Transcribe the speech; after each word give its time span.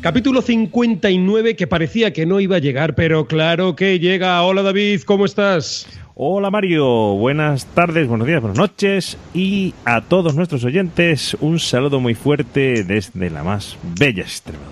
Capítulo 0.00 0.40
59 0.40 1.56
que 1.56 1.66
parecía 1.66 2.14
que 2.14 2.24
no 2.24 2.40
iba 2.40 2.56
a 2.56 2.58
llegar, 2.58 2.94
pero 2.94 3.26
claro 3.26 3.76
que 3.76 3.98
llega. 3.98 4.42
Hola 4.42 4.62
David, 4.62 5.02
¿cómo 5.02 5.26
estás? 5.26 5.86
Hola 6.14 6.50
Mario, 6.50 6.86
buenas 7.16 7.66
tardes, 7.66 8.08
buenos 8.08 8.26
días, 8.26 8.40
buenas 8.40 8.56
noches 8.56 9.18
y 9.34 9.74
a 9.84 10.00
todos 10.00 10.34
nuestros 10.34 10.64
oyentes 10.64 11.36
un 11.40 11.58
saludo 11.58 12.00
muy 12.00 12.14
fuerte 12.14 12.82
desde 12.82 13.28
la 13.28 13.42
más 13.42 13.76
bella 13.98 14.22
Extremadura. 14.22 14.69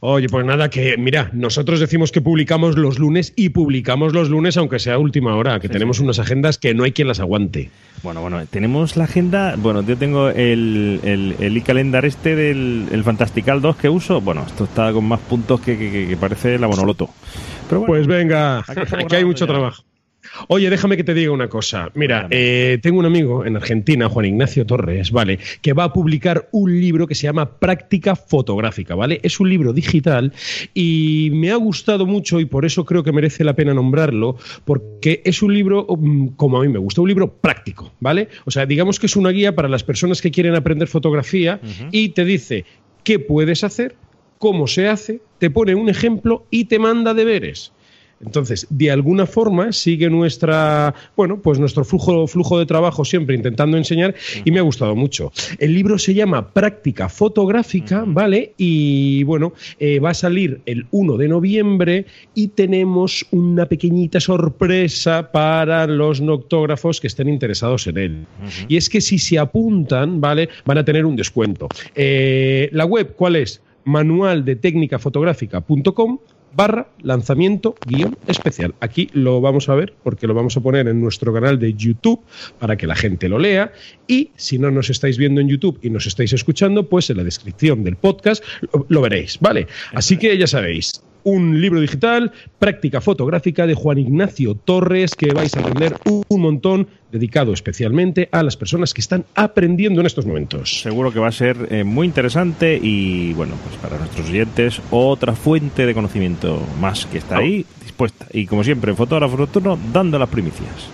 Oye, 0.00 0.28
pues 0.28 0.46
nada, 0.46 0.70
que 0.70 0.96
mira, 0.96 1.28
nosotros 1.32 1.80
decimos 1.80 2.12
que 2.12 2.20
publicamos 2.20 2.78
los 2.78 3.00
lunes 3.00 3.32
y 3.34 3.48
publicamos 3.48 4.12
los 4.12 4.28
lunes 4.30 4.56
aunque 4.56 4.78
sea 4.78 4.96
última 4.96 5.34
hora, 5.34 5.58
que 5.58 5.68
tenemos 5.68 5.98
unas 5.98 6.20
agendas 6.20 6.56
que 6.56 6.72
no 6.72 6.84
hay 6.84 6.92
quien 6.92 7.08
las 7.08 7.18
aguante. 7.18 7.70
Bueno, 8.04 8.20
bueno, 8.20 8.46
tenemos 8.46 8.96
la 8.96 9.04
agenda, 9.04 9.56
bueno, 9.58 9.82
yo 9.82 9.96
tengo 9.96 10.28
el, 10.28 11.00
el, 11.02 11.34
el 11.40 11.56
e-calendar 11.56 12.04
este 12.04 12.36
del 12.36 12.86
el 12.92 13.02
Fantastical 13.02 13.60
2 13.60 13.76
que 13.76 13.88
uso, 13.88 14.20
bueno, 14.20 14.44
esto 14.46 14.64
está 14.64 14.92
con 14.92 15.04
más 15.04 15.18
puntos 15.18 15.60
que, 15.60 15.76
que, 15.76 16.06
que 16.06 16.16
parece 16.16 16.60
la 16.60 16.68
Bonoloto. 16.68 17.10
Pero 17.68 17.80
bueno, 17.80 17.94
pues 17.94 18.06
venga, 18.06 18.60
aquí 18.60 19.16
hay 19.16 19.24
mucho 19.24 19.48
trabajo. 19.48 19.82
Oye, 20.48 20.70
déjame 20.70 20.96
que 20.96 21.04
te 21.04 21.14
diga 21.14 21.32
una 21.32 21.48
cosa. 21.48 21.90
Mira, 21.94 22.26
eh, 22.30 22.78
tengo 22.82 22.98
un 22.98 23.06
amigo 23.06 23.44
en 23.44 23.56
Argentina, 23.56 24.08
Juan 24.08 24.26
Ignacio 24.26 24.66
Torres, 24.66 25.10
¿vale? 25.10 25.38
Que 25.62 25.72
va 25.72 25.84
a 25.84 25.92
publicar 25.92 26.48
un 26.52 26.80
libro 26.80 27.06
que 27.06 27.14
se 27.14 27.24
llama 27.24 27.58
Práctica 27.58 28.16
Fotográfica, 28.16 28.94
¿vale? 28.94 29.20
Es 29.22 29.40
un 29.40 29.48
libro 29.48 29.72
digital 29.72 30.32
y 30.74 31.30
me 31.32 31.50
ha 31.50 31.56
gustado 31.56 32.06
mucho 32.06 32.40
y 32.40 32.44
por 32.44 32.64
eso 32.64 32.84
creo 32.84 33.02
que 33.02 33.12
merece 33.12 33.44
la 33.44 33.54
pena 33.54 33.74
nombrarlo, 33.74 34.36
porque 34.64 35.22
es 35.24 35.42
un 35.42 35.54
libro, 35.54 35.86
mm, 35.88 36.28
como 36.36 36.58
a 36.58 36.62
mí 36.62 36.68
me 36.68 36.78
gusta, 36.78 37.00
un 37.00 37.08
libro 37.08 37.32
práctico, 37.32 37.92
¿vale? 38.00 38.28
O 38.44 38.50
sea, 38.50 38.66
digamos 38.66 38.98
que 38.98 39.06
es 39.06 39.16
una 39.16 39.30
guía 39.30 39.54
para 39.54 39.68
las 39.68 39.84
personas 39.84 40.22
que 40.22 40.30
quieren 40.30 40.54
aprender 40.54 40.88
fotografía 40.88 41.60
y 41.90 42.10
te 42.10 42.24
dice 42.24 42.64
qué 43.04 43.18
puedes 43.18 43.64
hacer, 43.64 43.96
cómo 44.38 44.66
se 44.66 44.88
hace, 44.88 45.20
te 45.38 45.50
pone 45.50 45.74
un 45.74 45.88
ejemplo 45.88 46.46
y 46.50 46.66
te 46.66 46.78
manda 46.78 47.14
deberes. 47.14 47.72
Entonces, 48.24 48.66
de 48.70 48.90
alguna 48.90 49.26
forma 49.26 49.72
sigue 49.72 50.08
nuestra, 50.10 50.94
bueno, 51.16 51.40
pues 51.40 51.58
nuestro 51.58 51.84
flujo, 51.84 52.26
flujo 52.26 52.58
de 52.58 52.66
trabajo 52.66 53.04
siempre 53.04 53.36
intentando 53.36 53.76
enseñar 53.76 54.14
y 54.44 54.50
me 54.50 54.58
ha 54.58 54.62
gustado 54.62 54.96
mucho. 54.96 55.32
El 55.58 55.74
libro 55.74 55.98
se 55.98 56.14
llama 56.14 56.52
Práctica 56.52 57.08
Fotográfica, 57.08 58.04
¿vale? 58.06 58.54
Y 58.56 59.22
bueno, 59.24 59.52
eh, 59.78 60.00
va 60.00 60.10
a 60.10 60.14
salir 60.14 60.60
el 60.66 60.86
1 60.90 61.16
de 61.16 61.28
noviembre 61.28 62.06
y 62.34 62.48
tenemos 62.48 63.24
una 63.30 63.66
pequeñita 63.66 64.18
sorpresa 64.20 65.30
para 65.30 65.86
los 65.86 66.20
noctógrafos 66.20 67.00
que 67.00 67.06
estén 67.06 67.28
interesados 67.28 67.86
en 67.86 67.98
él. 67.98 68.26
Y 68.66 68.76
es 68.76 68.88
que 68.88 69.00
si 69.00 69.18
se 69.18 69.38
apuntan, 69.38 70.20
¿vale? 70.20 70.48
Van 70.64 70.78
a 70.78 70.84
tener 70.84 71.06
un 71.06 71.14
descuento. 71.16 71.68
Eh, 71.94 72.68
la 72.72 72.84
web, 72.84 73.14
¿cuál 73.14 73.36
es? 73.36 73.62
manualdetecnicafotográfica.com 73.84 76.18
barra 76.58 76.88
lanzamiento 77.02 77.76
guion 77.86 78.18
especial. 78.26 78.74
Aquí 78.80 79.08
lo 79.12 79.40
vamos 79.40 79.68
a 79.68 79.76
ver 79.76 79.94
porque 80.02 80.26
lo 80.26 80.34
vamos 80.34 80.56
a 80.56 80.60
poner 80.60 80.88
en 80.88 81.00
nuestro 81.00 81.32
canal 81.32 81.60
de 81.60 81.72
YouTube 81.72 82.20
para 82.58 82.76
que 82.76 82.88
la 82.88 82.96
gente 82.96 83.28
lo 83.28 83.38
lea 83.38 83.72
y 84.08 84.32
si 84.34 84.58
no 84.58 84.72
nos 84.72 84.90
estáis 84.90 85.18
viendo 85.18 85.40
en 85.40 85.48
YouTube 85.48 85.78
y 85.82 85.90
nos 85.90 86.06
estáis 86.06 86.32
escuchando, 86.32 86.88
pues 86.88 87.10
en 87.10 87.18
la 87.18 87.22
descripción 87.22 87.84
del 87.84 87.94
podcast 87.94 88.42
lo, 88.72 88.86
lo 88.88 89.00
veréis, 89.00 89.38
¿vale? 89.40 89.68
Así 89.94 90.16
que 90.16 90.36
ya 90.36 90.48
sabéis, 90.48 91.00
un 91.24 91.60
libro 91.60 91.80
digital, 91.80 92.32
práctica 92.58 93.00
fotográfica 93.00 93.66
de 93.66 93.74
Juan 93.74 93.98
Ignacio 93.98 94.54
Torres, 94.54 95.14
que 95.14 95.32
vais 95.32 95.54
a 95.56 95.60
aprender 95.60 95.96
un 96.06 96.40
montón, 96.40 96.88
dedicado 97.10 97.52
especialmente 97.52 98.28
a 98.32 98.42
las 98.42 98.56
personas 98.56 98.92
que 98.92 99.00
están 99.00 99.24
aprendiendo 99.34 100.00
en 100.00 100.06
estos 100.06 100.26
momentos. 100.26 100.80
Seguro 100.80 101.12
que 101.12 101.18
va 101.18 101.28
a 101.28 101.32
ser 101.32 101.68
eh, 101.70 101.84
muy 101.84 102.06
interesante 102.06 102.78
y, 102.80 103.32
bueno, 103.32 103.54
pues 103.64 103.76
para 103.76 103.98
nuestros 103.98 104.28
oyentes, 104.28 104.80
otra 104.90 105.34
fuente 105.34 105.86
de 105.86 105.94
conocimiento 105.94 106.62
más 106.80 107.06
que 107.06 107.18
está 107.18 107.38
ahí 107.38 107.64
dispuesta. 107.82 108.26
Y 108.32 108.46
como 108.46 108.62
siempre, 108.62 108.94
Fotógrafo 108.94 109.36
Nocturno, 109.36 109.78
dando 109.92 110.18
las 110.18 110.28
primicias. 110.28 110.90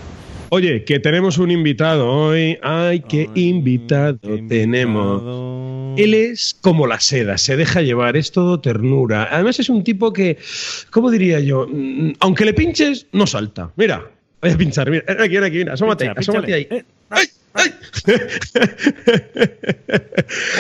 Oye, 0.51 0.85
que 0.85 1.01
tenemos 1.01 1.39
un 1.39 1.51
invitado 1.51 2.09
hoy. 2.09 2.59
Ay, 2.63 3.01
qué 3.01 3.29
invitado, 3.35 4.19
tenemos. 4.49 5.23
Él 5.97 6.15
es 6.15 6.57
como 6.61 6.87
la 6.87 7.01
seda, 7.01 7.39
se 7.39 7.57
deja 7.57 7.83
llevar, 7.83 8.17
es 8.17 8.33
todo 8.33 8.61
ternura. 8.61 9.29
Además 9.31 9.59
es 9.61 9.69
un 9.69 9.85
tipo 9.85 10.13
que, 10.13 10.39
¿cómo 10.91 11.11
diría 11.11 11.41
yo? 11.41 11.67
Mm, 11.71 12.13
Aunque 12.21 12.45
le 12.45 12.55
pinches, 12.55 13.07
no 13.13 13.27
salta. 13.27 13.71
Mira, 13.77 14.11
voy 14.41 14.51
a 14.51 14.57
pinchar, 14.57 14.91
mira, 14.91 15.05
aquí, 15.09 15.37
aquí, 15.37 15.57
mira, 15.59 15.75
asómate, 15.75 16.07
Pincha, 16.07 16.21
asómate 16.21 16.55
ahí. 16.55 16.67
Eh, 16.71 16.85
¡Ay! 17.11 17.27
¡Ay! 17.55 17.71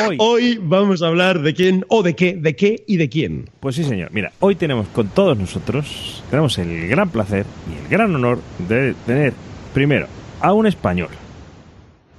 Hoy. 0.06 0.16
Hoy 0.18 0.58
vamos 0.62 1.02
a 1.02 1.08
hablar 1.08 1.40
de 1.42 1.54
quién, 1.54 1.84
o 1.88 2.02
de 2.02 2.14
qué, 2.14 2.36
de 2.36 2.54
qué 2.54 2.84
y 2.86 2.96
de 2.96 3.08
quién. 3.08 3.48
Pues 3.60 3.76
sí, 3.76 3.84
señor. 3.84 4.10
Mira, 4.12 4.32
hoy 4.40 4.54
tenemos 4.54 4.86
con 4.88 5.08
todos 5.08 5.36
nosotros, 5.36 6.22
tenemos 6.30 6.56
el 6.58 6.88
gran 6.88 7.10
placer 7.10 7.46
y 7.70 7.84
el 7.84 7.90
gran 7.90 8.14
honor 8.14 8.40
de 8.68 8.94
tener, 9.06 9.32
primero, 9.72 10.06
a 10.40 10.52
un 10.52 10.66
español. 10.66 11.08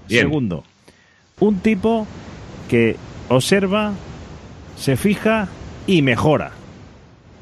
Bien. 0.07 0.23
Segundo, 0.23 0.63
un 1.39 1.59
tipo 1.59 2.07
que 2.69 2.95
observa, 3.29 3.93
se 4.77 4.97
fija 4.97 5.47
y 5.87 6.01
mejora. 6.01 6.51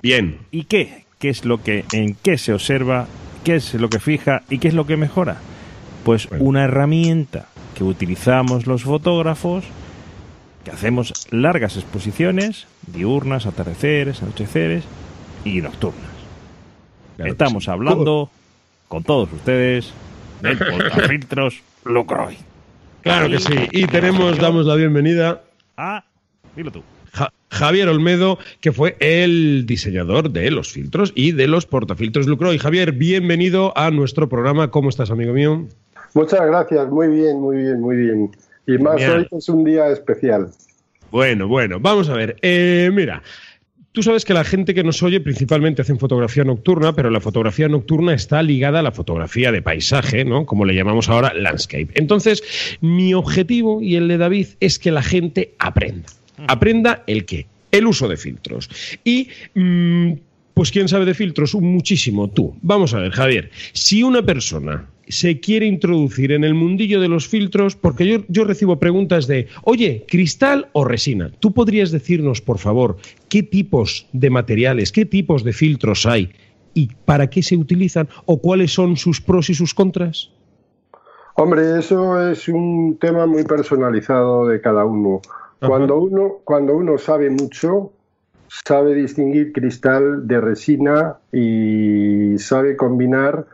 Bien. 0.02 0.40
¿Y 0.52 0.66
qué? 0.66 1.06
¿Qué 1.20 1.30
es 1.30 1.46
lo 1.46 1.62
que, 1.64 1.86
en 1.94 2.16
qué 2.16 2.38
se 2.38 2.54
observa, 2.54 3.08
qué 3.44 3.56
es 3.56 3.74
lo 3.76 3.90
que 3.90 4.00
fija 4.00 4.44
y 4.50 4.58
qué 4.60 4.68
es 4.68 4.74
lo 4.74 4.86
que 4.86 4.98
mejora? 4.98 5.38
Pues 6.04 6.28
Bueno. 6.28 6.44
una 6.46 6.64
herramienta 6.66 7.48
que 7.76 7.84
utilizamos 7.86 8.68
los 8.68 8.84
fotógrafos, 8.84 9.64
que 10.66 10.72
hacemos 10.72 11.14
largas 11.32 11.78
exposiciones, 11.78 12.68
diurnas, 12.88 13.46
atardeceres, 13.46 14.22
anocheceres 14.22 14.84
y 15.46 15.62
nocturnas. 15.62 16.12
Claro 17.16 17.32
Estamos 17.32 17.66
sí. 17.66 17.72
hablando 17.72 18.30
con 18.90 19.04
todos 19.04 19.32
ustedes 19.32 19.94
del 20.42 20.58
portafiltros 20.58 21.62
Lucroy. 21.86 22.38
Claro 23.04 23.30
que 23.30 23.40
sí. 23.40 23.54
Y 23.72 23.86
tenemos, 23.88 24.38
damos 24.38 24.66
la 24.66 24.76
bienvenida 24.76 25.42
Ah, 25.78 26.04
dilo 26.56 26.72
tú. 26.72 26.84
Ja- 27.14 27.32
Javier 27.50 27.88
Olmedo, 27.90 28.40
que 28.62 28.72
fue 28.72 28.96
el 29.00 29.66
diseñador 29.68 30.32
de 30.32 30.50
los 30.52 30.72
filtros 30.72 31.12
y 31.16 31.32
de 31.32 31.48
los 31.48 31.66
portafiltros 31.66 32.26
Lucro. 32.28 32.54
Y 32.54 32.60
Javier, 32.60 32.92
bienvenido 32.94 33.78
a 33.78 33.92
nuestro 33.92 34.28
programa. 34.30 34.72
¿Cómo 34.72 34.90
estás, 34.90 35.12
amigo 35.12 35.34
mío? 35.34 35.68
Muchas 36.14 36.42
gracias, 36.46 36.90
muy 36.90 37.08
bien, 37.08 37.40
muy 37.40 37.58
bien, 37.58 37.80
muy 37.82 37.96
bien. 37.98 38.32
Y 38.68 38.78
más 38.78 38.98
Genial. 38.98 39.28
hoy 39.32 39.38
es 39.38 39.50
un 39.50 39.64
día 39.64 39.88
especial. 39.90 40.50
Bueno, 41.12 41.48
bueno, 41.48 41.80
vamos 41.80 42.10
a 42.10 42.14
ver. 42.14 42.38
Eh, 42.42 42.90
mira, 42.94 43.22
tú 43.94 44.04
sabes 44.04 44.26
que 44.26 44.34
la 44.34 44.44
gente 44.44 44.74
que 44.74 44.84
nos 44.84 45.02
oye 45.02 45.22
principalmente 45.22 45.82
hacen 45.82 46.00
fotografía 46.00 46.44
nocturna, 46.44 46.94
pero 46.94 47.10
la 47.10 47.22
fotografía 47.22 47.70
nocturna 47.70 48.14
está 48.14 48.44
ligada 48.44 48.80
a 48.80 48.84
la 48.84 48.92
fotografía 48.92 49.52
de 49.52 49.62
paisaje, 49.62 50.26
¿no? 50.26 50.46
Como 50.46 50.66
le 50.66 50.76
llamamos 50.76 51.08
ahora 51.08 51.34
landscape. 51.34 51.90
Entonces, 51.94 52.44
mi 52.82 53.14
objetivo 53.14 53.82
y 53.82 53.96
el 53.96 54.08
de 54.10 54.18
David 54.18 54.48
es 54.60 54.80
que 54.80 54.92
la 54.92 55.04
gente 55.04 55.54
aprenda. 55.60 56.10
Aprenda 56.48 57.04
el 57.08 57.26
qué, 57.26 57.46
el 57.72 57.88
uso 57.88 58.08
de 58.08 58.18
filtros. 58.18 58.70
Y 59.04 59.30
mm, 59.54 60.14
pues 60.54 60.72
quién 60.72 60.90
sabe 60.90 61.06
de 61.06 61.14
filtros, 61.14 61.54
muchísimo 61.56 62.30
tú. 62.30 62.56
Vamos 62.62 62.94
a 62.94 63.00
ver, 63.00 63.12
Javier, 63.12 63.52
si 63.74 64.02
una 64.04 64.24
persona 64.24 64.88
se 65.08 65.40
quiere 65.40 65.66
introducir 65.66 66.32
en 66.32 66.44
el 66.44 66.54
mundillo 66.54 67.00
de 67.00 67.08
los 67.08 67.28
filtros, 67.28 67.76
porque 67.76 68.08
yo, 68.08 68.20
yo 68.28 68.46
recibo 68.46 68.80
preguntas 68.80 69.28
de, 69.28 69.48
oye, 69.64 70.06
cristal 70.08 70.70
o 70.74 70.86
resina, 70.86 71.32
¿tú 71.40 71.54
podrías 71.54 71.92
decirnos, 71.92 72.42
por 72.42 72.58
favor, 72.58 72.98
qué 73.30 73.44
tipos 73.44 74.08
de 74.14 74.30
materiales, 74.30 74.92
qué 74.92 75.06
tipos 75.06 75.44
de 75.44 75.54
filtros 75.54 76.06
hay 76.06 76.32
y 76.74 76.90
para 77.06 77.30
qué 77.30 77.44
se 77.44 77.56
utilizan 77.56 78.08
o 78.26 78.40
cuáles 78.40 78.74
son 78.74 78.98
sus 78.98 79.22
pros 79.22 79.50
y 79.50 79.54
sus 79.54 79.74
contras? 79.74 80.32
Hombre, 81.36 81.80
eso 81.80 82.30
es 82.30 82.48
un 82.48 82.98
tema 83.00 83.26
muy 83.26 83.44
personalizado 83.44 84.48
de 84.48 84.62
cada 84.62 84.86
uno. 84.86 85.22
Ajá. 85.60 85.68
Cuando 85.68 85.98
uno, 85.98 86.34
cuando 86.44 86.76
uno 86.76 86.98
sabe 86.98 87.30
mucho, 87.30 87.92
sabe 88.48 88.94
distinguir 88.94 89.52
cristal 89.52 90.28
de 90.28 90.40
resina 90.40 91.18
y 91.32 92.38
sabe 92.38 92.78
combinar 92.78 93.48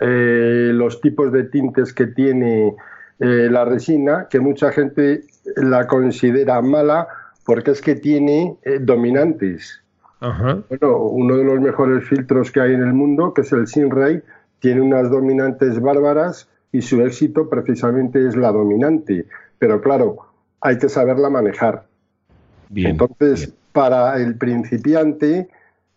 eh, 0.00 0.70
los 0.72 1.00
tipos 1.00 1.32
de 1.32 1.44
tintes 1.44 1.92
que 1.92 2.06
tiene 2.06 2.74
eh, 3.20 3.48
la 3.50 3.64
resina, 3.64 4.26
que 4.28 4.40
mucha 4.40 4.72
gente 4.72 5.24
la 5.56 5.86
considera 5.86 6.60
mala 6.62 7.08
porque 7.44 7.70
es 7.70 7.80
que 7.80 7.94
tiene 7.94 8.56
eh, 8.62 8.78
dominantes. 8.80 9.80
Ajá. 10.20 10.62
Bueno, 10.68 10.98
uno 10.98 11.36
de 11.36 11.44
los 11.44 11.60
mejores 11.60 12.08
filtros 12.08 12.50
que 12.50 12.60
hay 12.60 12.72
en 12.72 12.82
el 12.82 12.94
mundo, 12.94 13.34
que 13.34 13.42
es 13.42 13.52
el 13.52 13.66
Sinray, 13.66 14.22
tiene 14.60 14.80
unas 14.80 15.10
dominantes 15.10 15.80
bárbaras 15.80 16.48
y 16.72 16.80
su 16.80 17.02
éxito 17.02 17.48
precisamente 17.48 18.26
es 18.26 18.34
la 18.34 18.50
dominante. 18.50 19.26
Pero 19.58 19.80
claro, 19.80 20.16
hay 20.60 20.78
que 20.78 20.88
saberla 20.88 21.28
manejar. 21.28 21.86
Bien. 22.70 22.92
Entonces, 22.92 23.46
bien. 23.46 23.58
para 23.72 24.16
el 24.16 24.36
principiante, 24.36 25.48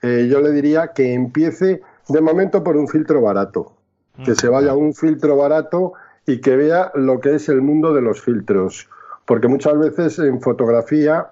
eh, 0.02 0.28
yo 0.30 0.42
le 0.42 0.52
diría 0.52 0.92
que 0.94 1.14
empiece 1.14 1.82
de 2.10 2.22
momento 2.22 2.64
por 2.64 2.76
un 2.76 2.88
filtro 2.88 3.22
barato. 3.22 3.76
Que 4.24 4.36
se 4.36 4.50
vaya 4.50 4.72
a 4.72 4.75
un 4.75 4.94
filtro 4.94 5.38
barato 5.38 5.94
y 6.25 6.42
que 6.42 6.56
vea 6.56 6.92
lo 6.96 7.19
que 7.19 7.36
es 7.36 7.50
el 7.50 7.62
mundo 7.62 7.94
de 7.94 8.02
los 8.02 8.22
filtros. 8.22 8.90
Porque 9.25 9.48
muchas 9.48 9.78
veces 9.78 10.19
en 10.19 10.42
fotografía 10.42 11.31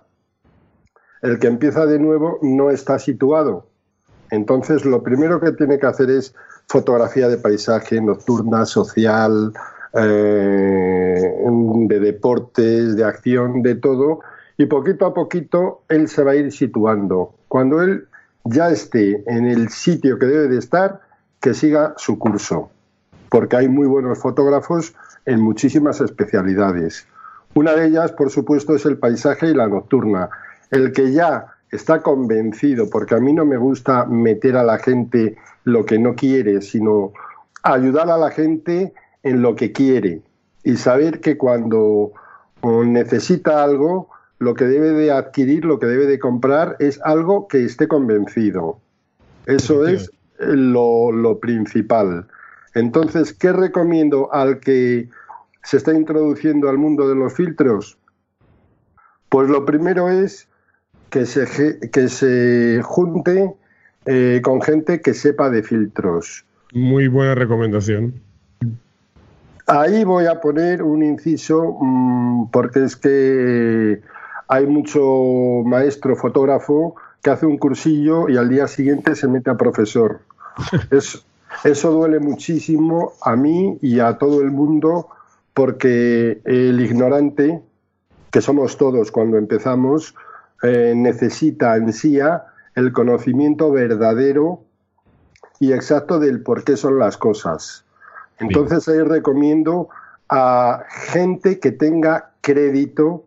el 1.21 1.39
que 1.39 1.47
empieza 1.47 1.85
de 1.85 1.99
nuevo 1.99 2.39
no 2.41 2.69
está 2.69 2.99
situado. 2.99 3.67
Entonces, 4.31 4.85
lo 4.85 5.01
primero 5.03 5.39
que 5.39 5.51
tiene 5.53 5.79
que 5.79 5.85
hacer 5.87 6.09
es 6.09 6.35
fotografía 6.67 7.27
de 7.27 7.37
paisaje, 7.37 8.01
nocturna, 8.01 8.65
social, 8.65 9.53
eh, 9.93 11.21
de 11.87 11.99
deportes, 11.99 12.95
de 12.95 13.03
acción, 13.03 13.61
de 13.61 13.75
todo, 13.75 14.19
y 14.57 14.65
poquito 14.65 15.05
a 15.05 15.13
poquito 15.13 15.83
él 15.89 16.07
se 16.07 16.23
va 16.23 16.31
a 16.31 16.35
ir 16.35 16.51
situando. 16.51 17.35
Cuando 17.47 17.81
él 17.81 18.07
ya 18.43 18.69
esté 18.69 19.23
en 19.27 19.45
el 19.47 19.69
sitio 19.69 20.17
que 20.19 20.25
debe 20.25 20.47
de 20.47 20.57
estar, 20.57 21.01
que 21.39 21.53
siga 21.53 21.93
su 21.97 22.17
curso, 22.17 22.71
porque 23.29 23.55
hay 23.57 23.67
muy 23.67 23.87
buenos 23.87 24.19
fotógrafos 24.19 24.93
en 25.25 25.41
muchísimas 25.41 26.01
especialidades. 26.01 27.07
Una 27.53 27.73
de 27.73 27.87
ellas, 27.87 28.11
por 28.11 28.29
supuesto, 28.29 28.75
es 28.75 28.85
el 28.85 28.97
paisaje 28.97 29.49
y 29.49 29.53
la 29.53 29.67
nocturna. 29.67 30.29
El 30.71 30.91
que 30.91 31.11
ya 31.11 31.47
está 31.71 32.01
convencido, 32.01 32.89
porque 32.89 33.15
a 33.15 33.19
mí 33.19 33.33
no 33.33 33.45
me 33.45 33.57
gusta 33.57 34.05
meter 34.05 34.57
a 34.57 34.63
la 34.63 34.77
gente 34.77 35.37
lo 35.63 35.85
que 35.85 35.97
no 35.97 36.15
quiere, 36.15 36.61
sino 36.61 37.13
ayudar 37.63 38.09
a 38.09 38.17
la 38.17 38.31
gente 38.31 38.93
en 39.23 39.41
lo 39.41 39.55
que 39.55 39.71
quiere 39.71 40.21
y 40.63 40.77
saber 40.77 41.19
que 41.19 41.37
cuando 41.37 42.11
necesita 42.63 43.63
algo, 43.63 44.09
lo 44.39 44.53
que 44.55 44.65
debe 44.65 44.91
de 44.91 45.11
adquirir, 45.11 45.65
lo 45.65 45.79
que 45.79 45.85
debe 45.85 46.07
de 46.07 46.19
comprar 46.19 46.75
es 46.79 46.99
algo 47.03 47.47
que 47.47 47.63
esté 47.63 47.87
convencido. 47.87 48.79
Eso 49.45 49.87
es 49.87 50.11
lo, 50.39 51.11
lo 51.11 51.39
principal. 51.39 52.27
Entonces, 52.75 53.33
¿qué 53.33 53.53
recomiendo 53.53 54.31
al 54.33 54.59
que 54.59 55.09
se 55.63 55.77
está 55.77 55.93
introduciendo 55.93 56.69
al 56.69 56.77
mundo 56.77 57.07
de 57.07 57.15
los 57.15 57.33
filtros? 57.33 57.97
Pues 59.29 59.49
lo 59.49 59.65
primero 59.65 60.09
es 60.09 60.47
que 61.09 61.25
se, 61.25 61.79
que 61.89 62.09
se 62.09 62.81
junte 62.83 63.55
eh, 64.05 64.41
con 64.43 64.61
gente 64.61 65.01
que 65.01 65.13
sepa 65.13 65.49
de 65.49 65.63
filtros. 65.63 66.45
Muy 66.73 67.07
buena 67.07 67.33
recomendación. 67.33 68.13
Ahí 69.67 70.03
voy 70.03 70.25
a 70.25 70.41
poner 70.41 70.83
un 70.83 71.01
inciso 71.01 71.77
mm, 71.79 72.51
porque 72.51 72.83
es 72.83 72.97
que 72.97 74.01
hay 74.49 74.67
mucho 74.67 75.63
maestro 75.65 76.15
fotógrafo 76.17 76.95
que 77.23 77.29
hace 77.29 77.45
un 77.45 77.57
cursillo 77.57 78.29
y 78.29 78.35
al 78.37 78.49
día 78.49 78.67
siguiente 78.67 79.15
se 79.15 79.29
mete 79.29 79.49
a 79.49 79.55
profesor. 79.55 80.19
eso 81.63 81.91
duele 81.91 82.19
muchísimo 82.19 83.13
a 83.21 83.35
mí 83.35 83.77
y 83.81 83.99
a 83.99 84.17
todo 84.17 84.41
el 84.41 84.51
mundo 84.51 85.09
porque 85.53 86.41
el 86.43 86.81
ignorante, 86.81 87.61
que 88.31 88.41
somos 88.41 88.77
todos 88.77 89.11
cuando 89.11 89.37
empezamos, 89.37 90.15
eh, 90.63 90.93
necesita 90.95 91.73
ansía 91.73 92.45
el 92.75 92.91
conocimiento 92.91 93.71
verdadero 93.71 94.61
y 95.59 95.71
exacto 95.71 96.19
del 96.19 96.41
por 96.41 96.63
qué 96.63 96.75
son 96.75 96.99
las 96.99 97.17
cosas. 97.17 97.85
Entonces 98.39 98.87
ahí 98.89 98.99
recomiendo 98.99 99.89
a 100.29 100.83
gente 100.89 101.59
que 101.59 101.71
tenga 101.71 102.31
crédito, 102.41 103.25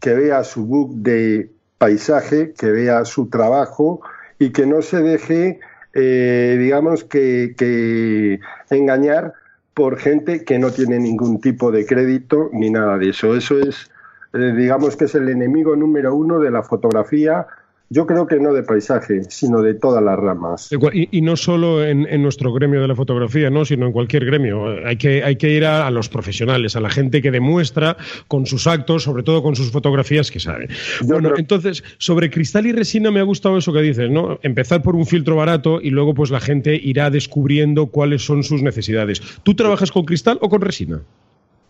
que 0.00 0.14
vea 0.14 0.44
su 0.44 0.66
book 0.66 0.90
de 0.96 1.50
paisaje, 1.78 2.52
que 2.52 2.70
vea 2.70 3.04
su 3.04 3.26
trabajo 3.28 4.00
y 4.38 4.50
que 4.50 4.66
no 4.66 4.82
se 4.82 5.00
deje, 5.00 5.60
eh, 5.94 6.56
digamos, 6.58 7.04
que, 7.04 8.40
engañar 8.70 9.34
por 9.74 9.98
gente 9.98 10.44
que 10.44 10.58
no 10.58 10.70
tiene 10.70 10.98
ningún 10.98 11.40
tipo 11.40 11.70
de 11.72 11.86
crédito 11.86 12.50
ni 12.52 12.70
nada 12.70 12.98
de 12.98 13.10
eso. 13.10 13.34
Eso 13.36 13.58
es, 13.58 13.90
eh, 14.34 14.52
digamos 14.56 14.96
que 14.96 15.04
es 15.04 15.14
el 15.14 15.28
enemigo 15.28 15.76
número 15.76 16.14
uno 16.14 16.38
de 16.38 16.50
la 16.50 16.62
fotografía 16.62 17.46
yo 17.92 18.06
creo 18.06 18.26
que 18.26 18.40
no 18.40 18.54
de 18.54 18.62
paisaje, 18.62 19.22
sino 19.28 19.60
de 19.60 19.74
todas 19.74 20.02
las 20.02 20.18
ramas. 20.18 20.70
Y, 20.92 21.20
no 21.20 21.36
solo 21.36 21.84
en, 21.84 22.22
nuestro 22.22 22.50
gremio 22.50 22.80
de 22.80 22.88
la 22.88 22.96
fotografía, 22.96 23.50
¿no? 23.50 23.66
sino 23.66 23.84
en 23.86 23.92
cualquier 23.92 24.24
gremio. 24.24 24.64
Hay 24.86 24.96
que, 24.96 25.22
hay 25.22 25.36
que 25.36 25.50
ir 25.50 25.66
a, 25.66 25.90
los 25.90 26.08
profesionales, 26.08 26.74
a 26.74 26.80
la 26.80 26.88
gente 26.88 27.20
que 27.20 27.30
demuestra 27.30 27.98
con 28.28 28.46
sus 28.46 28.66
actos, 28.66 29.02
sobre 29.02 29.22
todo 29.22 29.42
con 29.42 29.56
sus 29.56 29.70
fotografías, 29.70 30.30
que 30.30 30.40
sabe. 30.40 30.68
bueno, 31.02 31.32
entonces, 31.36 31.84
sobre 31.98 32.30
cristal 32.30 32.66
y 32.66 32.72
resina 32.72 33.10
me 33.10 33.20
ha 33.20 33.24
gustado 33.24 33.58
eso 33.58 33.74
que 33.74 33.82
dices, 33.82 34.10
¿no? 34.10 34.38
Empezar 34.42 34.82
por 34.82 34.96
un 34.96 35.04
filtro 35.04 35.36
barato 35.36 35.78
y 35.82 35.90
luego 35.90 36.14
pues 36.14 36.30
la 36.30 36.40
gente 36.40 36.74
irá 36.82 37.10
descubriendo 37.10 37.88
cuáles 37.88 38.24
son 38.24 38.42
sus 38.42 38.62
necesidades. 38.62 39.20
¿Tú 39.42 39.54
trabajas 39.54 39.92
con 39.92 40.06
cristal 40.06 40.38
o 40.40 40.48
con 40.48 40.62
resina? 40.62 41.02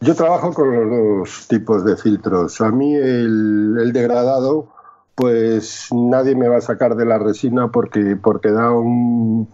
Yo 0.00 0.14
trabajo 0.14 0.52
con 0.52 0.72
los 0.72 0.90
dos 0.90 1.48
tipos 1.48 1.84
de 1.84 1.96
filtros. 1.96 2.60
A 2.60 2.70
mí 2.70 2.94
el 2.94 3.90
degradado 3.92 4.71
pues 5.14 5.88
nadie 5.92 6.34
me 6.34 6.48
va 6.48 6.58
a 6.58 6.62
sacar 6.62 6.96
de 6.96 7.04
la 7.04 7.18
resina 7.18 7.68
porque, 7.68 8.16
porque 8.16 8.50
da 8.50 8.72
un, 8.72 9.48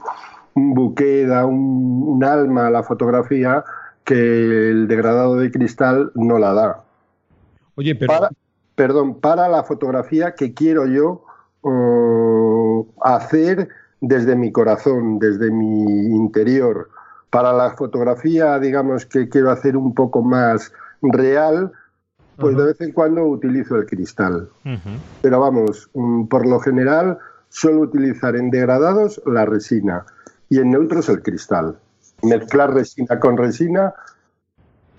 buque, 0.55 1.27
da 1.27 1.47
un, 1.47 2.23
alma 2.25 2.67
a 2.67 2.71
la 2.71 2.83
fotografía 2.83 3.65
que 4.05 4.71
el 4.71 4.89
degradado 4.89 5.37
de 5.37 5.51
cristal 5.51 6.13
no 6.15 6.39
la 6.39 6.53
da. 6.53 6.85
Oye, 7.75 7.95
pero... 7.95 8.29
perdón, 8.75 9.21
para 9.21 9.49
la 9.49 9.65
fotografía 9.65 10.35
que 10.35 10.55
quiero 10.55 10.87
yo 10.87 11.25
uh, 11.63 12.87
hacer 13.03 13.69
desde 14.01 14.37
mi 14.37 14.53
corazón, 14.53 15.19
desde 15.19 15.51
mi 15.51 16.07
interior. 16.15 16.89
Para 17.31 17.53
la 17.53 17.73
fotografía, 17.73 18.59
digamos 18.59 19.05
que 19.05 19.29
quiero 19.29 19.51
hacer 19.51 19.77
un 19.77 19.95
poco 19.95 20.23
más 20.23 20.73
real, 21.03 21.73
pues 22.39 22.57
de 22.57 22.65
vez 22.65 22.81
en 22.81 22.93
cuando 22.93 23.25
utilizo 23.25 23.77
el 23.77 23.87
cristal. 23.87 24.49
Pero 25.23 25.41
vamos, 25.41 25.91
mm, 25.95 26.27
por 26.27 26.47
lo 26.47 26.61
general 26.61 27.19
suelo 27.49 27.81
utilizar 27.81 28.37
en 28.37 28.51
degradados 28.51 29.21
la 29.27 29.45
resina 29.45 30.05
y 30.49 30.59
en 30.59 30.71
neutros 30.71 31.09
el 31.09 31.23
cristal. 31.23 31.79
Mezclar 32.23 32.75
resina 32.75 33.19
con 33.19 33.37
resina 33.37 33.95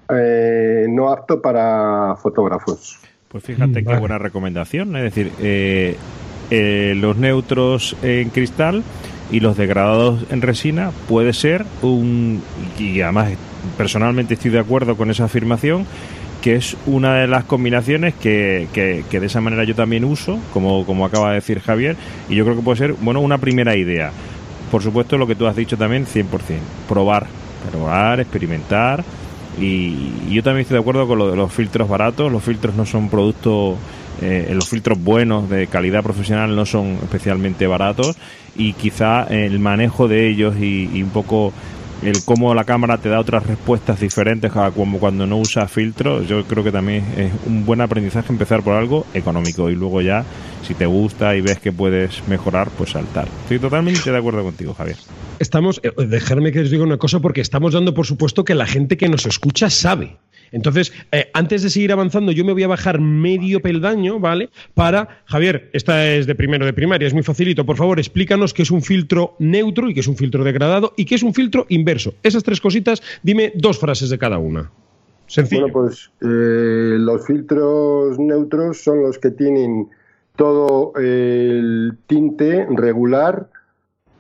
eh, 0.10 0.88
no 0.90 1.10
apto 1.10 1.42
para 1.42 2.16
fotógrafos. 2.16 3.00
Pues 3.28 3.44
fíjate 3.44 3.84
qué 3.84 3.96
buena 3.98 4.18
recomendación. 4.18 4.96
Es 4.96 5.04
decir, 5.04 5.32
eh, 5.40 5.96
eh, 6.50 6.94
los 6.96 7.18
neutros 7.18 7.96
en 8.02 8.30
cristal 8.32 8.84
y 9.32 9.40
los 9.40 9.56
degradados 9.56 10.26
en 10.32 10.42
resina 10.42 10.92
puede 11.08 11.34
ser 11.34 11.66
un... 11.84 12.42
Y 12.80 13.02
además 13.02 13.34
personalmente 13.78 14.34
estoy 14.34 14.52
de 14.52 14.60
acuerdo 14.60 14.98
con 14.98 15.12
esa 15.12 15.26
afirmación 15.26 15.86
que 16.42 16.56
es 16.56 16.78
una 16.86 17.16
de 17.16 17.28
las 17.28 17.44
combinaciones 17.44 18.14
que, 18.14 18.68
que, 18.74 19.20
de 19.20 19.26
esa 19.26 19.42
manera 19.42 19.64
yo 19.64 19.76
también 19.76 20.06
uso, 20.06 20.40
como, 20.54 20.86
como 20.86 21.06
acaba 21.06 21.30
de 21.30 21.36
decir 21.36 21.60
Javier, 21.60 21.96
y 22.30 22.36
yo 22.36 22.46
creo 22.46 22.56
que 22.56 22.62
puede 22.62 22.78
ser, 22.78 22.94
bueno, 22.94 23.20
una 23.20 23.38
primera 23.38 23.76
idea. 23.76 24.12
Por 24.72 24.84
supuesto, 24.84 25.18
lo 25.18 25.28
que 25.28 25.36
tú 25.36 25.48
has 25.48 25.56
dicho 25.56 25.78
también, 25.78 26.06
100%, 26.06 26.28
probar, 26.88 27.28
probar, 27.70 28.20
experimentar, 28.20 29.04
y, 29.60 30.30
yo 30.30 30.44
también 30.44 30.62
estoy 30.62 30.76
de 30.76 30.82
acuerdo 30.82 31.08
con 31.08 31.18
lo 31.18 31.30
de 31.30 31.36
los 31.36 31.52
filtros 31.52 31.90
baratos, 31.90 32.32
los 32.32 32.44
filtros 32.44 32.76
no 32.76 32.86
son 32.86 33.10
productos, 33.10 33.78
eh, 34.22 34.52
los 34.54 34.70
filtros 34.70 35.02
buenos 35.02 35.50
de 35.50 35.68
calidad 35.68 36.04
profesional 36.04 36.56
no 36.56 36.66
son 36.66 37.00
especialmente 37.04 37.68
baratos, 37.68 38.16
y 38.56 38.74
quizá 38.74 39.24
el 39.24 39.60
manejo 39.60 40.08
de 40.08 40.30
ellos 40.30 40.56
y, 40.58 40.90
y 40.94 41.04
un 41.04 41.10
poco 41.10 41.52
el 42.02 42.24
cómo 42.24 42.54
la 42.54 42.64
cámara 42.64 42.98
te 42.98 43.10
da 43.10 43.20
otras 43.20 43.46
respuestas 43.46 44.00
diferentes 44.00 44.52
como 44.76 45.00
cuando 45.00 45.26
no 45.26 45.38
usa 45.38 45.68
filtros, 45.68 46.28
yo 46.28 46.44
creo 46.46 46.64
que 46.64 46.72
también 46.72 47.04
es 47.18 47.32
un 47.46 47.66
buen 47.66 47.82
aprendizaje 47.82 48.32
empezar 48.32 48.64
por 48.64 48.76
algo 48.76 49.06
económico 49.14 49.70
y 49.70 49.76
luego 49.76 50.02
ya, 50.02 50.24
si 50.66 50.74
te 50.74 50.86
gusta 50.86 51.36
y 51.36 51.42
ves 51.42 51.60
que 51.60 51.72
puedes 51.72 52.28
mejorar, 52.28 52.70
pues 52.78 52.92
saltar. 52.92 53.28
Estoy 53.44 53.60
totalmente 53.60 54.12
de 54.12 54.18
acuerdo 54.18 54.44
contigo, 54.44 54.74
Javier. 54.74 54.98
Estamos, 55.40 55.82
eh, 55.84 55.92
dejarme 56.06 56.52
que 56.52 56.62
les 56.62 56.72
diga 56.72 56.84
una 56.84 56.98
cosa 56.98 57.20
porque 57.20 57.42
estamos 57.42 57.74
dando 57.74 57.94
por 57.94 58.06
supuesto 58.06 58.44
que 58.44 58.56
la 58.56 58.66
gente 58.66 58.98
que 58.98 59.10
nos 59.10 59.26
escucha 59.26 59.70
sabe. 59.70 60.18
Entonces, 60.52 60.94
eh, 61.12 61.30
antes 61.34 61.64
de 61.64 61.70
seguir 61.70 61.92
avanzando, 61.92 62.32
yo 62.32 62.46
me 62.46 62.54
voy 62.54 62.64
a 62.64 62.68
bajar 62.68 63.00
medio 63.00 63.62
peldaño, 63.62 64.20
¿vale? 64.20 64.50
Para, 64.74 65.22
Javier, 65.26 65.70
esta 65.74 66.08
es 66.14 66.28
de 66.28 66.36
primero 66.36 66.66
de 66.66 66.74
primaria, 66.74 67.08
es 67.08 67.14
muy 67.14 67.24
facilito. 67.24 67.66
Por 67.66 67.78
favor, 67.78 68.00
explícanos 68.00 68.54
qué 68.54 68.64
es 68.64 68.72
un 68.72 68.82
filtro 68.82 69.36
neutro 69.40 69.90
y 69.90 69.94
qué 69.94 70.00
es 70.00 70.08
un 70.08 70.16
filtro 70.16 70.44
degradado 70.44 70.94
y 70.98 71.06
qué 71.06 71.16
es 71.16 71.24
un 71.24 71.34
filtro 71.34 71.66
inverso. 71.70 72.14
Esas 72.24 72.44
tres 72.44 72.62
cositas, 72.62 73.02
dime 73.24 73.52
dos 73.56 73.80
frases 73.80 74.10
de 74.10 74.18
cada 74.18 74.38
una. 74.38 74.72
Sencillo. 75.28 75.62
Bueno, 75.62 75.74
pues 75.74 76.10
eh, 76.22 76.98
los 76.98 77.26
filtros 77.26 78.18
neutros 78.18 78.82
son 78.82 79.04
los 79.04 79.20
que 79.20 79.30
tienen 79.30 79.88
todo 80.36 80.94
el 80.96 81.98
tinte 82.08 82.66
regular 82.72 83.50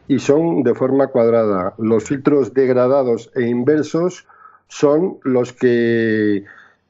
y 0.07 0.19
son 0.19 0.63
de 0.63 0.75
forma 0.75 1.07
cuadrada. 1.07 1.73
Los 1.77 2.03
filtros 2.03 2.53
degradados 2.53 3.31
e 3.35 3.47
inversos 3.47 4.27
son 4.69 5.17
los 5.23 5.51
que 5.51 6.45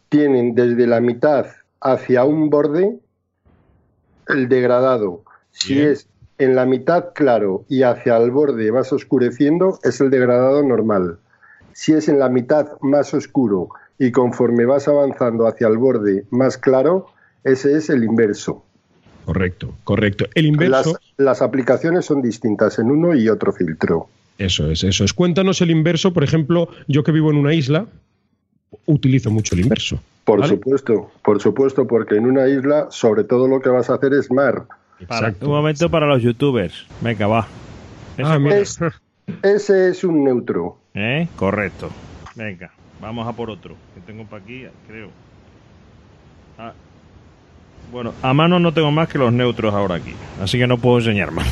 tienen 0.10 0.54
desde 0.54 0.86
la 0.86 1.02
mitad 1.02 1.48
hacia 1.82 2.24
un 2.26 2.50
borde 2.50 3.00
el 4.28 4.48
degradado. 4.48 5.24
Si 5.52 5.82
es 5.82 6.08
en 6.38 6.56
la 6.56 6.66
mitad 6.66 7.14
claro 7.16 7.66
y 7.68 7.84
hacia 7.84 8.18
el 8.18 8.32
borde 8.32 8.70
vas 8.70 8.94
oscureciendo, 8.94 9.80
es 9.84 10.00
el 10.02 10.12
degradado 10.12 10.62
normal. 10.62 11.18
Si 11.74 11.94
es 11.94 12.10
en 12.10 12.20
la 12.20 12.30
mitad 12.30 12.68
más 12.82 13.14
oscuro 13.14 13.70
y 13.98 14.12
conforme 14.12 14.66
vas 14.66 14.88
avanzando 14.88 15.48
hacia 15.48 15.68
el 15.68 15.78
borde 15.78 16.26
más 16.30 16.58
claro, 16.58 17.08
ese 17.44 17.76
es 17.76 17.90
el 17.90 18.04
inverso. 18.04 18.64
Correcto, 19.26 19.74
correcto. 19.84 20.26
El 20.36 20.48
inverso. 20.48 20.94
Las, 20.94 21.00
las 21.18 21.42
aplicaciones 21.42 22.06
son 22.06 22.22
distintas 22.22 22.80
en 22.80 22.92
uno 22.92 23.16
y 23.16 23.30
otro 23.30 23.54
filtro. 23.54 24.10
Eso 24.40 24.72
es, 24.72 24.84
eso 24.84 25.04
es. 25.04 25.14
Cuéntanos 25.14 25.62
el 25.62 25.70
inverso, 25.70 26.12
por 26.14 26.24
ejemplo, 26.24 26.70
yo 26.88 27.04
que 27.04 27.12
vivo 27.12 27.30
en 27.30 27.38
una 27.38 27.54
isla, 27.54 27.86
utilizo 28.88 29.30
mucho 29.30 29.54
el 29.54 29.62
inverso. 29.62 30.00
Por 30.24 30.40
¿vale? 30.40 30.54
supuesto, 30.54 31.12
por 31.24 31.42
supuesto, 31.42 31.86
porque 31.88 32.16
en 32.16 32.26
una 32.26 32.48
isla, 32.48 32.88
sobre 32.90 33.24
todo 33.24 33.48
lo 33.48 33.60
que 33.62 33.70
vas 33.70 33.90
a 33.90 33.96
hacer 33.96 34.14
es 34.14 34.32
mar. 34.32 34.66
Para- 35.08 35.28
Exacto. 35.28 35.46
un 35.46 35.52
momento 35.54 35.90
para 35.90 36.06
los 36.08 36.22
youtubers. 36.22 36.86
Venga, 37.02 37.28
va. 37.28 37.48
Ah. 38.24 38.38
Es- 38.52 38.80
ese 39.44 39.90
es 39.90 40.04
un 40.04 40.24
neutro. 40.24 40.78
¿Eh? 40.94 41.28
Correcto. 41.36 41.90
Venga, 42.36 42.72
vamos 43.02 43.28
a 43.28 43.34
por 43.34 43.50
otro. 43.50 43.76
Que 43.96 44.02
tengo 44.02 44.26
para 44.26 44.44
aquí, 44.44 44.64
creo. 44.88 45.10
Ah, 46.58 46.74
Bueno, 47.92 48.14
a 48.22 48.34
mano 48.34 48.60
no 48.60 48.74
tengo 48.74 48.92
más 48.92 49.08
que 49.08 49.18
los 49.18 49.32
neutros 49.34 49.74
ahora 49.74 49.96
aquí. 49.96 50.14
Así 50.42 50.58
que 50.58 50.68
no 50.68 50.78
puedo 50.78 51.00
enseñar 51.00 51.32
más. 51.32 51.48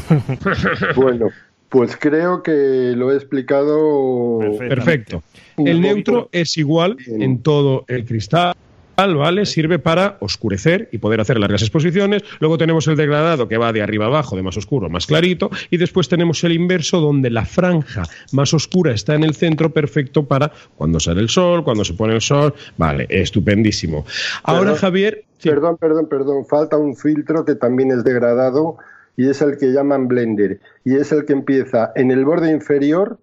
Bueno, 0.95 1.29
pues 1.69 1.97
creo 1.97 2.43
que 2.43 2.93
lo 2.95 3.11
he 3.11 3.15
explicado. 3.15 4.39
Perfecto. 4.57 5.23
El 5.57 5.81
neutro 5.81 6.29
es 6.31 6.57
igual 6.57 6.97
en 7.07 7.41
todo 7.41 7.83
el 7.87 8.05
cristal. 8.05 8.53
¿Vale? 8.99 9.45
Sirve 9.45 9.77
para 9.77 10.17
oscurecer 10.21 10.89
y 10.91 10.97
poder 10.97 11.21
hacer 11.21 11.39
largas 11.39 11.61
exposiciones. 11.61 12.23
Luego 12.39 12.57
tenemos 12.57 12.87
el 12.87 12.95
degradado 12.95 13.47
que 13.47 13.57
va 13.59 13.71
de 13.71 13.83
arriba 13.83 14.07
abajo, 14.07 14.35
de 14.35 14.41
más 14.41 14.57
oscuro 14.57 14.87
a 14.87 14.89
más 14.89 15.05
clarito. 15.05 15.51
Y 15.69 15.77
después 15.77 16.09
tenemos 16.09 16.43
el 16.43 16.53
inverso, 16.53 16.99
donde 16.99 17.29
la 17.29 17.45
franja 17.45 18.05
más 18.31 18.55
oscura 18.55 18.93
está 18.93 19.13
en 19.13 19.23
el 19.23 19.35
centro, 19.35 19.71
perfecto 19.71 20.25
para 20.25 20.51
cuando 20.77 20.99
sale 20.99 21.21
el 21.21 21.29
sol, 21.29 21.63
cuando 21.63 21.85
se 21.85 21.93
pone 21.93 22.15
el 22.15 22.21
sol. 22.21 22.55
Vale, 22.77 23.05
estupendísimo. 23.09 24.03
Ahora, 24.41 24.61
Perdón. 24.61 24.77
Javier. 24.79 25.25
sí. 25.37 25.49
Perdón, 25.49 25.77
perdón, 25.77 26.07
perdón. 26.09 26.45
Falta 26.47 26.77
un 26.77 26.95
filtro 26.95 27.45
que 27.45 27.53
también 27.53 27.91
es 27.91 28.03
degradado 28.03 28.77
y 29.17 29.27
es 29.27 29.41
el 29.41 29.57
que 29.57 29.73
llaman 29.73 30.07
blender. 30.07 30.59
Y 30.85 30.95
es 30.95 31.11
el 31.11 31.25
que 31.25 31.33
empieza 31.33 31.91
en 31.95 32.11
el 32.11 32.23
borde 32.23 32.51
inferior 32.51 33.17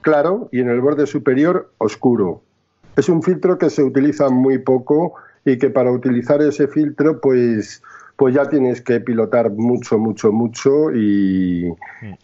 claro 0.00 0.48
y 0.50 0.60
en 0.60 0.70
el 0.70 0.80
borde 0.80 1.06
superior 1.06 1.70
oscuro. 1.78 2.42
Es 2.96 3.08
un 3.08 3.22
filtro 3.22 3.58
que 3.58 3.70
se 3.70 3.82
utiliza 3.82 4.30
muy 4.30 4.58
poco 4.58 5.14
y 5.44 5.58
que 5.58 5.70
para 5.70 5.92
utilizar 5.92 6.42
ese 6.42 6.66
filtro 6.68 7.20
pues, 7.20 7.82
pues 8.16 8.34
ya 8.34 8.48
tienes 8.48 8.80
que 8.80 8.98
pilotar 9.00 9.50
mucho, 9.50 9.98
mucho, 9.98 10.32
mucho 10.32 10.90
y... 10.92 11.70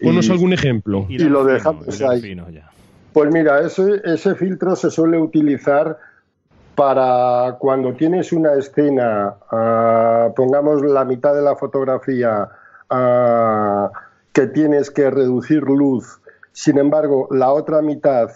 Ponos 0.02 0.26
y- 0.28 0.32
algún 0.32 0.54
ejemplo. 0.54 1.06
Y 1.08 1.18
lo 1.18 1.40
fino, 1.40 1.44
dejamos 1.44 2.00
ahí. 2.02 2.20
fino 2.22 2.50
ya. 2.50 2.70
Pues 3.12 3.30
mira, 3.32 3.60
ese, 3.60 4.00
ese 4.04 4.34
filtro 4.34 4.74
se 4.74 4.90
suele 4.90 5.18
utilizar 5.18 5.98
para 6.74 7.56
cuando 7.58 7.94
tienes 7.94 8.32
una 8.32 8.54
escena, 8.54 9.34
ah, 9.50 10.28
pongamos 10.36 10.82
la 10.82 11.04
mitad 11.06 11.34
de 11.34 11.40
la 11.40 11.56
fotografía, 11.56 12.48
que 12.88 14.47
tienes 14.49 14.90
que 14.90 15.11
reducir 15.11 15.62
luz, 15.62 16.21
sin 16.57 16.78
embargo, 16.78 17.28
la 17.31 17.52
otra 17.52 17.83
mitad 17.83 18.31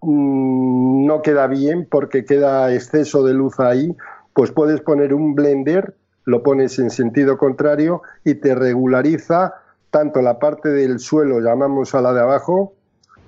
mm, 0.00 1.06
no 1.06 1.20
queda 1.20 1.48
bien 1.48 1.88
porque 1.90 2.24
queda 2.24 2.72
exceso 2.72 3.24
de 3.24 3.34
luz 3.34 3.58
ahí, 3.58 3.96
pues 4.32 4.52
puedes 4.52 4.80
poner 4.80 5.12
un 5.12 5.34
blender, 5.34 5.96
lo 6.24 6.44
pones 6.44 6.78
en 6.78 6.90
sentido 6.90 7.36
contrario 7.36 8.02
y 8.24 8.34
te 8.34 8.54
regulariza 8.54 9.54
tanto 9.90 10.22
la 10.22 10.38
parte 10.38 10.68
del 10.68 11.00
suelo, 11.00 11.40
llamamos 11.40 11.96
a 11.96 12.00
la 12.00 12.12
de 12.12 12.20
abajo, 12.20 12.74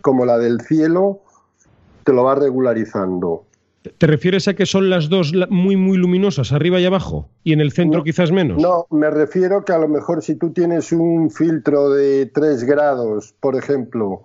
como 0.00 0.24
la 0.24 0.38
del 0.38 0.60
cielo, 0.60 1.18
te 2.04 2.12
lo 2.12 2.22
va 2.22 2.36
regularizando. 2.36 3.44
¿Te 3.98 4.06
refieres 4.06 4.48
a 4.48 4.54
que 4.54 4.64
son 4.64 4.88
las 4.88 5.08
dos 5.10 5.32
muy, 5.50 5.76
muy 5.76 5.98
luminosas, 5.98 6.52
arriba 6.52 6.80
y 6.80 6.86
abajo? 6.86 7.28
Y 7.42 7.52
en 7.52 7.60
el 7.60 7.72
centro 7.72 7.98
No, 7.98 8.04
quizás 8.04 8.32
menos. 8.32 8.60
No, 8.62 8.86
me 8.90 9.10
refiero 9.10 9.64
que 9.64 9.72
a 9.72 9.78
lo 9.78 9.88
mejor 9.88 10.22
si 10.22 10.36
tú 10.36 10.52
tienes 10.52 10.90
un 10.92 11.30
filtro 11.30 11.90
de 11.90 12.26
3 12.26 12.64
grados, 12.64 13.34
por 13.40 13.56
ejemplo, 13.56 14.22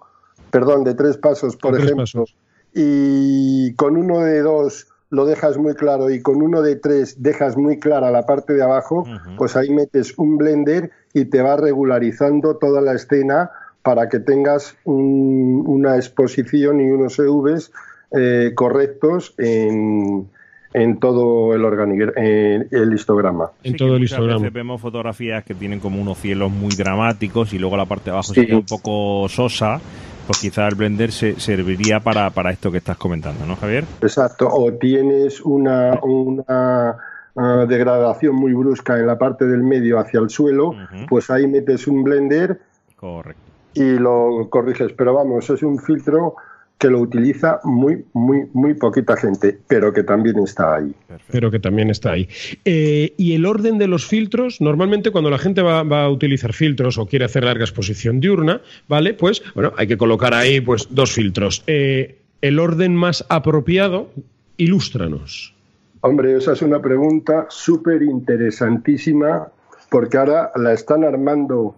perdón, 0.50 0.86
de 0.86 0.94
3 0.96 1.18
pasos, 1.18 1.58
por 1.58 1.74
Tres 1.74 1.84
ejemplo, 1.86 2.04
pasos. 2.04 2.36
y 2.74 3.74
con 3.76 3.98
uno 3.98 4.20
de 4.20 4.40
2 4.42 4.88
lo 5.10 5.26
dejas 5.26 5.58
muy 5.58 5.74
claro 5.74 6.10
y 6.10 6.22
con 6.22 6.42
uno 6.42 6.62
de 6.62 6.76
3 6.78 7.22
dejas 7.22 7.58
muy 7.58 7.80
clara 7.80 8.12
la 8.12 8.26
parte 8.26 8.54
de 8.54 8.62
abajo, 8.64 9.06
pues 9.38 9.56
ahí 9.58 9.70
metes 9.72 10.18
un 10.18 10.38
blender 10.38 10.92
y 11.14 11.26
te 11.26 11.42
va 11.42 11.58
regularizando 11.58 12.56
toda 12.58 12.80
la 12.80 12.94
escena 12.94 13.50
para 13.82 14.08
que 14.08 14.20
tengas 14.20 14.76
un- 14.84 15.64
una 15.66 15.96
exposición 15.96 16.80
y 16.80 16.92
unos 16.92 17.18
EVs 17.18 17.72
eh, 18.12 18.52
correctos 18.56 19.34
en, 19.38 20.28
en 20.74 21.00
todo 21.00 21.54
el, 21.54 21.62
organi- 21.64 22.14
en 22.16 22.68
el 22.72 22.94
histograma. 22.94 23.52
En 23.64 23.76
todo 23.76 23.96
el 23.96 24.04
histograma. 24.04 24.40
veces 24.40 24.54
vemos 24.54 24.82
fotografías 24.82 25.44
que 25.44 25.54
tienen 25.56 25.80
como 25.80 26.02
unos 26.02 26.18
cielos 26.18 26.52
muy 26.52 26.76
dramáticos 26.76 27.54
y 27.54 27.60
luego 27.60 27.78
la 27.78 27.86
parte 27.86 28.06
de 28.06 28.12
abajo 28.12 28.34
Sí. 28.34 28.42
sería 28.42 28.58
un 28.58 28.66
poco 28.66 29.28
sosa. 29.30 29.80
Pues 30.28 30.42
quizá 30.42 30.68
el 30.68 30.76
blender 30.76 31.12
se 31.12 31.40
serviría 31.40 32.02
para, 32.02 32.30
para 32.30 32.52
esto 32.52 32.72
que 32.72 32.78
estás 32.78 32.98
comentando, 32.98 33.48
¿no, 33.48 33.56
Javier? 33.56 33.84
Exacto, 34.04 34.48
o 34.48 34.72
tienes 34.74 35.42
una, 35.42 36.00
una 36.04 36.98
ah, 37.36 37.66
degradación 37.68 38.36
muy 38.36 38.54
brusca 38.54 39.00
en 39.00 39.08
la 39.08 39.18
parte 39.18 39.46
del 39.46 39.64
medio 39.64 39.98
hacia 39.98 40.20
el 40.20 40.30
suelo, 40.30 40.76
pues 41.10 41.32
ahí 41.32 41.48
metes 41.48 41.88
un 41.88 42.04
blender 42.04 42.60
Correcto. 42.96 43.42
y 43.74 43.98
lo 43.98 44.48
corriges. 44.52 44.92
Pero 44.96 45.16
vamos, 45.16 45.50
es 45.50 45.64
un 45.64 45.80
filtro 45.80 46.36
que 46.80 46.90
lo 46.90 47.00
utiliza 47.00 47.60
muy, 47.66 48.06
muy, 48.14 48.48
muy 48.54 48.74
poquita 48.74 49.18
gente, 49.18 49.60
pero 49.68 49.92
que 49.92 50.02
también 50.04 50.40
está 50.40 50.76
ahí. 50.76 50.96
Perfecto. 51.08 51.32
pero 51.32 51.52
que 51.52 51.60
también 51.60 51.90
está 51.90 52.14
ahí. 52.14 52.30
Eh, 52.64 53.14
y 53.18 53.34
el 53.34 53.46
orden 53.46 53.78
de 53.78 53.88
los 53.88 54.06
filtros, 54.06 54.62
normalmente 54.62 55.12
cuando 55.12 55.30
la 55.30 55.38
gente 55.38 55.62
va, 55.62 55.84
va 55.84 56.06
a 56.06 56.10
utilizar 56.10 56.54
filtros 56.54 56.98
o 56.98 57.06
quiere 57.06 57.26
hacer 57.26 57.44
larga 57.44 57.66
exposición 57.66 58.22
diurna, 58.22 58.62
¿vale? 58.88 59.14
Pues, 59.14 59.44
bueno, 59.54 59.74
hay 59.78 59.88
que 59.88 59.98
colocar 59.98 60.34
ahí 60.34 60.62
pues 60.62 60.88
dos 60.90 61.12
filtros. 61.12 61.64
Eh, 61.68 62.20
el 62.42 62.60
orden 62.60 62.96
más 62.96 63.26
apropiado, 63.28 64.10
ilústranos. 64.56 65.54
Hombre, 66.00 66.38
esa 66.38 66.54
es 66.54 66.62
una 66.62 66.82
pregunta 66.82 67.48
súper 67.50 68.02
interesantísima 68.04 69.50
porque 69.90 70.18
ahora 70.18 70.52
la 70.56 70.72
están 70.72 71.04
armando 71.04 71.76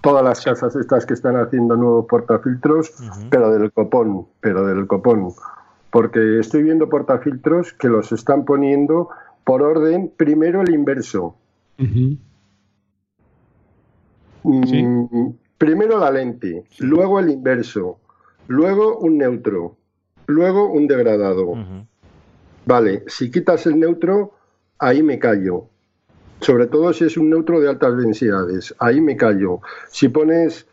todas 0.00 0.24
las 0.24 0.44
casas 0.44 0.76
estas 0.76 1.06
que 1.06 1.14
están 1.14 1.36
haciendo 1.36 1.76
nuevos 1.76 2.06
portafiltros, 2.06 2.90
Ujú. 3.00 3.28
pero 3.30 3.50
del 3.50 3.72
copón, 3.72 4.26
pero 4.40 4.66
del 4.66 4.86
copón. 4.86 5.32
Porque 5.90 6.38
estoy 6.38 6.62
viendo 6.62 6.88
portafiltros 6.88 7.72
que 7.72 7.88
los 7.88 8.12
están 8.12 8.44
poniendo 8.44 9.08
por 9.44 9.62
orden, 9.62 10.12
primero 10.16 10.62
el 10.62 10.74
inverso. 10.74 11.34
Mm, 14.44 15.30
Primero 15.58 15.98
la 15.98 16.12
lente, 16.12 16.64
luego 16.78 17.18
el 17.18 17.30
inverso, 17.30 17.98
luego 18.46 18.98
un 18.98 19.18
neutro, 19.18 19.76
luego 20.26 20.70
un 20.70 20.86
degradado. 20.86 21.54
Vale, 22.64 23.02
si 23.08 23.28
quitas 23.30 23.66
el 23.66 23.80
neutro, 23.80 24.34
ahí 24.78 25.02
me 25.02 25.18
callo. 25.18 25.66
Sobre 26.40 26.66
todo 26.66 26.92
si 26.92 27.04
es 27.04 27.16
un 27.16 27.30
neutro 27.30 27.60
de 27.60 27.68
altas 27.68 27.96
densidades, 27.96 28.74
ahí 28.78 29.00
me 29.00 29.16
callo. 29.16 29.60
Si 29.88 30.08
pones 30.08 30.66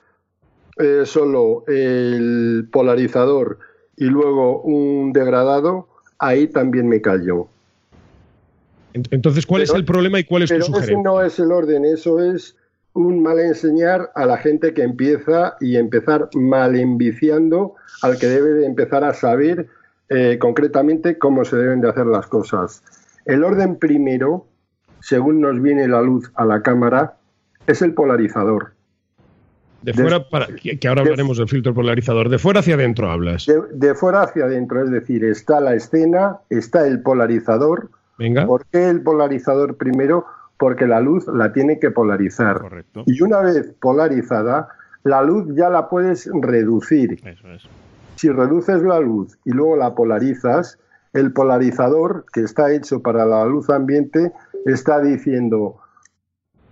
eh, 0.77 1.03
solo 1.05 1.63
el 1.67 2.67
polarizador 2.71 3.57
y 3.97 4.05
luego 4.05 4.61
un 4.61 5.11
degradado, 5.13 5.87
ahí 6.19 6.47
también 6.47 6.87
me 6.87 7.01
callo. 7.01 7.47
Ent- 8.93 9.07
Entonces, 9.11 9.45
¿cuál 9.45 9.61
es 9.63 9.73
el 9.73 9.85
problema 9.85 10.19
y 10.19 10.23
cuál 10.23 10.43
es 10.43 10.49
tu 10.49 10.53
Pero 10.55 10.63
ese 10.65 10.73
sugerencia? 10.73 11.03
no 11.03 11.21
es 11.21 11.39
el 11.39 11.51
orden, 11.51 11.85
eso 11.85 12.19
es 12.21 12.55
un 12.93 13.21
mal 13.21 13.39
enseñar 13.39 14.11
a 14.15 14.25
la 14.25 14.37
gente 14.37 14.73
que 14.73 14.83
empieza 14.83 15.57
y 15.59 15.75
empezar 15.77 16.29
mal 16.33 16.75
enviciando 16.75 17.75
al 18.01 18.17
que 18.17 18.27
debe 18.27 18.51
de 18.51 18.65
empezar 18.65 19.03
a 19.03 19.13
saber 19.13 19.67
eh, 20.09 20.37
concretamente 20.39 21.17
cómo 21.17 21.43
se 21.43 21.57
deben 21.57 21.81
de 21.81 21.89
hacer 21.89 22.05
las 22.05 22.27
cosas. 22.27 22.83
El 23.25 23.43
orden 23.43 23.77
primero, 23.77 24.45
según 25.05 25.39
nos 25.39 25.61
viene 25.61 25.87
la 25.87 26.01
luz 26.01 26.31
a 26.33 26.45
la 26.45 26.63
cámara, 26.63 27.13
es 27.67 27.83
el 27.83 27.93
polarizador. 27.93 28.71
De 29.83 29.93
fuera 29.93 30.27
para 30.27 30.47
que 30.47 30.79
ahora 30.87 31.03
de- 31.03 31.09
hablaremos 31.09 31.37
del 31.37 31.47
filtro 31.47 31.75
polarizador. 31.75 32.27
De 32.29 32.39
fuera 32.39 32.61
hacia 32.61 32.73
adentro 32.73 33.11
hablas. 33.11 33.45
De, 33.45 33.61
de 33.71 33.93
fuera 33.93 34.23
hacia 34.23 34.45
adentro, 34.45 34.83
es 34.83 34.89
decir, 34.89 35.23
está 35.23 35.59
la 35.59 35.75
escena, 35.75 36.37
está 36.49 36.87
el 36.87 37.03
polarizador. 37.03 37.91
Venga. 38.17 38.47
¿Por 38.47 38.65
qué 38.65 38.89
el 38.89 39.03
polarizador 39.03 39.77
primero? 39.77 40.25
Porque 40.57 40.87
la 40.87 41.01
luz 41.01 41.27
la 41.27 41.53
tiene 41.53 41.77
que 41.79 41.91
polarizar. 41.91 42.61
Correcto. 42.61 43.03
Y 43.05 43.21
una 43.21 43.41
vez 43.41 43.75
polarizada, 43.79 44.69
la 45.03 45.21
luz 45.21 45.45
ya 45.55 45.69
la 45.69 45.87
puedes 45.87 46.27
reducir. 46.33 47.19
Eso 47.23 47.47
es. 47.51 47.63
Si 48.15 48.29
reduces 48.29 48.81
la 48.81 48.99
luz 48.99 49.37
y 49.45 49.51
luego 49.51 49.75
la 49.75 49.93
polarizas, 49.93 50.79
el 51.13 51.31
polarizador, 51.31 52.25
que 52.33 52.41
está 52.41 52.71
hecho 52.73 53.03
para 53.03 53.23
la 53.25 53.45
luz 53.45 53.69
ambiente, 53.69 54.31
está 54.65 55.01
diciendo, 55.01 55.77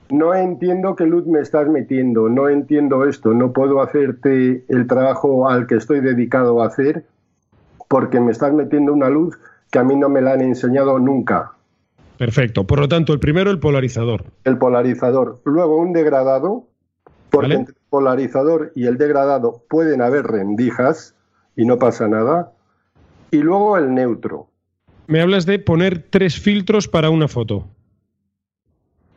no 0.10 0.34
entiendo 0.34 0.96
qué 0.96 1.06
luz 1.06 1.26
me 1.26 1.40
estás 1.40 1.68
metiendo, 1.70 2.28
no 2.30 2.50
entiendo 2.50 3.06
esto, 3.06 3.34
no 3.34 3.54
puedo 3.54 3.82
hacerte 3.82 4.66
el 4.68 4.88
trabajo 4.88 5.50
al 5.50 5.68
que 5.68 5.76
estoy 5.76 6.02
dedicado 6.02 6.62
a 6.62 6.68
hacer 6.68 7.06
porque 7.88 8.20
me 8.20 8.32
estás 8.32 8.54
metiendo 8.54 8.92
una 8.92 9.10
luz 9.10 9.38
que 9.72 9.80
a 9.80 9.84
mí 9.84 9.96
no 9.96 10.10
me 10.10 10.22
la 10.22 10.34
han 10.34 10.42
enseñado 10.42 11.00
nunca. 11.00 11.54
Perfecto. 12.18 12.66
Por 12.66 12.80
lo 12.80 12.88
tanto, 12.88 13.14
el 13.14 13.20
primero, 13.20 13.52
el 13.52 13.60
polarizador. 13.60 14.26
El 14.44 14.58
polarizador. 14.58 15.42
Luego 15.46 15.78
un 15.78 15.94
degradado, 15.94 16.68
porque 17.30 17.48
Vale. 17.48 17.56
entre 17.60 17.74
el 17.74 17.90
polarizador 17.90 18.72
y 18.76 18.86
el 18.86 18.98
degradado 18.98 19.64
pueden 19.70 20.02
haber 20.02 20.26
rendijas 20.26 21.16
y 21.56 21.66
no 21.66 21.80
pasa 21.80 22.08
nada. 22.08 22.52
Y 23.32 23.38
luego 23.38 23.78
el 23.78 23.94
neutro. 23.94 24.48
Me 25.08 25.22
hablas 25.22 25.46
de 25.46 25.60
poner 25.60 26.06
tres 26.10 26.40
filtros 26.40 26.88
para 26.88 27.10
una 27.10 27.28
foto. 27.28 27.68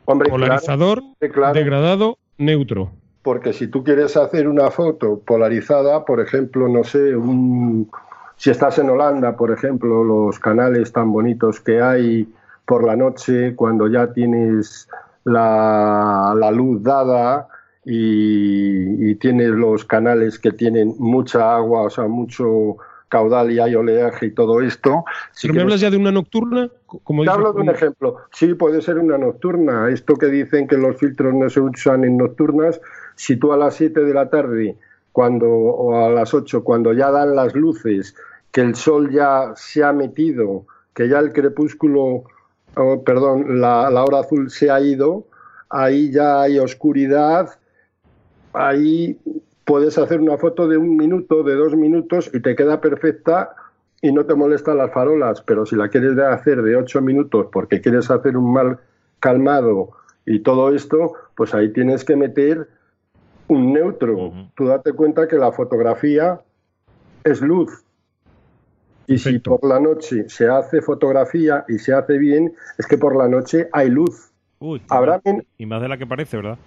Hombre, 0.09 0.29
Polarizador, 0.29 1.01
claro, 1.19 1.33
claro, 1.33 1.53
degradado, 1.53 2.17
neutro. 2.37 2.91
porque 3.23 3.51
si 3.51 3.67
tú 3.67 3.83
quieres 3.83 4.15
hacer 4.15 4.47
una 4.47 4.71
foto 4.71 5.19
polarizada, 5.19 6.05
por 6.05 6.21
ejemplo, 6.21 6.69
no 6.69 6.85
sé, 6.85 7.13
un, 7.13 7.91
si 8.37 8.49
estás 8.49 8.79
en 8.79 8.89
Holanda, 8.89 9.35
por 9.35 9.51
ejemplo, 9.51 10.05
los 10.05 10.39
canales 10.39 10.93
tan 10.93 11.11
bonitos 11.11 11.59
que 11.59 11.81
hay 11.81 12.25
por 12.65 12.85
la 12.85 12.95
noche, 12.95 13.53
cuando 13.53 13.89
ya 13.89 14.13
tienes 14.13 14.87
la, 15.25 16.33
la 16.39 16.51
luz 16.51 16.81
dada 16.81 17.49
y, 17.83 19.11
y 19.11 19.15
tienes 19.15 19.49
los 19.49 19.83
canales 19.83 20.39
que 20.39 20.53
tienen 20.53 20.95
mucha 20.99 21.53
agua, 21.53 21.81
o 21.81 21.89
sea, 21.89 22.07
mucho 22.07 22.77
caudal 23.09 23.51
y 23.51 23.59
hay 23.59 23.75
oleaje 23.75 24.27
y 24.27 24.31
todo 24.31 24.61
esto. 24.61 25.03
si 25.31 25.47
Pero 25.47 25.55
me 25.55 25.61
hablas 25.63 25.81
ya 25.81 25.89
de 25.89 25.97
una 25.97 26.11
nocturna, 26.11 26.69
co- 26.85 26.99
como 26.99 27.23
te 27.23 27.29
hablo 27.29 27.53
de 27.53 27.61
un 27.61 27.69
ejemplo. 27.69 28.17
Sí, 28.31 28.53
puede 28.53 28.81
ser 28.81 28.97
una 28.99 29.17
nocturna. 29.17 29.89
Esto 29.89 30.15
que 30.15 30.27
dicen 30.27 30.67
que 30.67 30.77
los 30.77 30.97
filtros 30.97 31.33
no 31.33 31.49
se 31.49 31.59
usan 31.61 32.03
en 32.03 32.17
nocturnas, 32.17 32.81
si 33.15 33.37
tú 33.37 33.53
a 33.53 33.57
las 33.57 33.75
7 33.75 34.01
de 34.01 34.13
la 34.13 34.29
tarde 34.29 34.75
cuando, 35.11 35.47
o 35.49 36.05
a 36.05 36.09
las 36.09 36.33
8, 36.33 36.63
cuando 36.63 36.93
ya 36.93 37.09
dan 37.11 37.35
las 37.35 37.55
luces, 37.55 38.15
que 38.51 38.61
el 38.61 38.75
sol 38.75 39.09
ya 39.11 39.53
se 39.55 39.83
ha 39.83 39.91
metido, 39.93 40.65
que 40.93 41.09
ya 41.09 41.19
el 41.19 41.33
crepúsculo, 41.33 42.23
oh, 42.75 43.03
perdón, 43.03 43.59
la, 43.59 43.89
la 43.89 44.03
hora 44.03 44.19
azul 44.19 44.49
se 44.51 44.69
ha 44.69 44.79
ido, 44.79 45.25
ahí 45.69 46.11
ya 46.11 46.41
hay 46.41 46.59
oscuridad, 46.59 47.49
ahí 48.53 49.17
puedes 49.67 49.97
hacer 49.97 50.21
una 50.21 50.37
foto 50.37 50.65
de 50.69 50.77
un 50.77 50.95
minuto, 50.95 51.43
de 51.43 51.55
dos 51.55 51.75
minutos 51.75 52.31
y 52.33 52.39
te 52.39 52.55
queda 52.55 52.79
perfecta 52.79 53.53
y 54.01 54.13
no 54.13 54.25
te 54.25 54.33
molestan 54.33 54.77
las 54.77 54.93
farolas, 54.93 55.41
pero 55.41 55.65
si 55.65 55.75
la 55.75 55.89
quieres 55.89 56.17
hacer 56.17 56.61
de 56.61 56.77
ocho 56.77 57.01
minutos 57.01 57.47
porque 57.51 57.81
quieres 57.81 58.09
hacer 58.09 58.37
un 58.37 58.53
mal 58.53 58.79
calmado 59.19 59.89
y 60.25 60.39
todo 60.39 60.73
esto, 60.73 61.15
pues 61.35 61.53
ahí 61.53 61.73
tienes 61.73 62.05
que 62.05 62.15
meter 62.15 62.69
un 63.49 63.73
neutro. 63.73 64.31
Tú 64.55 64.67
date 64.67 64.93
cuenta 64.93 65.27
que 65.27 65.35
la 65.35 65.51
fotografía 65.51 66.39
es 67.25 67.41
luz. 67.41 67.83
Y 69.05 69.17
si 69.17 69.39
por 69.39 69.65
la 69.65 69.81
noche 69.81 70.29
se 70.29 70.47
hace 70.47 70.81
fotografía 70.81 71.65
y 71.67 71.77
se 71.79 71.93
hace 71.93 72.17
bien, 72.17 72.53
es 72.77 72.87
que 72.87 72.97
por 72.97 73.17
la 73.17 73.27
noche 73.27 73.67
hay 73.73 73.89
luz. 73.89 74.31
Uy, 74.59 74.81
Habrá, 74.87 75.21
y 75.57 75.65
más 75.65 75.81
de 75.81 75.89
la 75.89 75.97
que 75.97 76.07
parece, 76.07 76.37
¿verdad? 76.37 76.57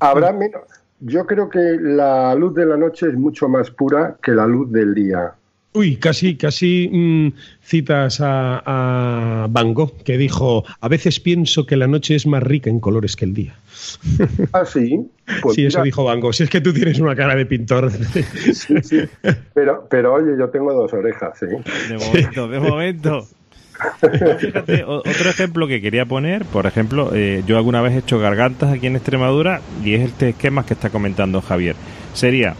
habrá 0.00 0.32
menos. 0.32 0.62
Yo 1.00 1.26
creo 1.26 1.48
que 1.48 1.78
la 1.80 2.34
luz 2.34 2.54
de 2.54 2.66
la 2.66 2.76
noche 2.76 3.08
es 3.08 3.14
mucho 3.14 3.48
más 3.48 3.70
pura 3.70 4.16
que 4.22 4.32
la 4.32 4.46
luz 4.46 4.70
del 4.70 4.94
día. 4.94 5.34
Uy, 5.72 5.96
casi, 5.96 6.36
casi 6.36 6.90
mm, 6.92 7.28
citas 7.62 8.20
a, 8.20 8.62
a 9.44 9.46
Van 9.48 9.72
Gogh, 9.72 10.02
que 10.02 10.18
dijo, 10.18 10.64
a 10.80 10.88
veces 10.88 11.20
pienso 11.20 11.64
que 11.64 11.76
la 11.76 11.86
noche 11.86 12.16
es 12.16 12.26
más 12.26 12.42
rica 12.42 12.68
en 12.68 12.80
colores 12.80 13.14
que 13.14 13.24
el 13.24 13.34
día. 13.34 13.54
Ah, 14.52 14.64
sí. 14.64 15.08
Pues 15.42 15.54
sí, 15.54 15.66
eso 15.66 15.82
dijo 15.82 16.02
Van 16.02 16.18
Gogh. 16.18 16.34
Si 16.34 16.42
es 16.42 16.50
que 16.50 16.60
tú 16.60 16.72
tienes 16.72 16.98
una 16.98 17.14
cara 17.14 17.36
de 17.36 17.46
pintor. 17.46 17.90
sí, 18.52 18.74
sí. 18.82 19.00
Pero, 19.54 19.86
pero 19.88 20.14
oye, 20.14 20.36
yo 20.36 20.48
tengo 20.48 20.72
dos 20.74 20.92
orejas, 20.92 21.40
¿eh? 21.44 21.62
De 21.88 21.98
momento, 21.98 22.48
de 22.48 22.60
momento. 22.60 23.28
Otro 24.86 25.30
ejemplo 25.30 25.66
que 25.66 25.80
quería 25.80 26.06
poner, 26.06 26.44
por 26.44 26.66
ejemplo, 26.66 27.10
eh, 27.14 27.42
yo 27.46 27.56
alguna 27.56 27.80
vez 27.80 27.94
he 27.94 27.98
hecho 27.98 28.18
gargantas 28.18 28.72
aquí 28.72 28.86
en 28.86 28.96
Extremadura 28.96 29.60
y 29.84 29.94
es 29.94 30.08
este 30.08 30.30
esquema 30.30 30.64
que 30.64 30.74
está 30.74 30.90
comentando 30.90 31.40
Javier. 31.40 31.76
Sería 32.12 32.54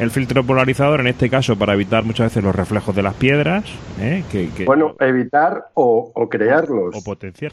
el 0.00 0.10
filtro 0.10 0.42
polarizador, 0.44 1.00
en 1.00 1.06
este 1.08 1.28
caso, 1.30 1.56
para 1.56 1.74
evitar 1.74 2.04
muchas 2.04 2.26
veces 2.30 2.42
los 2.42 2.54
reflejos 2.54 2.96
de 2.96 3.02
las 3.02 3.14
piedras, 3.14 3.64
¿eh? 4.00 4.24
que, 4.32 4.48
que- 4.50 4.64
Bueno, 4.64 4.94
evitar 4.98 5.66
o, 5.74 6.10
o 6.14 6.28
crearlos. 6.28 6.94
o 6.96 7.04
potenciar. 7.04 7.52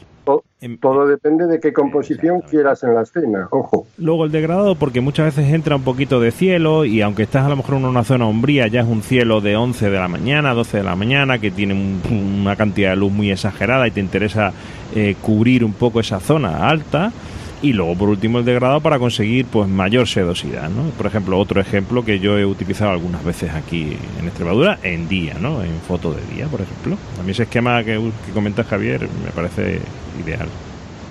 Em- 0.60 0.76
Todo 0.78 1.06
depende 1.06 1.46
de 1.46 1.60
qué 1.60 1.72
composición 1.72 2.40
quieras 2.40 2.82
en 2.82 2.94
la 2.94 3.02
escena. 3.02 3.46
Ojo. 3.50 3.86
Luego 3.96 4.24
el 4.24 4.32
degradado, 4.32 4.74
porque 4.74 5.00
muchas 5.00 5.26
veces 5.36 5.52
entra 5.54 5.76
un 5.76 5.82
poquito 5.82 6.18
de 6.20 6.32
cielo 6.32 6.84
y 6.84 7.00
aunque 7.00 7.22
estás 7.22 7.44
a 7.46 7.48
lo 7.48 7.56
mejor 7.56 7.76
en 7.76 7.84
una 7.84 8.02
zona 8.02 8.26
umbría, 8.26 8.66
ya 8.66 8.80
es 8.80 8.86
un 8.88 9.02
cielo 9.02 9.40
de 9.40 9.56
11 9.56 9.88
de 9.90 9.98
la 9.98 10.08
mañana, 10.08 10.54
12 10.54 10.78
de 10.78 10.82
la 10.84 10.96
mañana, 10.96 11.38
que 11.38 11.50
tiene 11.52 11.74
un- 11.74 12.00
una 12.40 12.56
cantidad 12.56 12.90
de 12.90 12.96
luz 12.96 13.12
muy 13.12 13.30
exagerada 13.30 13.86
y 13.86 13.90
te 13.92 14.00
interesa 14.00 14.52
eh, 14.94 15.16
cubrir 15.20 15.64
un 15.64 15.74
poco 15.74 16.00
esa 16.00 16.18
zona 16.18 16.68
alta. 16.68 17.12
Y 17.60 17.72
luego, 17.72 17.96
por 17.96 18.08
último, 18.08 18.38
el 18.38 18.44
degradado 18.44 18.80
para 18.80 19.00
conseguir 19.00 19.46
pues 19.46 19.68
mayor 19.68 20.06
sedosidad, 20.06 20.70
¿no? 20.70 20.90
Por 20.96 21.06
ejemplo, 21.06 21.36
otro 21.38 21.60
ejemplo 21.60 22.04
que 22.04 22.20
yo 22.20 22.38
he 22.38 22.46
utilizado 22.46 22.92
algunas 22.92 23.24
veces 23.24 23.50
aquí 23.52 23.96
en 24.20 24.26
Extremadura, 24.26 24.78
en 24.84 25.08
día, 25.08 25.34
¿no? 25.40 25.62
En 25.64 25.72
foto 25.80 26.12
de 26.14 26.20
día, 26.34 26.46
por 26.46 26.60
ejemplo. 26.60 26.96
A 27.18 27.22
mí 27.24 27.32
ese 27.32 27.42
esquema 27.44 27.82
que, 27.82 27.94
que 28.26 28.32
comenta 28.32 28.62
Javier 28.62 29.08
me 29.24 29.30
parece 29.32 29.80
ideal. 30.24 30.46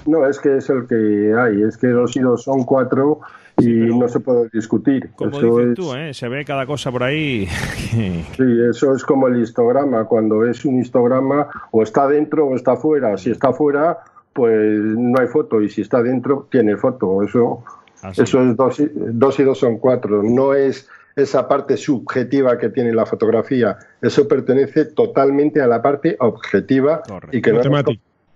No, 0.06 0.26
es 0.26 0.40
que 0.40 0.56
es 0.56 0.70
el 0.70 0.88
que 0.88 1.34
hay. 1.38 1.64
Es 1.64 1.76
que 1.78 1.88
los 1.88 2.16
hilos 2.16 2.44
son 2.44 2.64
cuatro 2.64 3.20
y 3.58 3.64
Sí, 3.64 3.74
no 3.74 4.08
se 4.08 4.22
puede 4.22 4.48
discutir. 4.54 5.10
Como 5.18 5.32
Eso 5.32 5.58
dices 5.58 5.68
es- 5.72 5.76
tú, 5.76 5.94
¿eh? 5.96 6.14
Se 6.14 6.30
ve 6.30 6.46
cada 6.46 6.66
cosa 6.66 6.92
por 6.94 7.04
ahí. 7.04 7.46
Sí, 7.92 8.44
eso 8.70 8.94
es 8.96 9.04
como 9.04 9.28
el 9.28 9.42
histograma. 9.42 10.06
Cuando 10.06 10.46
es 10.46 10.64
un 10.64 10.80
histograma, 10.80 11.48
o 11.72 11.84
está 11.84 12.08
dentro 12.08 12.46
o 12.48 12.56
está 12.56 12.78
fuera. 12.78 13.18
Si 13.18 13.32
está 13.32 13.52
fuera, 13.52 13.98
pues 14.38 14.80
no 14.80 15.20
hay 15.20 15.28
foto. 15.28 15.60
Y 15.64 15.70
si 15.70 15.82
está 15.82 16.04
dentro, 16.04 16.48
tiene 16.52 16.78
foto. 16.78 17.24
Eso, 17.24 17.64
Así. 18.04 18.22
eso 18.22 18.44
es 18.44 18.56
dos 18.56 18.80
y, 18.80 18.88
dos 18.94 19.40
y 19.40 19.44
dos 19.44 19.58
son 19.58 19.80
cuatro. 19.80 20.22
No 20.22 20.54
es 20.54 20.88
esa 21.16 21.48
parte 21.48 21.76
subjetiva 21.78 22.60
que 22.60 22.70
tiene 22.70 22.94
la 22.94 23.08
fotografía. 23.08 23.78
Eso 24.00 24.28
pertenece 24.28 24.86
totalmente 24.86 25.60
a 25.60 25.66
la 25.66 25.82
parte 25.82 26.16
objetiva 26.20 27.02
Correcto. 27.02 27.36
y 27.36 27.42
que, 27.42 27.52
no 27.52 27.64
nos, 27.64 27.84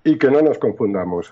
y 0.04 0.18
que 0.18 0.32
no 0.32 0.42
nos 0.42 0.58
confundamos. 0.58 1.30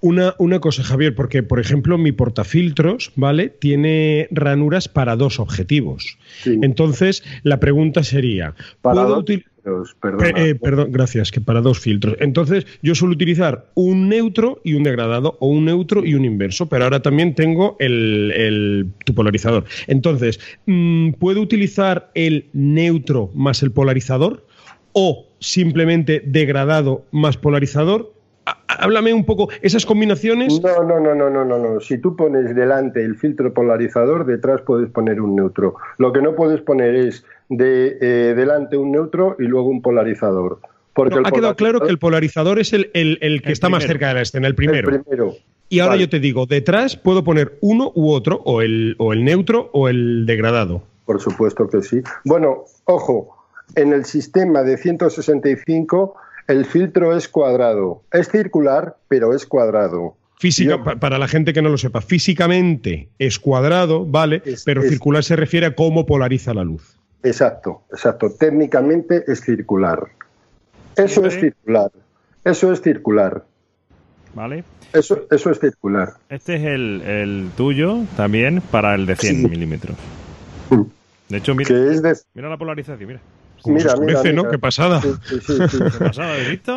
Una, 0.00 0.34
una 0.38 0.60
cosa, 0.60 0.84
Javier, 0.84 1.16
porque, 1.16 1.42
por 1.42 1.58
ejemplo, 1.58 1.98
mi 1.98 2.12
portafiltros, 2.12 3.10
¿vale? 3.16 3.48
Tiene 3.48 4.28
ranuras 4.30 4.86
para 4.86 5.16
dos 5.16 5.40
objetivos. 5.40 6.18
Sí. 6.44 6.56
Puedo 6.62 7.24
la 7.42 7.58
pregunta 7.58 8.04
sería, 8.04 8.54
¿puedo 8.80 9.08
dos 9.08 9.24
util- 9.24 9.44
filtros, 9.66 9.96
perdona. 10.00 10.28
Eh, 10.28 10.50
eh, 10.50 10.54
perdón, 10.54 10.92
gracias, 10.92 11.30
que 11.30 11.40
para 11.40 11.60
dos 11.60 11.80
filtros. 11.80 12.16
Entonces, 12.20 12.66
yo 12.82 12.94
suelo 12.94 13.14
utilizar 13.14 13.66
un 13.74 14.08
neutro 14.08 14.60
y 14.64 14.74
un 14.74 14.82
degradado, 14.82 15.36
o 15.40 15.48
un 15.48 15.64
neutro 15.64 16.04
y 16.04 16.14
un 16.14 16.24
inverso, 16.24 16.68
pero 16.68 16.84
ahora 16.84 17.00
también 17.02 17.34
tengo 17.34 17.76
el, 17.78 18.32
el- 18.36 18.86
tu 19.04 19.14
polarizador. 19.14 19.64
Entonces, 19.86 20.38
mm, 20.66 21.12
¿puedo 21.12 21.40
utilizar 21.40 22.10
el 22.14 22.46
neutro 22.52 23.30
más 23.34 23.62
el 23.62 23.72
polarizador? 23.72 24.44
¿O 24.92 25.26
simplemente 25.40 26.22
degradado 26.24 27.04
más 27.10 27.36
polarizador? 27.36 28.12
Há- 28.46 28.62
Háblame 28.68 29.12
un 29.12 29.24
poco, 29.24 29.48
esas 29.62 29.84
combinaciones. 29.84 30.60
No, 30.62 30.84
no, 30.84 31.00
no, 31.00 31.14
no, 31.14 31.28
no, 31.30 31.44
no, 31.44 31.58
no. 31.58 31.80
Si 31.80 31.98
tú 31.98 32.14
pones 32.14 32.54
delante 32.54 33.02
el 33.04 33.16
filtro 33.16 33.52
polarizador, 33.52 34.24
detrás 34.26 34.60
puedes 34.62 34.88
poner 34.90 35.20
un 35.20 35.34
neutro. 35.34 35.74
Lo 35.98 36.12
que 36.12 36.22
no 36.22 36.34
puedes 36.34 36.60
poner 36.60 36.94
es 36.94 37.24
de 37.48 37.98
eh, 38.00 38.34
delante 38.34 38.76
un 38.76 38.92
neutro 38.92 39.36
y 39.38 39.44
luego 39.44 39.68
un 39.68 39.82
polarizador. 39.82 40.60
Porque 40.94 41.14
No, 41.16 41.20
el 41.20 41.26
ha 41.26 41.30
quedado 41.30 41.56
claro 41.56 41.80
que 41.80 41.90
el 41.90 41.98
polarizador 41.98 42.58
es 42.58 42.72
el, 42.72 42.90
el- 42.94 43.18
el 43.20 43.42
que 43.42 43.48
El 43.48 43.52
está 43.52 43.68
más 43.68 43.84
cerca 43.84 44.08
de 44.08 44.14
la 44.14 44.22
escena, 44.22 44.46
el 44.46 44.54
primero. 44.54 44.90
el 44.90 45.02
primero. 45.02 45.34
Y 45.68 45.80
ahora 45.80 45.90
Vale. 45.94 46.02
yo 46.02 46.08
te 46.08 46.20
digo, 46.20 46.46
detrás 46.46 46.96
puedo 46.96 47.22
poner 47.24 47.58
uno 47.60 47.90
u 47.94 48.10
otro, 48.12 48.40
o 48.44 48.62
el, 48.62 48.94
o 48.98 49.12
el 49.12 49.24
neutro 49.24 49.68
o 49.72 49.88
el 49.88 50.24
degradado. 50.24 50.82
Por 51.04 51.20
supuesto 51.20 51.68
que 51.68 51.82
sí. 51.82 52.00
Bueno, 52.24 52.64
ojo, 52.84 53.36
en 53.74 53.92
el 53.92 54.04
sistema 54.04 54.62
de 54.62 54.76
165 54.78 56.14
el 56.48 56.64
filtro 56.64 57.16
es 57.16 57.28
cuadrado. 57.28 58.02
Es 58.12 58.28
circular, 58.30 58.96
pero 59.08 59.34
es 59.34 59.44
cuadrado. 59.46 60.14
Física, 60.38 60.78
Yo- 60.84 60.98
para 61.00 61.18
la 61.18 61.26
gente 61.28 61.52
que 61.52 61.62
no 61.62 61.68
lo 61.70 61.78
sepa, 61.78 62.00
físicamente 62.00 63.08
es 63.18 63.38
cuadrado, 63.38 64.04
¿vale? 64.06 64.42
Es- 64.44 64.64
pero 64.64 64.82
es- 64.82 64.88
circular 64.90 65.24
se 65.24 65.34
refiere 65.36 65.66
a 65.66 65.74
cómo 65.74 66.06
polariza 66.06 66.54
la 66.54 66.62
luz. 66.64 66.95
Exacto, 67.22 67.82
exacto. 67.90 68.30
Técnicamente 68.30 69.24
es 69.26 69.40
circular. 69.40 70.06
Eso 70.96 71.24
es 71.26 71.34
circular. 71.34 71.90
Eso 72.44 72.72
es 72.72 72.80
circular. 72.80 73.44
¿Vale? 74.34 74.64
Eso, 74.92 75.22
eso 75.30 75.50
es 75.50 75.58
circular. 75.60 76.14
Este 76.28 76.56
es 76.56 76.62
el, 76.64 77.02
el 77.02 77.50
tuyo 77.56 78.00
también 78.16 78.60
para 78.60 78.94
el 78.94 79.06
de 79.06 79.16
100 79.16 79.36
Sí. 79.36 79.48
milímetros. 79.48 79.96
Mm. 80.70 80.82
De 81.28 81.36
hecho, 81.38 81.54
mira, 81.54 81.74
de. 81.74 82.16
mira 82.34 82.48
la 82.48 82.56
polarización, 82.56 83.08
mira. 83.08 83.20
Como 83.62 83.76
Mira, 83.76 83.88
se 83.90 83.94
oscurece, 83.94 84.22
mira, 84.22 84.32
¿no? 84.34 84.42
mira. 84.42 84.50
Qué 84.52 84.58
pasada. 84.58 85.00
Sí, 85.02 85.08
sí, 85.24 85.40
sí, 85.40 85.52
sí. 85.70 85.78
¿Qué 85.98 86.04
pasaba? 86.04 86.32
¿Habéis 86.32 86.50
visto? 86.50 86.76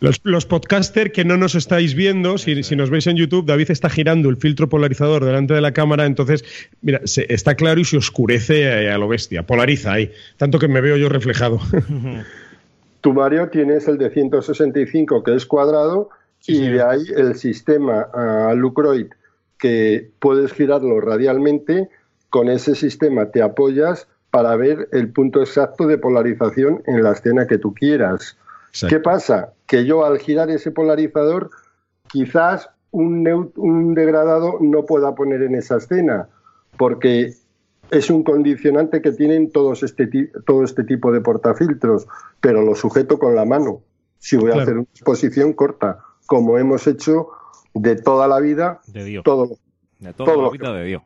Los, 0.00 0.20
los 0.24 0.46
podcaster 0.46 1.12
que 1.12 1.24
no 1.24 1.36
nos 1.36 1.54
estáis 1.54 1.94
viendo, 1.94 2.38
si, 2.38 2.62
si 2.62 2.74
nos 2.74 2.88
veis 2.88 3.06
en 3.06 3.16
YouTube, 3.16 3.44
David 3.44 3.70
está 3.70 3.90
girando 3.90 4.30
el 4.30 4.38
filtro 4.38 4.68
polarizador 4.68 5.24
delante 5.24 5.52
de 5.52 5.60
la 5.60 5.72
cámara, 5.72 6.06
entonces, 6.06 6.42
mira, 6.80 7.02
se, 7.04 7.32
está 7.32 7.54
claro 7.54 7.80
y 7.80 7.84
se 7.84 7.98
oscurece 7.98 8.62
eh, 8.62 8.90
a 8.90 8.96
lo 8.96 9.08
bestia, 9.08 9.46
polariza 9.46 9.92
ahí, 9.92 10.10
tanto 10.38 10.58
que 10.58 10.68
me 10.68 10.80
veo 10.80 10.96
yo 10.96 11.10
reflejado. 11.10 11.60
Tú, 13.02 13.12
Mario, 13.12 13.48
tienes 13.48 13.88
el 13.88 13.98
de 13.98 14.10
165 14.10 15.22
que 15.22 15.34
es 15.34 15.46
cuadrado 15.46 16.10
y 16.46 16.68
de 16.68 16.82
ahí 16.82 17.04
el 17.16 17.34
sistema 17.34 18.08
uh, 18.14 18.54
Lucroid, 18.54 19.08
que 19.58 20.10
puedes 20.18 20.52
girarlo 20.52 21.00
radialmente, 21.00 21.88
con 22.30 22.48
ese 22.48 22.74
sistema 22.74 23.30
te 23.30 23.42
apoyas 23.42 24.08
para 24.30 24.56
ver 24.56 24.88
el 24.92 25.10
punto 25.12 25.40
exacto 25.40 25.86
de 25.86 25.98
polarización 25.98 26.82
en 26.86 27.02
la 27.02 27.12
escena 27.12 27.46
que 27.46 27.58
tú 27.58 27.74
quieras. 27.74 28.36
¿Qué 28.88 28.98
pasa? 29.00 29.52
Que 29.66 29.84
yo 29.84 30.04
al 30.04 30.18
girar 30.18 30.50
ese 30.50 30.70
polarizador, 30.70 31.50
quizás 32.08 32.70
un, 32.90 33.52
un 33.56 33.94
degradado 33.94 34.58
no 34.60 34.84
pueda 34.84 35.14
poner 35.14 35.42
en 35.42 35.54
esa 35.54 35.76
escena, 35.76 36.28
porque 36.76 37.34
es 37.90 38.10
un 38.10 38.22
condicionante 38.22 39.02
que 39.02 39.12
tienen 39.12 39.50
todos 39.50 39.82
este, 39.82 40.08
todo 40.46 40.64
este 40.64 40.84
tipo 40.84 41.12
de 41.12 41.20
portafiltros, 41.20 42.06
pero 42.40 42.62
lo 42.62 42.74
sujeto 42.74 43.18
con 43.18 43.34
la 43.34 43.44
mano. 43.44 43.82
Si 44.18 44.36
voy 44.36 44.52
a 44.52 44.62
hacer 44.62 44.74
una 44.74 44.86
exposición 44.94 45.52
corta, 45.54 46.00
como 46.26 46.58
hemos 46.58 46.86
hecho 46.86 47.28
de 47.74 47.96
toda 47.96 48.28
la 48.28 48.38
vida, 48.40 48.80
de 48.86 49.04
Dios. 49.04 49.24
Todo, 49.24 49.56
de 49.98 50.12
toda 50.12 50.36
la 50.36 50.50
vida 50.50 50.72
de 50.74 50.84
Dios. 50.84 51.02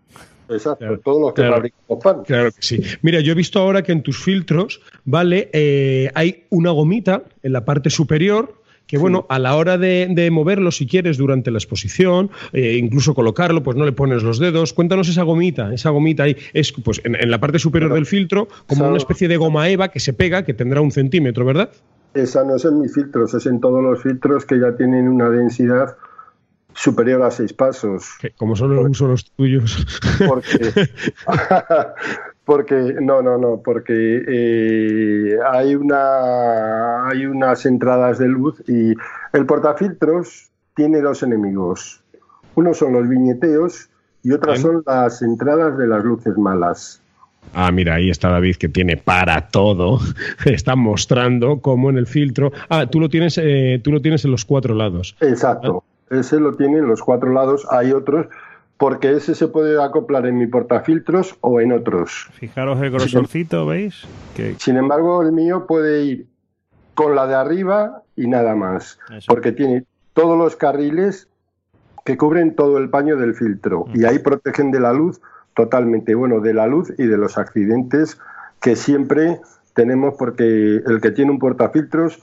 Exacto, 0.48 0.78
claro, 0.78 1.00
todos 1.00 1.20
los 1.20 1.32
que 1.32 1.42
claro, 1.42 1.54
fabricamos 1.56 2.04
pan. 2.04 2.22
Claro 2.24 2.50
que 2.52 2.62
sí. 2.62 2.80
Mira, 3.02 3.20
yo 3.20 3.32
he 3.32 3.34
visto 3.34 3.58
ahora 3.58 3.82
que 3.82 3.92
en 3.92 4.02
tus 4.02 4.18
filtros, 4.18 4.80
¿vale? 5.04 5.48
Eh, 5.52 6.10
hay 6.14 6.44
una 6.50 6.70
gomita 6.70 7.22
en 7.42 7.52
la 7.52 7.64
parte 7.64 7.90
superior 7.90 8.62
que 8.86 8.98
bueno, 8.98 9.26
a 9.28 9.38
la 9.38 9.56
hora 9.56 9.78
de, 9.78 10.08
de, 10.10 10.30
moverlo, 10.30 10.70
si 10.70 10.86
quieres, 10.86 11.16
durante 11.16 11.50
la 11.50 11.58
exposición, 11.58 12.30
eh, 12.52 12.76
incluso 12.78 13.14
colocarlo, 13.14 13.62
pues 13.62 13.76
no 13.76 13.86
le 13.86 13.92
pones 13.92 14.22
los 14.22 14.38
dedos. 14.38 14.72
Cuéntanos 14.72 15.08
esa 15.08 15.22
gomita, 15.22 15.72
esa 15.72 15.90
gomita 15.90 16.24
ahí, 16.24 16.36
es 16.52 16.72
pues 16.72 17.00
en, 17.04 17.14
en 17.14 17.30
la 17.30 17.40
parte 17.40 17.58
superior 17.58 17.94
del 17.94 18.06
filtro, 18.06 18.48
como 18.66 18.82
esa, 18.82 18.88
una 18.88 18.98
especie 18.98 19.26
de 19.26 19.36
goma 19.36 19.68
eva 19.68 19.88
que 19.88 20.00
se 20.00 20.12
pega, 20.12 20.44
que 20.44 20.54
tendrá 20.54 20.80
un 20.80 20.92
centímetro, 20.92 21.44
¿verdad? 21.44 21.70
Esa 22.12 22.44
no 22.44 22.56
es 22.56 22.64
en 22.64 22.80
mis 22.80 22.92
filtros, 22.94 23.34
es 23.34 23.46
en 23.46 23.60
todos 23.60 23.82
los 23.82 24.02
filtros 24.02 24.44
que 24.44 24.60
ya 24.60 24.76
tienen 24.76 25.08
una 25.08 25.30
densidad 25.30 25.96
superior 26.74 27.22
a 27.22 27.30
seis 27.30 27.52
pasos. 27.52 28.14
Como 28.36 28.56
solo 28.56 28.76
porque, 28.76 28.90
uso 28.90 29.08
los 29.08 29.30
tuyos. 29.32 29.86
Porque, 30.26 30.72
porque 32.44 32.74
no, 33.00 33.22
no, 33.22 33.38
no, 33.38 33.60
porque 33.64 34.22
eh, 34.26 35.38
hay 35.52 35.74
una 35.74 37.08
hay 37.08 37.26
unas 37.26 37.66
entradas 37.66 38.18
de 38.18 38.28
luz 38.28 38.62
y 38.68 38.94
el 39.32 39.46
portafiltros 39.46 40.50
tiene 40.74 41.00
dos 41.00 41.22
enemigos. 41.22 42.02
Uno 42.54 42.74
son 42.74 42.92
los 42.92 43.08
viñeteos 43.08 43.88
y 44.22 44.32
otras 44.32 44.60
son 44.60 44.82
las 44.86 45.22
entradas 45.22 45.76
de 45.78 45.86
las 45.86 46.04
luces 46.04 46.36
malas. 46.36 47.00
Ah, 47.52 47.70
mira, 47.70 47.94
ahí 47.94 48.10
está 48.10 48.30
David 48.30 48.56
que 48.56 48.68
tiene 48.68 48.96
para 48.96 49.48
todo. 49.48 50.00
Está 50.44 50.76
mostrando 50.76 51.60
cómo 51.60 51.90
en 51.90 51.98
el 51.98 52.06
filtro. 52.06 52.52
Ah, 52.68 52.86
tú 52.86 53.00
lo 53.00 53.08
tienes, 53.08 53.38
eh, 53.38 53.80
tú 53.82 53.92
lo 53.92 54.00
tienes 54.00 54.24
en 54.24 54.30
los 54.30 54.44
cuatro 54.44 54.74
lados. 54.74 55.14
Exacto. 55.20 55.83
Ese 56.10 56.40
lo 56.40 56.54
tiene 56.54 56.78
en 56.78 56.86
los 56.86 57.02
cuatro 57.02 57.32
lados. 57.32 57.66
Hay 57.70 57.92
otros 57.92 58.26
porque 58.76 59.12
ese 59.12 59.34
se 59.34 59.48
puede 59.48 59.82
acoplar 59.82 60.26
en 60.26 60.38
mi 60.38 60.46
portafiltros 60.46 61.36
o 61.40 61.60
en 61.60 61.72
otros. 61.72 62.28
Fijaros 62.34 62.80
el 62.82 62.90
grosorcito, 62.90 63.66
¿veis? 63.66 64.04
Que... 64.36 64.56
Sin 64.58 64.76
embargo, 64.76 65.22
el 65.22 65.32
mío 65.32 65.66
puede 65.66 66.04
ir 66.04 66.26
con 66.94 67.14
la 67.14 67.26
de 67.26 67.34
arriba 67.34 68.02
y 68.16 68.26
nada 68.26 68.54
más, 68.54 68.98
Eso. 69.10 69.26
porque 69.28 69.52
tiene 69.52 69.84
todos 70.12 70.38
los 70.38 70.56
carriles 70.56 71.28
que 72.04 72.16
cubren 72.16 72.54
todo 72.54 72.78
el 72.78 72.90
paño 72.90 73.16
del 73.16 73.34
filtro 73.34 73.86
mm. 73.86 74.00
y 74.00 74.04
ahí 74.04 74.18
protegen 74.18 74.70
de 74.70 74.80
la 74.80 74.92
luz 74.92 75.20
totalmente, 75.54 76.14
bueno, 76.14 76.40
de 76.40 76.54
la 76.54 76.66
luz 76.66 76.92
y 76.98 77.04
de 77.04 77.16
los 77.16 77.38
accidentes 77.38 78.18
que 78.60 78.76
siempre 78.76 79.40
tenemos 79.74 80.14
porque 80.18 80.82
el 80.86 81.00
que 81.00 81.10
tiene 81.10 81.30
un 81.30 81.38
portafiltros 81.38 82.20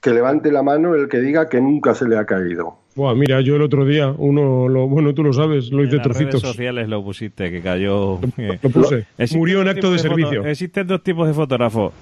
que 0.00 0.10
levante 0.10 0.52
la 0.52 0.62
mano 0.62 0.94
el 0.94 1.08
que 1.08 1.18
diga 1.20 1.48
que 1.48 1.60
nunca 1.60 1.94
se 1.94 2.08
le 2.08 2.16
ha 2.16 2.24
caído. 2.24 2.78
Buah, 2.94 3.14
mira, 3.14 3.40
yo 3.42 3.56
el 3.56 3.62
otro 3.62 3.84
día, 3.84 4.14
uno, 4.16 4.68
lo, 4.68 4.88
bueno, 4.88 5.12
tú 5.12 5.22
lo 5.22 5.32
sabes, 5.32 5.70
lo 5.70 5.84
hice 5.84 5.96
en 5.96 6.02
trocitos. 6.02 6.34
En 6.36 6.40
redes 6.40 6.56
sociales 6.56 6.88
lo 6.88 7.04
pusiste, 7.04 7.50
que 7.50 7.60
cayó. 7.60 8.20
Lo, 8.36 8.54
lo 8.62 8.70
puse. 8.70 9.06
Murió 9.34 9.60
en 9.60 9.68
acto 9.68 9.88
de, 9.88 9.96
de 9.96 9.98
servicio. 9.98 10.38
Foto, 10.38 10.48
existen 10.48 10.86
dos 10.86 11.02
tipos 11.02 11.28
de 11.28 11.34
fotógrafos. 11.34 11.92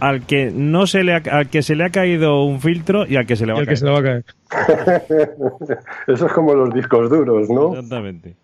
Al 0.00 0.24
que 0.24 0.50
no 0.50 0.86
se 0.86 1.02
le 1.02 1.12
ha, 1.12 1.22
al 1.30 1.50
que 1.50 1.62
se 1.62 1.74
le 1.74 1.84
ha 1.84 1.90
caído 1.90 2.44
un 2.44 2.60
filtro 2.60 3.04
y 3.06 3.16
al 3.16 3.26
que 3.26 3.36
se 3.36 3.44
le 3.44 3.52
va, 3.52 3.58
y 3.58 3.62
a, 3.62 3.66
caer. 3.66 3.74
Que 3.74 3.76
se 3.76 3.84
le 3.84 3.90
va 3.90 3.98
a 3.98 4.02
caer. 4.02 4.24
Eso 6.06 6.26
es 6.26 6.32
como 6.32 6.54
los 6.54 6.72
discos 6.72 7.10
duros, 7.10 7.50
¿no? 7.50 7.74
Exactamente. 7.74 8.34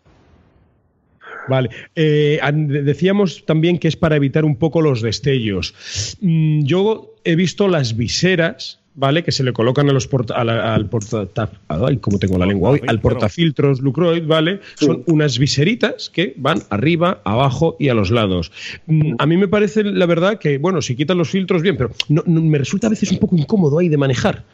Vale. 1.48 1.70
Eh, 1.94 2.40
decíamos 2.52 3.44
también 3.46 3.78
que 3.78 3.88
es 3.88 3.96
para 3.96 4.16
evitar 4.16 4.44
un 4.44 4.56
poco 4.56 4.82
los 4.82 5.02
destellos. 5.02 6.16
Mm, 6.20 6.64
yo 6.64 7.14
he 7.24 7.36
visto 7.36 7.68
las 7.68 7.96
viseras, 7.96 8.80
¿vale? 8.94 9.22
Que 9.24 9.32
se 9.32 9.42
le 9.42 9.52
colocan 9.52 9.88
a 9.88 9.92
los 9.92 10.06
porta, 10.06 10.34
a 10.34 10.44
la, 10.44 10.74
al 10.74 10.88
porta, 10.88 11.26
ay, 11.68 11.98
como 11.98 12.18
tengo 12.18 12.38
la 12.38 12.46
lengua 12.46 12.70
hoy, 12.70 12.82
al 12.86 13.00
portafiltros 13.00 13.80
Lucroid, 13.80 14.26
¿vale? 14.26 14.60
Sí. 14.76 14.86
Son 14.86 15.02
unas 15.06 15.38
viseritas 15.38 16.10
que 16.10 16.34
van 16.36 16.62
arriba, 16.70 17.20
abajo 17.24 17.76
y 17.78 17.88
a 17.88 17.94
los 17.94 18.10
lados. 18.10 18.52
Mm, 18.86 19.14
a 19.18 19.26
mí 19.26 19.36
me 19.36 19.48
parece, 19.48 19.84
la 19.84 20.06
verdad, 20.06 20.38
que, 20.38 20.58
bueno, 20.58 20.82
si 20.82 20.96
quitan 20.96 21.18
los 21.18 21.30
filtros 21.30 21.62
bien, 21.62 21.76
pero 21.76 21.90
no, 22.08 22.22
no, 22.26 22.40
me 22.40 22.58
resulta 22.58 22.86
a 22.86 22.90
veces 22.90 23.10
un 23.12 23.18
poco 23.18 23.36
incómodo 23.36 23.78
ahí 23.78 23.88
de 23.88 23.96
manejar. 23.96 24.44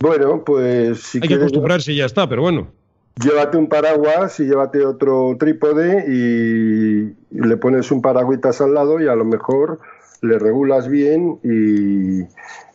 Bueno, 0.00 0.42
pues 0.44 0.98
si 1.00 1.18
Hay 1.22 1.28
que 1.28 1.34
acostumbrarse 1.34 1.92
y 1.92 1.96
ya 1.96 2.06
está, 2.06 2.28
pero 2.28 2.42
bueno. 2.42 2.68
Llévate 3.22 3.58
un 3.58 3.68
paraguas 3.68 4.40
y 4.40 4.44
llévate 4.44 4.84
otro 4.86 5.36
trípode 5.38 6.06
y 6.08 7.14
le 7.30 7.56
pones 7.58 7.90
un 7.90 8.00
paragüitas 8.00 8.60
al 8.62 8.72
lado 8.72 9.00
y 9.00 9.06
a 9.06 9.14
lo 9.14 9.26
mejor 9.26 9.80
le 10.22 10.38
regulas 10.38 10.88
bien 10.88 11.38
y, 11.44 12.22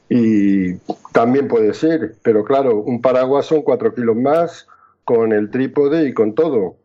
y 0.10 0.76
también 1.12 1.48
puede 1.48 1.74
ser, 1.74 2.16
pero 2.24 2.44
claro, 2.44 2.78
un 2.78 3.02
paraguas 3.02 3.46
son 3.46 3.62
cuatro 3.62 3.94
kilos 3.94 4.16
más 4.16 4.68
con 5.04 5.34
el 5.34 5.50
trípode 5.50 6.08
y 6.08 6.14
con 6.14 6.36
todo. 6.36 6.76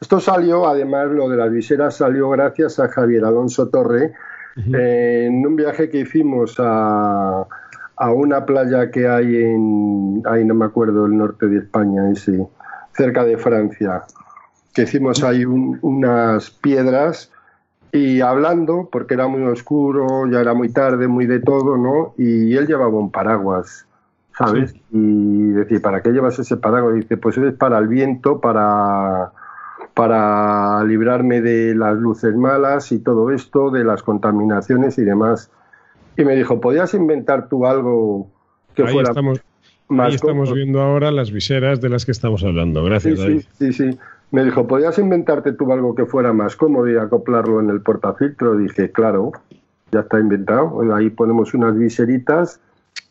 Esto 0.00 0.20
salió, 0.20 0.66
además, 0.66 1.08
lo 1.10 1.28
de 1.28 1.36
las 1.36 1.50
viseras 1.50 1.96
salió 1.96 2.30
gracias 2.30 2.78
a 2.78 2.88
Javier 2.88 3.24
Alonso 3.24 3.68
Torre 3.68 4.12
uh 4.56 4.60
-huh. 4.60 4.78
eh, 4.78 5.26
en 5.26 5.46
un 5.46 5.56
viaje 5.56 5.88
que 5.88 6.00
hicimos 6.00 6.56
a, 6.58 7.46
a 7.96 8.12
una 8.12 8.44
playa 8.44 8.90
que 8.90 9.08
hay 9.08 9.36
en, 9.36 10.22
ahí 10.26 10.44
no 10.44 10.54
me 10.54 10.64
acuerdo, 10.64 11.06
el 11.06 11.16
norte 11.16 11.46
de 11.46 11.58
España, 11.58 12.10
ese 12.10 12.46
cerca 12.94 13.24
de 13.24 13.36
Francia, 13.38 14.02
que 14.74 14.82
hicimos 14.82 15.22
ahí 15.24 15.44
un, 15.44 15.78
unas 15.82 16.50
piedras 16.50 17.31
y 17.92 18.22
hablando, 18.22 18.88
porque 18.90 19.14
era 19.14 19.28
muy 19.28 19.42
oscuro, 19.42 20.26
ya 20.30 20.40
era 20.40 20.54
muy 20.54 20.70
tarde, 20.70 21.06
muy 21.08 21.26
de 21.26 21.40
todo, 21.40 21.76
¿no? 21.76 22.14
Y 22.16 22.56
él 22.56 22.66
llevaba 22.66 22.88
un 22.88 23.10
paraguas, 23.10 23.86
¿sabes? 24.36 24.72
Sí. 24.72 24.82
Y 24.92 25.48
decía, 25.50 25.80
¿para 25.80 26.02
qué 26.02 26.10
llevas 26.10 26.38
ese 26.38 26.56
paraguas? 26.56 26.96
Y 26.96 27.00
dice, 27.00 27.18
pues 27.18 27.36
es 27.36 27.52
para 27.54 27.76
el 27.76 27.88
viento, 27.88 28.40
para, 28.40 29.32
para 29.92 30.82
librarme 30.84 31.42
de 31.42 31.74
las 31.74 31.98
luces 31.98 32.34
malas 32.34 32.92
y 32.92 32.98
todo 32.98 33.30
esto, 33.30 33.70
de 33.70 33.84
las 33.84 34.02
contaminaciones 34.02 34.96
y 34.96 35.04
demás. 35.04 35.50
Y 36.16 36.24
me 36.24 36.34
dijo, 36.34 36.60
¿podías 36.60 36.94
inventar 36.94 37.50
tú 37.50 37.66
algo 37.66 38.26
que 38.74 38.84
Ahí 38.84 38.92
fuera... 38.92 39.10
Estamos 39.10 39.42
más 39.88 40.08
Ahí 40.08 40.14
estamos 40.14 40.50
viendo 40.54 40.80
ahora 40.80 41.10
las 41.10 41.30
viseras 41.30 41.82
de 41.82 41.90
las 41.90 42.06
que 42.06 42.12
estamos 42.12 42.42
hablando. 42.42 42.82
Gracias, 42.84 43.18
sí, 43.18 43.22
David. 43.22 43.42
Sí, 43.58 43.72
sí, 43.72 43.90
sí. 43.90 43.98
Me 44.32 44.44
dijo, 44.44 44.66
¿podías 44.66 44.98
inventarte 44.98 45.52
tú 45.52 45.70
algo 45.72 45.94
que 45.94 46.06
fuera 46.06 46.32
más 46.32 46.56
cómodo 46.56 46.88
y 46.88 46.96
acoplarlo 46.96 47.60
en 47.60 47.68
el 47.68 47.82
portafiltro? 47.82 48.56
Dije, 48.56 48.90
claro, 48.90 49.32
ya 49.92 50.00
está 50.00 50.18
inventado. 50.18 50.80
Ahí 50.94 51.10
ponemos 51.10 51.52
unas 51.52 51.76
viseritas 51.78 52.58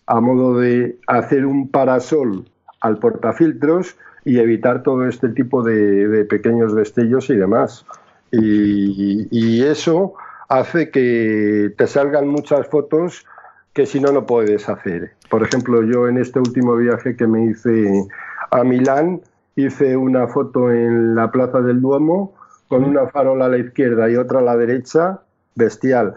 a 0.08 0.20
modo 0.20 0.60
de 0.60 0.98
hacer 1.06 1.46
un 1.46 1.70
parasol 1.70 2.46
al 2.82 2.98
portafiltros 2.98 3.96
y 4.26 4.40
evitar 4.40 4.82
todo 4.82 5.06
este 5.08 5.30
tipo 5.30 5.62
de, 5.62 6.08
de 6.08 6.26
pequeños 6.26 6.76
destellos 6.76 7.30
y 7.30 7.36
demás. 7.36 7.86
Y, 8.32 9.28
y, 9.30 9.64
eso 9.64 10.16
hace 10.50 10.90
que 10.90 11.72
te 11.78 11.86
salgan 11.86 12.28
muchas 12.28 12.68
fotos 12.68 13.26
que 13.74 13.86
si 13.86 14.00
no, 14.00 14.12
no 14.12 14.26
puedes 14.26 14.68
hacer. 14.70 15.14
Por 15.30 15.44
ejemplo, 15.44 15.84
yo 15.84 16.08
en 16.08 16.18
este 16.18 16.40
último 16.40 16.76
viaje 16.78 17.16
que 17.16 17.28
me 17.28 17.46
hice 17.46 18.08
a 18.50 18.64
Milán, 18.64 19.22
hice 19.66 19.96
una 19.98 20.28
foto 20.28 20.72
en 20.72 21.16
la 21.16 21.32
Plaza 21.32 21.62
del 21.62 21.82
Duomo 21.82 22.34
con 22.68 22.84
una 22.84 23.08
farola 23.08 23.46
a 23.46 23.50
la 23.50 23.58
izquierda 23.58 24.10
y 24.10 24.16
otra 24.16 24.40
a 24.40 24.44
la 24.44 24.56
derecha, 24.56 25.22
bestial. 25.56 26.16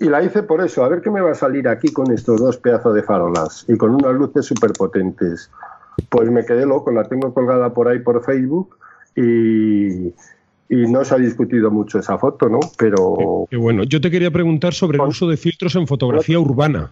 Y 0.00 0.06
la 0.06 0.22
hice 0.22 0.42
por 0.42 0.60
eso, 0.60 0.84
a 0.84 0.88
ver 0.88 1.00
qué 1.00 1.10
me 1.10 1.20
va 1.20 1.30
a 1.30 1.34
salir 1.34 1.68
aquí 1.68 1.92
con 1.92 2.10
estos 2.10 2.40
dos 2.40 2.56
pedazos 2.56 2.94
de 2.94 3.04
farolas 3.04 3.64
y 3.68 3.76
con 3.76 3.94
unas 3.94 4.14
luces 4.14 4.46
súper 4.46 4.72
potentes. 4.72 5.50
Pues 6.08 6.28
me 6.30 6.44
quedé 6.44 6.66
loco, 6.66 6.90
la 6.90 7.04
tengo 7.04 7.32
colgada 7.32 7.72
por 7.72 7.86
ahí 7.86 8.00
por 8.00 8.24
Facebook 8.24 8.76
y, 9.14 10.08
y 10.68 10.86
no 10.88 11.04
se 11.04 11.14
ha 11.14 11.18
discutido 11.18 11.70
mucho 11.70 12.00
esa 12.00 12.18
foto, 12.18 12.48
¿no? 12.48 12.58
Pero. 12.78 13.46
Qué, 13.48 13.56
qué 13.56 13.56
bueno. 13.56 13.84
Yo 13.84 14.00
te 14.00 14.10
quería 14.10 14.30
preguntar 14.30 14.74
sobre 14.74 14.96
el 14.98 15.04
uso 15.04 15.28
de 15.28 15.36
filtros 15.36 15.76
en 15.76 15.86
fotografía 15.86 16.40
urbana. 16.40 16.90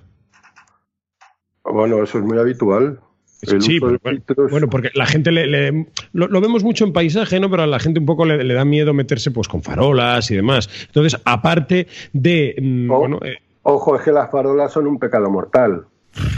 Bueno, 1.65 2.03
eso 2.03 2.19
es 2.19 2.25
muy 2.25 2.39
habitual. 2.39 3.01
El 3.43 3.63
sí, 3.63 3.81
pero, 3.81 4.49
bueno, 4.49 4.69
porque 4.69 4.91
la 4.95 5.07
gente 5.07 5.33
le, 5.33 5.47
le 5.47 5.87
lo, 6.13 6.29
lo, 6.29 6.41
vemos 6.41 6.63
mucho 6.63 6.85
en 6.85 6.93
paisaje, 6.93 7.41
¿no? 7.41 7.51
Pero 7.51 7.63
a 7.63 7.67
la 7.67 7.79
gente 7.79 7.99
un 7.99 8.07
poco 8.07 8.27
le, 8.27 8.45
le, 8.45 8.55
da 8.55 8.65
miedo 8.65 8.93
meterse 8.93 9.31
pues 9.31 9.49
con 9.49 9.63
farolas 9.63 10.31
y 10.31 10.37
demás. 10.37 10.69
Entonces, 10.87 11.21
aparte 11.25 11.87
de. 12.13 12.55
Oh, 12.91 12.99
bueno, 12.99 13.19
eh... 13.23 13.39
Ojo, 13.63 13.97
es 13.97 14.03
que 14.03 14.13
las 14.13 14.31
farolas 14.31 14.73
son 14.73 14.87
un 14.87 14.99
pecado 14.99 15.31
mortal. 15.31 15.85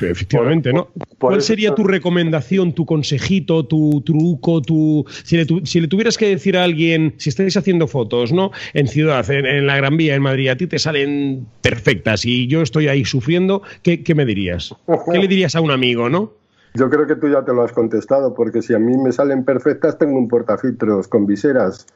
Efectivamente, 0.02 0.72
¿no? 0.72 0.88
¿Cuál 1.18 1.40
sería 1.40 1.74
tu 1.74 1.84
recomendación, 1.84 2.74
tu 2.74 2.84
consejito, 2.84 3.64
tu 3.64 4.02
truco, 4.02 4.60
tu 4.60 5.06
si 5.24 5.38
le, 5.38 5.46
si 5.64 5.80
le, 5.80 5.88
tuvieras 5.88 6.18
que 6.18 6.28
decir 6.28 6.58
a 6.58 6.64
alguien, 6.64 7.14
si 7.16 7.30
estáis 7.30 7.56
haciendo 7.56 7.86
fotos, 7.86 8.32
¿no? 8.32 8.50
En 8.74 8.86
ciudad, 8.86 9.28
en, 9.30 9.66
la 9.66 9.76
Gran 9.76 9.96
Vía, 9.96 10.14
en 10.14 10.22
Madrid, 10.22 10.48
a 10.48 10.56
ti 10.56 10.66
te 10.66 10.78
salen 10.78 11.46
perfectas 11.62 12.26
y 12.26 12.48
yo 12.48 12.60
estoy 12.60 12.88
ahí 12.88 13.04
sufriendo, 13.04 13.62
¿qué, 13.82 14.02
qué 14.02 14.14
me 14.14 14.26
dirías? 14.26 14.74
¿Qué 15.10 15.18
le 15.18 15.26
dirías 15.26 15.56
a 15.56 15.62
un 15.62 15.70
amigo, 15.70 16.10
no? 16.10 16.32
Yo 16.74 16.88
creo 16.88 17.06
que 17.06 17.16
tú 17.16 17.28
ya 17.28 17.44
te 17.44 17.52
lo 17.52 17.62
has 17.62 17.72
contestado, 17.72 18.34
porque 18.34 18.62
si 18.62 18.74
a 18.74 18.78
mí 18.78 18.96
me 18.96 19.12
salen 19.12 19.44
perfectas, 19.44 19.98
tengo 19.98 20.18
un 20.18 20.28
portafiltros 20.28 21.06
con 21.08 21.26
viseras. 21.26 21.86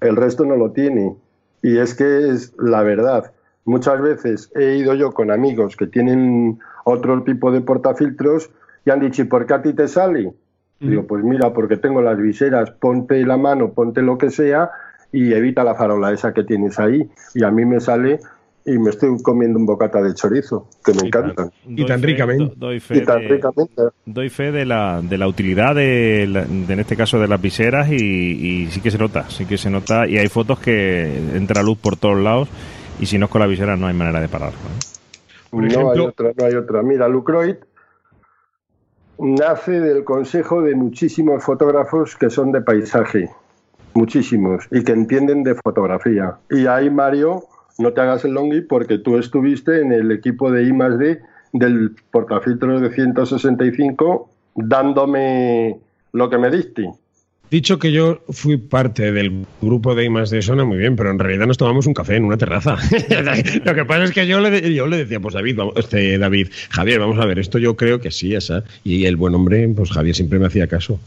El 0.00 0.16
resto 0.16 0.44
no 0.44 0.56
lo 0.56 0.70
tiene. 0.70 1.16
Y 1.62 1.78
es 1.78 1.94
que 1.94 2.28
es 2.30 2.54
la 2.58 2.82
verdad. 2.82 3.32
Muchas 3.64 4.00
veces 4.00 4.50
he 4.54 4.76
ido 4.76 4.94
yo 4.94 5.12
con 5.12 5.30
amigos 5.30 5.76
que 5.76 5.86
tienen 5.86 6.58
otro 6.84 7.22
tipo 7.22 7.52
de 7.52 7.60
portafiltros 7.60 8.50
y 8.84 8.90
han 8.90 9.00
dicho, 9.00 9.22
¿y 9.22 9.26
por 9.26 9.46
qué 9.46 9.54
a 9.54 9.62
ti 9.62 9.72
te 9.72 9.86
sale? 9.88 10.32
Digo, 10.80 11.06
pues 11.06 11.22
mira, 11.22 11.52
porque 11.52 11.76
tengo 11.76 12.02
las 12.02 12.18
viseras, 12.18 12.72
ponte 12.72 13.24
la 13.24 13.36
mano, 13.36 13.72
ponte 13.72 14.02
lo 14.02 14.18
que 14.18 14.30
sea 14.30 14.72
y 15.12 15.32
evita 15.32 15.62
la 15.62 15.76
farola 15.76 16.10
esa 16.10 16.32
que 16.34 16.42
tienes 16.42 16.80
ahí. 16.80 17.08
Y 17.34 17.44
a 17.44 17.52
mí 17.52 17.64
me 17.64 17.78
sale 17.78 18.18
y 18.64 18.78
me 18.78 18.90
estoy 18.90 19.20
comiendo 19.22 19.58
un 19.58 19.66
bocata 19.66 20.00
de 20.00 20.14
chorizo, 20.14 20.68
que 20.84 20.92
me 20.92 21.08
encantan. 21.08 21.50
y 21.66 21.84
tan 21.84 22.00
ricamente. 22.02 22.54
doy 22.56 22.80
fe, 22.80 24.52
de, 24.52 24.64
la, 24.64 25.00
de 25.02 25.18
la 25.18 25.26
utilidad, 25.26 25.74
de, 25.74 26.22
en 26.22 26.80
este 26.80 26.96
caso, 26.96 27.18
de 27.18 27.26
las 27.26 27.40
viseras 27.40 27.90
y, 27.90 28.68
sí 28.70 28.80
que 28.80 28.90
se 28.90 28.98
nota, 28.98 29.28
sí 29.30 29.46
que 29.46 29.58
se 29.58 29.70
nota. 29.70 30.06
Y 30.06 30.18
hay 30.18 30.28
fotos 30.28 30.60
que 30.60 31.16
entra 31.34 31.62
luz 31.62 31.78
por 31.78 31.96
todos 31.96 32.18
lados 32.18 32.48
y 33.00 33.06
si 33.06 33.18
no 33.18 33.26
es 33.26 33.30
con 33.30 33.40
la 33.40 33.46
visera 33.46 33.76
no 33.76 33.86
hay 33.86 33.94
manera 33.94 34.20
de 34.20 34.28
pararlo. 34.28 34.58
no 35.50 35.90
hay 35.90 35.98
otra, 35.98 36.32
no 36.36 36.44
hay 36.44 36.54
otra. 36.54 36.82
Mira, 36.82 37.08
Lucroid 37.08 37.56
nace 39.18 39.80
del 39.80 40.04
consejo 40.04 40.62
de 40.62 40.74
muchísimos 40.74 41.42
fotógrafos 41.42 42.16
que 42.16 42.30
son 42.30 42.52
de 42.52 42.60
paisaje, 42.60 43.30
muchísimos, 43.94 44.68
y 44.70 44.84
que 44.84 44.92
entienden 44.92 45.42
de 45.42 45.56
fotografía. 45.56 46.36
Y 46.48 46.66
ahí 46.66 46.90
Mario 46.90 47.44
no 47.78 47.92
te 47.92 48.00
hagas 48.00 48.24
el 48.24 48.32
longi 48.32 48.60
porque 48.60 48.98
tú 48.98 49.18
estuviste 49.18 49.80
en 49.80 49.92
el 49.92 50.12
equipo 50.12 50.50
de 50.50 50.64
I 50.64 50.72
D 50.98 51.20
del 51.52 51.94
portafiltro 52.10 52.80
de 52.80 52.90
165 52.90 54.30
dándome 54.54 55.78
lo 56.12 56.30
que 56.30 56.38
me 56.38 56.50
diste. 56.50 56.90
Dicho 57.50 57.78
que 57.78 57.92
yo 57.92 58.22
fui 58.30 58.56
parte 58.56 59.12
del 59.12 59.44
grupo 59.60 59.94
de 59.94 60.06
I 60.06 60.08
D 60.08 60.40
suena 60.40 60.64
muy 60.64 60.78
bien, 60.78 60.96
pero 60.96 61.10
en 61.10 61.18
realidad 61.18 61.46
nos 61.46 61.58
tomamos 61.58 61.86
un 61.86 61.92
café 61.92 62.16
en 62.16 62.24
una 62.24 62.38
terraza. 62.38 62.78
lo 63.64 63.74
que 63.74 63.84
pasa 63.84 64.04
es 64.04 64.12
que 64.12 64.26
yo 64.26 64.40
le, 64.40 64.72
yo 64.72 64.86
le 64.86 64.96
decía, 64.96 65.20
pues 65.20 65.34
David, 65.34 65.58
este, 65.76 66.16
David, 66.16 66.48
Javier, 66.70 67.00
vamos 67.00 67.18
a 67.18 67.26
ver, 67.26 67.38
esto 67.38 67.58
yo 67.58 67.76
creo 67.76 68.00
que 68.00 68.10
sí, 68.10 68.34
esa. 68.34 68.64
Y 68.84 69.04
el 69.04 69.16
buen 69.16 69.34
hombre, 69.34 69.68
pues 69.76 69.90
Javier 69.90 70.14
siempre 70.16 70.38
me 70.38 70.46
hacía 70.46 70.66
caso. 70.66 70.98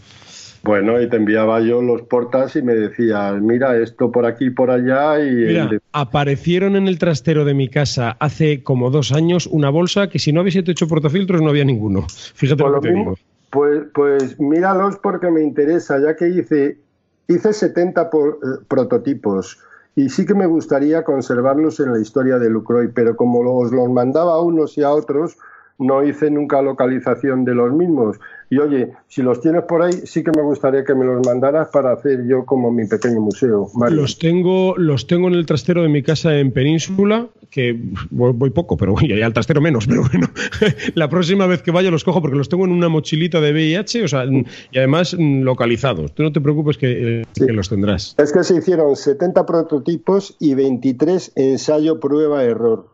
Bueno, 0.65 0.99
y 0.99 1.07
te 1.07 1.17
enviaba 1.17 1.61
yo 1.61 1.79
los 1.79 2.01
portas 2.01 2.55
y 2.55 2.63
me 2.63 2.73
decías, 2.73 3.39
mira, 3.39 3.77
esto 3.77 4.11
por 4.11 4.25
aquí, 4.25 4.49
por 4.49 4.71
allá. 4.71 5.23
Y 5.23 5.79
aparecieron 5.91 6.75
en 6.75 6.87
el 6.87 6.97
trastero 6.97 7.45
de 7.45 7.53
mi 7.53 7.69
casa 7.69 8.17
hace 8.19 8.63
como 8.63 8.89
dos 8.89 9.11
años 9.11 9.45
una 9.45 9.69
bolsa 9.69 10.09
que 10.09 10.17
si 10.17 10.33
no 10.33 10.41
hubiese 10.41 10.63
hecho 10.65 10.87
portafiltros 10.87 11.39
no 11.43 11.49
había 11.49 11.65
ninguno. 11.65 12.07
Fíjate 12.09 12.63
pues 12.63 12.73
lo 12.73 12.81
que 12.81 12.87
te 12.87 12.95
digo. 12.95 13.15
Pues, 13.51 13.83
pues 13.93 14.39
míralos 14.39 14.97
porque 14.97 15.29
me 15.29 15.43
interesa, 15.43 15.99
ya 15.99 16.15
que 16.15 16.29
hice, 16.29 16.79
hice 17.27 17.53
70 17.53 18.09
por, 18.09 18.39
eh, 18.41 18.65
prototipos 18.67 19.59
y 19.95 20.09
sí 20.09 20.25
que 20.25 20.33
me 20.33 20.47
gustaría 20.47 21.03
conservarlos 21.03 21.79
en 21.79 21.93
la 21.93 21.99
historia 21.99 22.39
de 22.39 22.49
Lucroy, 22.49 22.87
pero 22.87 23.15
como 23.15 23.43
los, 23.43 23.71
los 23.71 23.87
mandaba 23.91 24.33
a 24.33 24.41
unos 24.41 24.79
y 24.79 24.81
a 24.81 24.89
otros, 24.89 25.37
no 25.77 26.03
hice 26.03 26.31
nunca 26.31 26.63
localización 26.63 27.45
de 27.45 27.53
los 27.53 27.71
mismos. 27.71 28.19
Y 28.55 28.59
oye, 28.59 28.93
si 29.09 29.21
los 29.21 29.41
tienes 29.41 29.63
por 29.63 29.81
ahí, 29.81 29.91
sí 30.05 30.23
que 30.23 30.31
me 30.33 30.41
gustaría 30.41 30.85
que 30.85 30.95
me 30.95 31.03
los 31.03 31.27
mandaras 31.27 31.67
para 31.73 31.91
hacer 31.91 32.25
yo 32.25 32.45
como 32.45 32.71
mi 32.71 32.87
pequeño 32.87 33.19
museo. 33.19 33.69
Los 33.89 34.17
tengo, 34.17 34.77
los 34.77 35.07
tengo 35.07 35.27
en 35.27 35.33
el 35.33 35.45
trastero 35.45 35.81
de 35.81 35.89
mi 35.89 36.01
casa 36.01 36.39
en 36.39 36.53
Península, 36.53 37.27
que 37.49 37.77
voy, 38.11 38.49
poco, 38.51 38.77
pero 38.77 38.93
voy 38.93 39.21
al 39.21 39.33
trastero 39.33 39.59
menos, 39.59 39.87
pero 39.87 40.03
bueno, 40.09 40.29
la 40.95 41.09
próxima 41.09 41.47
vez 41.47 41.63
que 41.63 41.71
vaya 41.71 41.91
los 41.91 42.05
cojo 42.05 42.21
porque 42.21 42.37
los 42.37 42.47
tengo 42.47 42.63
en 42.63 42.71
una 42.71 42.87
mochilita 42.87 43.41
de 43.41 43.51
VIH, 43.51 44.05
o 44.05 44.07
sea, 44.07 44.23
y 44.23 44.77
además 44.77 45.17
mm, 45.19 45.41
localizados. 45.41 46.15
Tú 46.15 46.23
no 46.23 46.31
te 46.31 46.39
preocupes 46.39 46.77
que, 46.77 47.23
eh, 47.23 47.25
que 47.33 47.51
los 47.51 47.67
tendrás. 47.67 48.15
Es 48.17 48.31
que 48.31 48.41
se 48.45 48.55
hicieron 48.55 48.95
70 48.95 49.45
prototipos 49.45 50.37
y 50.39 50.53
23 50.53 51.33
ensayo, 51.35 51.99
prueba, 51.99 52.41
error. 52.45 52.87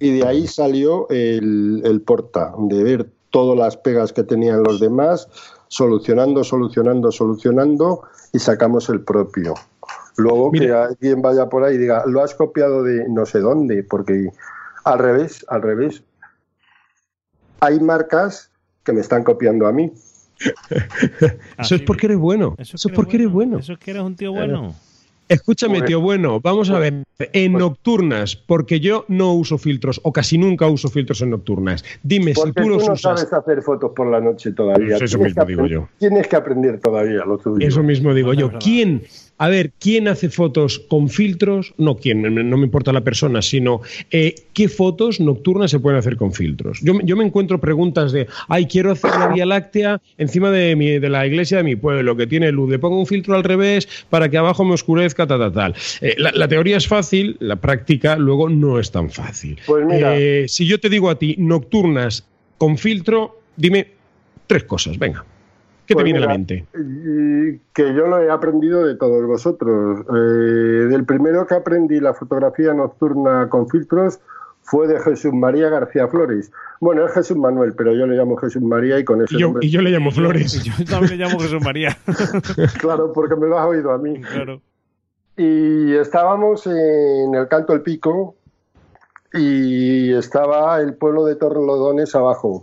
Y 0.00 0.10
de 0.10 0.26
ahí 0.26 0.48
salió 0.48 1.08
el, 1.10 1.82
el 1.84 2.00
porta, 2.00 2.52
de 2.58 2.82
ver 2.82 3.15
todas 3.30 3.58
las 3.58 3.76
pegas 3.76 4.12
que 4.12 4.22
tenían 4.22 4.62
los 4.62 4.80
demás, 4.80 5.28
solucionando, 5.68 6.44
solucionando, 6.44 7.12
solucionando 7.12 8.02
y 8.32 8.38
sacamos 8.38 8.88
el 8.88 9.00
propio. 9.00 9.54
Luego 10.16 10.50
que 10.52 10.72
alguien 10.72 11.20
vaya 11.20 11.48
por 11.48 11.64
ahí 11.64 11.74
y 11.74 11.78
diga, 11.78 12.04
lo 12.06 12.22
has 12.22 12.34
copiado 12.34 12.82
de 12.82 13.06
no 13.08 13.26
sé 13.26 13.40
dónde, 13.40 13.82
porque 13.82 14.30
al 14.84 14.98
revés, 14.98 15.44
al 15.48 15.62
revés. 15.62 16.02
Hay 17.60 17.80
marcas 17.80 18.50
que 18.84 18.92
me 18.92 19.00
están 19.00 19.24
copiando 19.24 19.66
a 19.66 19.72
mí. 19.72 19.92
Eso 21.58 21.74
es 21.74 21.82
porque 21.82 22.06
eres 22.06 22.18
bueno. 22.18 22.54
Eso 22.58 22.76
es 22.76 22.94
porque 22.94 23.16
eres 23.16 23.30
bueno. 23.30 23.58
Eso 23.58 23.74
es 23.74 23.78
que 23.78 23.90
eres 23.90 24.02
un 24.02 24.16
tío 24.16 24.32
bueno. 24.32 24.74
Escúchame, 25.28 25.82
tío, 25.82 26.00
bueno, 26.00 26.40
vamos 26.40 26.70
a 26.70 26.78
ver. 26.78 27.04
En 27.18 27.52
nocturnas, 27.54 28.36
porque 28.36 28.78
yo 28.80 29.04
no 29.08 29.32
uso 29.32 29.58
filtros, 29.58 30.00
o 30.04 30.12
casi 30.12 30.38
nunca 30.38 30.68
uso 30.68 30.88
filtros 30.88 31.20
en 31.22 31.30
nocturnas. 31.30 31.84
Dime 32.02 32.34
si 32.34 32.52
tú, 32.52 32.68
los 32.68 32.86
no 32.86 32.96
sabes 32.96 33.32
hacer 33.32 33.62
fotos 33.62 33.92
por 33.94 34.10
la 34.10 34.20
noche 34.20 34.52
todavía. 34.52 34.98
Pues 34.98 35.10
eso 35.10 35.18
mismo 35.18 35.44
digo 35.44 35.66
yo. 35.66 35.88
Tienes 35.98 36.28
que 36.28 36.36
aprender 36.36 36.78
todavía 36.78 37.24
lo 37.24 37.38
tuyo. 37.38 37.66
Eso 37.66 37.82
mismo 37.82 38.14
digo 38.14 38.34
yo. 38.34 38.52
¿Quién 38.58 39.02
a 39.38 39.48
ver, 39.48 39.72
¿quién 39.78 40.08
hace 40.08 40.30
fotos 40.30 40.78
con 40.78 41.08
filtros? 41.08 41.74
No 41.76 41.96
quién, 41.96 42.22
no 42.22 42.56
me 42.56 42.64
importa 42.64 42.92
la 42.92 43.02
persona, 43.02 43.42
sino 43.42 43.82
eh, 44.10 44.34
qué 44.54 44.68
fotos 44.68 45.20
nocturnas 45.20 45.70
se 45.70 45.78
pueden 45.78 45.98
hacer 45.98 46.16
con 46.16 46.32
filtros. 46.32 46.80
Yo, 46.82 47.16
me 47.16 47.24
encuentro 47.24 47.60
preguntas 47.60 48.12
de, 48.12 48.26
ay, 48.48 48.66
quiero 48.66 48.92
hacer 48.92 49.10
la 49.10 49.28
Vía 49.28 49.46
Láctea 49.46 50.00
encima 50.16 50.50
de, 50.50 50.74
mi, 50.76 50.98
de 50.98 51.08
la 51.10 51.26
iglesia 51.26 51.58
de 51.58 51.64
mi 51.64 51.76
pueblo, 51.76 52.16
que 52.16 52.26
tiene 52.26 52.50
luz, 52.50 52.70
le 52.70 52.78
pongo 52.78 52.98
un 52.98 53.06
filtro 53.06 53.34
al 53.34 53.44
revés 53.44 53.88
para 54.08 54.30
que 54.30 54.38
abajo 54.38 54.64
me 54.64 54.74
oscurezca, 54.74 55.26
tal, 55.26 55.38
tal, 55.38 55.52
tal. 55.52 55.74
Eh, 56.00 56.14
la, 56.18 56.48
teoría 56.48 56.76
es 56.76 56.88
fácil, 56.88 57.36
la 57.40 57.56
práctica 57.56 58.16
luego 58.16 58.48
no 58.48 58.78
es 58.78 58.90
tan 58.90 59.10
fácil. 59.10 59.58
Pues 59.66 59.84
mira. 59.84 60.16
Eh, 60.16 60.46
si 60.48 60.66
yo 60.66 60.80
te 60.80 60.88
digo 60.88 61.10
a 61.10 61.18
ti 61.18 61.34
nocturnas 61.38 62.24
con 62.56 62.78
filtro, 62.78 63.40
dime 63.56 63.88
tres 64.46 64.64
cosas, 64.64 64.98
venga. 64.98 65.24
¿Qué 65.86 65.94
te 65.94 65.94
pues 65.94 66.04
viene 66.04 66.18
a 66.18 66.22
la 66.22 66.32
mente? 66.32 66.66
Que 67.72 67.94
yo 67.94 68.08
lo 68.08 68.20
he 68.20 68.30
aprendido 68.30 68.84
de 68.84 68.96
todos 68.96 69.24
vosotros. 69.24 70.00
Eh, 70.08 70.88
del 70.88 71.04
primero 71.04 71.46
que 71.46 71.54
aprendí 71.54 72.00
la 72.00 72.12
fotografía 72.12 72.74
nocturna 72.74 73.48
con 73.48 73.68
filtros 73.68 74.18
fue 74.62 74.88
de 74.88 75.00
Jesús 75.00 75.32
María 75.32 75.68
García 75.68 76.08
Flores. 76.08 76.50
Bueno, 76.80 77.06
es 77.06 77.14
Jesús 77.14 77.36
Manuel, 77.36 77.74
pero 77.74 77.94
yo 77.94 78.06
le 78.06 78.16
llamo 78.16 78.36
Jesús 78.36 78.62
María 78.62 78.98
y 78.98 79.04
con 79.04 79.22
ese 79.22 79.36
y 79.36 79.38
yo, 79.38 79.54
Y 79.60 79.70
yo 79.70 79.80
le 79.80 79.90
llamo 79.90 80.10
Flores. 80.10 80.60
yo 80.64 80.72
también 80.84 81.18
le 81.18 81.24
llamo 81.24 81.38
Jesús 81.38 81.62
María. 81.62 81.96
claro, 82.80 83.12
porque 83.12 83.36
me 83.36 83.46
lo 83.46 83.58
has 83.58 83.66
oído 83.66 83.92
a 83.92 83.98
mí. 83.98 84.20
Claro. 84.20 84.60
Y 85.36 85.94
estábamos 85.94 86.66
en 86.66 87.34
el 87.34 87.46
Canto 87.46 87.74
El 87.74 87.82
Pico 87.82 88.34
y 89.32 90.12
estaba 90.14 90.80
el 90.80 90.94
pueblo 90.94 91.26
de 91.26 91.36
Torrelodones 91.36 92.14
abajo. 92.16 92.60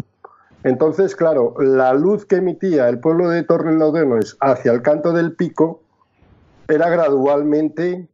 Entonces, 0.63 1.15
claro, 1.15 1.56
la 1.60 1.93
luz 1.93 2.26
que 2.26 2.38
emitía 2.38 2.88
el 2.88 2.99
pueblo 2.99 3.30
de 3.30 3.43
Torrelodones 3.43 4.38
hacia 4.39 4.71
el 4.71 4.82
canto 4.82 5.12
del 5.12 5.36
pico 5.36 5.82
era 6.67 6.89
gradualmente 6.89 8.08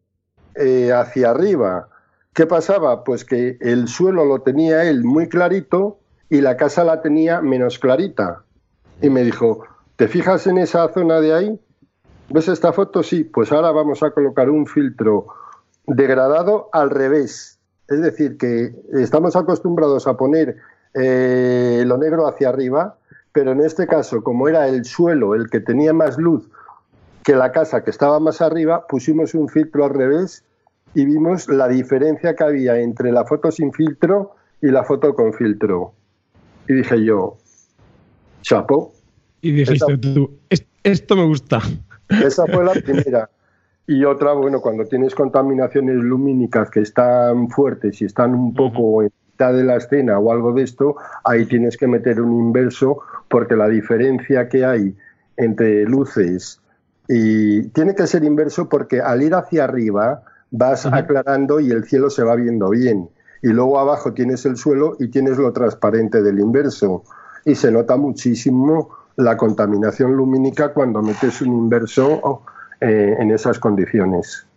eh, 0.56 0.92
hacia 0.92 1.30
arriba. 1.30 1.90
¿Qué 2.34 2.48
pasaba? 2.48 3.04
Pues 3.04 3.24
que 3.24 3.58
el 3.62 3.88
suelo 3.88 4.26
lo 4.26 4.42
tenía 4.42 4.84
él 4.84 5.04
muy 5.04 5.30
clarito 5.30 6.00
y 6.30 6.42
la 6.42 6.58
casa 6.58 6.84
la 6.84 7.02
tenía 7.02 7.42
menos 7.42 7.78
clarita. 7.78 8.44
Y 9.02 9.10
me 9.10 9.24
dijo, 9.24 9.64
¿te 9.96 10.08
fijas 10.08 10.48
en 10.48 10.58
esa 10.58 10.88
zona 10.90 11.22
de 11.22 11.34
ahí? 11.34 11.60
¿Ves 12.30 12.48
esta 12.48 12.74
foto? 12.74 13.04
Sí, 13.04 13.24
pues 13.24 13.52
ahora 13.52 13.72
vamos 13.72 14.04
a 14.04 14.12
colocar 14.12 14.50
un 14.50 14.66
filtro 14.66 15.28
degradado 15.86 16.70
al 16.74 16.90
revés. 16.90 17.60
Es 17.88 18.02
decir, 18.02 18.38
que 18.38 18.76
estamos 18.94 19.36
acostumbrados 19.36 20.06
a 20.08 20.16
poner 20.16 20.58
eh, 20.94 21.84
lo 21.86 21.98
negro 21.98 22.28
hacia 22.28 22.50
arriba, 22.50 22.98
pero 23.32 23.52
en 23.52 23.62
este 23.62 23.88
caso, 23.88 24.24
como 24.24 24.48
era 24.48 24.68
el 24.68 24.86
suelo 24.86 25.36
el 25.36 25.50
que 25.50 25.60
tenía 25.60 25.94
más 25.94 26.18
luz 26.18 26.50
que 27.24 27.36
la 27.36 27.52
casa 27.52 27.84
que 27.84 27.92
estaba 27.92 28.20
más 28.20 28.42
arriba, 28.42 28.88
pusimos 28.88 29.34
un 29.34 29.50
filtro 29.50 29.86
al 29.86 29.94
revés 29.94 30.44
y 30.94 31.06
vimos 31.06 31.48
la 31.48 31.68
diferencia 31.68 32.36
que 32.36 32.44
había 32.44 32.80
entre 32.80 33.12
la 33.12 33.26
foto 33.26 33.52
sin 33.52 33.72
filtro 33.72 34.36
y 34.62 34.68
la 34.68 34.84
foto 34.84 35.14
con 35.14 35.34
filtro. 35.34 35.94
Y 36.68 36.74
dije 36.74 37.04
yo, 37.04 37.38
chapo. 38.42 38.94
Y 39.42 39.52
dijiste 39.52 39.98
tú, 39.98 40.40
esto 40.84 41.16
me 41.16 41.26
gusta. 41.26 41.62
Esa 42.10 42.46
fue 42.48 42.64
la 42.64 42.74
primera. 42.74 43.30
Y 43.88 44.04
otra, 44.06 44.34
bueno, 44.34 44.62
cuando 44.62 44.86
tienes 44.86 45.16
contaminaciones 45.16 45.96
lumínicas 45.96 46.70
que 46.70 46.82
están 46.82 47.50
fuertes 47.50 48.02
y 48.02 48.06
están 48.06 48.36
un 48.36 48.54
poco 48.54 49.04
mitad 49.40 49.54
de 49.54 49.64
la 49.64 49.78
escena 49.78 50.20
o 50.20 50.34
algo 50.34 50.52
de 50.52 50.64
esto, 50.64 50.98
ahí 51.24 51.46
tienes 51.46 51.78
que 51.78 51.88
meter 51.88 52.20
un 52.20 52.48
inverso 52.48 53.00
porque 53.30 53.56
la 53.56 53.70
diferencia 53.70 54.50
que 54.50 54.66
hay 54.66 54.98
entre 55.38 55.86
luces 55.86 56.60
y 57.08 57.64
tiene 57.70 57.96
que 57.96 58.06
ser 58.06 58.26
inverso 58.26 58.68
porque 58.68 59.00
al 59.00 59.24
ir 59.24 59.34
hacia 59.34 59.64
arriba 59.64 60.24
vas 60.52 60.86
aclarando 60.86 61.62
y 61.62 61.72
el 61.72 61.86
cielo 61.86 62.10
se 62.10 62.24
va 62.24 62.36
viendo 62.36 62.70
bien. 62.70 63.10
Y 63.42 63.48
luego 63.48 63.80
abajo 63.80 64.14
tienes 64.14 64.46
el 64.46 64.58
suelo 64.58 64.98
y 65.00 65.08
tienes 65.08 65.38
lo 65.38 65.54
transparente 65.54 66.22
del 66.22 66.40
inverso. 66.40 67.04
Y 67.46 67.56
se 67.56 67.72
nota 67.72 67.96
muchísimo 67.96 68.90
la 69.16 69.38
contaminación 69.38 70.18
lumínica 70.18 70.74
cuando 70.74 71.02
metes 71.02 71.42
un 71.42 71.56
inverso 71.56 72.42
eh, 72.82 73.16
en 73.18 73.32
esas 73.32 73.58
condiciones. 73.58 74.49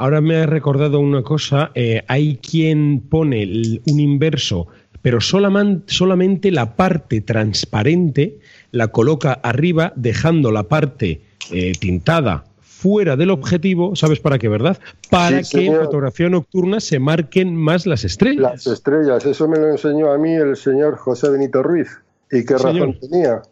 Ahora 0.00 0.20
me 0.20 0.36
ha 0.36 0.46
recordado 0.46 1.00
una 1.00 1.22
cosa, 1.22 1.72
eh, 1.74 2.04
hay 2.06 2.36
quien 2.36 3.00
pone 3.00 3.42
un 3.84 3.98
inverso, 3.98 4.68
pero 5.02 5.20
solamente 5.20 6.52
la 6.52 6.76
parte 6.76 7.20
transparente 7.20 8.38
la 8.70 8.88
coloca 8.88 9.32
arriba, 9.32 9.92
dejando 9.96 10.52
la 10.52 10.62
parte 10.62 11.20
eh, 11.50 11.72
tintada 11.80 12.44
fuera 12.60 13.16
del 13.16 13.30
objetivo, 13.30 13.96
¿sabes 13.96 14.20
para 14.20 14.38
qué, 14.38 14.48
verdad? 14.48 14.78
Para 15.10 15.42
que 15.42 15.66
en 15.66 15.74
fotografía 15.74 16.28
nocturna 16.28 16.78
se 16.78 17.00
marquen 17.00 17.56
más 17.56 17.84
las 17.84 18.04
estrellas. 18.04 18.40
Las 18.40 18.66
estrellas, 18.68 19.26
eso 19.26 19.48
me 19.48 19.58
lo 19.58 19.68
enseñó 19.68 20.12
a 20.12 20.18
mí 20.18 20.32
el 20.32 20.56
señor 20.56 20.96
José 20.96 21.28
Benito 21.28 21.60
Ruiz. 21.64 21.88
¿Y 22.30 22.44
qué 22.44 22.54
razón 22.54 22.96
tenía? 23.00 23.42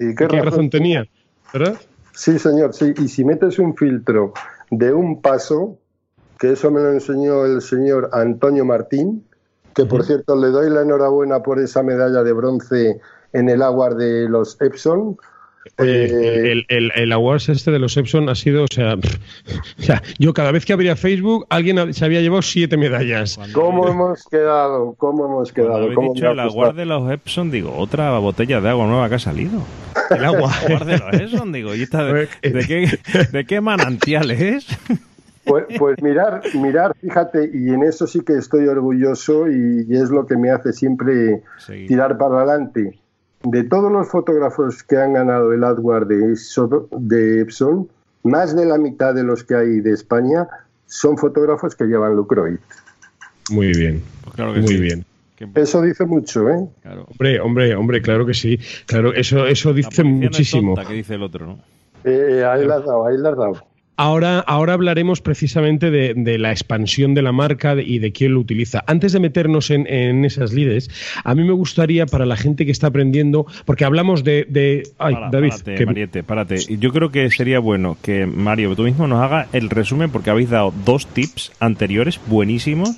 ¿Y 0.00 0.12
qué, 0.16 0.26
razón, 0.26 0.70
tenía? 0.70 1.06
¿Verdad? 1.52 1.76
Sí, 2.14 2.36
señor, 2.40 2.74
sí. 2.74 2.92
Y 3.00 3.06
si 3.06 3.24
metes 3.24 3.60
un 3.60 3.76
filtro 3.76 4.32
de 4.72 4.92
un 4.92 5.22
paso, 5.22 5.78
que 6.44 6.52
eso 6.52 6.70
me 6.70 6.82
lo 6.82 6.90
enseñó 6.90 7.46
el 7.46 7.62
señor 7.62 8.10
Antonio 8.12 8.66
Martín, 8.66 9.24
que 9.74 9.86
por 9.86 10.04
cierto 10.04 10.36
le 10.36 10.48
doy 10.48 10.68
la 10.68 10.82
enhorabuena 10.82 11.42
por 11.42 11.58
esa 11.58 11.82
medalla 11.82 12.22
de 12.22 12.34
bronce 12.34 13.00
en 13.32 13.48
el 13.48 13.62
agua 13.62 13.88
de 13.94 14.28
los 14.28 14.60
Epson. 14.60 15.16
Eh, 15.78 16.50
el, 16.52 16.66
el, 16.68 16.92
el, 16.94 17.12
awards 17.12 17.48
este 17.48 17.70
de 17.70 17.78
los 17.78 17.96
Epson 17.96 18.28
ha 18.28 18.34
sido, 18.34 18.64
o 18.64 18.66
sea, 18.68 20.02
yo 20.18 20.34
cada 20.34 20.52
vez 20.52 20.66
que 20.66 20.74
abría 20.74 20.96
Facebook, 20.96 21.46
alguien 21.48 21.94
se 21.94 22.04
había 22.04 22.20
llevado 22.20 22.42
siete 22.42 22.76
medallas. 22.76 23.40
¿Cómo 23.54 23.88
hemos 23.88 24.24
quedado? 24.24 24.94
¿Cómo 24.98 25.24
hemos 25.24 25.50
quedado? 25.50 25.94
¿Cómo 25.94 26.12
dicho 26.12 26.30
el 26.30 26.40
award 26.40 26.76
de 26.76 26.84
los 26.84 27.10
Epson, 27.10 27.50
digo, 27.50 27.74
otra 27.74 28.18
botella 28.18 28.60
de 28.60 28.68
agua 28.68 28.86
nueva 28.86 29.08
que 29.08 29.14
ha 29.14 29.18
salido. 29.18 29.62
El 30.10 30.22
agua. 30.26 30.52
de 30.84 30.98
los 30.98 31.14
Epson, 31.14 31.52
digo, 31.52 31.74
¿y 31.74 31.80
esta 31.80 32.04
de, 32.04 32.28
qué, 32.42 32.98
de 33.32 33.46
qué 33.46 33.62
manantial 33.62 34.30
es? 34.30 34.66
Pues, 35.44 35.64
pues, 35.78 36.02
mirar, 36.02 36.42
mirar, 36.54 36.96
fíjate, 37.00 37.50
y 37.52 37.68
en 37.68 37.82
eso 37.82 38.06
sí 38.06 38.20
que 38.20 38.34
estoy 38.34 38.66
orgulloso 38.66 39.48
y, 39.50 39.86
es 39.90 40.10
lo 40.10 40.26
que 40.26 40.36
me 40.36 40.50
hace 40.50 40.72
siempre 40.72 41.42
tirar 41.86 42.16
para 42.16 42.38
adelante. 42.38 42.98
De 43.42 43.62
todos 43.64 43.92
los 43.92 44.08
fotógrafos 44.08 44.82
que 44.82 44.96
han 44.96 45.12
ganado 45.12 45.52
el 45.52 45.62
AdWord 45.62 46.08
de, 46.08 46.34
de 46.98 47.40
Epson, 47.42 47.88
más 48.22 48.56
de 48.56 48.64
la 48.64 48.78
mitad 48.78 49.14
de 49.14 49.22
los 49.22 49.44
que 49.44 49.54
hay 49.54 49.80
de 49.80 49.92
España 49.92 50.48
son 50.86 51.18
fotógrafos 51.18 51.74
que 51.74 51.84
llevan 51.84 52.16
Lucroid. 52.16 52.56
Muy 53.50 53.72
bien, 53.72 54.02
pues 54.24 54.62
muy 54.62 54.78
bien. 54.78 55.04
Eso 55.54 55.82
dice 55.82 56.06
mucho, 56.06 56.48
¿eh? 56.48 56.66
Hombre, 57.08 57.40
hombre, 57.40 57.74
hombre, 57.74 58.00
claro 58.00 58.24
que 58.24 58.32
sí. 58.32 58.58
Claro, 58.86 59.12
eso, 59.12 59.46
eso 59.46 59.74
dice 59.74 60.04
muchísimo. 60.04 60.74
¿Qué 60.76 60.94
dice 60.94 61.16
el 61.16 61.22
otro, 61.22 61.46
¿no? 61.46 61.58
Eh, 62.04 62.44
ahí 62.46 62.64
la 62.64 62.76
has 62.76 62.84
dado, 62.84 63.06
ahí 63.06 63.16
la 63.18 63.30
has 63.30 63.36
dado. 63.36 63.66
Ahora, 63.96 64.40
ahora 64.40 64.72
hablaremos 64.72 65.20
precisamente 65.20 65.90
de, 65.90 66.38
la 66.38 66.50
expansión 66.50 67.14
de 67.14 67.22
la 67.22 67.30
marca 67.30 67.76
y 67.80 68.00
de 68.00 68.10
quién 68.10 68.34
lo 68.34 68.40
utiliza. 68.40 68.82
Antes 68.88 69.12
de 69.12 69.20
meternos 69.20 69.70
en, 69.70 70.24
esas 70.24 70.52
lides, 70.52 70.90
a 71.22 71.34
mí 71.34 71.44
me 71.44 71.52
gustaría 71.52 72.06
para 72.06 72.26
la 72.26 72.36
gente 72.36 72.66
que 72.66 72.72
está 72.72 72.88
aprendiendo, 72.88 73.46
porque 73.64 73.84
hablamos 73.84 74.24
de... 74.24 74.82
ay, 74.98 75.14
David. 75.30 75.50
Párate, 75.50 75.86
Mariette, 75.86 76.22
párate. 76.24 76.76
Yo 76.76 76.92
creo 76.92 77.10
que 77.10 77.30
sería 77.30 77.60
bueno 77.60 77.96
que 78.02 78.26
Mario, 78.26 78.74
tú 78.74 78.82
mismo 78.82 79.06
nos 79.06 79.22
haga 79.22 79.46
el 79.52 79.70
resumen, 79.70 80.10
porque 80.10 80.30
habéis 80.30 80.50
dado 80.50 80.74
dos 80.84 81.06
tips 81.06 81.52
anteriores 81.60 82.20
buenísimos, 82.26 82.96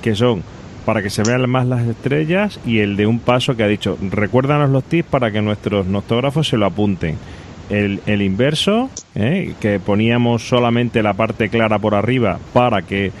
que 0.00 0.14
son 0.14 0.42
para 0.86 1.02
que 1.02 1.10
se 1.10 1.22
vean 1.22 1.48
más 1.50 1.66
las 1.66 1.86
estrellas 1.86 2.58
y 2.64 2.78
el 2.78 2.96
de 2.96 3.06
un 3.06 3.18
paso 3.18 3.56
que 3.56 3.62
ha 3.62 3.68
dicho, 3.68 3.98
recuérdanos 4.10 4.70
los 4.70 4.84
tips 4.84 5.08
para 5.08 5.30
que 5.30 5.42
nuestros 5.42 5.86
noctógrafos 5.86 6.48
se 6.48 6.56
lo 6.56 6.64
apunten 6.64 7.18
el, 7.70 8.22
inverso, 8.22 8.90
¿eh? 9.14 9.54
que 9.60 9.80
poníamos 9.80 10.48
solamente 10.48 11.02
la 11.02 11.14
parte 11.14 11.48
clara 11.48 11.78
por 11.78 11.94
arriba 11.94 12.38
para 12.52 12.82
que 12.82 13.12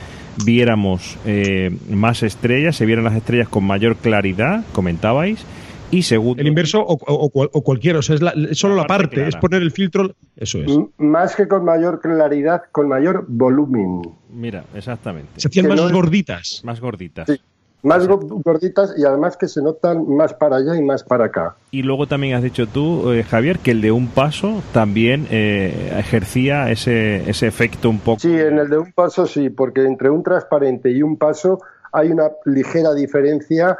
viéramos 0.44 1.18
eh, 1.24 1.70
más 1.88 2.22
estrellas, 2.22 2.76
se 2.76 2.86
vieran 2.86 3.04
las 3.04 3.14
estrellas 3.14 3.48
con 3.48 3.64
mayor 3.64 3.96
claridad, 3.96 4.64
comentabais. 4.72 5.44
Y 5.92 6.02
segundo. 6.02 6.40
El 6.40 6.46
inverso 6.46 6.80
o, 6.80 6.98
o, 7.04 7.62
cualquiera, 7.62 7.98
o 7.98 8.02
sea, 8.02 8.14
es 8.14 8.58
solo 8.58 8.76
la, 8.76 8.86
parte, 8.86 9.26
es 9.26 9.34
poner 9.34 9.60
el 9.60 9.72
filtro. 9.72 10.14
Eso 10.36 10.58
es. 10.62 10.70
más 10.98 11.34
que 11.34 11.48
con 11.48 11.64
mayor 11.64 12.00
claridad, 12.00 12.62
con 12.70 12.86
mayor 12.86 13.24
volumen. 13.26 14.02
Mira, 14.32 14.64
exactamente. 14.74 15.40
Se 15.40 15.48
hacían 15.48 15.66
más 15.66 15.90
gorditas. 15.90 16.60
Más 16.62 16.80
gorditas. 16.80 17.28
Más 17.82 18.06
gorditas 18.06 18.94
y 18.96 19.04
además 19.04 19.36
que 19.36 19.48
se 19.48 19.62
notan 19.62 20.06
más 20.08 20.34
para 20.34 20.56
allá 20.56 20.76
y 20.76 20.82
más 20.82 21.02
para 21.02 21.26
acá. 21.26 21.56
Y 21.70 21.82
luego 21.82 22.06
también 22.06 22.36
has 22.36 22.42
dicho 22.42 22.66
tú, 22.66 23.10
eh, 23.12 23.22
Javier, 23.22 23.58
que 23.58 23.70
el 23.70 23.80
de 23.80 23.90
un 23.90 24.08
paso 24.08 24.62
también 24.72 25.26
eh, 25.30 25.94
ejercía 25.98 26.70
ese, 26.70 27.28
ese 27.30 27.46
efecto 27.46 27.88
un 27.88 28.00
poco. 28.00 28.20
Sí, 28.20 28.32
en 28.32 28.58
el 28.58 28.68
de 28.68 28.78
un 28.78 28.92
paso 28.92 29.26
sí, 29.26 29.48
porque 29.48 29.84
entre 29.84 30.10
un 30.10 30.22
transparente 30.22 30.90
y 30.90 31.02
un 31.02 31.16
paso 31.16 31.60
hay 31.92 32.10
una 32.10 32.30
ligera 32.44 32.94
diferencia 32.94 33.76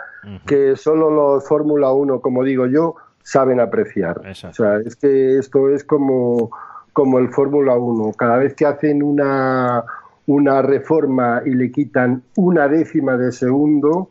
que 0.46 0.76
solo 0.76 1.10
los 1.10 1.46
Fórmula 1.46 1.92
1, 1.92 2.20
como 2.20 2.42
digo 2.44 2.66
yo, 2.66 2.96
saben 3.22 3.60
apreciar. 3.60 4.20
O 4.28 4.52
sea, 4.52 4.78
es 4.84 4.96
que 4.96 5.38
esto 5.38 5.68
es 5.68 5.84
como, 5.84 6.50
como 6.92 7.18
el 7.18 7.30
Fórmula 7.30 7.74
1. 7.76 8.12
Cada 8.16 8.38
vez 8.38 8.54
que 8.54 8.66
hacen 8.66 9.02
una 9.02 9.84
una 10.26 10.62
reforma 10.62 11.42
y 11.44 11.50
le 11.50 11.70
quitan 11.72 12.22
una 12.36 12.68
décima 12.68 13.16
de 13.16 13.32
segundo 13.32 14.08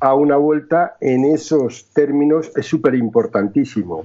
a 0.00 0.14
una 0.14 0.36
vuelta, 0.36 0.96
en 1.00 1.26
esos 1.26 1.90
términos 1.92 2.50
es 2.56 2.66
súper 2.66 2.94
importantísimo. 2.94 4.02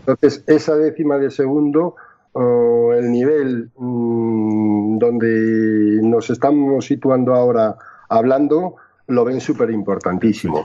Entonces, 0.00 0.42
esa 0.46 0.76
décima 0.76 1.18
de 1.18 1.30
segundo, 1.30 1.96
el 2.34 3.10
nivel 3.10 3.70
mm, 3.76 4.98
donde 4.98 6.00
nos 6.02 6.30
estamos 6.30 6.86
situando 6.86 7.34
ahora 7.34 7.76
hablando, 8.08 8.76
lo 9.08 9.24
ven 9.24 9.40
súper 9.40 9.70
importantísimo. 9.70 10.64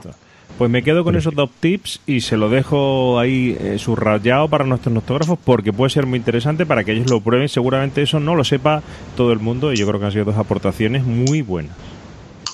Pues 0.62 0.70
me 0.70 0.84
quedo 0.84 1.02
con 1.02 1.16
esos 1.16 1.34
dos 1.34 1.50
tips 1.58 2.02
y 2.06 2.20
se 2.20 2.36
lo 2.36 2.48
dejo 2.48 3.18
ahí 3.18 3.56
eh, 3.58 3.78
subrayado 3.80 4.46
para 4.46 4.64
nuestros 4.64 4.94
noctógrafos 4.94 5.36
porque 5.44 5.72
puede 5.72 5.90
ser 5.90 6.06
muy 6.06 6.20
interesante 6.20 6.64
para 6.66 6.84
que 6.84 6.92
ellos 6.92 7.10
lo 7.10 7.20
prueben. 7.20 7.48
Seguramente 7.48 8.00
eso 8.00 8.20
no 8.20 8.36
lo 8.36 8.44
sepa 8.44 8.80
todo 9.16 9.32
el 9.32 9.40
mundo 9.40 9.72
y 9.72 9.76
yo 9.76 9.88
creo 9.88 9.98
que 9.98 10.06
han 10.06 10.12
sido 10.12 10.26
dos 10.26 10.36
aportaciones 10.36 11.02
muy 11.02 11.42
buenas. 11.42 11.76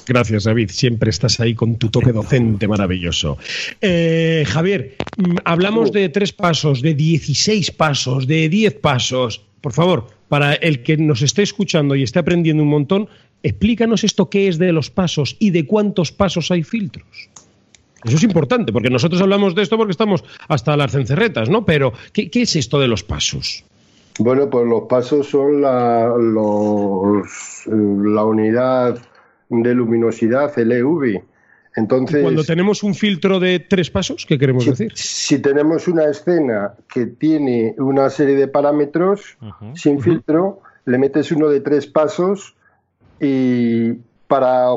Gracias, 0.07 0.45
David. 0.45 0.71
Siempre 0.71 1.11
estás 1.11 1.39
ahí 1.39 1.55
con 1.55 1.77
tu 1.77 1.91
toque 1.91 2.13
docente 2.13 2.67
maravilloso. 2.67 3.37
Eh, 3.83 4.43
Javier, 4.49 4.97
mm, 5.19 5.37
hablamos 5.45 5.93
de 5.93 6.09
tres 6.09 6.33
pasos, 6.33 6.81
de 6.81 6.95
16 6.95 7.73
pasos, 7.73 8.27
de 8.27 8.49
10 8.49 8.73
pasos. 8.77 9.43
Por 9.61 9.75
favor, 9.75 10.07
para 10.31 10.55
el 10.55 10.83
que 10.83 10.97
nos 10.97 11.21
esté 11.21 11.43
escuchando 11.43 11.95
y 11.95 12.05
esté 12.05 12.21
aprendiendo 12.21 12.63
un 12.63 12.71
montón, 12.71 13.09
explícanos 13.43 14.03
esto 14.03 14.31
qué 14.31 14.49
es 14.49 14.57
de 14.57 14.73
los 14.73 14.89
pasos 14.89 15.37
y 15.39 15.51
de 15.51 15.67
cuántos 15.67 16.11
pasos 16.11 16.51
hay 16.51 16.63
filtros. 16.63 17.29
Eso 18.05 18.17
es 18.17 18.23
importante, 18.23 18.73
porque 18.73 18.91
nosotros 18.91 19.21
hablamos 19.21 19.55
de 19.55 19.63
esto 19.63 19.77
porque 19.77 19.91
estamos 19.91 20.25
hasta 20.49 20.77
las 20.77 20.93
cencerretas, 20.93 21.49
¿no? 21.49 21.65
Pero, 21.65 21.93
¿qué, 22.13 22.31
es 22.33 22.57
esto 22.57 22.79
de 22.79 22.89
los 22.89 23.03
pasos? 23.03 23.65
Bueno, 24.19 24.49
pues 24.51 24.67
los 24.67 24.85
pasos 24.85 25.29
son 25.29 25.63
la, 25.63 26.09
la 27.67 28.25
unidad 28.25 28.99
de 29.49 29.75
luminosidad, 29.75 30.57
el 30.59 30.73
EV. 30.73 31.23
Entonces, 31.77 32.23
cuando 32.23 32.43
tenemos 32.43 32.83
un 32.83 32.95
filtro 32.95 33.39
de 33.39 33.61
tres 33.61 33.91
pasos, 33.91 34.27
¿qué 34.27 34.39
queremos 34.39 34.67
decir? 34.67 34.93
Si 34.95 35.39
tenemos 35.39 35.87
una 35.87 36.05
escena 36.07 36.75
que 36.93 37.07
tiene 37.07 37.75
una 37.79 38.11
serie 38.11 38.35
de 38.35 38.49
parámetros 38.49 39.39
sin 39.75 40.01
filtro, 40.01 40.61
le 40.87 40.99
metes 40.99 41.31
uno 41.31 41.49
de 41.49 41.61
tres 41.61 41.87
pasos 41.87 42.57
y, 43.21 43.93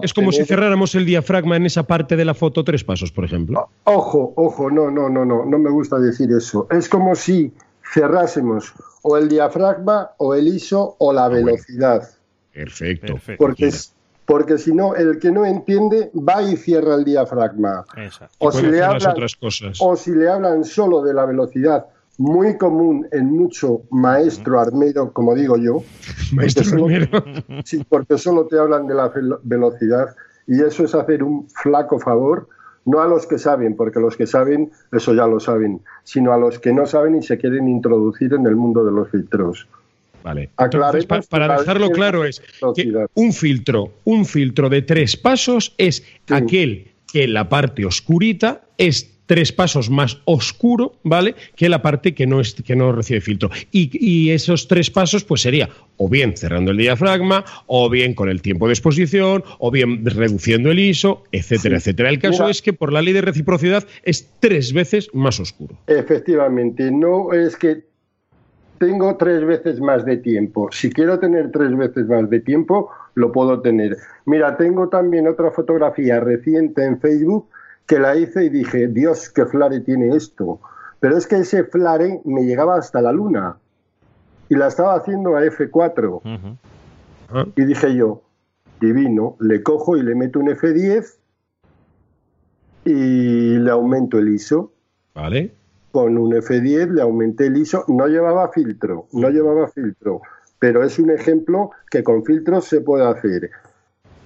es 0.01 0.13
como 0.13 0.31
si 0.31 0.45
cerráramos 0.45 0.95
el 0.95 1.05
diafragma 1.05 1.57
en 1.57 1.65
esa 1.65 1.83
parte 1.83 2.15
de 2.15 2.25
la 2.25 2.33
foto 2.33 2.63
tres 2.63 2.83
pasos, 2.83 3.11
por 3.11 3.25
ejemplo. 3.25 3.69
Ojo, 3.83 4.33
ojo, 4.35 4.71
no, 4.71 4.89
no, 4.89 5.09
no, 5.09 5.25
no, 5.25 5.45
no 5.45 5.59
me 5.59 5.69
gusta 5.69 5.99
decir 5.99 6.31
eso. 6.31 6.67
Es 6.71 6.87
como 6.87 7.15
si 7.15 7.51
cerrásemos 7.93 8.73
o 9.01 9.17
el 9.17 9.27
diafragma 9.27 10.11
o 10.17 10.33
el 10.33 10.47
ISO 10.47 10.95
o 10.99 11.11
la 11.11 11.25
ah, 11.25 11.29
velocidad. 11.29 12.07
Perfecto. 12.53 13.15
Porque, 13.37 13.71
porque 14.25 14.57
si 14.57 14.73
no, 14.73 14.95
el 14.95 15.19
que 15.19 15.31
no 15.31 15.45
entiende 15.45 16.11
va 16.15 16.41
y 16.41 16.55
cierra 16.55 16.95
el 16.95 17.03
diafragma. 17.03 17.85
O 18.37 18.51
si, 18.51 18.67
le 18.67 18.81
hablan, 18.81 19.15
o 19.79 19.95
si 19.97 20.11
le 20.11 20.29
hablan 20.29 20.63
solo 20.63 21.01
de 21.01 21.13
la 21.13 21.25
velocidad 21.25 21.87
muy 22.21 22.55
común 22.57 23.07
en 23.11 23.31
mucho 23.31 23.81
maestro 23.89 24.59
armero, 24.59 25.11
como 25.11 25.33
digo 25.33 25.57
yo. 25.57 25.83
Maestro 26.33 26.83
armero. 26.83 27.07
Sí, 27.65 27.83
porque 27.87 28.17
solo 28.17 28.45
te 28.45 28.59
hablan 28.59 28.87
de 28.87 28.93
la 28.95 29.11
velocidad 29.43 30.15
Y 30.47 30.61
eso 30.61 30.85
es 30.85 30.93
hacer 30.93 31.23
un 31.23 31.47
flaco 31.49 31.99
favor, 31.99 32.47
no 32.85 33.01
a 33.01 33.07
los 33.07 33.25
que 33.25 33.37
saben, 33.37 33.75
porque 33.75 33.99
los 33.99 34.15
que 34.17 34.27
saben, 34.27 34.71
eso 34.91 35.13
ya 35.15 35.25
lo 35.25 35.39
saben, 35.39 35.81
sino 36.03 36.31
a 36.31 36.37
los 36.37 36.59
que 36.59 36.73
no 36.73 36.85
saben 36.85 37.15
y 37.15 37.23
se 37.23 37.37
quieren 37.37 37.67
introducir 37.67 38.33
en 38.33 38.45
el 38.45 38.55
mundo 38.55 38.85
de 38.85 38.91
los 38.91 39.09
filtros. 39.09 39.67
Vale. 40.23 40.51
Entonces, 40.59 41.07
para 41.27 41.57
dejarlo 41.57 41.89
claro 41.89 42.23
es 42.23 42.41
que 42.75 42.93
un 43.15 43.33
filtro, 43.33 43.93
un 44.03 44.25
filtro 44.25 44.69
de 44.69 44.83
tres 44.83 45.17
pasos 45.17 45.73
es 45.79 46.03
aquel 46.29 46.91
que 47.11 47.27
la 47.27 47.49
parte 47.49 47.83
oscurita 47.85 48.61
es 48.77 49.10
tres 49.31 49.53
pasos 49.53 49.89
más 49.89 50.21
oscuro, 50.25 50.95
¿vale? 51.03 51.35
Que 51.55 51.69
la 51.69 51.81
parte 51.81 52.13
que 52.13 52.27
no, 52.27 52.41
es, 52.41 52.53
que 52.53 52.75
no 52.75 52.91
recibe 52.91 53.21
filtro. 53.21 53.49
Y, 53.71 54.29
esos 54.29 54.67
tres 54.67 54.91
pasos, 54.91 55.23
pues 55.23 55.39
sería 55.39 55.69
o 55.95 56.09
bien 56.09 56.35
cerrando 56.35 56.71
el 56.71 56.77
diafragma, 56.77 57.45
o 57.65 57.89
bien 57.89 58.13
con 58.13 58.27
el 58.27 58.41
tiempo 58.41 58.67
de 58.67 58.73
exposición, 58.73 59.45
o 59.57 59.71
bien 59.71 60.05
reduciendo 60.05 60.69
el 60.69 60.79
ISO, 60.79 61.23
etcétera, 61.31 61.77
etcétera. 61.77 62.09
El 62.09 62.19
caso 62.19 62.49
es 62.49 62.61
que 62.61 62.73
por 62.73 62.91
la 62.91 63.01
ley 63.01 63.13
de 63.13 63.21
reciprocidad 63.21 63.87
es 64.03 64.29
tres 64.41 64.73
veces 64.73 65.07
más 65.13 65.39
oscuro. 65.39 65.77
Efectivamente, 65.87 66.91
no 66.91 67.31
es 67.31 67.55
que 67.55 67.85
tengo 68.79 69.15
tres 69.15 69.45
veces 69.45 69.79
más 69.79 70.03
de 70.03 70.17
tiempo. 70.17 70.67
Si 70.73 70.91
quiero 70.91 71.19
tener 71.19 71.51
tres 71.51 71.73
veces 71.77 72.05
más 72.05 72.29
de 72.29 72.41
tiempo, 72.41 72.89
lo 73.15 73.31
puedo 73.31 73.61
tener. 73.61 73.95
Mira, 74.25 74.57
tengo 74.57 74.89
también 74.89 75.25
otra 75.25 75.51
fotografía 75.51 76.19
reciente 76.19 76.83
en 76.83 76.99
Facebook 76.99 77.47
que 77.85 77.99
la 77.99 78.15
hice 78.15 78.45
y 78.45 78.49
dije, 78.49 78.87
Dios, 78.87 79.29
qué 79.29 79.45
flare 79.45 79.81
tiene 79.81 80.15
esto. 80.15 80.59
Pero 80.99 81.17
es 81.17 81.27
que 81.27 81.37
ese 81.37 81.63
flare 81.63 82.21
me 82.25 82.43
llegaba 82.43 82.75
hasta 82.75 83.01
la 83.01 83.11
luna 83.11 83.57
y 84.49 84.55
la 84.55 84.67
estaba 84.67 84.95
haciendo 84.95 85.35
a 85.35 85.43
F4. 85.43 86.57
Y 87.55 87.65
dije 87.65 87.95
yo, 87.95 88.21
divino, 88.79 89.35
le 89.39 89.63
cojo 89.63 89.97
y 89.97 90.03
le 90.03 90.15
meto 90.15 90.39
un 90.39 90.47
F10 90.47 91.15
y 92.85 93.57
le 93.57 93.71
aumento 93.71 94.19
el 94.19 94.29
ISO. 94.29 94.71
Vale. 95.15 95.53
Con 95.91 96.17
un 96.17 96.31
F10 96.33 96.91
le 96.91 97.01
aumenté 97.01 97.47
el 97.47 97.57
ISO. 97.57 97.85
No 97.87 98.07
llevaba 98.07 98.49
filtro, 98.51 99.07
no 99.13 99.29
llevaba 99.29 99.67
filtro. 99.69 100.21
Pero 100.59 100.83
es 100.83 100.99
un 100.99 101.09
ejemplo 101.09 101.71
que 101.89 102.03
con 102.03 102.23
filtros 102.23 102.65
se 102.65 102.81
puede 102.81 103.05
hacer 103.05 103.51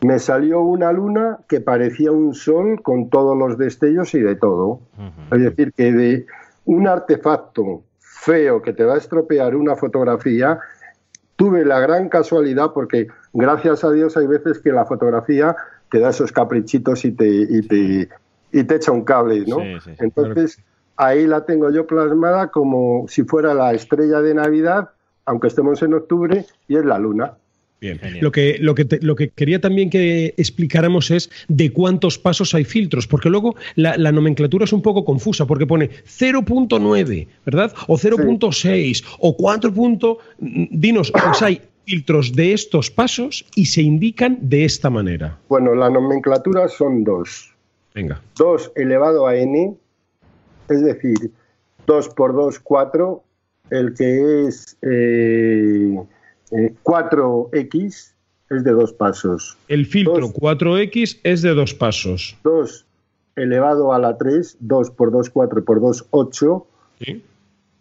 me 0.01 0.19
salió 0.19 0.61
una 0.61 0.91
luna 0.91 1.39
que 1.47 1.61
parecía 1.61 2.11
un 2.11 2.33
sol 2.33 2.81
con 2.81 3.09
todos 3.09 3.37
los 3.37 3.57
destellos 3.57 4.13
y 4.13 4.19
de 4.19 4.35
todo. 4.35 4.79
Es 5.31 5.41
decir, 5.41 5.73
que 5.73 5.91
de 5.91 6.25
un 6.65 6.87
artefacto 6.87 7.83
feo 7.99 8.61
que 8.61 8.73
te 8.73 8.83
va 8.83 8.95
a 8.95 8.97
estropear 8.97 9.55
una 9.55 9.75
fotografía, 9.75 10.59
tuve 11.35 11.65
la 11.65 11.79
gran 11.79 12.09
casualidad 12.09 12.71
porque 12.73 13.07
gracias 13.33 13.83
a 13.83 13.91
Dios 13.91 14.17
hay 14.17 14.27
veces 14.27 14.59
que 14.59 14.71
la 14.71 14.85
fotografía 14.85 15.55
te 15.91 15.99
da 15.99 16.09
esos 16.09 16.31
caprichitos 16.31 17.05
y 17.05 17.11
te, 17.11 17.27
y 17.27 17.61
te, 17.67 18.09
y 18.51 18.63
te 18.63 18.75
echa 18.75 18.91
un 18.91 19.03
cable, 19.03 19.45
¿no? 19.47 19.57
Entonces, 19.99 20.59
ahí 20.97 21.27
la 21.27 21.45
tengo 21.45 21.69
yo 21.71 21.85
plasmada 21.85 22.47
como 22.47 23.05
si 23.07 23.23
fuera 23.23 23.53
la 23.53 23.73
estrella 23.73 24.21
de 24.21 24.33
Navidad, 24.33 24.89
aunque 25.25 25.47
estemos 25.47 25.81
en 25.83 25.93
octubre, 25.93 26.45
y 26.67 26.77
es 26.77 26.85
la 26.85 26.99
luna. 26.99 27.33
Bien. 27.93 28.21
Lo 28.21 28.31
que, 28.31 28.57
lo, 28.59 28.73
que 28.73 28.87
lo 29.01 29.15
que 29.15 29.29
quería 29.29 29.61
también 29.61 29.89
que 29.89 30.33
explicáramos 30.37 31.11
es 31.11 31.29
de 31.47 31.71
cuántos 31.71 32.17
pasos 32.17 32.55
hay 32.55 32.63
filtros, 32.63 33.05
porque 33.05 33.29
luego 33.29 33.55
la, 33.75 34.11
nomenclatura 34.11 34.65
es 34.65 34.73
un 34.73 34.81
poco 34.81 35.05
confusa, 35.05 35.45
porque 35.45 35.67
pone 35.67 35.89
0.9, 35.89 37.27
¿verdad? 37.45 37.73
O 37.87 37.97
0.6, 37.97 39.03
o 39.19 39.37
4. 39.37 39.73
Dinos, 40.39 41.11
pues 41.11 41.41
hay 41.41 41.61
filtros 41.85 42.33
de 42.33 42.53
estos 42.53 42.89
pasos 42.89 43.45
y 43.55 43.67
se 43.67 43.83
indican 43.83 44.39
de 44.41 44.65
esta 44.65 44.89
manera. 44.89 45.37
Bueno, 45.47 45.75
la 45.75 45.89
nomenclatura 45.89 46.67
son 46.67 47.03
dos. 47.03 47.53
Venga. 47.93 48.21
2 48.37 48.71
elevado 48.75 49.27
a 49.27 49.35
n, 49.35 49.75
es 50.69 50.83
decir, 50.83 51.31
2 51.85 52.09
por 52.09 52.33
2, 52.33 52.59
4, 52.59 53.23
el 53.69 53.93
que 53.93 54.47
es... 54.47 54.77
Eh, 54.81 55.95
4X 56.83 58.13
es 58.49 58.63
de 58.63 58.71
dos 58.71 58.93
pasos. 58.93 59.57
El 59.67 59.85
filtro 59.85 60.27
4X 60.27 61.19
es 61.23 61.41
de 61.41 61.53
dos 61.53 61.73
pasos. 61.73 62.37
2 62.43 62.85
elevado 63.35 63.93
a 63.93 63.99
la 63.99 64.17
3, 64.17 64.57
2 64.59 64.91
por 64.91 65.11
2, 65.11 65.29
4 65.29 65.65
por 65.65 65.81
2, 65.81 66.07
8. 66.11 66.67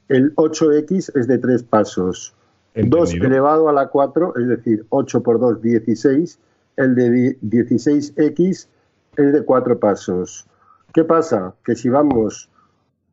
El 0.09 0.35
8X 0.37 1.17
es 1.19 1.27
de 1.27 1.39
tres 1.39 1.63
pasos. 1.63 2.35
2 2.75 3.15
elevado 3.15 3.69
a 3.69 3.73
la 3.73 3.89
4, 3.89 4.35
es 4.37 4.49
decir, 4.49 4.85
8 4.89 5.23
por 5.23 5.39
2, 5.39 5.63
16. 5.63 6.39
El 6.77 6.95
de 6.97 7.39
16X 7.41 8.67
es 9.17 9.33
de 9.33 9.45
cuatro 9.45 9.79
pasos. 9.79 10.47
¿Qué 10.93 11.05
pasa? 11.05 11.55
Que 11.65 11.77
si 11.77 11.89
vamos 11.89 12.51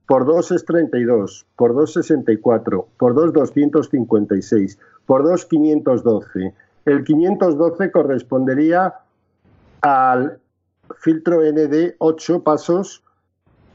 por 0.07 0.25
2 0.25 0.51
es 0.51 0.65
32, 0.65 1.45
por 1.55 1.75
2 1.75 1.93
64, 1.93 2.87
por 2.97 3.13
2 3.13 3.33
256, 3.33 4.79
por 5.11 5.23
2 5.23 5.45
512. 5.45 6.53
El 6.85 7.03
512 7.03 7.91
correspondería 7.91 8.93
al 9.81 10.39
filtro 11.01 11.41
ND 11.41 11.95
8 11.97 12.43
pasos 12.43 13.03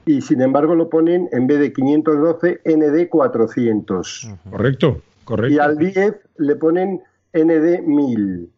y 0.07 0.23
sin 0.23 0.41
embargo 0.41 0.75
lo 0.75 0.89
ponen 0.89 1.29
en 1.33 1.47
vez 1.47 1.59
de 1.59 1.75
512 1.75 2.63
ND 2.65 3.11
400. 3.11 4.31
Correcto, 4.51 5.03
correcto. 5.25 5.55
Y 5.55 5.59
al 5.59 5.77
10 5.77 6.15
le 6.39 6.57
ponen 6.57 7.03
ND 7.35 7.83
1000. 7.83 8.51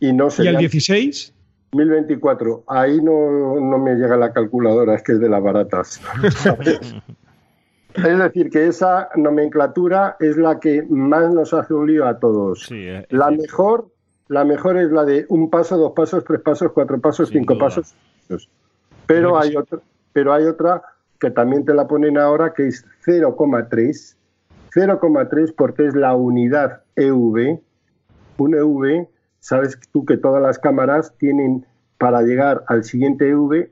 Y 0.00 0.12
no 0.12 0.28
¿Y 0.40 0.48
al 0.48 0.56
16? 0.56 1.34
1024. 1.70 2.64
Ahí 2.66 3.00
no, 3.00 3.60
no 3.60 3.78
me 3.78 3.94
llega 3.94 4.16
la 4.16 4.32
calculadora, 4.32 4.96
es 4.96 5.04
que 5.04 5.12
es 5.12 5.20
de 5.20 5.28
las 5.28 5.40
baratas. 5.40 6.00
Es 7.94 8.18
decir, 8.18 8.50
que 8.50 8.66
esa 8.66 9.08
nomenclatura 9.16 10.16
es 10.20 10.36
la 10.36 10.60
que 10.60 10.84
más 10.88 11.32
nos 11.32 11.52
hace 11.52 11.74
un 11.74 11.86
lío 11.86 12.06
a 12.06 12.18
todos. 12.18 12.70
la 13.08 13.30
mejor, 13.30 13.88
la 14.28 14.44
mejor 14.44 14.76
es 14.76 14.90
la 14.92 15.04
de 15.04 15.26
un 15.28 15.50
paso, 15.50 15.76
dos 15.76 15.92
pasos, 15.92 16.24
tres 16.24 16.40
pasos, 16.40 16.70
cuatro 16.72 17.00
pasos, 17.00 17.28
cinco 17.30 17.58
pasos. 17.58 17.94
Pero 19.06 19.38
hay 19.38 19.56
otra, 19.56 19.80
pero 20.12 20.32
hay 20.32 20.44
otra 20.44 20.82
que 21.18 21.30
también 21.30 21.64
te 21.64 21.74
la 21.74 21.86
ponen 21.88 22.16
ahora 22.16 22.54
que 22.54 22.68
es 22.68 22.86
0,3. 23.04 24.16
0,3 24.72 25.54
porque 25.56 25.86
es 25.86 25.94
la 25.94 26.14
unidad 26.14 26.82
EV. 26.94 27.60
Un 28.38 28.54
EV, 28.54 29.08
sabes 29.40 29.78
tú 29.92 30.04
que 30.04 30.16
todas 30.16 30.40
las 30.40 30.58
cámaras 30.58 31.12
tienen 31.18 31.66
para 31.98 32.22
llegar 32.22 32.62
al 32.68 32.84
siguiente 32.84 33.28
EV 33.28 33.68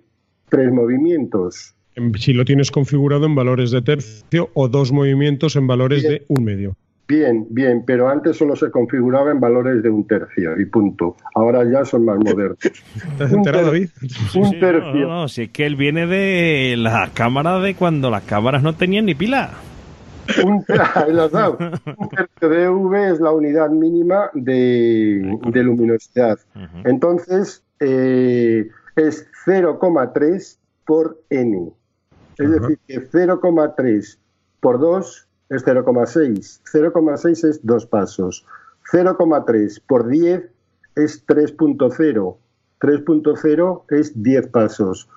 tres 0.48 0.72
movimientos 0.72 1.77
si 2.18 2.32
lo 2.32 2.44
tienes 2.44 2.70
configurado 2.70 3.26
en 3.26 3.34
valores 3.34 3.70
de 3.70 3.82
tercio 3.82 4.50
o 4.54 4.68
dos 4.68 4.92
movimientos 4.92 5.56
en 5.56 5.66
valores 5.66 6.02
de 6.02 6.24
un 6.28 6.44
medio. 6.44 6.76
Bien, 7.08 7.46
bien, 7.48 7.84
pero 7.86 8.06
antes 8.10 8.36
solo 8.36 8.54
se 8.54 8.70
configuraba 8.70 9.30
en 9.30 9.40
valores 9.40 9.82
de 9.82 9.88
un 9.88 10.06
tercio 10.06 10.60
y 10.60 10.66
punto. 10.66 11.16
Ahora 11.34 11.64
ya 11.64 11.82
son 11.86 12.04
más 12.04 12.18
modernos. 12.18 12.58
¿Te 13.18 13.24
has 13.24 13.32
enterado, 13.32 13.66
David? 13.68 13.88
Un 14.34 14.60
tercio. 14.60 15.08
No, 15.08 15.26
si 15.26 15.44
es 15.44 15.50
que 15.50 15.64
él 15.64 15.76
viene 15.76 16.06
de 16.06 16.76
las 16.76 17.08
cámaras 17.10 17.62
de 17.62 17.74
cuando 17.74 18.10
las 18.10 18.24
cámaras 18.24 18.62
no 18.62 18.74
tenían 18.74 19.06
ni 19.06 19.14
pila. 19.14 19.52
Un, 20.44 20.62
tercio 20.66 22.48
de 22.50 22.68
V 22.68 23.10
es 23.10 23.20
la 23.20 23.30
unidad 23.30 23.70
mínima 23.70 24.30
de, 24.34 25.38
luminosidad. 25.54 26.38
Entonces, 26.84 27.64
eh, 27.80 28.68
es 28.96 29.26
0,3 29.46 30.58
por 30.84 31.22
n. 31.30 31.72
Es 32.38 32.50
decir, 32.50 32.78
que 32.86 33.10
0,3 33.10 34.18
por 34.60 34.78
2 34.78 35.28
es 35.50 35.64
0,6. 35.64 36.60
0,6 36.72 37.48
es 37.48 37.66
dos 37.66 37.86
pasos. 37.86 38.44
0,3 38.92 39.82
por 39.86 40.08
10 40.08 40.50
es 40.96 41.26
3.0. 41.26 42.36
3.0 42.80 43.82
es 43.90 44.22
10 44.22 44.46
pasos. 44.48 45.08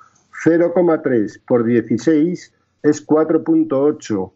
0,3 0.44 1.42
por 1.48 1.64
16 1.64 2.54
es 2.84 3.08
4.8. 3.08 4.32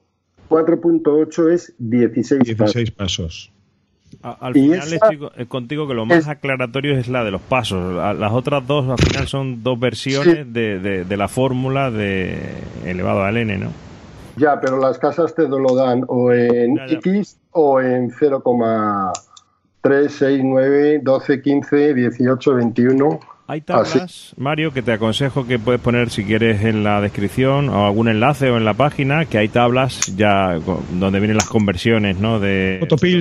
4.8 0.49 1.51
es 1.51 1.73
16, 1.79 2.43
16 2.43 2.91
pasos. 2.91 3.51
Al 4.21 4.53
final 4.53 4.93
estoy 4.93 5.19
eh, 5.35 5.45
contigo 5.45 5.87
que 5.87 5.93
lo 5.93 6.05
más 6.05 6.27
aclaratorio 6.27 6.97
es 6.97 7.07
la 7.07 7.23
de 7.23 7.31
los 7.31 7.41
pasos. 7.41 7.95
Las 8.17 8.31
otras 8.31 8.65
dos 8.65 8.89
al 8.89 8.97
final 8.97 9.27
son 9.27 9.63
dos 9.63 9.79
versiones 9.79 10.51
de, 10.51 11.15
la 11.17 11.27
fórmula 11.27 11.91
de 11.91 12.37
elevado 12.85 13.23
al 13.23 13.37
n, 13.37 13.57
¿no? 13.57 13.71
Ya, 14.37 14.59
pero 14.59 14.77
las 14.79 14.99
casas 14.99 15.33
te 15.33 15.47
lo 15.47 15.75
dan 15.75 16.03
o 16.07 16.31
en 16.33 16.77
X 16.77 17.37
o 17.51 17.79
en 17.79 18.11
0,3, 18.11 20.09
6, 20.09 20.41
9, 20.43 20.99
12, 21.01 21.41
15, 21.41 21.93
18, 21.93 22.55
21. 22.55 23.19
Hay 23.47 23.61
tablas, 23.61 24.33
Mario, 24.37 24.73
que 24.73 24.81
te 24.81 24.91
aconsejo 24.91 25.45
que 25.45 25.59
puedes 25.59 25.79
poner 25.79 26.09
si 26.09 26.25
quieres 26.25 26.63
en 26.63 26.83
la 26.83 26.99
descripción 26.99 27.69
o 27.69 27.85
algún 27.85 28.07
enlace 28.07 28.49
o 28.49 28.57
en 28.57 28.65
la 28.65 28.73
página, 28.73 29.25
que 29.25 29.37
hay 29.37 29.49
tablas 29.49 30.15
ya 30.15 30.59
donde 30.93 31.19
vienen 31.19 31.37
las 31.37 31.47
conversiones, 31.47 32.17
¿no? 32.17 32.39
De 32.39 32.79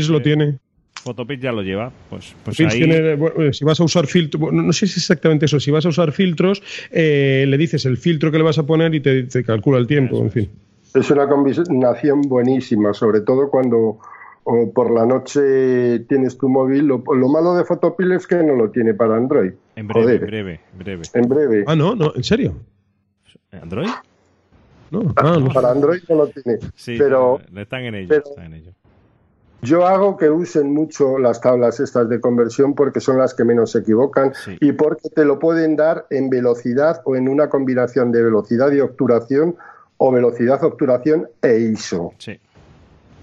lo 0.09 0.23
tiene. 0.23 0.59
Photopix 1.05 1.41
ya 1.43 1.53
lo 1.53 1.63
lleva. 1.63 1.93
Pues, 2.11 2.35
pues 2.45 2.59
ahí... 2.61 2.79
tiene- 2.79 3.15
bueno, 3.15 3.53
si 3.53 3.65
vas 3.65 3.79
a 3.79 3.85
usar 3.85 4.07
filtros, 4.07 4.53
no 4.53 4.73
sé 4.73 4.87
si 4.87 4.93
es 4.93 4.97
exactamente 4.97 5.45
eso, 5.47 5.61
si 5.61 5.71
vas 5.71 5.85
a 5.87 5.91
usar 5.91 6.13
filtros, 6.13 6.63
eh, 6.91 7.45
le 7.47 7.59
dices 7.59 7.85
el 7.85 7.97
filtro 7.99 8.31
que 8.33 8.39
le 8.39 8.45
vas 8.45 8.59
a 8.59 8.65
poner 8.65 8.95
y 8.95 9.01
te, 9.01 9.25
te 9.25 9.45
calcula 9.45 9.79
el 9.79 9.87
tiempo, 9.87 10.19
en 10.19 10.31
fin. 10.31 10.51
Es 10.95 11.11
una 11.11 11.29
combinación 11.29 12.23
buenísima, 12.23 12.95
sobre 12.95 13.21
todo 13.21 13.51
cuando 13.51 13.99
o 14.47 14.71
por 14.73 14.91
la 14.93 15.07
noche 15.07 16.01
tienes 16.01 16.37
tu 16.39 16.49
móvil. 16.49 16.87
Lo, 16.87 17.03
lo 17.15 17.29
malo 17.29 17.55
de 17.55 17.65
Photopil 17.65 18.13
es 18.13 18.27
que 18.27 18.37
no 18.37 18.55
lo 18.55 18.71
tiene 18.71 18.95
para 18.95 19.17
Android. 19.17 19.53
En 19.77 19.89
breve, 19.89 20.03
Joder, 20.05 20.21
en 20.23 20.27
breve, 20.27 20.61
en 20.73 20.79
breve. 20.79 21.03
en 21.15 21.29
breve. 21.29 21.65
Ah, 21.67 21.75
no, 21.77 21.95
no, 21.97 22.13
¿en 22.15 22.23
serio? 22.25 22.55
¿Android? 23.53 23.89
No, 24.91 25.13
ah, 25.17 25.37
no. 25.41 25.49
Para 25.53 25.71
Android 25.71 26.01
no 26.09 26.15
lo 26.17 26.27
tiene. 26.29 26.59
Sí, 26.77 26.97
pero 26.99 27.41
están 27.57 27.85
en 27.85 27.95
ello. 27.95 28.09
pero- 28.09 28.25
están 28.29 28.45
en 28.47 28.55
ello. 28.55 28.71
Yo 29.65 29.87
hago 29.87 30.17
que 30.17 30.31
usen 30.31 30.73
mucho 30.73 31.19
las 31.19 31.41
tablas 31.41 31.81
estas 31.81 32.09
de 32.09 32.21
conversión 32.21 32.75
porque 32.75 33.01
son 33.01 33.19
las 33.19 33.35
que 33.35 33.45
menos 33.45 33.73
se 33.73 33.79
equivocan 33.81 34.33
Sí. 34.35 34.57
y 34.61 34.73
porque 34.73 35.09
te 35.11 35.25
lo 35.25 35.39
pueden 35.39 35.77
dar 35.77 36.07
en 36.11 36.29
velocidad 36.31 37.01
o 37.05 37.17
en 37.17 37.29
una 37.29 37.49
combinación 37.49 38.13
de 38.13 38.23
velocidad 38.23 38.71
y 38.73 38.81
obturación 38.81 39.57
o 39.99 40.13
velocidad, 40.13 40.63
obturación 40.65 41.29
e 41.43 41.59
ISO. 41.59 42.13
Sí. 42.19 42.39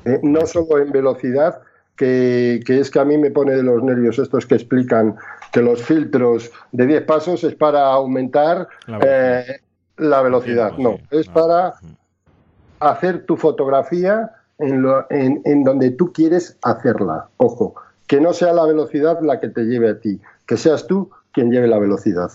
¿eh? 0.06 0.20
no 0.24 0.46
solo 0.46 0.80
en 0.80 0.92
velocidad, 0.92 1.62
que, 1.96 2.62
que 2.66 2.80
es 2.80 2.90
que 2.90 3.00
a 3.00 3.06
mí 3.06 3.18
me 3.18 3.30
pone 3.30 3.54
de 3.56 3.62
los 3.64 3.84
nervios 3.84 4.18
estos 4.18 4.46
que 4.48 4.56
explican 4.56 5.16
que 5.52 5.62
los 5.62 5.84
filtros 5.84 6.52
de 6.72 6.88
10 6.88 7.04
pasos 7.04 7.44
es 7.44 7.54
para 7.56 7.86
aumentar 7.88 8.68
La 8.88 8.98
velocidad. 8.98 9.40
eh, 9.50 9.62
la 9.98 10.22
velocidad. 10.24 10.76
Tiempo, 10.76 10.98
No, 11.12 11.18
es 11.20 11.28
para 11.28 11.74
hacer 12.80 13.26
tu 13.26 13.38
fotografía 13.38 14.32
en, 14.62 14.82
lo- 14.82 15.06
en- 15.10 15.42
en 15.46 15.64
donde 15.64 15.92
tú 15.92 16.12
quieres 16.14 16.58
hacerla. 16.62 17.28
Ojo, 17.38 17.76
que 18.08 18.20
no 18.22 18.34
sea 18.34 18.54
la 18.54 18.66
velocidad 18.66 19.20
la 19.22 19.40
que 19.40 19.50
te 19.50 19.64
lleve 19.64 19.90
a 19.90 20.00
ti, 20.00 20.20
que 20.46 20.58
seas 20.58 20.88
tú 20.88 21.10
quien 21.32 21.52
lleve 21.52 21.68
la 21.68 21.80
velocidad. 21.80 22.30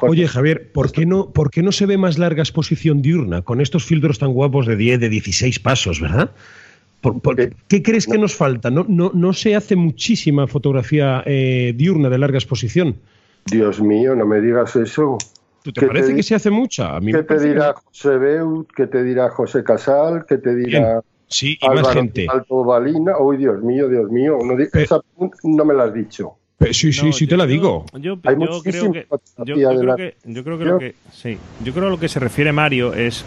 Porque- 0.00 0.06
Oye, 0.12 0.28
Javier, 0.28 0.70
¿por 0.72 0.92
qué, 0.92 1.06
no, 1.06 1.30
¿por 1.30 1.50
qué 1.50 1.62
no 1.62 1.72
se 1.72 1.86
ve 1.86 1.96
más 1.98 2.18
larga 2.18 2.42
exposición 2.42 3.02
diurna 3.02 3.42
con 3.42 3.60
estos 3.60 3.84
filtros 3.84 4.18
tan 4.18 4.32
guapos 4.32 4.66
de 4.66 4.76
10, 4.76 5.00
de 5.00 5.08
16 5.08 5.58
pasos, 5.60 6.00
verdad? 6.00 6.30
Por- 7.00 7.20
por- 7.20 7.34
¿Qué 7.36 7.82
crees 7.82 8.06
que 8.06 8.16
nos 8.18 8.36
falta? 8.36 8.70
No, 8.70 8.84
no, 8.88 9.10
no 9.14 9.32
se 9.32 9.56
hace 9.56 9.74
muchísima 9.74 10.46
fotografía 10.46 11.22
eh, 11.26 11.72
diurna 11.76 12.08
de 12.08 12.18
larga 12.18 12.38
exposición. 12.38 12.94
Dios 13.46 13.80
mío, 13.80 14.14
no 14.14 14.24
me 14.24 14.40
digas 14.40 14.76
eso. 14.76 15.18
¿Tú 15.64 15.72
te 15.72 15.80
¿Qué 15.80 15.86
parece 15.88 16.08
te 16.10 16.16
que 16.16 16.22
se 16.22 16.34
hace 16.36 16.50
mucha? 16.50 16.94
A 16.94 17.00
mí 17.00 17.12
me 17.12 17.18
¿Qué 17.18 17.24
te 17.24 17.36
que 17.36 17.40
dirá. 17.48 17.72
José 17.74 18.18
Beut? 18.18 18.68
¿Qué 18.76 18.86
te 18.86 19.02
dirá 19.02 19.30
José 19.30 19.64
Casal? 19.64 20.26
¿Qué 20.28 20.38
te 20.38 20.54
dirá 20.54 21.00
Sí, 21.32 21.58
y 21.60 21.66
más 21.68 21.78
Álvaro 21.78 21.94
gente. 22.00 22.26
Alto 22.30 22.62
Balina? 22.64 23.18
Uy, 23.18 23.36
Dios 23.38 23.62
mío, 23.62 23.88
Dios 23.88 24.10
mío. 24.10 24.38
No, 24.44 24.56
esa 24.58 25.00
pregunta 25.00 25.36
no 25.42 25.64
me 25.64 25.74
la 25.74 25.84
has 25.84 25.94
dicho. 25.94 26.34
Sí, 26.70 26.92
sí, 26.92 27.06
No, 27.06 27.12
sí, 27.12 27.24
yo- 27.26 27.30
te 27.30 27.36
la 27.36 27.44
yo- 27.44 27.50
digo. 27.50 27.86
Yo, 27.98 28.18
Hay 28.22 28.36
yo 28.38 28.60
creo 28.62 28.62
que 28.62 28.72
yo, 29.44 29.44
yo 29.44 29.54
creo 29.56 29.82
la- 29.82 29.96
que 29.96 30.14
yo 30.24 30.44
creo 30.44 30.58
que 30.58 30.64
Yo- 30.64 30.70
lo 30.72 30.78
que 30.78 30.94
sí, 31.12 31.36
yo 31.64 31.72
creo 31.72 31.84
que 31.86 31.90
lo 31.90 31.98
que 31.98 32.08
se 32.08 32.20
refiere 32.20 32.52
Mario 32.52 32.94
es 32.94 33.22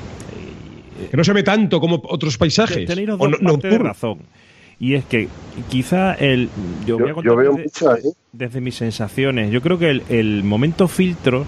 eh, 0.98 1.08
Que 1.12 1.18
no 1.18 1.24
se 1.26 1.34
ve 1.34 1.44
tanto 1.44 1.82
como 1.82 2.02
otros 2.08 2.38
paisajes. 2.38 2.86
tenéis 2.88 3.10
o 3.10 3.18
no- 3.18 3.38
de 3.38 3.44
nocturno. 3.44 3.80
razón. 3.80 4.20
Y 4.80 4.94
es 4.94 5.04
que 5.06 5.28
quizá 5.70 6.14
el 6.14 6.50
yo, 6.86 6.98
voy 6.98 7.06
a 7.06 7.10
Yo, 7.10 7.16
contar 7.16 7.32
yo 7.32 7.36
veo 7.38 7.52
desde, 7.52 7.64
muchas, 7.64 8.06
¿eh? 8.06 8.14
desde 8.32 8.62
mis 8.62 8.76
sensaciones. 8.76 9.52
Yo 9.52 9.62
creo 9.62 9.78
que 9.78 9.90
el, 9.90 10.04
el 10.10 10.44
momento 10.46 10.88
filtros 10.88 11.46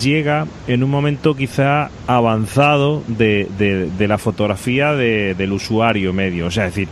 llega 0.00 0.46
en 0.68 0.82
un 0.84 0.90
momento 0.90 1.34
quizá 1.34 1.90
avanzado 2.06 3.02
de, 3.08 3.48
de- 3.58 3.90
de 3.90 4.08
la 4.08 4.18
fotografía 4.18 4.92
de- 4.94 5.34
del 5.34 5.52
usuario 5.52 6.12
medio. 6.12 6.46
O 6.46 6.50
sea, 6.50 6.66
es 6.66 6.74
decir, 6.74 6.88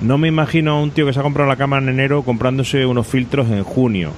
no 0.00 0.16
me 0.18 0.28
imagino 0.28 0.72
a 0.72 0.82
un 0.82 0.90
tío 0.90 1.06
que 1.06 1.12
se 1.12 1.20
ha 1.20 1.22
comprado 1.22 1.48
la 1.48 1.56
cámara 1.56 1.82
en 1.82 1.90
enero 1.90 2.22
comprándose 2.22 2.86
unos 2.86 3.06
filtros 3.06 3.48
en 3.50 3.62
junio. 3.62 4.10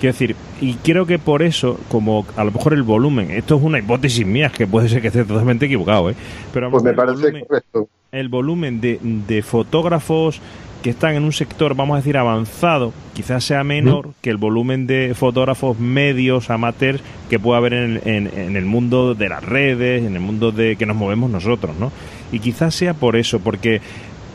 Quiero 0.00 0.12
decir, 0.14 0.36
y 0.60 0.74
creo 0.74 1.06
que 1.06 1.18
por 1.18 1.42
eso, 1.42 1.78
como 1.88 2.26
a 2.36 2.42
lo 2.44 2.50
mejor 2.50 2.74
el 2.74 2.82
volumen, 2.82 3.30
esto 3.30 3.56
es 3.56 3.62
una 3.62 3.78
hipótesis 3.78 4.26
mía, 4.26 4.50
que 4.50 4.66
puede 4.66 4.88
ser 4.88 5.00
que 5.00 5.06
esté 5.08 5.24
totalmente 5.24 5.66
equivocado, 5.66 6.10
¿eh? 6.10 6.14
Pero 6.52 6.70
Pues 6.70 6.82
me 6.82 6.90
el 6.90 6.96
parece 6.96 7.18
volumen- 7.22 7.46
correcto. 7.46 7.88
el 8.10 8.28
volumen 8.28 8.80
de, 8.80 8.98
de 9.00 9.42
fotógrafos 9.42 10.40
que 10.82 10.90
están 10.90 11.14
en 11.14 11.22
un 11.22 11.32
sector, 11.32 11.74
vamos 11.76 11.94
a 11.94 11.98
decir, 11.98 12.16
avanzado, 12.16 12.92
quizás 13.14 13.44
sea 13.44 13.62
menor 13.62 14.10
que 14.20 14.30
el 14.30 14.36
volumen 14.36 14.86
de 14.86 15.14
fotógrafos 15.14 15.78
medios, 15.78 16.50
amateurs, 16.50 17.00
que 17.30 17.38
puede 17.38 17.58
haber 17.58 17.72
en, 17.74 18.00
en- 18.04 18.30
en 18.38 18.56
el 18.56 18.64
mundo 18.64 19.14
de 19.14 19.28
las 19.28 19.44
redes, 19.44 20.04
en 20.04 20.14
el 20.14 20.20
mundo 20.20 20.50
de 20.52 20.76
que 20.76 20.84
nos 20.86 20.96
movemos 20.96 21.30
nosotros, 21.30 21.76
¿no? 21.78 21.92
Y 22.32 22.40
quizás 22.40 22.74
sea 22.74 22.94
por 22.94 23.14
eso, 23.16 23.38
porque 23.40 23.80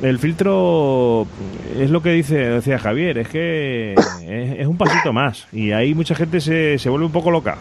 el 0.01 0.19
filtro 0.19 1.25
es 1.77 1.89
lo 1.89 2.01
que 2.01 2.11
dice 2.11 2.35
decía 2.37 2.77
Javier, 2.79 3.17
es 3.17 3.27
que 3.29 3.93
es, 3.93 4.59
es 4.59 4.67
un 4.67 4.77
pasito 4.77 5.11
más 5.11 5.47
y 5.51 5.71
ahí 5.71 5.93
mucha 5.95 6.15
gente 6.15 6.39
se, 6.39 6.77
se 6.77 6.89
vuelve 6.89 7.07
un 7.07 7.11
poco 7.11 7.29
loca. 7.31 7.57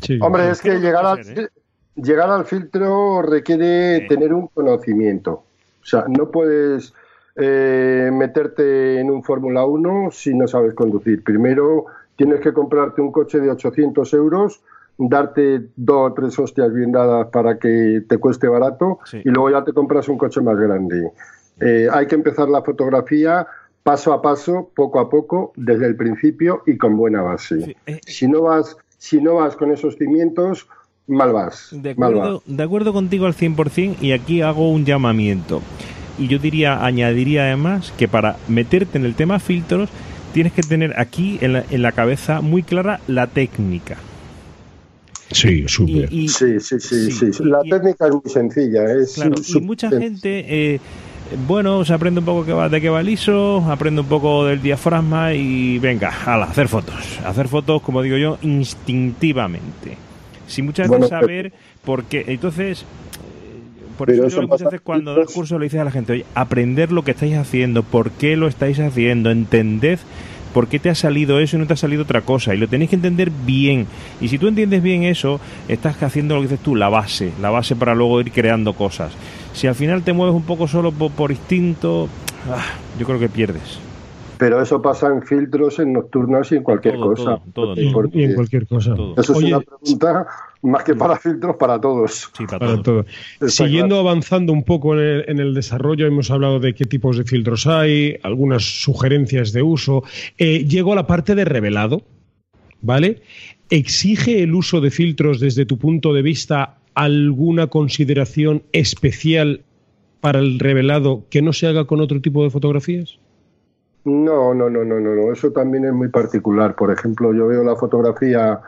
Sí. 0.00 0.18
Hombre, 0.20 0.50
es 0.50 0.60
que 0.60 0.78
llegar 0.78 1.04
al, 1.04 1.24
ser, 1.24 1.38
¿eh? 1.38 1.48
llegar 1.96 2.30
al 2.30 2.44
filtro 2.46 3.20
requiere 3.22 4.00
Sí. 4.02 4.08
tener 4.08 4.32
un 4.32 4.46
conocimiento. 4.48 5.32
O 5.82 5.86
sea, 5.86 6.04
no 6.08 6.30
puedes 6.30 6.94
eh, 7.36 8.10
meterte 8.12 9.00
en 9.00 9.10
un 9.10 9.22
Fórmula 9.22 9.64
1 9.64 10.10
si 10.12 10.34
no 10.34 10.46
sabes 10.46 10.74
conducir. 10.74 11.22
Primero 11.24 11.86
tienes 12.16 12.40
que 12.40 12.52
comprarte 12.52 13.00
un 13.00 13.10
coche 13.10 13.40
de 13.40 13.50
800 13.50 14.12
euros, 14.14 14.62
darte 14.96 15.66
dos 15.76 16.10
o 16.10 16.14
tres 16.14 16.38
hostias 16.38 16.72
bien 16.72 16.92
dadas 16.92 17.28
para 17.32 17.58
que 17.58 18.02
te 18.08 18.18
cueste 18.18 18.46
barato 18.46 19.00
Sí. 19.04 19.20
y 19.24 19.28
luego 19.30 19.50
ya 19.50 19.64
te 19.64 19.72
compras 19.72 20.08
un 20.08 20.18
coche 20.18 20.40
más 20.40 20.56
grande. 20.56 21.10
Eh, 21.60 21.88
hay 21.90 22.06
que 22.06 22.14
empezar 22.14 22.48
la 22.48 22.62
fotografía 22.62 23.46
paso 23.82 24.12
a 24.12 24.22
paso, 24.22 24.70
poco 24.74 24.98
a 25.00 25.10
poco, 25.10 25.52
desde 25.56 25.86
el 25.86 25.96
principio 25.96 26.62
y 26.66 26.78
con 26.78 26.96
buena 26.96 27.22
base. 27.22 27.60
Sí, 27.60 27.76
eh, 27.86 28.00
Si 28.06 28.26
no 28.28 28.42
vas, 28.42 28.76
si 28.96 29.20
no 29.20 29.34
vas 29.34 29.56
con 29.56 29.72
esos 29.72 29.96
cimientos, 29.96 30.68
mal 31.06 31.32
vas. 31.32 31.68
De 31.72 31.94
mal 31.96 32.14
acuerdo, 32.14 32.42
de 32.46 32.62
acuerdo 32.62 32.92
contigo 32.92 33.26
al 33.26 33.34
100% 33.34 33.96
y 34.00 34.12
aquí 34.12 34.40
hago 34.40 34.70
un 34.70 34.84
llamamiento. 34.84 35.60
Y 36.18 36.28
yo 36.28 36.38
diría, 36.38 36.84
añadiría 36.84 37.42
además 37.44 37.92
que 37.98 38.08
para 38.08 38.36
meterte 38.48 38.98
en 38.98 39.04
el 39.04 39.14
tema 39.14 39.38
filtros 39.40 39.88
tienes 40.32 40.52
que 40.52 40.62
tener 40.62 40.98
aquí 40.98 41.38
en 41.40 41.52
la, 41.54 41.64
en 41.70 41.82
la 41.82 41.92
cabeza 41.92 42.40
muy 42.40 42.62
clara 42.62 43.00
la 43.06 43.26
técnica. 43.26 43.96
Sí, 45.30 45.64
súper. 45.66 46.08
Sí, 46.10 46.28
sí, 46.28 46.78
sí, 46.80 47.10
sí, 47.10 47.30
La 47.44 47.60
y- 47.64 47.70
técnica 47.70 48.06
es 48.06 48.12
muy 48.12 48.22
sencilla. 48.32 48.84
Es 48.92 49.14
claro, 49.14 49.34
y 49.40 49.42
su- 49.44 49.60
mucha 49.60 49.88
gente, 49.90 50.44
eh, 50.74 50.80
bueno, 51.48 51.84
se 51.84 51.92
aprende 51.94 52.20
un 52.20 52.26
poco 52.26 52.44
que 52.44 52.52
va, 52.52 52.68
de 52.68 52.80
qué 52.80 52.88
va 52.88 53.00
el 53.00 53.08
ISO, 53.08 53.64
aprende 53.68 54.02
un 54.02 54.06
poco 54.06 54.44
del 54.44 54.62
diafragma 54.62 55.32
y 55.34 55.78
venga, 55.78 56.12
ala, 56.26 56.44
hacer 56.44 56.68
fotos. 56.68 57.18
Hacer 57.24 57.48
fotos, 57.48 57.82
como 57.82 58.02
digo 58.02 58.16
yo, 58.16 58.38
instintivamente. 58.42 59.96
Sin 60.46 60.66
muchas 60.66 60.88
veces 60.88 61.08
Bueno, 61.10 61.20
saber 61.20 61.52
por 61.84 62.04
qué. 62.04 62.24
Entonces, 62.28 62.82
eh, 62.82 62.84
por 63.96 64.06
Pero 64.08 64.26
eso, 64.26 64.28
eso 64.28 64.42
yo 64.42 64.48
muchas 64.48 64.64
veces 64.66 64.80
cuando 64.82 65.14
das 65.14 65.32
curso 65.32 65.58
le 65.58 65.64
dices 65.64 65.80
a 65.80 65.84
la 65.84 65.90
gente, 65.90 66.12
oye, 66.12 66.24
aprender 66.34 66.92
lo 66.92 67.02
que 67.02 67.12
estáis 67.12 67.36
haciendo, 67.36 67.82
por 67.82 68.10
qué 68.10 68.36
lo 68.36 68.48
estáis 68.48 68.78
haciendo, 68.80 69.30
entended 69.30 69.98
por 70.52 70.68
qué 70.68 70.78
te 70.78 70.88
ha 70.88 70.94
salido 70.94 71.40
eso 71.40 71.56
y 71.56 71.58
no 71.58 71.66
te 71.66 71.72
ha 71.72 71.76
salido 71.76 72.04
otra 72.04 72.20
cosa. 72.20 72.54
Y 72.54 72.58
lo 72.58 72.68
tenéis 72.68 72.90
que 72.90 72.94
entender 72.96 73.30
bien. 73.44 73.88
Y 74.20 74.28
si 74.28 74.38
tú 74.38 74.46
entiendes 74.46 74.84
bien 74.84 75.02
eso, 75.02 75.40
estás 75.66 76.00
haciendo 76.00 76.36
lo 76.36 76.42
que 76.42 76.46
dices 76.48 76.62
tú, 76.62 76.76
la 76.76 76.88
base, 76.88 77.32
la 77.42 77.50
base 77.50 77.74
para 77.74 77.92
luego 77.96 78.20
ir 78.20 78.30
creando 78.30 78.72
cosas. 78.74 79.12
Si 79.52 79.66
al 79.66 79.74
final 79.74 80.02
te 80.04 80.12
mueves 80.12 80.34
un 80.34 80.44
poco 80.44 80.68
solo 80.68 80.92
por, 80.92 81.10
por 81.10 81.32
instinto, 81.32 82.08
ah, 82.48 82.64
yo 83.00 83.04
creo 83.04 83.18
que 83.18 83.28
pierdes. 83.28 83.80
Pero 84.38 84.60
eso 84.62 84.80
pasa 84.80 85.08
en 85.08 85.22
filtros, 85.22 85.78
en 85.80 85.92
nocturnas 85.92 86.50
y 86.52 86.56
en 86.56 86.62
cualquier 86.62 86.94
Todo, 86.94 87.14
cosa. 87.14 87.38
todo, 87.52 87.74
todo, 87.74 87.80
Y- 87.80 87.86
en 88.24 88.34
cualquier 88.34 88.66
cosa. 88.68 88.94
Todo. 88.94 89.14
Eso 89.16 89.32
es 89.32 89.38
Oye, 89.38 89.54
una 89.54 89.60
pregunta 89.60 90.26
más 90.64 90.82
que 90.82 90.94
para 90.94 91.16
filtros, 91.16 91.56
para 91.56 91.80
todos. 91.80 92.30
Sí, 92.36 92.46
para, 92.46 92.58
para 92.58 92.72
todo. 92.82 92.82
todo. 92.82 93.06
Está 93.40 93.64
Siguiendo 93.64 93.98
avanzando 93.98 94.52
un 94.52 94.64
poco 94.64 94.94
en 94.94 95.00
el, 95.00 95.24
en 95.28 95.38
el 95.38 95.54
desarrollo, 95.54 96.06
hemos 96.06 96.30
hablado 96.30 96.58
de 96.58 96.74
qué 96.74 96.86
tipos 96.86 97.18
de 97.18 97.24
filtros 97.24 97.66
hay, 97.66 98.18
algunas 98.22 98.64
sugerencias 98.82 99.52
de 99.52 99.62
uso. 99.62 100.02
Eh, 100.38 100.64
llego 100.64 100.92
a 100.92 100.96
la 100.96 101.06
parte 101.06 101.34
de 101.34 101.44
revelado, 101.44 102.02
¿vale? 102.80 103.22
¿Exige 103.70 104.42
el 104.42 104.54
uso 104.54 104.80
de 104.80 104.90
filtros 104.90 105.40
desde 105.40 105.66
tu 105.66 105.78
punto 105.78 106.12
de 106.12 106.22
vista 106.22 106.78
alguna 106.94 107.66
consideración 107.66 108.62
especial 108.72 109.62
para 110.20 110.38
el 110.38 110.58
revelado 110.58 111.24
que 111.28 111.42
no 111.42 111.52
se 111.52 111.66
haga 111.66 111.84
con 111.84 112.00
otro 112.00 112.20
tipo 112.20 112.42
de 112.42 112.50
fotografías? 112.50 113.18
No, 114.04 114.54
no, 114.54 114.70
no, 114.70 114.84
no, 114.84 115.00
no, 115.00 115.14
no. 115.14 115.32
Eso 115.32 115.50
también 115.50 115.84
es 115.86 115.92
muy 115.92 116.08
particular. 116.08 116.74
Por 116.74 116.90
ejemplo, 116.90 117.34
yo 117.34 117.46
veo 117.48 117.64
la 117.64 117.74
fotografía 117.74 118.60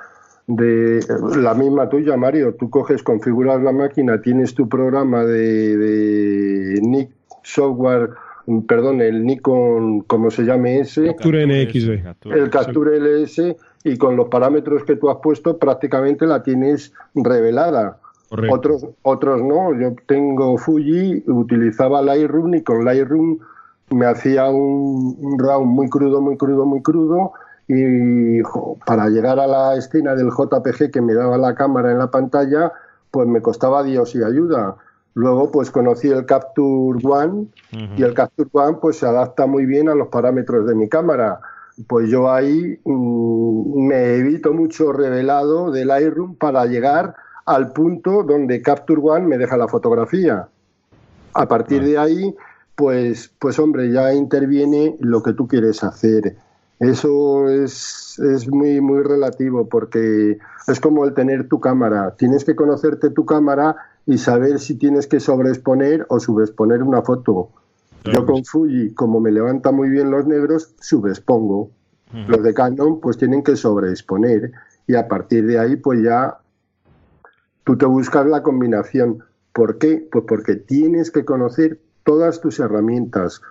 de 0.47 1.01
la 1.37 1.55
misma 1.55 1.89
tuya, 1.89 2.17
Mario. 2.17 2.55
Tú 2.55 2.71
coges, 2.71 3.03
configuras 3.03 3.63
la 3.63 3.73
máquina, 3.73 4.21
tienes 4.21 4.55
tu 4.55 4.69
programa 4.69 5.25
de, 5.25 5.77
de 5.77 6.81
Nick 6.83 7.11
Software, 7.43 8.11
perdón, 8.67 9.01
el 9.01 9.25
Nikon, 9.25 10.03
como 10.03 10.31
se 10.31 10.45
llame 10.45 10.81
ese, 10.81 11.09
NXD. 11.13 12.03
Captura. 12.03 12.37
el 12.37 12.51
Capture 12.51 12.97
LS, 13.01 13.57
y 13.85 13.97
con 13.97 14.17
los 14.17 14.29
parámetros 14.29 14.85
que 14.85 14.97
tú 14.97 15.11
has 15.11 15.19
puesto, 15.19 15.59
prácticamente 15.59 16.27
la 16.27 16.43
tienes 16.43 16.93
revelada. 17.15 17.99
Correcto. 18.29 18.55
Otros, 18.55 18.87
otros 19.03 19.43
no. 19.43 19.79
Yo 19.79 19.95
tengo 20.07 20.59
Fuji, 20.59 21.23
utilizaba 21.29 22.03
Lightroom 22.03 22.55
y 22.55 22.63
con 22.63 22.85
Lightroom 22.85 23.39
me 23.91 24.07
hacía 24.07 24.51
un, 24.51 25.39
round 25.39 25.67
muy 25.67 25.89
crudo, 25.89 26.21
muy 26.21 26.37
crudo, 26.37 26.67
muy 26.67 26.83
crudo 26.83 27.33
y 27.69 28.43
para 28.85 29.09
llegar 29.09 29.41
a 29.41 29.47
la 29.47 29.77
escena 29.77 30.15
del 30.15 30.31
JPG 30.31 30.91
que 30.91 31.01
me 31.01 31.15
daba 31.15 31.37
la 31.37 31.55
cámara 31.55 31.91
en 31.91 31.99
la 31.99 32.11
pantalla, 32.11 32.73
pues 33.11 33.27
me 33.27 33.43
costaba 33.43 33.83
Dios 33.83 34.15
y 34.15 34.23
ayuda. 34.23 34.77
Luego 35.15 35.51
pues 35.51 35.71
conocí 35.71 36.09
el 36.09 36.27
Capture 36.27 36.99
One 37.03 37.47
y 37.97 38.03
el 38.03 38.15
Capture 38.15 38.51
One 38.53 38.79
pues 38.81 38.99
se 38.99 39.07
adapta 39.07 39.47
muy 39.47 39.65
bien 39.65 39.89
a 39.89 39.95
los 39.95 40.09
parámetros 40.09 40.67
de 40.67 40.75
mi 40.75 40.89
cámara. 40.89 41.41
Pues 41.89 42.09
yo 42.09 42.31
ahí 42.31 42.79
mm, 42.85 43.87
me 43.87 44.17
evito 44.17 44.53
mucho 44.53 44.93
revelado 44.93 45.71
del 45.71 45.89
Lightroom 45.89 46.37
para 46.37 46.67
llegar 46.67 47.15
al 47.47 47.73
punto 47.73 48.23
donde 48.23 48.61
Capture 48.63 49.01
One 49.03 49.27
me 49.27 49.39
deja 49.39 49.57
la 49.57 49.69
fotografía. 49.69 50.49
A 51.33 51.49
partir 51.49 51.83
de 51.83 51.99
ahí, 51.99 52.35
pues, 52.75 53.31
pues 53.39 53.59
hombre, 53.59 53.91
ya 53.91 54.13
interviene 54.13 54.97
lo 55.01 55.23
que 55.23 55.33
tú 55.33 55.49
quieres 55.49 55.83
hacer. 55.83 56.37
Eso 56.79 57.49
es, 57.49 58.19
es 58.19 58.49
muy, 58.49 58.81
muy 58.81 59.03
relativo 59.03 59.69
porque 59.69 60.39
es 60.69 60.81
como 60.81 61.05
el 61.05 61.15
tener 61.15 61.49
tu 61.49 61.61
cámara. 61.61 62.15
Tienes 62.17 62.45
que 62.45 62.55
conocerte 62.55 63.11
tu 63.11 63.25
cámara 63.25 63.77
y 64.05 64.19
saber 64.19 64.59
si 64.59 64.77
tienes 64.77 65.07
que 65.07 65.21
sobreexponer 65.21 66.07
o 66.09 66.21
subexponer 66.21 66.83
una 66.83 67.03
foto. 67.03 67.51
Yo 68.05 68.25
con 68.25 68.45
Fuji, 68.45 68.95
como 68.95 69.21
me 69.21 69.33
levanta 69.33 69.73
muy 69.73 69.89
bien 69.89 70.11
los 70.11 70.27
negros, 70.27 70.75
subexpongo. 70.81 71.71
Los 72.29 72.43
de 72.43 72.55
Canon 72.55 73.01
pues 73.01 73.19
tienen 73.19 73.43
que 73.43 73.57
sobreexponer 73.57 74.53
y 74.87 74.95
a 74.95 75.09
partir 75.09 75.45
de 75.47 75.59
ahí 75.59 75.77
pues 75.77 76.03
ya 76.03 76.39
tú 77.65 77.77
te 77.77 77.85
buscas 77.85 78.27
la 78.27 78.43
combinación. 78.43 79.25
¿Por 79.53 79.79
qué? 79.79 80.07
Pues 80.11 80.25
porque 80.29 80.55
tienes 80.55 81.11
que 81.11 81.25
conocer 81.25 81.81
todas 82.05 82.41
tus 82.41 82.61
herramientas. 82.61 83.43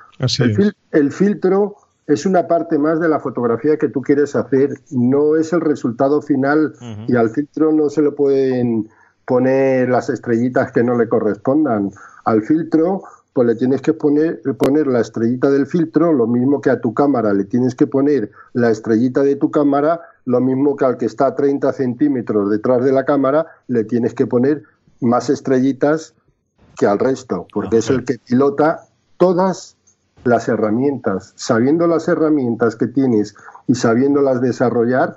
el, 0.92 1.12
filtro 1.12 1.76
es 2.08 2.26
una 2.26 2.48
parte 2.48 2.78
más 2.78 3.00
de 3.00 3.10
la 3.10 3.20
fotografía 3.20 3.78
que 3.78 3.90
tú 3.90 4.02
quieres 4.02 4.36
hacer, 4.36 4.80
no 4.92 5.36
es 5.36 5.54
el 5.54 5.62
resultado 5.62 6.22
final 6.22 6.74
y 7.08 7.16
al 7.16 7.30
filtro 7.30 7.72
no 7.72 7.90
se 7.90 8.02
le 8.02 8.12
pueden 8.12 8.90
poner 9.26 9.90
las 9.90 10.10
estrellitas 10.10 10.72
que 10.72 10.84
no 10.84 10.96
le 10.96 11.10
correspondan. 11.10 11.92
Al 12.26 12.44
filtro 12.44 13.04
pues 13.34 13.48
le 13.48 13.56
tienes 13.56 13.82
que 13.82 13.92
poner, 13.92 14.42
poner 14.58 14.88
la 14.88 15.02
estrellita 15.02 15.50
del 15.50 15.68
filtro, 15.68 16.14
lo 16.14 16.26
mismo 16.26 16.62
que 16.62 16.70
a 16.70 16.80
tu 16.80 16.94
cámara 16.94 17.34
le 17.34 17.44
tienes 17.44 17.76
que 17.76 17.86
poner 17.86 18.32
la 18.54 18.70
estrellita 18.70 19.24
de 19.24 19.36
tu 19.36 19.52
cámara, 19.52 20.00
lo 20.24 20.40
mismo 20.40 20.78
que 20.78 20.86
al 20.86 20.98
que 20.98 21.06
está 21.06 21.28
a 21.28 21.36
30 21.36 21.74
centímetros 21.74 22.50
detrás 22.50 22.86
de 22.86 22.94
la 22.94 23.04
cámara, 23.04 23.46
le 23.68 23.84
tienes 23.84 24.14
que 24.14 24.26
poner 24.26 24.64
más 25.02 25.30
estrellitas 25.30 26.14
que 26.78 26.86
al 26.86 26.98
resto, 26.98 27.46
porque 27.54 27.80
es 27.80 27.90
el 27.90 28.06
que 28.06 28.20
pilota 28.20 28.86
todas 29.18 29.75
las 30.26 30.50
herramientas. 30.50 31.34
Sabiendo 31.36 31.88
las 31.88 32.08
herramientas 32.10 32.76
que 32.76 32.88
tienes 32.88 33.36
y 33.68 33.76
sabiéndolas 33.76 34.42
desarrollar, 34.42 35.16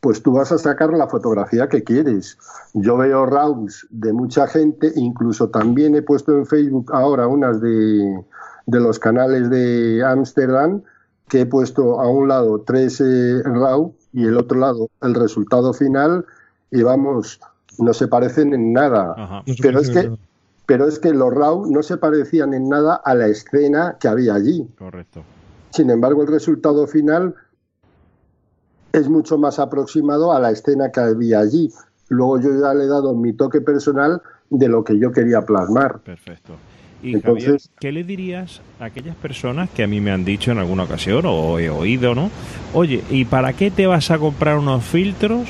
pues 0.00 0.22
tú 0.22 0.32
vas 0.32 0.52
a 0.52 0.58
sacar 0.58 0.92
la 0.92 1.08
fotografía 1.08 1.68
que 1.68 1.82
quieres. 1.82 2.38
Yo 2.74 2.96
veo 2.96 3.26
RAWs 3.26 3.86
de 3.90 4.12
mucha 4.12 4.46
gente, 4.46 4.92
incluso 4.96 5.48
también 5.48 5.94
he 5.94 6.02
puesto 6.02 6.32
en 6.36 6.46
Facebook 6.46 6.90
ahora 6.92 7.26
unas 7.26 7.60
de, 7.60 8.22
de 8.66 8.80
los 8.80 8.98
canales 8.98 9.50
de 9.50 10.04
Ámsterdam, 10.04 10.82
que 11.28 11.42
he 11.42 11.46
puesto 11.46 12.00
a 12.00 12.08
un 12.08 12.28
lado 12.28 12.60
tres 12.60 13.00
eh, 13.00 13.42
RAW 13.42 13.94
y 14.12 14.26
el 14.26 14.36
otro 14.36 14.58
lado 14.58 14.88
el 15.02 15.14
resultado 15.14 15.72
final, 15.72 16.24
y 16.70 16.82
vamos, 16.82 17.40
no 17.78 17.94
se 17.94 18.08
parecen 18.08 18.52
en 18.52 18.72
nada. 18.72 19.42
pero 19.62 19.80
es 19.80 19.90
que 19.90 20.10
pero 20.70 20.86
es 20.86 21.00
que 21.00 21.12
los 21.12 21.34
RAW 21.34 21.66
no 21.66 21.82
se 21.82 21.96
parecían 21.96 22.54
en 22.54 22.68
nada 22.68 22.94
a 22.94 23.12
la 23.16 23.26
escena 23.26 23.96
que 23.98 24.06
había 24.06 24.34
allí. 24.36 24.68
Correcto. 24.78 25.24
Sin 25.70 25.90
embargo, 25.90 26.22
el 26.22 26.28
resultado 26.28 26.86
final 26.86 27.34
es 28.92 29.08
mucho 29.08 29.36
más 29.36 29.58
aproximado 29.58 30.32
a 30.32 30.38
la 30.38 30.52
escena 30.52 30.92
que 30.92 31.00
había 31.00 31.40
allí. 31.40 31.72
Luego 32.08 32.40
yo 32.40 32.50
ya 32.60 32.72
le 32.72 32.84
he 32.84 32.86
dado 32.86 33.16
mi 33.16 33.32
toque 33.32 33.60
personal 33.60 34.22
de 34.48 34.68
lo 34.68 34.84
que 34.84 34.96
yo 34.96 35.10
quería 35.10 35.44
plasmar. 35.44 35.98
Perfecto. 36.04 36.54
Y 37.02 37.14
Entonces, 37.14 37.68
¿qué 37.80 37.90
le 37.90 38.04
dirías 38.04 38.60
a 38.78 38.84
aquellas 38.84 39.16
personas 39.16 39.70
que 39.70 39.82
a 39.82 39.88
mí 39.88 40.00
me 40.00 40.12
han 40.12 40.24
dicho 40.24 40.52
en 40.52 40.58
alguna 40.58 40.84
ocasión 40.84 41.24
o 41.26 41.58
he 41.58 41.68
oído, 41.68 42.14
¿no? 42.14 42.30
Oye, 42.74 43.02
¿y 43.10 43.24
para 43.24 43.54
qué 43.54 43.72
te 43.72 43.88
vas 43.88 44.12
a 44.12 44.18
comprar 44.18 44.56
unos 44.56 44.84
filtros 44.84 45.48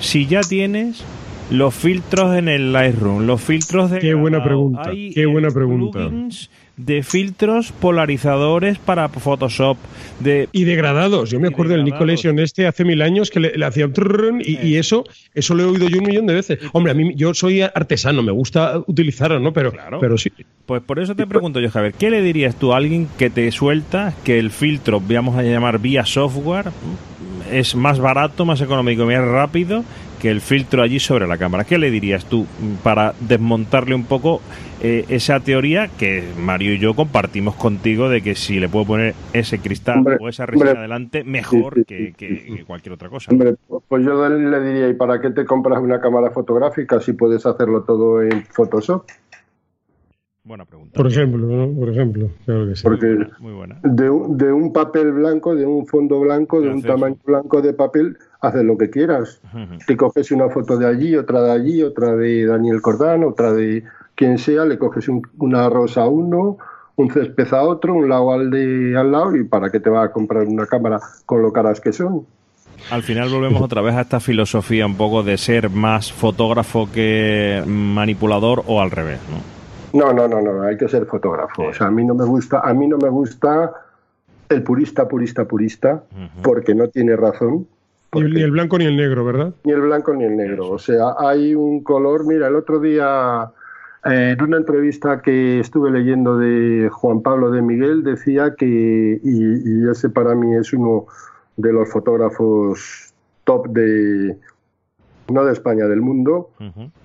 si 0.00 0.26
ya 0.26 0.40
tienes 0.40 1.04
los 1.52 1.74
filtros 1.74 2.36
en 2.36 2.48
el 2.48 2.72
Lightroom, 2.72 3.26
los 3.26 3.40
filtros 3.40 3.90
de 3.90 3.98
Qué 3.98 4.14
buena 4.14 4.42
pregunta. 4.42 4.90
qué 4.92 5.26
buena 5.26 5.50
pregunta 5.50 6.10
de 6.76 7.02
filtros 7.02 7.70
polarizadores 7.72 8.78
para 8.78 9.08
Photoshop. 9.08 9.76
De, 10.20 10.48
y 10.52 10.64
degradados. 10.64 11.30
Yo 11.30 11.40
me 11.40 11.48
acuerdo 11.48 11.72
del 11.74 11.84
Nicolesion 11.84 12.38
este 12.38 12.66
hace 12.66 12.84
mil 12.84 13.02
años 13.02 13.30
que 13.30 13.40
le, 13.40 13.64
hacía 13.64 13.86
un 13.86 14.40
y, 14.44 14.66
y, 14.66 14.76
eso, 14.76 15.04
eso 15.34 15.54
lo 15.54 15.64
he 15.64 15.66
oído 15.66 15.88
yo 15.88 15.98
un 15.98 16.06
millón 16.06 16.26
de 16.26 16.34
veces. 16.34 16.58
Hombre, 16.72 16.92
a 16.92 16.94
mí 16.94 17.12
yo 17.14 17.34
soy 17.34 17.60
artesano, 17.60 18.22
me 18.22 18.32
gusta 18.32 18.82
utilizarlo, 18.86 19.40
¿no? 19.40 19.52
Pero, 19.52 19.72
pero 20.00 20.16
sí. 20.16 20.32
Pues 20.64 20.80
por 20.82 20.98
eso 21.00 21.14
te 21.14 21.26
pregunto 21.26 21.60
yo, 21.60 21.70
Javier, 21.70 21.94
¿qué 21.94 22.10
le 22.10 22.22
dirías 22.22 22.56
tú 22.56 22.72
a 22.72 22.76
alguien 22.76 23.08
que 23.18 23.30
te 23.30 23.50
suelta 23.50 24.14
que 24.24 24.38
el 24.38 24.50
filtro, 24.50 25.00
vamos 25.00 25.36
a 25.36 25.42
llamar 25.42 25.78
vía 25.78 26.06
software, 26.06 26.66
es 27.50 27.74
más 27.74 27.98
barato, 27.98 28.44
más 28.44 28.60
económico, 28.60 29.04
más 29.04 29.24
rápido 29.24 29.84
que 30.22 30.30
el 30.30 30.40
filtro 30.40 30.82
allí 30.82 31.00
sobre 31.00 31.26
la 31.26 31.36
cámara. 31.36 31.64
¿Qué 31.64 31.78
le 31.78 31.90
dirías 31.90 32.26
tú 32.26 32.46
para 32.84 33.12
desmontarle 33.18 33.92
un 33.92 34.04
poco 34.04 34.40
eh, 34.80 35.04
esa 35.08 35.40
teoría 35.40 35.88
que 35.88 36.22
Mario 36.38 36.74
y 36.74 36.78
yo 36.78 36.94
compartimos 36.94 37.56
contigo 37.56 38.08
de 38.08 38.22
que 38.22 38.36
si 38.36 38.60
le 38.60 38.68
puedo 38.68 38.86
poner 38.86 39.16
ese 39.32 39.58
cristal 39.58 40.04
o 40.20 40.28
esa 40.28 40.46
resina 40.46 40.70
adelante, 40.70 41.24
mejor 41.24 41.84
que, 41.84 42.14
cualquier 42.68 42.92
otra 42.92 43.08
cosa? 43.08 43.32
Hombre, 43.32 43.56
pues 43.88 44.04
yo 44.04 44.28
le 44.28 44.60
diría, 44.60 44.88
¿y 44.88 44.94
para 44.94 45.20
qué 45.20 45.30
te 45.30 45.44
compras 45.44 45.80
una 45.82 46.00
cámara 46.00 46.30
fotográfica 46.30 47.00
si 47.00 47.14
puedes 47.14 47.44
hacerlo 47.44 47.82
todo 47.82 48.22
en 48.22 48.44
Photoshop? 48.44 49.04
Buena 50.44 50.64
pregunta. 50.64 50.92
Por 50.94 51.08
ejemplo, 51.08 51.46
¿no? 51.46 51.72
Por 51.76 51.88
ejemplo, 51.88 52.28
claro 52.44 52.68
que 52.68 52.76
sí. 52.76 52.82
Porque 52.84 53.26
muy 53.40 53.54
buena. 53.54 53.80
De, 53.82 54.04
de, 54.04 54.52
un 54.52 54.72
papel 54.72 55.12
blanco, 55.12 55.56
de 55.56 55.66
un 55.66 55.86
fondo 55.86 56.20
blanco, 56.20 56.60
de 56.60 56.68
un 56.68 56.82
tamaño 56.82 57.16
blanco 57.24 57.60
de 57.60 57.72
papel, 57.72 58.16
haces 58.42 58.64
lo 58.64 58.76
que 58.76 58.90
quieras. 58.90 59.40
Te 59.86 59.96
coges 59.96 60.30
una 60.32 60.50
foto 60.50 60.76
de 60.76 60.86
allí, 60.86 61.16
otra 61.16 61.40
de 61.42 61.52
allí, 61.52 61.82
otra 61.82 62.14
de 62.14 62.44
Daniel 62.44 62.82
Cordán, 62.82 63.24
otra 63.24 63.52
de 63.52 63.84
quien 64.16 64.36
sea, 64.36 64.64
le 64.64 64.78
coges 64.78 65.08
una 65.38 65.70
rosa 65.70 66.02
a 66.02 66.08
uno, 66.08 66.58
un 66.96 67.10
césped 67.10 67.54
a 67.54 67.62
otro, 67.62 67.94
un 67.94 68.08
lado 68.08 68.32
al 68.32 68.50
de 68.50 68.96
al 68.96 69.12
lado, 69.12 69.36
y 69.36 69.44
para 69.44 69.70
qué 69.70 69.80
te 69.80 69.88
va 69.88 70.02
a 70.02 70.12
comprar 70.12 70.46
una 70.46 70.66
cámara 70.66 71.00
con 71.24 71.40
lo 71.40 71.52
caras 71.52 71.80
que 71.80 71.92
son. 71.92 72.26
Al 72.90 73.04
final 73.04 73.28
volvemos 73.30 73.62
otra 73.62 73.80
vez 73.80 73.94
a 73.94 74.00
esta 74.00 74.18
filosofía 74.18 74.86
un 74.86 74.96
poco 74.96 75.22
de 75.22 75.38
ser 75.38 75.70
más 75.70 76.12
fotógrafo 76.12 76.90
que 76.92 77.62
manipulador 77.64 78.64
o 78.66 78.80
al 78.80 78.90
revés, 78.90 79.20
¿no? 79.30 79.52
No, 80.00 80.12
no, 80.12 80.26
no, 80.26 80.40
no, 80.40 80.62
hay 80.62 80.76
que 80.76 80.88
ser 80.88 81.06
fotógrafo. 81.06 81.68
O 81.68 81.72
sea, 81.72 81.86
a 81.86 81.90
mí 81.90 82.04
no 82.04 82.14
me 82.14 82.24
gusta, 82.24 82.60
a 82.60 82.74
mí 82.74 82.88
no 82.88 82.96
me 82.96 83.08
gusta 83.08 83.72
el 84.48 84.62
purista, 84.62 85.06
purista, 85.06 85.44
purista, 85.44 86.02
porque 86.42 86.74
no 86.74 86.88
tiene 86.88 87.14
razón. 87.14 87.68
Ni 88.14 88.42
el 88.42 88.50
blanco 88.50 88.76
ni 88.76 88.84
el 88.84 88.96
negro, 88.96 89.24
¿verdad? 89.24 89.54
Ni 89.64 89.72
el 89.72 89.80
blanco 89.80 90.12
ni 90.12 90.24
el 90.24 90.36
negro. 90.36 90.70
O 90.70 90.78
sea, 90.78 91.14
hay 91.18 91.54
un 91.54 91.82
color. 91.82 92.26
Mira, 92.26 92.48
el 92.48 92.56
otro 92.56 92.78
día, 92.78 93.50
eh, 94.04 94.34
en 94.36 94.42
una 94.42 94.58
entrevista 94.58 95.22
que 95.22 95.60
estuve 95.60 95.90
leyendo 95.90 96.36
de 96.36 96.90
Juan 96.92 97.22
Pablo 97.22 97.50
de 97.50 97.62
Miguel, 97.62 98.04
decía 98.04 98.54
que, 98.56 99.18
y, 99.22 99.88
ese 99.88 100.10
para 100.10 100.34
mí 100.34 100.54
es 100.56 100.74
uno 100.74 101.06
de 101.56 101.72
los 101.72 101.90
fotógrafos 101.90 103.14
top 103.44 103.68
de, 103.68 104.36
no 105.28 105.44
de 105.46 105.52
España, 105.52 105.86
del 105.86 106.02
mundo, 106.02 106.50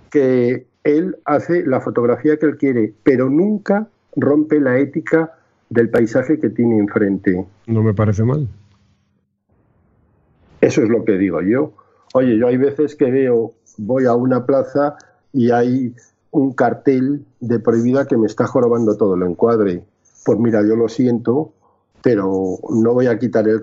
que 0.09 0.65
él 0.83 1.15
hace 1.23 1.65
la 1.65 1.79
fotografía 1.79 2.37
que 2.37 2.47
él 2.47 2.57
quiere, 2.57 2.93
pero 3.03 3.29
nunca 3.29 3.87
rompe 4.17 4.59
la 4.59 4.77
ética 4.77 5.31
del 5.69 5.89
paisaje 5.89 6.37
que 6.37 6.49
tiene 6.49 6.79
enfrente. 6.79 7.45
No 7.65 7.81
me 7.81 7.93
parece 7.93 8.23
mal. 8.23 8.47
Eso 10.61 10.81
es 10.81 10.89
lo 10.89 11.05
que 11.05 11.13
digo 11.13 11.41
yo. 11.41 11.71
Oye, 12.13 12.37
yo 12.37 12.47
hay 12.47 12.57
veces 12.57 12.95
que 12.95 13.11
veo, 13.11 13.53
voy 13.77 14.05
a 14.05 14.13
una 14.13 14.45
plaza 14.45 14.95
y 15.33 15.51
hay 15.51 15.93
un 16.31 16.53
cartel 16.53 17.25
de 17.39 17.59
prohibida 17.59 18.05
que 18.07 18.17
me 18.17 18.27
está 18.27 18.47
jorobando 18.47 18.95
todo 18.97 19.15
el 19.15 19.23
encuadre. 19.23 19.83
Pues 20.25 20.39
mira, 20.39 20.61
yo 20.61 20.75
lo 20.75 20.89
siento, 20.89 21.51
pero 22.01 22.57
no 22.69 22.93
voy 22.93 23.07
a 23.07 23.19
quitar 23.19 23.47
el, 23.47 23.61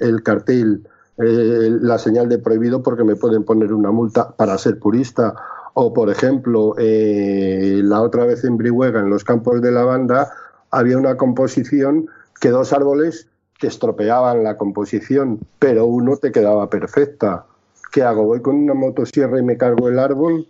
el, 0.00 0.22
cartel, 0.22 0.86
eh, 1.18 1.78
la 1.80 1.98
señal 1.98 2.28
de 2.28 2.38
prohibido 2.38 2.82
porque 2.82 3.04
me 3.04 3.16
pueden 3.16 3.44
poner 3.44 3.72
una 3.72 3.90
multa 3.90 4.30
para 4.36 4.58
ser 4.58 4.78
purista 4.78 5.34
o, 5.74 5.92
por 5.92 6.08
ejemplo, 6.08 6.74
eh, 6.78 7.80
la 7.84 8.00
otra 8.00 8.24
vez 8.24 8.44
en 8.44 8.56
Brihuega, 8.56 9.00
en 9.00 9.10
los 9.10 9.24
campos 9.24 9.60
de 9.60 9.70
lavanda, 9.70 10.30
había 10.70 10.96
una 10.96 11.18
composición 11.18 12.06
que 12.40 12.48
dos 12.48 12.72
árboles 12.72 13.28
te 13.58 13.66
estropeaban 13.68 14.44
la 14.44 14.56
composición, 14.56 15.40
pero 15.58 15.86
uno 15.86 16.16
te 16.16 16.32
quedaba 16.32 16.68
perfecta. 16.68 17.46
¿Qué 17.92 18.02
hago? 18.02 18.24
¿Voy 18.24 18.42
con 18.42 18.56
una 18.56 18.74
motosierra 18.74 19.38
y 19.38 19.42
me 19.42 19.56
cargo 19.56 19.88
el 19.88 19.98
árbol? 19.98 20.46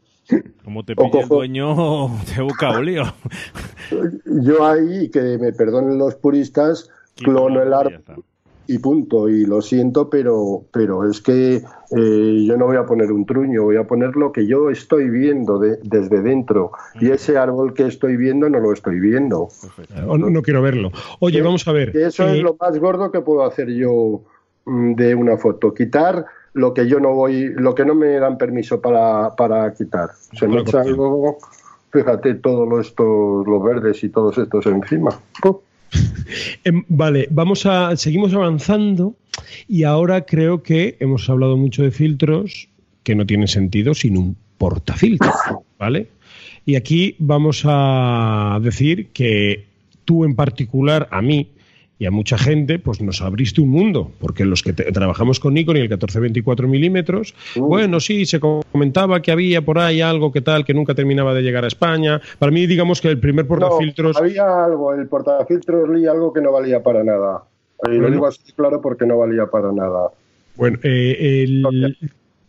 Como 0.64 0.84
te 0.84 0.96
pide 0.96 1.20
el 1.20 1.28
dueño, 1.28 2.08
te 2.34 2.42
busca 2.42 2.80
lío. 2.80 3.04
Yo 4.24 4.66
ahí, 4.66 5.08
que 5.10 5.38
me 5.38 5.52
perdonen 5.52 5.98
los 5.98 6.16
puristas, 6.16 6.90
clono 7.16 7.62
el 7.62 7.72
árbol 7.72 8.24
y 8.66 8.78
punto. 8.78 9.28
Y 9.28 9.44
lo 9.46 9.62
siento, 9.62 10.10
pero, 10.10 10.64
pero 10.72 11.08
es 11.08 11.20
que 11.20 11.56
eh, 11.56 12.44
yo 12.46 12.56
no 12.56 12.66
voy 12.66 12.76
a 12.76 12.84
poner 12.84 13.12
un 13.12 13.26
truño, 13.26 13.64
voy 13.64 13.76
a 13.76 13.86
poner 13.86 14.16
lo 14.16 14.32
que 14.32 14.46
yo 14.46 14.70
estoy 14.70 15.08
viendo 15.10 15.58
desde 15.58 16.22
dentro. 16.22 16.72
Y 17.00 17.10
ese 17.10 17.38
árbol 17.38 17.74
que 17.74 17.86
estoy 17.86 18.16
viendo 18.16 18.48
no 18.48 18.60
lo 18.60 18.72
estoy 18.72 19.00
viendo. 19.00 19.48
No, 20.18 20.42
quiero 20.42 20.62
verlo. 20.62 20.90
Oye, 21.20 21.42
vamos 21.42 21.66
a 21.68 21.72
ver. 21.72 21.96
eso 21.96 22.28
es 22.28 22.38
eh, 22.38 22.42
lo 22.42 22.56
más 22.60 22.78
gordo 22.78 23.10
que 23.10 23.20
puedo 23.20 23.44
hacer 23.44 23.68
yo 23.70 24.22
mm, 24.64 24.94
de 24.94 25.14
una 25.14 25.36
foto. 25.36 25.74
Quitar 25.74 26.26
lo 26.56 26.72
que 26.72 26.88
yo 26.88 27.00
no 27.00 27.12
voy, 27.12 27.52
lo 27.54 27.74
que 27.74 27.84
no 27.84 27.94
me 27.94 28.18
dan 28.18 28.38
permiso 28.38 28.80
para, 28.80 29.36
para 29.36 29.72
quitar. 29.74 30.10
Se 30.32 30.48
me 30.48 30.60
echa 30.60 30.80
algo, 30.80 31.36
fíjate, 31.90 32.34
todos 32.36 32.86
estos, 32.86 33.46
los 33.46 33.62
verdes 33.62 34.02
y 34.02 34.08
todos 34.08 34.38
estos 34.38 34.64
encima. 34.64 35.10
Em, 35.44 35.54
vale, 36.88 37.28
vamos 37.30 37.66
a. 37.66 37.96
Seguimos 37.96 38.34
avanzando 38.34 39.14
y 39.68 39.84
ahora 39.84 40.24
creo 40.26 40.62
que 40.62 40.96
hemos 41.00 41.28
hablado 41.28 41.56
mucho 41.56 41.82
de 41.82 41.90
filtros 41.90 42.68
que 43.02 43.14
no 43.14 43.26
tienen 43.26 43.48
sentido 43.48 43.94
sin 43.94 44.16
un 44.16 44.36
portafiltro, 44.58 45.32
¿vale? 45.78 46.08
Y 46.64 46.74
aquí 46.74 47.14
vamos 47.18 47.62
a 47.64 48.58
decir 48.60 49.08
que 49.12 49.66
tú 50.04 50.24
en 50.24 50.34
particular, 50.34 51.08
a 51.12 51.22
mí, 51.22 51.48
y 51.98 52.06
a 52.06 52.10
mucha 52.10 52.36
gente, 52.36 52.78
pues 52.78 53.00
nos 53.00 53.22
abriste 53.22 53.60
un 53.60 53.70
mundo, 53.70 54.10
porque 54.20 54.44
los 54.44 54.62
que 54.62 54.72
trabajamos 54.72 55.40
con 55.40 55.54
Nikon 55.54 55.78
y 55.78 55.80
el 55.80 55.90
14-24 55.90 56.66
milímetros, 56.66 57.34
bueno, 57.56 58.00
sí, 58.00 58.26
se 58.26 58.38
comentaba 58.38 59.22
que 59.22 59.32
había 59.32 59.62
por 59.62 59.78
ahí 59.78 60.02
algo 60.02 60.30
que 60.30 60.42
tal, 60.42 60.64
que 60.64 60.74
nunca 60.74 60.94
terminaba 60.94 61.32
de 61.32 61.42
llegar 61.42 61.64
a 61.64 61.68
España. 61.68 62.20
Para 62.38 62.52
mí, 62.52 62.66
digamos 62.66 63.00
que 63.00 63.08
el 63.08 63.18
primer 63.18 63.46
portafiltros... 63.46 64.16
había 64.16 64.64
algo, 64.64 64.92
el 64.92 65.08
portafiltros 65.08 65.88
leí 65.88 66.06
algo 66.06 66.32
que 66.32 66.40
no 66.42 66.52
valía 66.52 66.82
para 66.82 67.02
nada. 67.02 67.44
Y 67.90 67.96
lo 67.96 68.10
digo 68.10 68.26
así 68.26 68.52
claro 68.54 68.80
porque 68.80 69.06
no 69.06 69.18
valía 69.18 69.46
para 69.46 69.72
nada. 69.72 70.10
Bueno, 70.56 70.78
eh, 70.82 71.44
el 71.44 71.96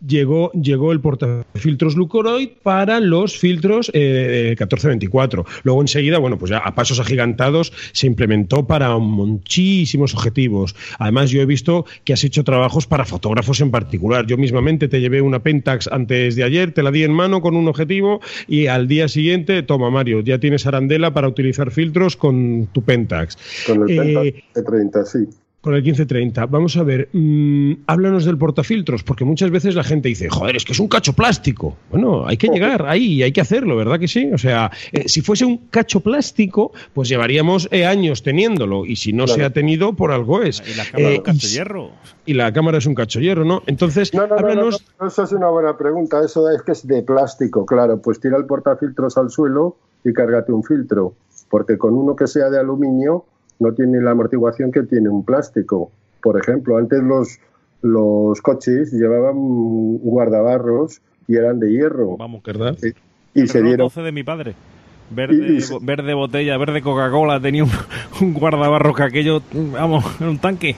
llegó, 0.05 0.51
llegó 0.51 0.91
el 0.91 0.99
portafiltros 1.01 1.95
Lucoroid 1.95 2.49
para 2.63 2.99
los 2.99 3.37
filtros 3.37 3.91
eh, 3.93 4.55
1424. 4.59 5.45
Luego 5.63 5.81
enseguida, 5.81 6.17
bueno, 6.19 6.37
pues 6.37 6.51
ya 6.51 6.57
a 6.59 6.75
pasos 6.75 6.99
agigantados 6.99 7.73
se 7.91 8.07
implementó 8.07 8.67
para 8.67 8.97
muchísimos 8.97 10.13
objetivos. 10.13 10.75
Además, 10.99 11.29
yo 11.29 11.41
he 11.41 11.45
visto 11.45 11.85
que 12.03 12.13
has 12.13 12.23
hecho 12.23 12.43
trabajos 12.43 12.87
para 12.87 13.05
fotógrafos 13.05 13.61
en 13.61 13.71
particular. 13.71 14.25
Yo 14.25 14.37
mismamente 14.37 14.87
te 14.87 14.99
llevé 14.99 15.21
una 15.21 15.39
Pentax 15.39 15.87
antes 15.87 16.35
de 16.35 16.43
ayer, 16.43 16.71
te 16.71 16.83
la 16.83 16.91
di 16.91 17.03
en 17.03 17.13
mano 17.13 17.41
con 17.41 17.55
un 17.55 17.67
objetivo 17.67 18.21
y 18.47 18.67
al 18.67 18.87
día 18.87 19.07
siguiente, 19.07 19.63
toma 19.63 19.89
Mario, 19.89 20.21
ya 20.21 20.39
tienes 20.39 20.65
arandela 20.65 21.13
para 21.13 21.27
utilizar 21.27 21.71
filtros 21.71 22.17
con 22.17 22.67
tu 22.71 22.81
Pentax. 22.83 23.37
Con 23.65 23.89
el 23.89 23.97
Pentax 23.97 24.53
de 24.53 24.63
30, 24.63 25.05
sí. 25.05 25.19
Con 25.67 25.75
el 25.75 25.83
1530. 25.83 26.45
Vamos 26.45 26.77
a 26.77 26.83
ver, 26.83 27.09
mmm, 27.11 27.73
háblanos 27.87 28.23
del 28.23 28.37
portafiltros, 28.37 29.03
porque 29.03 29.25
muchas 29.25 29.51
veces 29.51 29.75
la 29.75 29.83
gente 29.83 30.07
dice, 30.07 30.29
joder, 30.29 30.55
es 30.55 30.63
que 30.63 30.71
es 30.71 30.79
un 30.79 30.87
cacho 30.87 31.11
plástico. 31.11 31.75
Bueno, 31.91 32.25
hay 32.25 32.37
que 32.37 32.47
llegar 32.47 32.85
ahí, 32.87 33.21
hay 33.21 33.33
que 33.33 33.41
hacerlo, 33.41 33.75
¿verdad 33.75 33.99
que 33.99 34.07
sí? 34.07 34.31
O 34.33 34.37
sea, 34.37 34.71
eh, 34.93 35.09
si 35.09 35.19
fuese 35.19 35.43
un 35.43 35.57
cacho 35.67 35.99
plástico, 35.99 36.71
pues 36.93 37.09
llevaríamos 37.09 37.67
eh, 37.71 37.85
años 37.85 38.23
teniéndolo, 38.23 38.85
y 38.85 38.95
si 38.95 39.11
no 39.11 39.27
se 39.27 39.43
ha 39.43 39.49
tenido, 39.49 39.91
por 39.91 40.13
algo 40.13 40.41
es. 40.41 40.63
Y 40.65 40.77
la 40.77 40.85
cámara 40.85 41.11
es 41.11 41.17
un 41.17 41.23
cacho 41.25 41.47
hierro. 41.49 41.91
Y 42.25 42.33
la 42.33 42.53
cámara 42.53 42.77
es 42.77 42.85
un 42.85 42.95
cacho 42.95 43.19
hierro, 43.19 43.43
¿no? 43.43 43.61
Entonces, 43.65 44.13
no, 44.13 44.25
no, 44.25 44.35
háblanos... 44.35 44.85
No, 45.01 45.07
eso 45.07 45.23
es 45.23 45.33
una 45.33 45.49
buena 45.49 45.77
pregunta, 45.77 46.23
eso 46.23 46.49
es 46.49 46.61
que 46.61 46.71
es 46.71 46.87
de 46.87 47.03
plástico, 47.03 47.65
claro, 47.65 48.01
pues 48.01 48.21
tira 48.21 48.37
el 48.37 48.45
portafiltros 48.45 49.17
al 49.17 49.29
suelo 49.29 49.75
y 50.05 50.13
cárgate 50.13 50.53
un 50.53 50.63
filtro, 50.63 51.15
porque 51.49 51.77
con 51.77 51.93
uno 51.93 52.15
que 52.15 52.27
sea 52.27 52.49
de 52.49 52.57
aluminio 52.57 53.25
no 53.59 53.73
tiene 53.73 54.01
la 54.01 54.11
amortiguación 54.11 54.71
que 54.71 54.83
tiene 54.83 55.09
un 55.09 55.23
plástico. 55.23 55.91
Por 56.21 56.39
ejemplo, 56.39 56.77
antes 56.77 57.01
los, 57.03 57.39
los 57.81 58.41
coches 58.41 58.91
llevaban 58.91 59.97
guardabarros 59.97 61.01
y 61.27 61.35
eran 61.35 61.59
de 61.59 61.71
hierro. 61.71 62.17
Vamos, 62.17 62.43
¿verdad? 62.43 62.77
Y, 63.33 63.47
se 63.47 63.61
dieron. 63.61 63.89
de 63.93 64.11
mi 64.11 64.23
padre. 64.23 64.55
Verde, 65.09 65.59
verde 65.81 66.13
botella, 66.13 66.57
verde 66.57 66.81
Coca-Cola, 66.81 67.39
tenía 67.39 67.63
un, 67.63 67.69
un 68.21 68.33
guardabarro 68.33 68.93
que 68.93 69.03
aquello, 69.03 69.41
vamos, 69.53 70.03
era 70.19 70.29
un 70.29 70.39
tanque. 70.39 70.75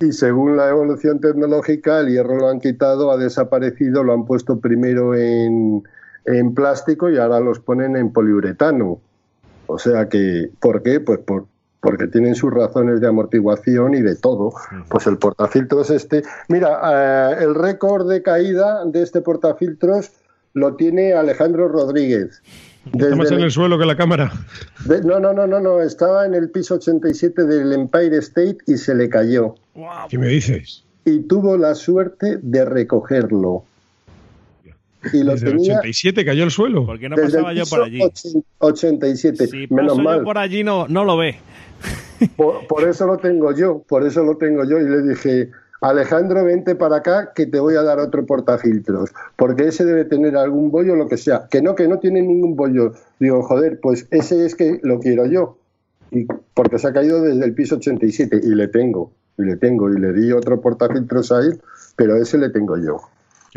Y 0.00 0.12
según 0.12 0.56
la 0.56 0.70
evolución 0.70 1.20
tecnológica, 1.20 2.00
el 2.00 2.08
hierro 2.08 2.38
lo 2.38 2.48
han 2.48 2.58
quitado, 2.58 3.10
ha 3.10 3.18
desaparecido, 3.18 4.02
lo 4.02 4.14
han 4.14 4.24
puesto 4.24 4.58
primero 4.58 5.14
en, 5.14 5.82
en 6.24 6.54
plástico 6.54 7.10
y 7.10 7.18
ahora 7.18 7.40
los 7.40 7.60
ponen 7.60 7.96
en 7.96 8.10
poliuretano. 8.10 8.98
O 9.66 9.78
sea 9.78 10.08
que, 10.08 10.50
¿por 10.58 10.82
qué? 10.82 11.00
Pues 11.00 11.18
por, 11.18 11.46
porque 11.80 12.06
tienen 12.06 12.34
sus 12.34 12.52
razones 12.52 13.00
de 13.00 13.08
amortiguación 13.08 13.94
y 13.94 14.02
de 14.02 14.16
todo. 14.16 14.52
Pues 14.88 15.06
el 15.06 15.18
portafiltros 15.18 15.90
este, 15.90 16.22
mira, 16.48 16.80
eh, 17.32 17.36
el 17.40 17.54
récord 17.54 18.08
de 18.08 18.22
caída 18.22 18.84
de 18.84 19.02
este 19.02 19.20
portafiltros 19.20 20.10
lo 20.52 20.74
tiene 20.76 21.14
Alejandro 21.14 21.68
Rodríguez. 21.68 22.42
Está 22.92 23.14
más 23.14 23.30
en 23.30 23.40
el 23.40 23.50
suelo 23.50 23.78
que 23.78 23.84
la 23.84 23.96
cámara. 23.96 24.32
no, 25.04 25.20
no, 25.20 25.32
no, 25.32 25.46
no, 25.46 25.60
no, 25.60 25.82
estaba 25.82 26.26
en 26.26 26.34
el 26.34 26.50
piso 26.50 26.74
87 26.74 27.44
del 27.44 27.72
Empire 27.72 28.16
State 28.18 28.58
y 28.66 28.76
se 28.76 28.94
le 28.94 29.08
cayó. 29.08 29.54
¿Qué 30.08 30.18
me 30.18 30.28
dices? 30.28 30.84
Y 31.04 31.20
tuvo 31.20 31.56
la 31.56 31.74
suerte 31.74 32.38
de 32.40 32.64
recogerlo. 32.64 33.64
Y 35.12 35.22
lo 35.22 35.32
desde 35.32 35.52
tenía, 35.52 35.78
87 35.78 36.24
cayó 36.24 36.44
el 36.44 36.50
suelo. 36.50 36.84
¿Por 36.84 36.98
qué 36.98 37.08
no 37.08 37.16
pasaba 37.16 37.54
yo 37.54 37.64
por 37.64 37.82
allí? 37.82 38.00
87, 38.58 39.46
si 39.46 39.66
menos 39.70 39.98
mal. 39.98 40.18
Yo 40.18 40.24
por 40.24 40.36
allí 40.36 40.62
no, 40.62 40.86
no 40.88 41.04
lo 41.04 41.16
ve. 41.16 41.38
Por, 42.36 42.88
eso 42.88 43.06
lo 43.06 43.18
tengo 43.18 43.52
yo, 43.52 43.82
por 43.88 44.06
eso 44.06 44.22
lo 44.22 44.36
tengo 44.36 44.64
yo. 44.64 44.78
Y 44.78 44.88
le 44.88 45.02
dije, 45.02 45.50
Alejandro, 45.80 46.44
vente 46.44 46.74
para 46.74 46.96
acá 46.96 47.32
que 47.34 47.46
te 47.46 47.58
voy 47.58 47.76
a 47.76 47.82
dar 47.82 47.98
otro 47.98 48.26
portafiltros, 48.26 49.10
porque 49.36 49.68
ese 49.68 49.84
debe 49.84 50.04
tener 50.04 50.36
algún 50.36 50.70
bollo, 50.70 50.96
lo 50.96 51.08
que 51.08 51.16
sea. 51.16 51.48
Que 51.50 51.62
no, 51.62 51.74
que 51.74 51.88
no 51.88 51.98
tiene 51.98 52.22
ningún 52.22 52.56
bollo. 52.56 52.92
Digo, 53.18 53.42
joder, 53.42 53.80
pues 53.80 54.06
ese 54.10 54.44
es 54.44 54.54
que 54.54 54.80
lo 54.82 55.00
quiero 55.00 55.26
yo. 55.26 55.58
Y 56.10 56.26
porque 56.54 56.78
se 56.78 56.88
ha 56.88 56.92
caído 56.92 57.22
desde 57.22 57.44
el 57.44 57.54
piso 57.54 57.76
87 57.76 58.40
y 58.42 58.54
le 58.54 58.68
tengo, 58.68 59.12
y 59.38 59.42
le 59.42 59.56
tengo, 59.56 59.90
y 59.90 59.98
le 59.98 60.12
di 60.12 60.32
otro 60.32 60.60
portafiltros 60.60 61.32
a 61.32 61.40
él, 61.40 61.60
pero 61.96 62.16
ese 62.16 62.36
le 62.38 62.50
tengo 62.50 62.76
yo. 62.76 63.00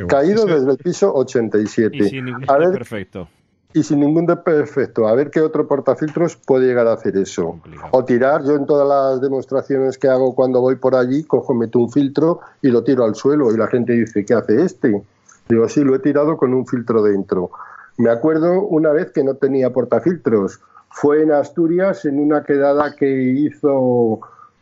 Caído 0.07 0.45
desde 0.45 0.72
el 0.72 0.78
piso 0.78 1.14
87. 1.14 1.97
Y 1.97 2.20
a 2.47 2.57
ver, 2.57 2.72
perfecto 2.72 3.28
y 3.74 3.84
sin 3.84 3.99
ningún 3.99 4.26
defecto. 4.26 5.07
A 5.07 5.15
ver 5.15 5.32
qué 5.32 5.41
otro 5.41 5.67
portafiltros 5.67 6.36
puede 6.36 6.67
llegar 6.67 6.88
a 6.88 6.93
hacer 6.93 7.17
eso. 7.17 7.59
O 7.91 8.05
tirar, 8.05 8.43
yo 8.43 8.55
en 8.55 8.65
todas 8.65 8.88
las 8.88 9.21
demostraciones 9.21 9.97
que 9.97 10.07
hago 10.07 10.36
cuando 10.36 10.61
voy 10.61 10.76
por 10.76 10.95
allí, 10.95 11.24
cojo, 11.24 11.53
meto 11.53 11.80
un 11.80 11.91
filtro 11.91 12.39
y 12.61 12.69
lo 12.69 12.84
tiro 12.84 13.03
al 13.03 13.15
suelo 13.15 13.51
y 13.51 13.57
la 13.57 13.67
gente 13.67 13.93
dice, 13.93 14.26
¿qué 14.26 14.36
hace 14.36 14.61
este? 14.61 15.03
Digo, 15.49 15.67
sí, 15.67 15.84
lo 15.84 15.95
he 15.95 15.99
tirado 15.99 16.38
con 16.38 16.53
un 16.53 16.67
filtro 16.67 17.01
dentro. 17.01 17.51
Me 17.97 18.09
acuerdo 18.09 18.61
una 18.61 18.91
vez 18.91 19.11
que 19.11 19.24
no 19.24 19.36
tenía 19.36 19.71
portafiltros. 19.71 20.61
Fue 20.89 21.24
en 21.24 21.32
Asturias, 21.32 22.05
en 22.05 22.19
una 22.19 22.43
quedada 22.43 22.95
que 22.95 23.09
hizo 23.09 23.74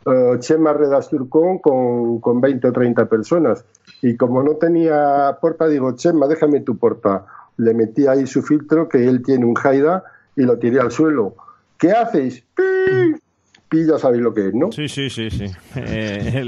uh, 0.06 0.38
Chema 0.38 0.72
Redasturcón 0.72 1.58
con, 1.58 2.20
con 2.20 2.40
20 2.40 2.68
o 2.68 2.72
30 2.72 3.06
personas. 3.06 3.64
Y 4.00 4.16
como 4.16 4.42
no 4.42 4.56
tenía 4.56 5.36
porta, 5.40 5.68
digo, 5.68 5.92
Chema, 5.92 6.26
déjame 6.26 6.60
tu 6.60 6.78
porta 6.78 7.26
le 7.56 7.74
metí 7.74 8.06
ahí 8.06 8.26
su 8.26 8.42
filtro, 8.42 8.88
que 8.88 9.06
él 9.06 9.22
tiene 9.22 9.44
un 9.44 9.54
Haida, 9.62 10.04
y 10.36 10.42
lo 10.42 10.58
tiré 10.58 10.80
al 10.80 10.90
suelo. 10.90 11.36
¿Qué 11.78 11.92
hacéis? 11.92 12.44
¡Pi! 12.54 13.86
ya 13.86 13.98
sabéis 13.98 14.22
lo 14.22 14.34
que 14.34 14.48
es, 14.48 14.54
¿no? 14.54 14.70
Sí, 14.70 14.88
sí, 14.88 15.08
sí, 15.08 15.30
sí. 15.30 15.46
Eh, 15.76 16.42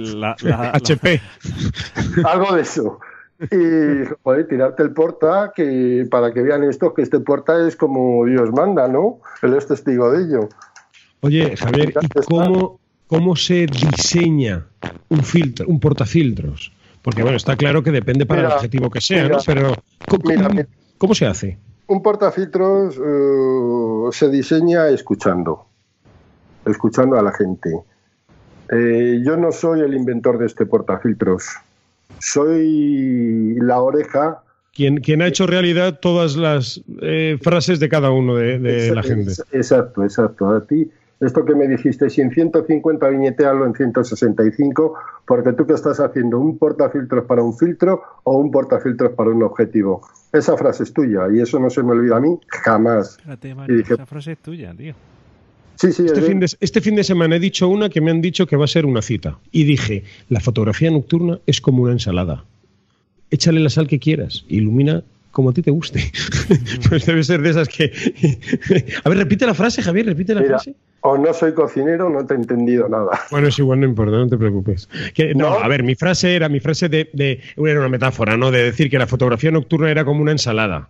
HP. 0.73 1.21
Algo 2.25 2.55
de 2.55 2.63
eso. 2.63 3.01
Y, 3.41 4.07
joder, 4.23 4.47
tirarte 4.47 4.83
el 4.83 4.93
porta, 4.93 5.53
que 5.55 6.07
para 6.11 6.33
que 6.33 6.43
vean 6.43 6.63
esto, 6.65 6.95
que 6.95 7.03
este 7.03 7.21
porta 7.21 7.67
es 7.67 7.77
como 7.77 8.25
Dios 8.27 8.51
manda, 8.53 8.87
¿no? 8.89 9.21
Él 9.43 9.55
es 9.55 9.67
testigo 9.67 10.11
de 10.13 10.25
ello. 10.25 10.49
Oye, 11.21 11.57
Javier, 11.57 11.95
¿y 12.01 12.09
cómo, 12.27 12.79
cómo 13.07 13.35
se 13.35 13.67
diseña 13.67 14.67
un 15.09 15.25
filtro, 15.25 15.67
un 15.67 15.81
portafiltros? 15.81 16.73
Porque, 17.03 17.23
bueno, 17.23 17.37
está 17.37 17.57
claro 17.57 17.83
que 17.83 17.91
depende 17.91 18.25
para 18.25 18.43
el 18.43 18.47
objetivo 18.47 18.89
que 18.89 19.01
sea, 19.01 19.29
¿no? 19.29 19.39
Pero, 19.45 19.75
¿Cómo 20.09 20.23
se 21.13 21.27
hace? 21.27 21.59
Un 21.89 22.03
portafiltros 22.03 22.97
uh, 22.97 24.11
se 24.13 24.31
diseña 24.31 24.89
escuchando, 24.89 25.67
escuchando 26.65 27.19
a 27.19 27.23
la 27.23 27.33
gente. 27.33 27.71
Eh, 28.71 29.21
yo 29.25 29.37
no 29.37 29.53
soy 29.53 29.81
el 29.81 29.93
inventor 29.95 30.39
de 30.39 30.47
este 30.47 30.65
portafiltros, 30.65 31.45
soy 32.21 33.57
la 33.61 33.81
oreja. 33.83 34.43
Quien, 34.73 35.01
quien 35.01 35.21
ha 35.21 35.27
hecho 35.27 35.47
realidad 35.47 35.99
todas 36.01 36.37
las 36.37 36.81
eh, 37.03 37.39
frases 37.43 37.81
de 37.81 37.89
cada 37.89 38.11
uno 38.11 38.37
de, 38.37 38.91
la 38.95 39.03
gente. 39.03 39.33
Exacto, 39.53 40.03
exacto. 40.03 40.49
A 40.49 40.65
ti 40.65 40.91
Esto 41.21 41.45
que 41.45 41.55
me 41.55 41.69
dijiste, 41.69 42.11
si 42.11 42.21
en 42.21 42.31
150 42.31 43.09
viñetearlo 43.09 43.67
en 43.67 43.75
165, 43.75 44.95
porque 45.27 45.53
tú 45.53 45.67
que 45.67 45.75
estás 45.75 46.01
haciendo 46.01 46.39
un 46.39 46.59
portafiltros 46.59 47.25
para 47.25 47.43
un 47.43 47.57
filtro 47.57 48.03
o 48.25 48.39
un 48.39 48.51
portafiltros 48.51 49.12
para 49.12 49.31
un 49.31 49.43
objetivo. 49.43 50.03
Esa 50.33 50.57
frase 50.57 50.83
es 50.83 50.93
tuya 50.93 51.29
y 51.33 51.41
eso 51.41 51.59
no 51.59 51.71
se 51.71 51.83
me 51.83 51.93
olvida 51.93 52.17
a 52.17 52.21
mí 52.21 52.39
jamás. 52.49 53.19
esa 53.69 54.07
frase 54.07 54.33
es 54.33 54.39
tuya, 54.39 54.75
tío. 54.75 54.95
Sí, 55.77 55.93
sí, 55.93 56.05
este, 56.07 56.23
fin 56.23 56.41
de, 56.41 56.47
este 56.61 56.81
fin 56.81 56.95
de 56.95 57.03
semana 57.03 57.37
he 57.37 57.41
dicho 57.41 57.69
una 57.69 57.89
que 57.89 58.01
me 58.01 58.11
han 58.11 58.21
dicho 58.21 58.47
que 58.47 58.57
va 58.57 58.65
a 58.65 58.69
ser 58.69 58.87
una 58.87 59.03
cita. 59.03 59.39
Y 59.51 59.65
dije, 59.65 60.05
la 60.29 60.41
fotografía 60.41 60.91
nocturna 60.91 61.41
es 61.47 61.61
como 61.61 61.83
una 61.83 61.93
ensalada. 61.93 62.45
Échale 63.31 63.61
la 63.61 63.71
sal 63.71 63.89
que 63.89 63.99
quieras, 63.99 64.45
ilumina 64.49 65.03
como 65.33 65.51
a 65.51 65.53
ti 65.53 65.62
te 65.62 65.73
guste. 65.73 66.12
pues 66.89 67.07
debe 67.07 67.25
ser 67.25 67.43
de 67.43 67.51
esas 67.51 67.69
que... 67.69 67.93
a 69.05 69.09
ver, 69.09 69.19
repite 69.19 69.47
la 69.47 69.55
frase, 69.55 69.83
Javier, 69.83 70.07
repite 70.07 70.35
la 70.35 70.45
frase. 70.45 70.75
O 71.07 71.19
no 71.19 71.35
soy 71.35 71.53
cocinero, 71.53 72.09
no 72.09 72.25
te 72.25 72.33
he 72.33 72.37
entendido 72.39 72.89
nada. 72.89 73.11
Bueno, 73.31 73.49
es 73.49 73.59
igual, 73.59 73.81
no 73.81 73.87
importa, 73.87 74.17
no 74.17 74.27
te 74.27 74.39
preocupes. 74.39 74.89
no, 75.35 75.49
a 75.49 75.69
ver, 75.69 75.83
mi 75.83 75.95
frase 75.95 76.35
era, 76.35 76.49
mi 76.49 76.61
frase 76.61 76.89
de, 76.89 77.11
de, 77.13 77.41
era 77.57 77.81
una 77.81 77.91
metáfora, 77.91 78.39
¿no? 78.39 78.51
De 78.51 78.63
decir 78.63 78.89
que 78.89 78.99
la 78.99 79.07
fotografía 79.07 79.51
nocturna 79.51 79.91
era 79.91 80.07
como 80.07 80.23
una 80.23 80.33
ensalada. 80.33 80.89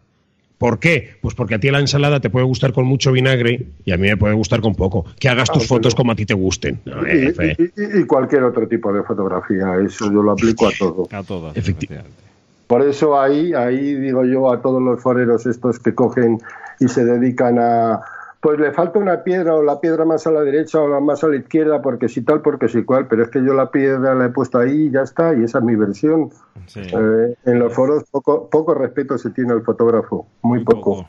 ¿Por 0.57 0.79
qué? 0.79 1.17
Pues 1.21 1.35
porque 1.35 1.57
a 1.57 1.59
ti 1.59 1.69
la 1.69 1.81
ensalada 1.81 2.21
te 2.21 2.31
puede 2.31 2.47
gustar 2.47 2.73
con 2.73 2.87
mucho 2.87 3.11
vinagre 3.11 3.67
y 3.85 3.91
a 3.91 3.97
mí 3.97 4.07
me 4.07 4.17
puede 4.17 4.35
gustar 4.35 4.61
con 4.61 4.77
poco. 4.77 5.05
Que 5.19 5.29
hagas 5.29 5.51
tus 5.51 5.65
ah, 5.65 5.67
fotos 5.67 5.97
como 5.97 6.12
a 6.12 6.15
ti 6.15 6.25
te 6.25 6.35
gusten. 6.35 6.81
y, 6.87 8.05
cualquier 8.05 8.45
otro 8.45 8.69
tipo 8.69 8.93
de 8.93 9.03
fotografía, 9.03 9.75
eso 9.85 10.12
yo 10.12 10.23
lo 10.23 10.31
aplico 10.31 10.69
a 10.69 10.71
todo. 10.79 11.09
A 11.11 11.25
todas. 11.25 11.57
Efectivamente. 11.57 12.23
Por 12.69 12.83
eso 12.83 13.21
ahí, 13.21 13.53
ahí 13.53 13.95
digo 13.97 14.25
yo 14.25 14.53
a 14.53 14.62
todos 14.62 14.81
los 14.81 15.03
foreros 15.03 15.45
estos 15.45 15.81
que 15.81 15.93
cogen 15.93 16.39
y 16.79 16.87
se 16.89 17.05
dedican 17.05 17.59
a, 17.59 18.01
pues 18.45 18.61
le 18.61 18.72
falta 18.72 18.99
una 18.99 19.24
piedra 19.24 19.55
o 19.55 19.62
la 19.62 19.80
piedra 19.80 20.05
más 20.05 20.26
a 20.26 20.30
la 20.30 20.42
derecha 20.42 20.78
o 20.78 20.86
la 20.86 21.01
más 21.01 21.24
a 21.24 21.28
la 21.28 21.36
izquierda 21.36 21.80
porque 21.80 22.11
si 22.11 22.20
tal, 22.20 22.42
porque 22.42 22.68
si 22.68 22.82
cual, 22.84 23.09
pero 23.09 23.22
es 23.22 23.30
que 23.30 23.38
yo 23.38 23.55
la 23.55 23.70
piedra 23.70 24.14
la 24.14 24.26
he 24.26 24.28
puesto 24.28 24.59
ahí 24.59 24.82
y 24.82 24.90
ya 24.90 25.01
está, 25.01 25.34
y 25.34 25.45
esa 25.45 25.61
es 25.61 25.64
mi 25.64 25.74
versión. 25.76 26.28
Eh, 26.76 27.34
en 27.47 27.59
los 27.59 27.72
foros 27.72 28.05
poco, 28.11 28.51
poco 28.51 28.74
respeto 28.74 29.16
se 29.16 29.30
tiene 29.30 29.55
al 29.55 29.62
fotógrafo, 29.62 30.26
muy, 30.42 30.62
poco. 30.62 31.09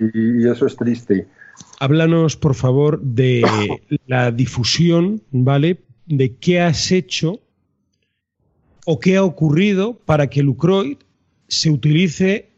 Y, 0.00 0.42
y, 0.42 0.50
eso 0.50 0.66
es 0.66 0.74
triste. 0.74 1.28
Háblanos, 1.78 2.36
por 2.36 2.56
favor, 2.56 3.00
de 3.00 3.44
la 4.08 4.32
difusión, 4.32 5.22
¿vale? 5.30 5.78
De 6.06 6.34
qué 6.34 6.60
has 6.60 6.90
hecho 6.90 7.38
o 8.84 8.98
qué 8.98 9.16
ha 9.16 9.22
ocurrido 9.22 9.94
para 9.94 10.26
que 10.26 10.42
Lucroid 10.42 10.96
se 11.46 11.70
utilice 11.70 12.50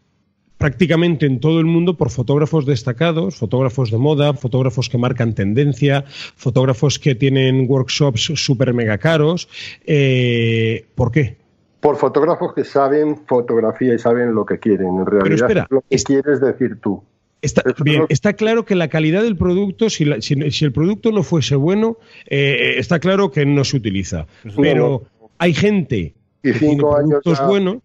prácticamente 0.65 1.27
en 1.27 1.41
todo 1.41 1.61
el 1.61 1.67
mundo 1.67 1.99
por 1.99 2.09
fotógrafos 2.09 2.65
destacados, 2.65 3.37
fotógrafos 3.37 3.91
de 3.91 3.99
moda, 3.99 4.33
fotógrafos 4.33 4.89
que 4.89 4.97
marcan 4.97 5.35
tendencia, 5.35 6.07
fotógrafos 6.37 6.99
que 6.99 7.15
tienen 7.15 7.67
workshops 7.69 8.33
súper 8.35 8.73
mega 8.73 8.97
caros. 8.97 9.47
Eh, 9.85 10.87
¿Por 10.95 11.12
qué? 11.12 11.37
Por 11.81 11.97
fotógrafos 11.97 12.55
que 12.55 12.65
saben 12.65 13.27
fotografía 13.27 13.93
y 13.93 13.99
saben 13.99 14.35
lo 14.35 14.47
que 14.47 14.59
quieren. 14.59 15.01
En 15.01 15.05
realidad, 15.05 15.67
lo 15.69 15.85
que 15.87 15.99
quieres 15.99 16.41
decir 16.41 16.79
tú. 16.81 17.03
Está, 17.43 17.62
bien, 17.85 18.07
está 18.09 18.33
claro 18.33 18.65
que 18.65 18.75
la 18.75 18.89
calidad 18.89 19.23
del 19.23 19.37
producto, 19.37 19.91
si, 19.91 20.05
el 20.05 20.73
producto 20.73 21.12
no 21.12 21.23
fuese 21.23 21.57
bueno, 21.57 21.99
eh, 22.25 22.77
está 22.79 23.01
claro 23.01 23.31
que 23.31 23.45
no 23.45 23.65
se 23.65 23.77
utiliza. 23.77 24.27
Pero 24.57 25.03
hay 25.37 25.53
gente 25.53 26.15
que 26.43 26.55
tiene 26.55 26.79
productos 26.79 27.47
buenos, 27.47 27.83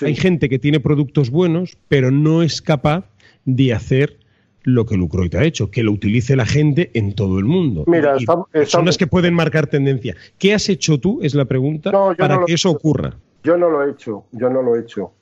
hay 0.00 0.14
gente 0.14 0.48
que 0.48 0.58
tiene 0.58 0.80
productos 0.80 1.30
buenos, 1.30 1.76
pero 1.88 2.10
no 2.10 2.42
es 2.42 2.60
capaz 2.62 3.04
de 3.44 3.72
hacer 3.72 4.18
lo 4.64 4.86
que 4.86 4.96
Lucroit 4.96 5.34
ha 5.34 5.44
hecho, 5.44 5.70
que 5.70 5.82
lo 5.82 5.92
utilice 5.92 6.36
la 6.36 6.46
gente 6.46 6.90
en 6.94 7.14
todo 7.14 7.38
el 7.38 7.44
mundo. 7.44 7.84
Mira, 7.86 8.16
personas 8.50 8.96
que 8.96 9.06
pueden 9.06 9.34
marcar 9.34 9.66
tendencia. 9.66 10.16
¿Qué 10.38 10.54
has 10.54 10.68
hecho 10.68 10.98
tú? 10.98 11.20
Es 11.22 11.34
la 11.34 11.44
pregunta 11.44 11.92
para 12.16 12.44
que 12.44 12.54
eso 12.54 12.70
ocurra. 12.70 13.14
Yo 13.42 13.58
no 13.58 13.68
lo 13.68 13.84
he 13.84 13.90
hecho, 13.90 14.24
yo 14.32 14.48
no 14.48 14.62
lo 14.62 14.74
he 14.74 14.80
hecho. 14.80 15.12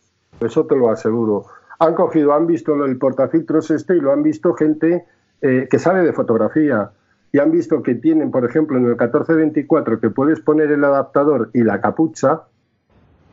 Eso 0.40 0.64
te 0.66 0.76
lo 0.76 0.90
aseguro. 0.90 1.46
Han 1.80 1.94
cogido, 1.94 2.32
han 2.32 2.46
visto 2.46 2.84
el 2.84 2.96
portafiltros 2.96 3.70
este 3.72 3.96
y 3.96 4.00
lo 4.00 4.12
han 4.12 4.22
visto 4.22 4.54
gente 4.54 5.04
eh, 5.40 5.66
que 5.68 5.78
sabe 5.80 6.02
de 6.02 6.12
fotografía 6.12 6.92
y 7.32 7.38
han 7.38 7.50
visto 7.50 7.82
que 7.82 7.96
tienen, 7.96 8.30
por 8.30 8.44
ejemplo, 8.44 8.76
en 8.76 8.84
el 8.84 8.90
1424 8.90 10.00
que 10.00 10.10
puedes 10.10 10.40
poner 10.40 10.70
el 10.70 10.84
adaptador 10.84 11.50
y 11.52 11.62
la 11.64 11.80
capucha 11.80 12.42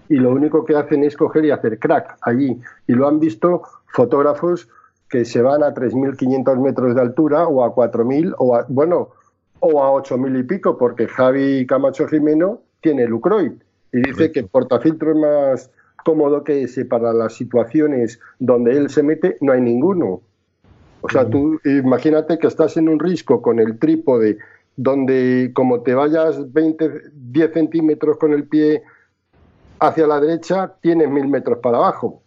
y 0.09 0.15
lo 0.15 0.31
único 0.31 0.65
que 0.65 0.75
hacen 0.75 1.03
es 1.03 1.15
coger 1.15 1.45
y 1.45 1.51
hacer 1.51 1.79
crack 1.79 2.17
allí. 2.21 2.59
Y 2.87 2.93
lo 2.93 3.07
han 3.07 3.19
visto 3.19 3.61
fotógrafos 3.93 4.67
que 5.07 5.23
se 5.23 5.41
van 5.41 5.63
a 5.63 5.73
3.500 5.73 6.59
metros 6.59 6.95
de 6.95 7.01
altura 7.01 7.47
o 7.47 7.63
a 7.63 7.73
4.000 7.73 8.35
o 8.37 8.55
a, 8.55 8.65
bueno, 8.67 9.09
o 9.59 9.83
a 9.83 9.91
8.000 9.91 10.39
y 10.39 10.43
pico, 10.43 10.77
porque 10.77 11.07
Javi 11.07 11.65
Camacho 11.67 12.07
Jimeno 12.07 12.61
tiene 12.81 13.07
Lucroid 13.07 13.51
y 13.91 14.01
dice 14.01 14.31
que 14.31 14.41
el 14.41 14.47
portafiltro 14.47 15.11
es 15.11 15.17
más 15.17 15.71
cómodo 16.05 16.43
que 16.43 16.63
ese 16.63 16.85
para 16.85 17.13
las 17.13 17.33
situaciones 17.33 18.19
donde 18.39 18.77
él 18.77 18.89
se 18.89 19.03
mete, 19.03 19.37
no 19.41 19.51
hay 19.51 19.61
ninguno. 19.61 20.21
O 21.01 21.09
sea, 21.09 21.29
tú 21.29 21.59
imagínate 21.63 22.37
que 22.39 22.47
estás 22.47 22.77
en 22.77 22.89
un 22.89 22.99
risco 22.99 23.41
con 23.41 23.59
el 23.59 23.79
trípode 23.79 24.37
donde 24.75 25.51
como 25.53 25.81
te 25.81 25.93
vayas 25.93 26.51
20, 26.53 27.11
10 27.13 27.53
centímetros 27.53 28.17
con 28.17 28.33
el 28.33 28.45
pie 28.45 28.83
hacia 29.79 30.07
la 30.07 30.19
derecha, 30.19 30.73
tienes 30.81 31.09
mil 31.09 31.27
metros 31.27 31.59
para 31.59 31.77
abajo. 31.77 32.21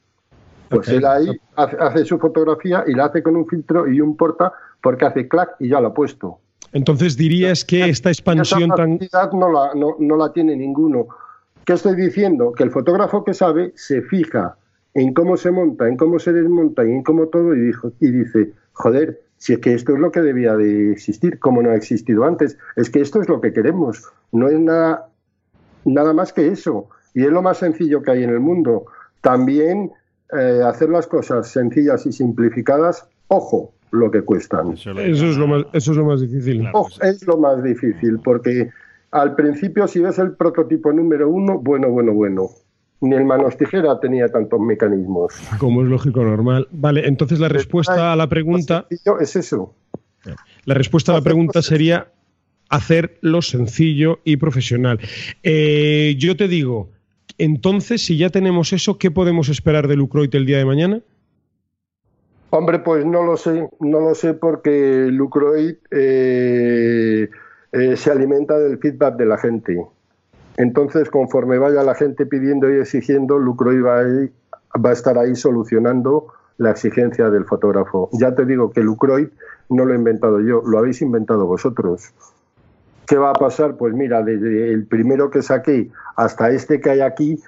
Pues 0.69 0.89
él 0.89 1.05
ahí 1.05 1.29
hace, 1.57 2.05
su 2.05 2.19
fotografía 2.19 2.85
y 2.87 2.95
la 2.95 3.07
hace 3.07 3.23
con 3.23 3.37
un 3.37 3.47
filtro 3.47 3.87
y 3.87 4.01
un 4.01 4.17
porta 4.17 4.53
porque 4.83 5.05
hace 5.05 5.29
clac 5.29 5.51
y 5.59 5.69
ya 5.69 5.81
lo 5.81 5.89
ha 5.89 5.95
puesto. 5.95 6.39
Entonces 6.73 7.17
dirías 7.17 7.65
que 7.65 7.89
esta 7.89 8.09
expansión 8.09 8.71
tan... 8.71 8.99
No 9.33 9.53
la, 9.53 9.75
no, 9.75 9.97
no 9.99 10.17
la 10.17 10.33
tiene 10.33 10.57
ninguno. 10.57 11.09
¿Qué 11.67 11.75
estoy 11.75 11.95
diciendo? 11.95 12.53
Que 12.53 12.65
el 12.65 12.71
fotógrafo 12.71 13.23
que 13.23 13.35
sabe 13.35 13.73
se 13.77 14.01
fija 14.03 14.57
en 14.95 15.15
cómo 15.15 15.37
se 15.37 15.51
monta, 15.51 15.89
en 15.89 15.97
cómo 15.97 16.19
se 16.19 16.33
desmonta 16.33 16.85
y 16.85 16.91
en 16.91 17.03
cómo 17.03 17.27
todo 17.27 17.55
y, 17.55 17.61
dijo, 17.61 17.93
y 18.01 18.11
dice, 18.11 18.53
joder, 18.73 19.23
si 19.39 19.55
es 19.55 19.59
que 19.59 19.75
esto 19.75 19.93
es 19.95 19.99
lo 19.99 20.11
que 20.11 20.21
debía 20.21 20.57
de 20.57 20.93
existir, 20.93 21.39
como 21.39 21.63
no 21.63 21.71
ha 21.71 21.75
existido 21.75 22.25
antes, 22.25 22.59
es 22.77 22.91
que 22.91 23.01
esto 23.01 23.21
es 23.21 23.29
lo 23.29 23.41
que 23.41 23.53
queremos, 23.53 24.05
no 24.31 24.49
es 24.49 24.59
nada, 24.59 25.09
nada 25.85 26.13
más 26.13 26.33
que 26.33 26.49
eso, 26.49 26.89
y 27.15 27.25
es 27.25 27.31
lo 27.31 27.43
más 27.43 27.59
sencillo 27.59 28.03
que 28.03 28.11
hay 28.13 28.25
en 28.25 28.31
el 28.31 28.41
mundo. 28.41 28.87
También 29.21 29.93
eh, 30.37 30.61
hacer 30.65 30.89
las 30.89 31.07
cosas 31.07 31.49
sencillas 31.49 32.07
y 32.07 32.13
simplificadas, 32.13 33.07
ojo, 33.29 33.73
lo 33.91 34.11
que 34.11 34.23
cuestan. 34.23 34.73
Eso, 34.73 34.93
es, 34.99 35.37
lo 35.37 35.47
más, 35.47 35.65
eso 35.73 35.93
es 35.93 35.99
lo 35.99 36.05
más 36.07 36.21
difícil. 36.21 36.67
es 37.03 37.27
lo 37.27 37.37
más 37.39 37.63
difícil, 37.63 38.19
porque 38.25 38.71
al 39.11 39.35
principio 39.35 39.87
si 39.87 40.01
ves 40.01 40.19
el 40.19 40.33
prototipo 40.33 40.93
número 40.93 41.29
uno, 41.29 41.59
bueno, 41.59 41.91
bueno, 41.91 42.13
bueno, 42.13 42.49
ni 43.03 43.15
el 43.15 43.25
manos 43.25 43.57
tijera 43.57 44.01
tenía 44.01 44.29
tantos 44.29 44.59
mecanismos. 44.61 45.35
Como 45.59 45.83
es 45.83 45.89
lógico, 45.89 46.23
normal. 46.23 46.67
Vale, 46.71 47.07
entonces 47.07 47.39
la 47.39 47.49
respuesta 47.49 48.13
a 48.13 48.17
la 48.17 48.29
pregunta... 48.29 48.87
Es 49.21 49.37
eso. 49.37 49.75
La 50.65 50.75
respuesta 50.75 51.13
a 51.13 51.17
la 51.17 51.21
pregunta 51.21 51.61
sería 51.63 52.09
hacerlo 52.69 53.43
sencillo 53.43 54.21
y 54.25 54.37
profesional. 54.39 54.99
Eh, 55.43 56.15
yo 56.17 56.37
te 56.37 56.49
digo, 56.49 56.91
entonces, 57.39 58.05
si 58.05 58.19
ya 58.19 58.31
tenemos 58.31 58.73
eso, 58.73 58.99
¿qué 58.99 59.11
podemos 59.11 59.49
esperar 59.49 59.89
de 59.89 59.97
Lucroit 59.97 60.35
el 60.35 60.47
día 60.47 60.59
de 60.59 60.65
mañana? 60.65 61.01
Hombre, 62.51 62.81
pues 62.81 63.07
no 63.07 63.23
lo 63.23 63.37
sé, 63.39 63.69
no 63.81 64.01
lo 64.01 64.15
sé 64.15 64.35
porque 64.35 65.07
Lucroid 65.11 65.77
eh, 65.91 67.31
eh, 67.73 67.97
se 67.97 68.11
alimenta 68.11 68.59
del 68.59 68.79
feedback 68.79 69.17
de 69.17 69.25
la 69.25 69.39
gente. 69.39 69.83
Entonces, 70.59 71.09
conforme 71.09 71.57
vaya 71.57 71.83
la 71.83 71.95
gente 71.95 72.27
pidiendo 72.27 72.71
y 72.71 72.79
exigiendo, 72.79 73.39
Lucroid 73.39 73.83
va 73.83 74.01
a, 74.01 74.93
estar 74.93 75.17
ahí 75.17 75.35
solucionando 75.35 76.27
la 76.59 76.73
exigencia 76.73 77.31
del 77.31 77.47
fotógrafo. 77.47 78.11
Ya 78.13 78.35
te 78.35 78.45
digo 78.45 78.71
que 78.71 78.83
Lucroid 78.83 79.29
no 79.71 79.87
lo 79.87 79.95
he 79.95 79.97
inventado 79.97 80.41
yo, 80.41 80.63
lo 80.63 80.79
habéis 80.79 81.01
inventado 81.01 81.47
vosotros. 81.47 82.13
¿Qué 83.07 83.17
va 83.17 83.31
a 83.31 83.35
pasar? 83.35 83.77
Pues 83.77 83.95
mira, 83.95 84.23
desde 84.23 84.73
el 84.73 84.87
primero 84.87 85.31
que 85.31 85.43
saqué 85.43 85.91
hasta 86.17 86.51
este 86.51 86.81
que 86.81 86.91
hay 86.91 87.01
aquí, 87.01 87.41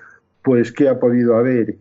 pues 0.43 0.73
que 0.73 0.89
ha 0.89 0.99
podido 0.99 1.37
haber 1.37 1.77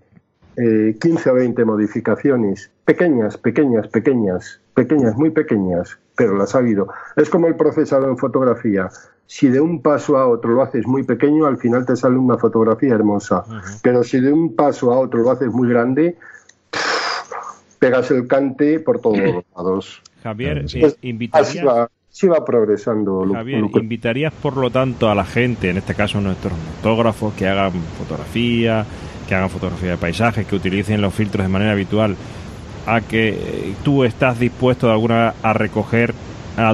15 0.55 0.97
eh, 1.05 1.31
o 1.31 1.35
20 1.35 1.65
modificaciones, 1.65 2.71
pequeñas, 2.85 3.37
pequeñas, 3.37 3.87
pequeñas, 3.87 4.61
pequeñas, 4.75 5.15
muy 5.15 5.31
pequeñas, 5.31 5.97
pero 6.15 6.37
las 6.37 6.55
ha 6.55 6.59
habido. 6.59 6.87
Es 7.15 7.29
como 7.29 7.47
el 7.47 7.55
procesado 7.55 8.07
en 8.07 8.17
fotografía 8.17 8.89
si 9.25 9.47
de 9.47 9.59
un 9.59 9.81
paso 9.81 10.17
a 10.17 10.27
otro 10.27 10.51
lo 10.51 10.61
haces 10.61 10.85
muy 10.85 11.03
pequeño, 11.03 11.45
al 11.45 11.57
final 11.57 11.85
te 11.85 11.95
sale 11.95 12.17
una 12.17 12.37
fotografía 12.37 12.93
hermosa. 12.93 13.43
Pero 13.81 14.03
si 14.03 14.19
de 14.19 14.31
un 14.31 14.55
paso 14.55 14.91
a 14.91 14.99
otro 14.99 15.21
lo 15.21 15.31
haces 15.31 15.49
muy 15.49 15.69
grande, 15.69 16.17
pegas 17.79 18.11
el 18.11 18.27
cante 18.27 18.79
por 18.79 18.99
todos 18.99 19.17
los 19.17 19.43
lados. 19.55 20.01
Javier, 20.21 20.65
pues, 20.79 20.97
invitarías... 21.01 21.89
Así 22.13 22.27
va, 22.27 22.45
progresando. 22.45 23.25
Javier, 23.33 23.65
¿invitarías 23.73 24.31
por 24.31 24.55
lo 24.55 24.69
tanto 24.69 25.09
a 25.09 25.15
la 25.15 25.25
gente, 25.25 25.71
en 25.71 25.77
este 25.77 25.95
caso 25.95 26.21
nuestros 26.21 26.53
fotógrafos, 26.75 27.33
que 27.33 27.47
hagan 27.47 27.71
fotografía, 27.97 28.85
que 29.27 29.33
hagan 29.33 29.49
fotografía 29.49 29.91
de 29.91 29.97
paisajes, 29.97 30.45
que 30.45 30.55
utilicen 30.55 31.01
los 31.01 31.11
filtros 31.11 31.43
de 31.43 31.51
manera 31.51 31.71
habitual, 31.71 32.15
a 32.85 33.01
que 33.01 33.73
tú 33.83 34.03
estás 34.03 34.39
dispuesto 34.39 34.85
de 34.85 34.93
alguna 34.93 35.33
a 35.41 35.53
recoger 35.53 36.13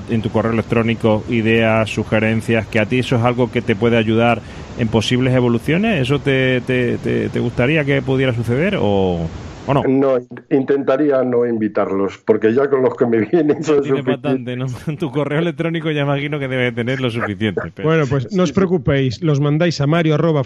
en 0.09 0.21
tu 0.21 0.29
correo 0.29 0.51
electrónico 0.51 1.23
ideas, 1.29 1.89
sugerencias, 1.89 2.67
que 2.67 2.81
a 2.81 2.85
ti 2.85 2.99
eso 2.99 3.15
es 3.15 3.23
algo 3.23 3.49
que 3.49 3.61
te 3.61 3.77
puede 3.77 3.95
ayudar 3.95 4.41
en 4.77 4.89
posibles 4.89 5.33
evoluciones? 5.33 6.01
¿Eso 6.01 6.19
te, 6.19 6.59
te, 6.59 6.97
te 6.97 7.39
gustaría 7.39 7.85
que 7.85 8.01
pudiera 8.01 8.33
suceder 8.35 8.77
o, 8.77 9.25
no? 9.73 10.17
intentaría 10.49 11.23
no 11.23 11.45
invitarlos, 11.45 12.17
porque 12.25 12.53
ya 12.53 12.69
con 12.69 12.81
los 12.81 12.95
que 12.95 13.05
me 13.05 13.19
vienen 13.19 13.63
son 13.63 13.81
tiene 13.81 14.01
bastante, 14.01 14.55
¿no? 14.55 14.65
Tu 14.99 15.11
correo 15.11 15.39
electrónico 15.39 15.91
ya 15.91 16.01
imagino 16.01 16.39
que 16.39 16.47
debe 16.47 16.71
tener 16.71 16.99
lo 16.99 17.09
suficiente. 17.09 17.61
Bueno, 17.83 18.05
pues 18.09 18.33
no 18.35 18.43
os 18.43 18.51
preocupéis, 18.51 19.21
los 19.21 19.39
mandáis 19.39 19.79
a 19.81 19.87
mario 19.87 20.15
arroba 20.15 20.43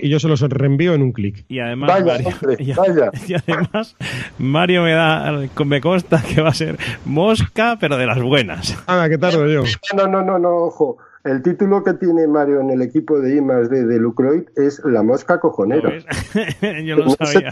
y 0.00 0.08
yo 0.08 0.20
se 0.20 0.28
los 0.28 0.40
reenvío 0.40 0.94
en 0.94 1.02
un 1.02 1.12
clic. 1.12 1.44
Y 1.48 1.58
además, 1.58 2.04
Mario, 2.04 2.30
y, 2.58 3.34
además, 3.34 3.96
Mario 4.38 4.82
me 4.82 4.92
da, 4.92 5.40
me 5.64 5.80
consta 5.80 6.22
que 6.22 6.40
va 6.40 6.50
a 6.50 6.54
ser 6.54 6.78
mosca, 7.04 7.76
pero 7.80 7.96
de 7.96 8.06
las 8.06 8.20
buenas. 8.22 8.76
Ah, 8.86 9.06
¿qué 9.08 9.18
tardo 9.18 9.46
yo? 9.48 9.62
No, 9.96 10.06
no, 10.06 10.22
no, 10.22 10.38
no, 10.38 10.56
ojo. 10.56 10.98
El 11.24 11.40
título 11.40 11.82
que 11.82 11.94
tiene 11.94 12.26
Mario 12.28 12.60
en 12.60 12.68
el 12.68 12.82
equipo 12.82 13.18
de 13.18 13.36
I 13.36 13.40
D 13.70 13.86
de 13.86 13.98
Lucroid 13.98 14.42
es 14.56 14.82
La 14.84 15.02
mosca 15.02 15.40
cojonera. 15.40 15.90
Yo 16.84 16.96
lo 16.96 17.08
sabía. 17.10 17.50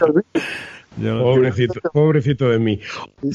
pobrecito, 1.01 1.81
pobrecito 1.91 2.51
de 2.51 2.59
mí. 2.59 2.81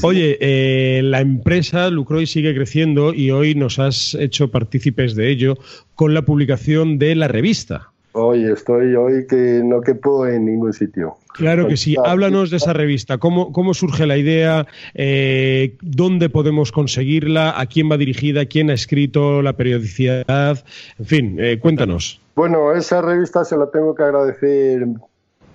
Oye, 0.04 0.38
eh, 0.40 1.02
la 1.02 1.22
empresa 1.22 1.90
Lucroid 1.90 2.28
sigue 2.28 2.54
creciendo 2.54 3.16
y 3.16 3.32
hoy 3.32 3.56
nos 3.56 3.80
has 3.80 4.14
hecho 4.14 4.52
partícipes 4.52 5.16
de 5.16 5.32
ello 5.32 5.58
con 5.96 6.14
la 6.14 6.22
publicación 6.22 7.00
de 7.00 7.16
la 7.16 7.28
revista. 7.28 7.92
Hoy 8.12 8.46
estoy 8.46 8.94
hoy 8.94 9.26
que 9.26 9.62
no 9.64 9.82
quepo 9.82 10.28
en 10.28 10.46
ningún 10.46 10.72
sitio. 10.72 11.16
Claro 11.38 11.68
que 11.68 11.78
sí. 11.78 11.96
Háblanos 12.04 12.50
de 12.50 12.58
esa 12.58 12.74
revista. 12.74 13.20
¿Cómo, 13.20 13.52
cómo 13.52 13.74
surge 13.74 14.08
la 14.08 14.18
idea? 14.18 14.66
Eh, 14.96 15.78
¿Dónde 15.82 16.30
podemos 16.30 16.72
conseguirla? 16.72 17.60
¿A 17.60 17.68
quién 17.68 17.90
va 17.92 17.98
dirigida? 17.98 18.46
¿Quién 18.46 18.70
ha 18.72 18.74
escrito 18.74 19.42
la 19.42 19.54
periodicidad? 19.54 20.64
En 20.98 21.06
fin, 21.06 21.38
eh, 21.40 21.60
cuéntanos. 21.60 22.20
Bueno, 22.36 22.74
esa 22.74 23.02
revista 23.02 23.46
se 23.46 23.56
la 23.56 23.70
tengo 23.70 23.94
que 23.94 24.04
agradecer 24.04 24.88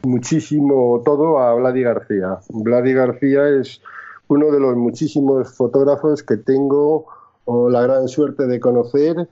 muchísimo 0.03 1.03
todo 1.05 1.39
a 1.39 1.55
Vladi 1.55 1.83
García. 1.83 2.39
Vladi 2.49 2.93
García 2.93 3.49
es 3.61 3.80
uno 4.28 4.51
de 4.51 4.61
los 4.61 4.76
muchísimos 4.76 5.55
fotógrafos 5.55 6.22
que 6.22 6.37
tengo 6.37 7.07
la 7.70 7.83
gran 7.83 8.09
suerte 8.09 8.47
de 8.47 8.61
conocer 8.61 9.28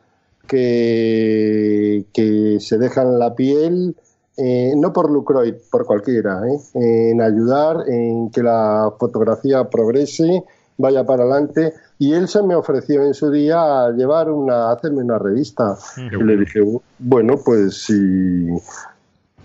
que, 0.46 2.04
que 2.12 2.58
se 2.58 2.78
dejan 2.78 3.18
la 3.18 3.34
piel, 3.34 3.94
eh, 4.36 4.72
no 4.76 4.92
por 4.92 5.10
Lucroid, 5.10 5.54
por 5.70 5.84
cualquiera, 5.84 6.40
¿eh? 6.48 6.58
en 6.74 7.20
ayudar, 7.20 7.88
en 7.88 8.30
que 8.30 8.42
la 8.42 8.92
fotografía 8.98 9.68
progrese, 9.68 10.44
vaya 10.78 11.04
para 11.04 11.24
adelante. 11.24 11.74
Y 11.98 12.14
él 12.14 12.28
se 12.28 12.42
me 12.42 12.54
ofreció 12.54 13.04
en 13.04 13.14
su 13.14 13.30
día 13.30 13.84
a 13.84 13.90
llevar 13.90 14.30
una, 14.30 14.70
hacerme 14.70 15.02
una 15.02 15.18
revista. 15.18 15.76
Y 15.96 16.22
le 16.22 16.36
dije, 16.38 16.60
bueno, 16.98 17.38
pues 17.44 17.82
si, 17.82 18.48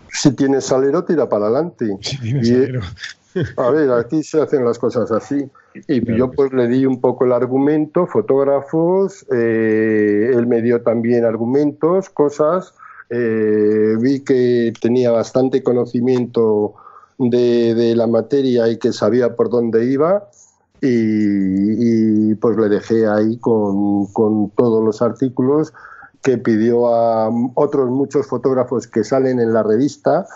si 0.10 0.32
tienes 0.32 0.66
salero, 0.66 1.04
tira 1.04 1.28
para 1.28 1.48
adelante. 1.48 1.98
A 3.58 3.70
ver, 3.70 3.92
aquí 3.92 4.24
se 4.24 4.42
hacen 4.42 4.66
las 4.66 4.80
cosas 4.80 5.12
así. 5.12 5.50
Y 5.88 6.16
yo 6.16 6.32
pues 6.32 6.54
le 6.54 6.68
di 6.68 6.86
un 6.86 7.02
poco 7.02 7.26
el 7.26 7.34
argumento, 7.34 8.08
fotógrafos, 8.08 9.26
eh, 9.32 10.32
él 10.34 10.48
me 10.48 10.62
dio 10.62 10.82
también 10.82 11.26
argumentos, 11.26 12.10
cosas. 12.10 12.74
Eh, 13.10 13.96
vi 14.00 14.22
que 14.22 14.74
tenía 14.82 15.12
bastante 15.12 15.64
conocimiento 15.64 16.76
de, 17.18 17.94
la 17.96 18.08
materia 18.08 18.68
y 18.68 18.78
que 18.78 18.92
sabía 18.94 19.36
por 19.36 19.50
dónde 19.50 19.86
iba. 19.86 20.30
Y, 20.82 22.36
pues 22.36 22.58
le 22.58 22.70
dejé 22.70 23.08
ahí 23.08 23.38
con, 23.38 24.08
con 24.08 24.50
todos 24.52 24.84
los 24.84 25.02
artículos 25.02 25.74
que 26.22 26.38
pidió 26.38 26.88
a 26.94 27.30
otros 27.56 27.90
muchos 27.90 28.28
fotógrafos 28.28 28.88
que 28.88 29.04
salen 29.04 29.40
en 29.40 29.54
la 29.54 29.64
revista 29.64 30.28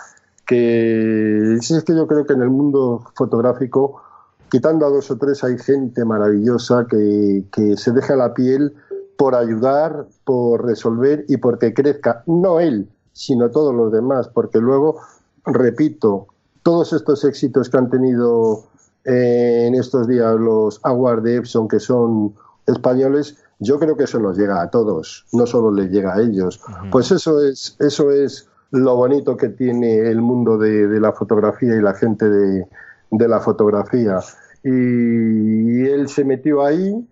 que 0.50 1.58
sí 1.60 1.76
es 1.76 1.84
que 1.84 1.94
yo 1.94 2.08
creo 2.08 2.26
que 2.26 2.32
en 2.32 2.42
el 2.42 2.50
mundo 2.50 3.04
fotográfico, 3.14 4.02
quitando 4.50 4.84
a 4.84 4.88
dos 4.88 5.08
o 5.12 5.16
tres, 5.16 5.44
hay 5.44 5.56
gente 5.56 6.04
maravillosa 6.04 6.88
que, 6.90 7.44
se 7.76 7.92
deja 7.92 8.16
la 8.16 8.34
piel 8.34 8.74
por 9.20 9.34
ayudar, 9.34 10.06
por 10.24 10.64
resolver 10.64 11.26
y 11.28 11.36
porque 11.36 11.74
crezca, 11.74 12.22
no 12.24 12.58
él, 12.58 12.88
sino 13.12 13.50
todos 13.50 13.74
los 13.74 13.92
demás, 13.92 14.28
porque 14.28 14.60
luego, 14.60 14.96
repito, 15.44 16.28
todos 16.62 16.94
estos 16.94 17.22
éxitos 17.26 17.68
que 17.68 17.76
han 17.76 17.90
tenido 17.90 18.64
eh, 19.04 19.66
en 19.68 19.74
estos 19.74 20.08
días 20.08 20.40
los 20.40 20.80
Aguas 20.84 21.22
de 21.22 21.36
Epson, 21.36 21.68
que 21.68 21.80
son 21.80 22.32
españoles, 22.66 23.36
yo 23.58 23.78
creo 23.78 23.94
que 23.94 24.04
eso 24.04 24.18
nos 24.20 24.38
llega 24.38 24.62
a 24.62 24.70
todos, 24.70 25.26
no 25.34 25.46
solo 25.46 25.70
les 25.70 25.90
llega 25.90 26.14
a 26.14 26.22
ellos. 26.22 26.58
Pues 26.90 27.12
eso 27.12 27.44
es, 27.44 27.76
eso 27.78 28.10
es 28.10 28.48
lo 28.70 28.96
bonito 28.96 29.36
que 29.36 29.50
tiene 29.50 29.98
el 29.98 30.22
mundo 30.22 30.56
de, 30.56 30.98
la 30.98 31.12
fotografía 31.12 31.76
y 31.76 31.82
la 31.82 31.92
gente 31.92 32.26
de, 32.30 32.66
la 33.10 33.40
fotografía. 33.40 34.20
Y, 34.64 35.84
él 35.88 36.08
se 36.08 36.24
metió 36.24 36.64
ahí, 36.64 37.06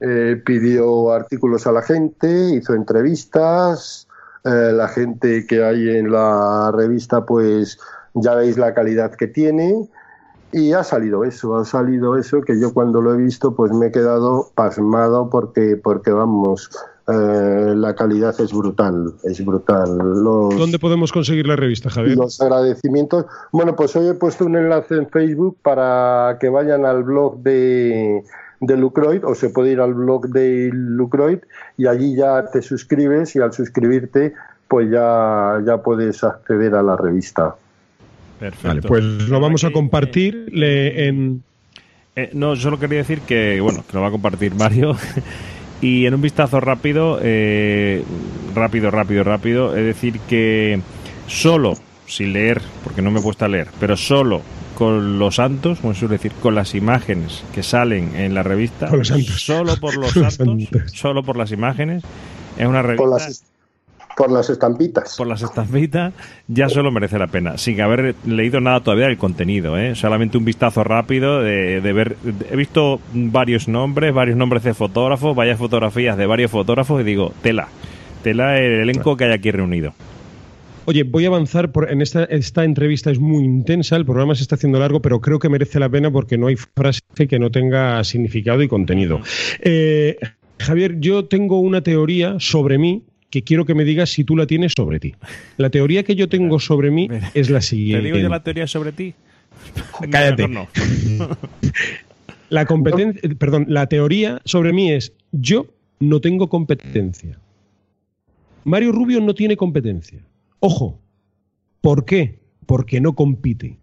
eh, 0.00 0.40
pidió 0.44 1.12
artículos 1.12 1.66
a 1.66 1.72
la 1.72 1.82
gente, 1.82 2.50
hizo 2.54 2.74
entrevistas, 2.74 4.06
eh, 4.44 4.72
la 4.72 4.88
gente 4.88 5.46
que 5.46 5.64
hay 5.64 5.88
en 5.96 6.12
la 6.12 6.70
revista 6.72 7.24
pues 7.24 7.78
ya 8.14 8.34
veis 8.34 8.58
la 8.58 8.74
calidad 8.74 9.14
que 9.14 9.26
tiene 9.26 9.88
y 10.52 10.72
ha 10.72 10.84
salido 10.84 11.24
eso, 11.24 11.56
ha 11.56 11.64
salido 11.64 12.16
eso 12.16 12.42
que 12.42 12.60
yo 12.60 12.72
cuando 12.72 13.00
lo 13.00 13.14
he 13.14 13.16
visto 13.16 13.54
pues 13.54 13.72
me 13.72 13.86
he 13.86 13.90
quedado 13.90 14.50
pasmado 14.54 15.30
porque, 15.30 15.76
porque 15.82 16.10
vamos, 16.10 16.70
eh, 17.08 17.74
la 17.76 17.94
calidad 17.94 18.34
es 18.40 18.52
brutal, 18.52 19.14
es 19.22 19.44
brutal. 19.44 19.96
¿Dónde 19.96 20.78
podemos 20.78 21.12
conseguir 21.12 21.46
la 21.46 21.54
revista, 21.54 21.88
Javier? 21.88 22.16
Los 22.16 22.40
agradecimientos. 22.40 23.26
Bueno, 23.52 23.76
pues 23.76 23.94
hoy 23.94 24.08
he 24.08 24.14
puesto 24.14 24.44
un 24.44 24.56
enlace 24.56 24.96
en 24.96 25.08
Facebook 25.08 25.56
para 25.62 26.36
que 26.40 26.48
vayan 26.48 26.84
al 26.84 27.04
blog 27.04 27.38
de, 27.42 28.24
de 28.60 28.76
Lucroid 28.76 29.24
o 29.24 29.34
se 29.34 29.50
puede 29.50 29.72
ir 29.72 29.80
al 29.80 29.94
blog 29.94 30.28
de 30.28 30.70
Lucroid 30.72 31.38
y 31.76 31.86
allí 31.86 32.16
ya 32.16 32.44
te 32.50 32.62
suscribes 32.62 33.36
y 33.36 33.40
al 33.40 33.52
suscribirte 33.52 34.34
pues 34.68 34.90
ya, 34.90 35.60
ya 35.64 35.78
puedes 35.82 36.24
acceder 36.24 36.74
a 36.74 36.82
la 36.82 36.96
revista. 36.96 37.54
Perfecto. 38.40 38.88
pues 38.88 39.02
lo 39.02 39.40
vamos 39.40 39.64
a 39.64 39.70
compartir 39.70 40.50
en... 40.52 41.42
Eh, 42.16 42.30
no, 42.32 42.56
solo 42.56 42.78
quería 42.78 42.98
decir 42.98 43.20
que, 43.20 43.60
bueno, 43.60 43.84
que 43.86 43.94
lo 43.94 44.00
va 44.00 44.08
a 44.08 44.10
compartir 44.10 44.54
Mario. 44.54 44.96
Y 45.80 46.06
en 46.06 46.14
un 46.14 46.22
vistazo 46.22 46.58
rápido, 46.60 47.18
eh, 47.22 48.02
rápido, 48.54 48.90
rápido, 48.90 49.24
rápido, 49.24 49.76
es 49.76 49.84
decir 49.84 50.20
que 50.20 50.80
solo, 51.26 51.74
sin 52.06 52.32
leer, 52.32 52.62
porque 52.82 53.02
no 53.02 53.10
me 53.10 53.20
he 53.20 53.22
puesto 53.22 53.44
a 53.44 53.48
leer, 53.48 53.68
pero 53.78 53.96
solo 53.96 54.40
con 54.76 55.18
los 55.18 55.36
santos, 55.36 55.80
como 55.80 55.94
suele 55.94 56.16
decir, 56.16 56.32
con 56.42 56.54
las 56.54 56.74
imágenes 56.74 57.42
que 57.54 57.62
salen 57.62 58.14
en 58.14 58.34
la 58.34 58.42
revista, 58.42 58.90
solo 59.04 59.76
por 59.78 59.96
los, 59.98 60.12
santos, 60.12 60.92
solo 60.92 61.22
por 61.22 61.36
las 61.36 61.50
imágenes, 61.50 62.04
es 62.58 62.66
una 62.66 62.82
revista 62.82 63.26
por 64.16 64.32
las 64.32 64.48
estampitas. 64.48 65.14
Por 65.16 65.26
las 65.26 65.42
estampitas 65.42 66.14
ya 66.48 66.68
solo 66.70 66.90
merece 66.90 67.18
la 67.18 67.26
pena, 67.26 67.58
sin 67.58 67.80
haber 67.82 68.14
leído 68.24 68.60
nada 68.60 68.80
todavía 68.80 69.06
del 69.06 69.18
contenido, 69.18 69.78
¿eh? 69.78 69.94
solamente 69.94 70.38
un 70.38 70.44
vistazo 70.44 70.82
rápido 70.82 71.42
de, 71.42 71.80
ver. 71.80 72.16
He 72.50 72.56
visto 72.56 73.00
varios 73.12 73.68
nombres, 73.68 74.14
varios 74.14 74.36
nombres 74.36 74.62
de 74.62 74.72
fotógrafos, 74.72 75.36
varias 75.36 75.58
fotografías 75.58 76.16
de 76.16 76.26
varios 76.26 76.50
fotógrafos 76.50 77.02
y 77.02 77.04
digo, 77.04 77.32
tela, 77.42 77.68
tela 78.22 78.58
el 78.58 78.80
elenco 78.80 79.16
que 79.16 79.24
hay 79.24 79.32
aquí 79.32 79.50
reunido. 79.50 79.92
Oye, 80.86 81.02
voy 81.02 81.24
a 81.24 81.28
avanzar 81.28 81.72
por, 81.72 81.90
en 81.90 82.00
esta, 82.00 82.24
esta 82.24 82.64
entrevista 82.64 83.10
es 83.10 83.18
muy 83.18 83.44
intensa, 83.44 83.96
el 83.96 84.04
programa 84.04 84.36
se 84.36 84.42
está 84.42 84.54
haciendo 84.54 84.78
largo, 84.78 85.02
pero 85.02 85.20
creo 85.20 85.40
que 85.40 85.48
merece 85.48 85.80
la 85.80 85.88
pena 85.88 86.12
porque 86.12 86.38
no 86.38 86.46
hay 86.46 86.54
frase 86.56 87.02
que 87.28 87.38
no 87.40 87.50
tenga 87.50 88.02
significado 88.04 88.62
y 88.62 88.68
contenido. 88.68 89.20
Eh, 89.60 90.16
Javier, 90.58 91.00
yo 91.00 91.24
tengo 91.24 91.58
una 91.58 91.82
teoría 91.82 92.36
sobre 92.38 92.78
mí 92.78 93.02
que 93.30 93.42
quiero 93.42 93.64
que 93.64 93.74
me 93.74 93.84
digas 93.84 94.10
si 94.10 94.22
tú 94.22 94.36
la 94.36 94.46
tienes 94.46 94.74
sobre 94.76 95.00
ti. 95.00 95.14
La 95.56 95.70
teoría 95.70 96.04
que 96.04 96.14
yo 96.14 96.28
tengo 96.28 96.60
sobre 96.60 96.92
mí 96.92 97.08
es 97.34 97.50
la 97.50 97.60
siguiente. 97.60 98.02
¿Te 98.02 98.06
digo 98.06 98.18
yo 98.18 98.28
la 98.28 98.44
teoría 98.44 98.68
sobre 98.68 98.92
ti? 98.92 99.12
Cállate. 100.10 100.48
La 102.48 102.64
competencia, 102.64 103.28
perdón, 103.36 103.66
la 103.68 103.88
teoría 103.88 104.40
sobre 104.44 104.72
mí 104.72 104.92
es 104.92 105.12
yo 105.32 105.66
no 105.98 106.20
tengo 106.20 106.48
competencia. 106.48 107.40
Mario 108.62 108.92
Rubio 108.92 109.20
no 109.20 109.34
tiene 109.34 109.56
competencia. 109.56 110.20
Ojo, 110.60 110.98
¿por 111.80 112.04
qué? 112.04 112.38
Porque 112.66 113.00
no 113.00 113.14
compite. 113.14 113.78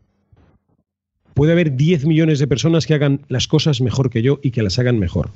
Puede 1.34 1.52
haber 1.52 1.76
10 1.76 2.06
millones 2.06 2.40
de 2.40 2.48
personas 2.48 2.86
que 2.86 2.94
hagan 2.94 3.22
las 3.28 3.48
cosas 3.48 3.82
mejor 3.82 4.10
que 4.10 4.22
yo 4.22 4.40
y 4.42 4.52
que 4.52 4.64
las 4.64 4.78
hagan 4.80 5.00
mejor. 5.00 5.30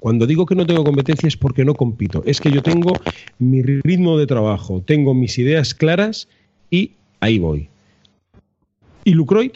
Cuando 0.00 0.26
digo 0.26 0.46
que 0.46 0.54
no 0.54 0.66
tengo 0.66 0.84
competencia 0.84 1.28
es 1.28 1.36
porque 1.36 1.64
no 1.64 1.74
compito. 1.74 2.22
Es 2.26 2.40
que 2.40 2.50
yo 2.50 2.62
tengo 2.62 2.92
mi 3.38 3.62
ritmo 3.62 4.18
de 4.18 4.26
trabajo, 4.26 4.82
tengo 4.84 5.14
mis 5.14 5.38
ideas 5.38 5.74
claras 5.74 6.28
y 6.70 6.92
ahí 7.20 7.38
voy. 7.38 7.68
¿Y 9.04 9.14
Lucroid? 9.14 9.52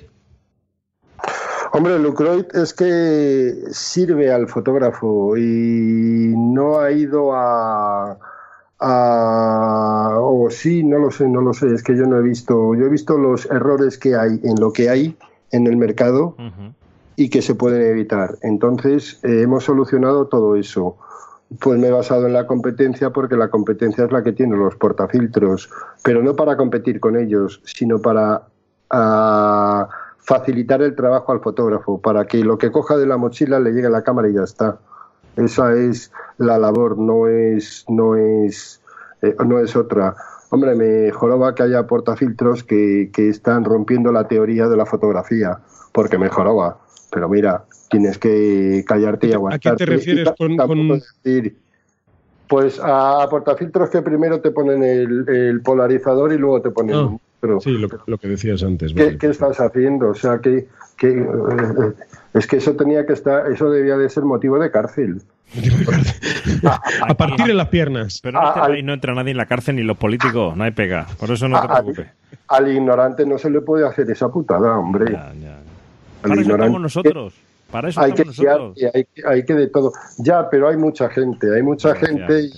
Hombre, 1.73 1.99
Lucroid 1.99 2.45
es 2.55 2.73
que 2.73 3.55
sirve 3.71 4.33
al 4.33 4.49
fotógrafo 4.49 5.37
y 5.37 6.33
no 6.37 6.79
ha 6.79 6.93
ido 6.93 7.35
a, 7.35 8.19
o 8.79 10.49
sí, 10.51 10.85
no 10.85 10.99
lo 10.99 11.11
sé, 11.11 11.29
no 11.29 11.41
lo 11.41 11.53
sé, 11.53 11.73
es 11.73 11.83
que 11.83 11.97
yo 11.97 12.07
no 12.07 12.19
he 12.19 12.23
visto, 12.23 12.75
yo 12.75 12.87
he 12.87 12.89
visto 12.89 13.17
los 13.17 13.47
errores 13.47 13.99
que 13.99 14.17
hay 14.17 14.41
en 14.43 14.61
lo 14.61 14.73
que 14.73 14.91
hay 14.91 15.17
en 15.53 15.67
el 15.67 15.77
mercado 15.77 16.37
y 17.17 17.31
que 17.31 17.43
se 17.43 17.55
pueden 17.55 17.83
evitar. 17.83 18.37
Entonces, 18.43 19.19
eh, 19.23 19.43
hemos 19.43 19.65
solucionado 19.65 20.27
todo 20.27 20.57
eso. 20.57 20.97
Pues 21.61 21.79
me 21.79 21.89
he 21.89 21.91
basado 21.93 22.27
en 22.27 22.33
la 22.33 22.47
competencia 22.47 23.11
porque 23.11 23.37
la 23.37 23.49
competencia 23.49 24.05
es 24.05 24.13
la 24.13 24.23
que 24.23 24.33
tiene 24.33 24.57
los 24.57 24.75
portafiltros, 24.75 25.71
pero 26.03 26.23
no 26.23 26.35
para 26.35 26.57
competir 26.57 26.99
con 26.99 27.17
ellos, 27.17 27.63
sino 27.65 28.01
para 28.01 28.43
ah, 28.91 29.89
facilitar 30.19 30.83
el 30.83 30.97
trabajo 30.97 31.31
al 31.31 31.41
fotógrafo, 31.41 32.01
para 32.01 32.27
que 32.27 32.39
lo 32.39 32.59
que 32.59 32.73
coja 32.73 32.97
de 32.97 33.07
la 33.07 33.17
mochila 33.17 33.61
le 33.61 33.71
llegue 33.71 33.87
a 33.87 33.91
la 33.91 34.03
cámara 34.03 34.29
y 34.29 34.35
ya 34.35 34.43
está. 34.43 34.81
Esa 35.37 35.75
es 35.75 36.13
la 36.39 36.59
labor, 36.59 36.99
no 36.99 37.29
es, 37.29 37.85
no 37.89 38.17
es, 38.17 38.81
eh, 39.23 39.35
no 39.47 39.59
es 39.61 39.77
otra. 39.77 40.17
Hombre, 40.51 40.75
me 40.75 41.11
joroba 41.11 41.55
que 41.55 41.65
haya 41.65 41.87
portafiltros 41.87 42.65
que, 42.65 43.11
que 43.13 43.29
están 43.29 43.65
rompiendo 43.65 44.13
la 44.13 44.29
teoría 44.29 44.69
de 44.69 44.77
la 44.77 44.87
fotografía, 44.87 45.59
porque 45.93 46.19
me 46.19 46.29
joroba. 46.29 46.79
Pero 47.11 47.29
mira, 47.29 47.65
tienes 47.91 48.19
que 48.19 48.85
callarte 48.87 49.29
y 49.29 49.33
aguantarte. 49.33 49.69
¿A 49.69 49.73
qué 49.73 49.85
te 49.85 49.91
refieres 49.91 50.29
con, 50.37 50.57
pues 52.49 52.81
a 52.83 53.27
portafiltros 53.29 53.91
que 53.91 54.03
primero 54.03 54.41
te 54.41 54.51
ponen 54.51 54.83
el, 54.83 55.61
polarizador 55.63 56.33
y 56.33 56.39
luego 56.39 56.63
te 56.63 56.71
ponen 56.71 57.19
ah, 57.43 57.59
sí, 57.61 57.79
lo, 58.07 58.19
que 58.19 58.29
decías 58.29 58.63
antes. 58.63 58.93
¿Qué, 58.93 59.27
estás 59.27 59.61
haciendo? 59.61 60.11
O 60.11 60.15
sea, 60.15 60.39
que, 60.39 60.69
eh, 61.03 61.93
es 62.35 62.47
que 62.47 62.57
eso 62.57 62.75
tenía 62.75 63.07
que 63.07 63.13
estar, 63.13 63.51
eso 63.51 63.71
debía 63.71 63.97
de 63.97 64.09
ser 64.09 64.25
motivo 64.25 64.59
de 64.59 64.71
cárcel. 64.71 65.23
a 67.03 67.15
partir 67.15 67.47
de 67.47 67.55
las 67.55 67.69
piernas. 67.69 68.21
Pero 68.23 68.41
ahí 68.63 68.83
no 68.83 68.93
entra 68.93 69.15
nadie 69.15 69.31
en 69.31 69.37
la 69.37 69.47
cárcel 69.47 69.77
ni 69.77 69.83
los 69.83 69.97
políticos, 69.97 70.57
no 70.57 70.65
hay 70.65 70.73
pega. 70.73 71.07
Por 71.19 71.31
eso 71.31 71.49
no 71.49 71.61
te 71.61 71.69
preocupes. 71.69 72.07
Al, 72.49 72.73
ignorante 72.73 73.25
no 73.27 73.39
se 73.39 73.51
le 73.51 73.61
puede 73.61 73.87
hacer 73.87 74.11
esa 74.11 74.29
putada, 74.29 74.77
hombre. 74.79 75.13
Ya, 75.13 75.59
Para 76.23 76.41
eso 76.41 76.51
estamos 76.53 76.81
nosotros. 76.81 77.35
Para 77.71 77.89
eso 77.89 78.01
hay 78.01 78.13
que, 78.13 78.25
nosotros. 78.25 78.79
Hay, 79.27 79.45
que 79.45 79.55
de 79.55 79.67
todo. 79.69 79.93
Ya, 80.19 80.49
pero 80.49 80.69
hay 80.69 80.77
mucha 80.77 81.09
gente, 81.11 81.55
hay 81.55 81.63
mucha 81.63 81.95
gente 81.95 82.49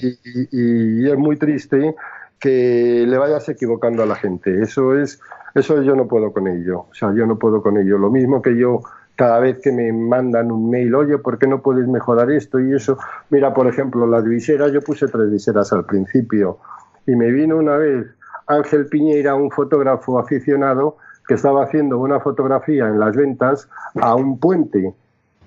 y, 0.53 1.09
es 1.09 1.16
muy 1.16 1.37
triste 1.37 1.95
que 2.39 3.05
le 3.07 3.18
vayas 3.18 3.49
equivocando 3.49 4.03
a 4.03 4.07
la 4.07 4.14
gente. 4.14 4.62
Eso 4.62 4.95
es, 4.95 5.20
eso 5.55 5.82
yo 5.82 5.97
no 5.97 6.07
puedo 6.07 6.32
con 6.32 6.47
ello. 6.49 6.86
O 6.91 6.95
sea, 6.95 7.12
yo 7.14 7.26
no 7.26 7.39
puedo 7.39 7.62
con 7.62 7.76
ello. 7.78 7.99
Lo 7.99 8.11
mismo 8.11 8.43
que 8.43 8.57
yo 8.57 8.80
cada 9.16 9.41
vez 9.41 9.59
que 9.61 9.72
me 9.72 9.93
mandan 9.93 10.53
un 10.53 10.70
mail, 10.70 10.95
oye, 10.95 11.18
¿por 11.18 11.39
qué 11.39 11.49
no 11.49 11.61
puedes 11.61 11.89
mejorar 11.89 12.30
esto 12.30 12.61
y 12.61 12.72
eso? 12.74 12.99
Mira, 13.30 13.53
por 13.53 13.66
ejemplo, 13.66 14.07
las 14.07 14.24
viseras, 14.24 14.70
yo 14.70 14.80
puse 14.80 15.09
tres 15.09 15.30
viseras 15.30 15.72
al 15.72 15.84
principio 15.84 16.59
y 17.05 17.16
me 17.16 17.32
vino 17.32 17.57
una 17.57 17.76
vez 17.76 18.07
Ángel 18.47 18.86
Piñeira, 18.86 19.34
un 19.34 19.51
fotógrafo 19.51 20.18
aficionado, 20.18 20.99
que 21.26 21.34
estaba 21.34 21.64
haciendo 21.64 21.99
una 21.99 22.20
fotografía 22.20 22.86
en 22.86 22.99
las 22.99 23.14
ventas 23.14 23.68
a 24.01 24.14
un 24.14 24.39
puente 24.39 24.95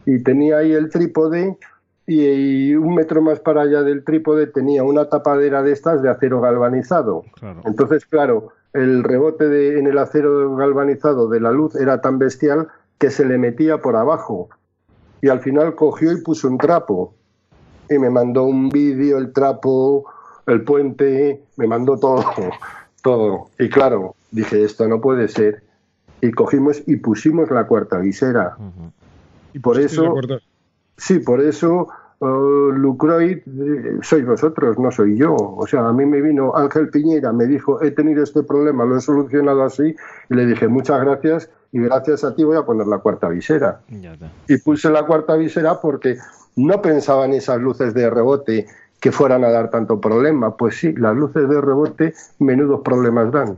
y 0.06 0.22
tenía 0.22 0.58
ahí 0.58 0.74
el 0.74 0.89
trípode 0.89 1.58
y, 2.12 2.76
un 2.76 2.95
metro 2.95 3.22
más 3.22 3.39
para 3.39 3.62
allá 3.62 3.84
del 3.84 4.03
trípode 4.03 4.47
tenía 4.47 4.84
una 4.84 5.05
tapadera 5.05 5.64
de 5.64 5.72
estas 5.72 6.01
de 6.01 6.09
acero 6.09 6.41
galvanizado. 6.41 7.24
Entonces, 7.64 8.05
claro, 8.05 8.49
el 8.74 9.03
rebote 9.03 9.47
de, 9.47 9.80
en 9.80 9.88
el 9.88 9.97
acero 9.97 10.55
galvanizado 10.55 11.30
de 11.30 11.39
la 11.39 11.51
luz 11.51 11.76
era 11.76 12.01
tan 12.01 12.20
bestial 12.20 12.68
que 12.97 13.12
se 13.12 13.26
le 13.26 13.38
metía 13.38 13.78
por 13.78 13.95
abajo. 13.95 14.49
Y 15.22 15.30
al 15.30 15.39
final 15.39 15.76
cogió 15.76 16.12
y 16.12 16.22
puso 16.22 16.47
un 16.47 16.57
trapo. 16.57 17.14
Y 17.89 17.97
me 17.97 18.09
mandó 18.09 18.43
un 18.43 18.70
vídeo, 18.70 19.18
el 19.18 19.32
trapo, 19.32 20.05
el 20.47 20.64
puente, 20.64 21.43
me 21.57 21.68
mandó 21.68 21.97
todo, 21.97 22.24
todo. 23.03 23.49
Y 23.59 23.70
claro, 23.70 24.16
dije, 24.32 24.64
esto 24.64 24.88
no 24.88 24.99
puede 24.99 25.28
ser. 25.28 25.64
Y 26.22 26.32
cogimos 26.32 26.82
y 26.88 26.97
pusimos 26.97 27.49
la 27.51 27.68
cuarta 27.68 27.97
visera. 27.97 28.57
Y 29.53 29.59
por 29.59 29.80
eso, 29.80 30.16
sí, 30.97 31.20
por 31.20 31.41
eso 31.41 31.88
uh, 32.22 32.72
Lucroid 32.72 33.39
sois 34.01 34.26
vosotros, 34.26 34.80
no 34.80 34.91
soy 34.91 35.17
yo. 35.17 35.36
O 35.36 35.67
sea, 35.67 35.88
a 35.88 35.93
mí 35.93 36.05
me 36.05 36.22
vino 36.22 36.55
Ángel 36.55 36.89
Piñera, 36.89 37.34
me 37.34 37.45
dijo, 37.45 37.82
he 37.82 37.91
tenido 37.91 38.24
este 38.24 38.43
problema, 38.43 38.86
lo 38.86 38.97
he 38.97 39.01
solucionado 39.01 39.63
así, 39.63 39.95
y 40.30 40.34
le 40.34 40.45
dije, 40.45 40.67
muchas 40.67 41.01
gracias, 41.01 41.49
y 41.72 41.80
gracias 41.80 42.24
a 42.24 42.36
ti 42.36 42.43
voy 42.43 42.57
a 42.57 42.65
poner 42.65 42.88
la 42.88 42.99
cuarta 42.99 43.28
visera. 43.30 43.82
Y 44.47 44.57
puse 44.57 44.89
la 44.89 45.05
cuarta 45.05 45.36
visera 45.36 45.82
porque 45.82 46.17
no 46.55 46.82
pensaba 46.82 47.26
en 47.26 47.34
esas 47.34 47.59
luces 47.59 47.93
de 47.93 48.09
rebote 48.09 48.67
que 48.99 49.11
fueran 49.11 49.43
a 49.43 49.49
dar 49.49 49.69
tanto 49.69 49.99
problema. 49.99 50.55
Pues 50.55 50.76
sí, 50.76 50.93
las 50.93 51.15
luces 51.15 51.49
de 51.49 51.59
rebote 51.59 52.13
menudos 52.39 52.82
problemas 52.82 53.32
dan. 53.32 53.57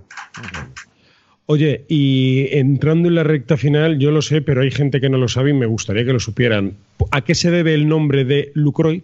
Oye, 1.46 1.86
y 1.90 2.48
entrando 2.58 3.10
en 3.10 3.16
la 3.16 3.24
recta 3.24 3.58
final, 3.58 4.00
yo 4.00 4.12
lo 4.12 4.22
sé, 4.22 4.42
pero 4.42 4.62
hay 4.62 4.72
gente 4.72 5.02
que 5.02 5.10
no 5.10 5.18
lo 5.18 5.28
sabe 5.28 5.50
y 5.50 5.54
me 5.54 5.66
gustaría 5.66 6.06
que 6.06 6.14
lo 6.14 6.20
supieran. 6.20 6.78
¿A 7.12 7.22
qué 7.22 7.36
se 7.36 7.52
debe 7.52 7.74
el 7.74 7.88
nombre 7.88 8.24
de 8.24 8.52
Lucroid? 8.56 9.04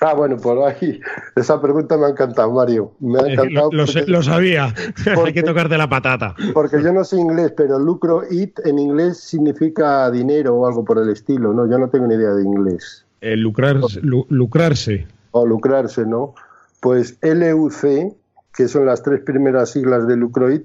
Ah, 0.00 0.14
bueno, 0.14 0.36
por 0.36 0.58
ahí. 0.64 1.00
Esa 1.34 1.60
pregunta 1.60 1.96
me 1.96 2.06
ha 2.06 2.08
encantado, 2.10 2.52
Mario. 2.52 2.92
Me 3.00 3.18
ha 3.18 3.22
eh, 3.26 3.32
encantado. 3.32 3.70
lo, 3.72 4.22
sabía. 4.22 4.74
Hay 5.24 5.32
que 5.32 5.42
tocarte 5.42 5.76
la 5.76 5.88
patata. 5.88 6.36
Porque 6.54 6.82
yo 6.82 6.92
no 6.92 7.04
sé 7.04 7.16
inglés, 7.16 7.52
pero 7.56 7.78
lucro 7.78 8.22
it 8.30 8.58
en 8.64 8.78
inglés 8.78 9.18
significa 9.18 10.10
dinero 10.10 10.54
o 10.54 10.66
algo 10.66 10.84
por 10.84 10.98
el 10.98 11.08
estilo, 11.08 11.52
¿no? 11.52 11.68
Yo 11.68 11.78
no 11.78 11.88
tengo 11.88 12.06
ni 12.06 12.14
idea 12.14 12.30
de 12.30 12.44
inglés. 12.44 13.04
El 13.20 13.40
lucrarse, 13.40 14.00
lucrarse. 14.02 15.06
O 15.32 15.44
lucrarse, 15.44 16.06
¿no? 16.06 16.34
Pues 16.80 17.18
LUC, 17.22 18.14
que 18.58 18.66
son 18.66 18.86
las 18.86 19.04
tres 19.04 19.20
primeras 19.20 19.70
siglas 19.70 20.08
de 20.08 20.16
Lucroid, 20.16 20.62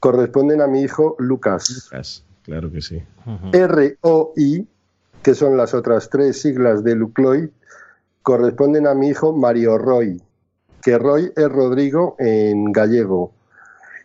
corresponden 0.00 0.60
a 0.60 0.66
mi 0.66 0.82
hijo 0.82 1.14
Lucas. 1.20 1.88
Lucas, 1.92 2.24
claro 2.42 2.72
que 2.72 2.82
sí. 2.82 3.00
ROI, 3.52 4.66
que 5.22 5.32
son 5.32 5.56
las 5.56 5.72
otras 5.72 6.10
tres 6.10 6.42
siglas 6.42 6.82
de 6.82 6.96
Lucroid, 6.96 7.50
corresponden 8.22 8.88
a 8.88 8.94
mi 8.94 9.10
hijo 9.10 9.32
Mario 9.32 9.78
Roy, 9.78 10.20
que 10.82 10.98
Roy 10.98 11.30
es 11.36 11.48
Rodrigo 11.48 12.16
en 12.18 12.72
gallego. 12.72 13.32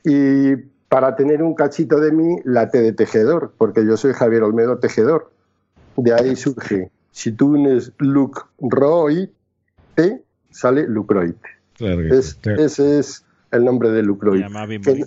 Y 0.04 0.56
para 0.88 1.16
tener 1.16 1.42
un 1.42 1.56
cachito 1.56 2.00
de 2.00 2.12
mí, 2.12 2.36
la 2.44 2.70
T 2.70 2.80
de 2.80 2.94
tejedor, 2.94 3.54
porque 3.58 3.84
yo 3.84 3.98
soy 3.98 4.14
Javier 4.14 4.44
Olmedo 4.44 4.78
Tejedor. 4.78 5.32
De 5.98 6.14
ahí 6.14 6.36
surge. 6.36 6.92
Si 7.10 7.32
tú 7.32 7.56
unes 7.56 7.92
Luc 7.98 8.46
Roy, 8.60 9.32
T, 9.96 10.22
sale 10.52 10.86
Lucroid. 10.88 11.34
Claro 11.74 12.02
Ese 12.04 13.00
es 13.00 13.26
el 13.52 13.66
nombre 13.66 13.90
de 13.90 14.04
Lucroid. 14.04 14.46
Que, 14.84 15.06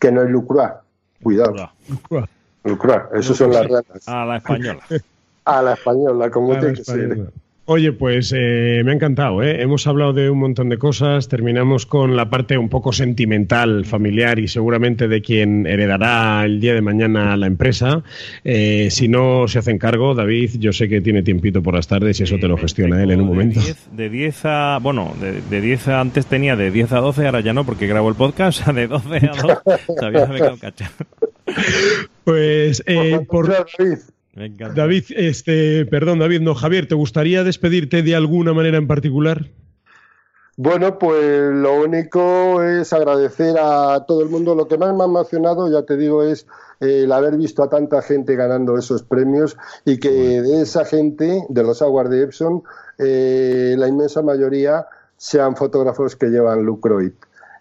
que, 0.00 0.12
no 0.12 0.22
es 0.22 0.30
Lucroa. 0.30 0.82
Cuidado. 1.22 1.70
Lucroa. 2.64 3.10
Eso 3.14 3.34
son 3.34 3.52
las 3.52 3.68
ratas. 3.68 4.08
A 4.08 4.24
la 4.24 4.36
española. 4.36 4.82
A 5.44 5.62
la 5.62 5.74
española, 5.74 6.30
como 6.30 6.58
tiene 6.58 6.74
que 6.74 6.84
ser. 6.84 7.32
Oye, 7.66 7.92
pues 7.92 8.30
eh, 8.36 8.82
me 8.84 8.90
ha 8.90 8.94
encantado. 8.94 9.42
¿eh? 9.42 9.62
Hemos 9.62 9.86
hablado 9.86 10.12
de 10.12 10.28
un 10.28 10.38
montón 10.38 10.68
de 10.68 10.76
cosas. 10.76 11.28
Terminamos 11.28 11.86
con 11.86 12.14
la 12.14 12.28
parte 12.28 12.58
un 12.58 12.68
poco 12.68 12.92
sentimental, 12.92 13.86
familiar 13.86 14.38
y 14.38 14.48
seguramente 14.48 15.08
de 15.08 15.22
quien 15.22 15.66
heredará 15.66 16.44
el 16.44 16.60
día 16.60 16.74
de 16.74 16.82
mañana 16.82 17.34
la 17.38 17.46
empresa. 17.46 18.02
Eh, 18.44 18.88
si 18.90 19.08
no 19.08 19.48
se 19.48 19.60
hacen 19.60 19.78
cargo, 19.78 20.14
David, 20.14 20.50
yo 20.58 20.74
sé 20.74 20.90
que 20.90 21.00
tiene 21.00 21.22
tiempito 21.22 21.62
por 21.62 21.74
las 21.74 21.88
tardes 21.88 22.20
y 22.20 22.24
eso 22.24 22.36
te 22.38 22.48
lo 22.48 22.58
gestiona 22.58 23.02
él 23.02 23.12
en 23.12 23.22
un 23.22 23.28
momento. 23.28 23.60
De 23.92 24.10
10 24.10 24.40
a. 24.44 24.78
Bueno, 24.82 25.14
de 25.18 25.60
10 25.62 25.88
a. 25.88 26.00
Antes 26.02 26.26
tenía 26.26 26.56
de 26.56 26.70
10 26.70 26.92
a 26.92 27.00
12, 27.00 27.24
ahora 27.24 27.40
ya 27.40 27.54
no, 27.54 27.64
porque 27.64 27.86
grabo 27.86 28.10
el 28.10 28.14
podcast. 28.14 28.66
De 28.74 28.86
12 28.88 29.16
a 29.16 29.42
2. 29.64 29.86
Todavía 29.86 30.26
me 30.26 30.36
quedado 30.36 30.56
Pues, 32.24 32.84
por. 33.26 33.48
David, 33.48 33.98
este, 34.36 35.86
perdón, 35.86 36.18
David, 36.18 36.40
no, 36.40 36.54
Javier, 36.54 36.86
¿te 36.88 36.94
gustaría 36.94 37.44
despedirte 37.44 38.02
de 38.02 38.16
alguna 38.16 38.52
manera 38.52 38.78
en 38.78 38.86
particular? 38.86 39.50
Bueno, 40.56 40.98
pues 40.98 41.52
lo 41.52 41.82
único 41.82 42.62
es 42.62 42.92
agradecer 42.92 43.56
a 43.58 44.04
todo 44.06 44.22
el 44.22 44.28
mundo. 44.28 44.54
Lo 44.54 44.68
que 44.68 44.78
más 44.78 44.94
me 44.94 45.02
ha 45.02 45.06
emocionado, 45.06 45.70
ya 45.70 45.84
te 45.84 45.96
digo, 45.96 46.22
es 46.22 46.46
el 46.78 47.10
haber 47.10 47.36
visto 47.36 47.62
a 47.62 47.68
tanta 47.68 48.02
gente 48.02 48.36
ganando 48.36 48.78
esos 48.78 49.02
premios 49.02 49.56
y 49.84 49.98
que 49.98 50.10
de 50.10 50.62
esa 50.62 50.84
gente, 50.84 51.44
de 51.48 51.62
los 51.62 51.82
Awards 51.82 52.10
de 52.10 52.22
Epson, 52.22 52.62
eh, 52.98 53.74
la 53.76 53.88
inmensa 53.88 54.22
mayoría 54.22 54.86
sean 55.16 55.56
fotógrafos 55.56 56.14
que 56.14 56.26
llevan 56.26 56.62
Lucroid 56.62 57.12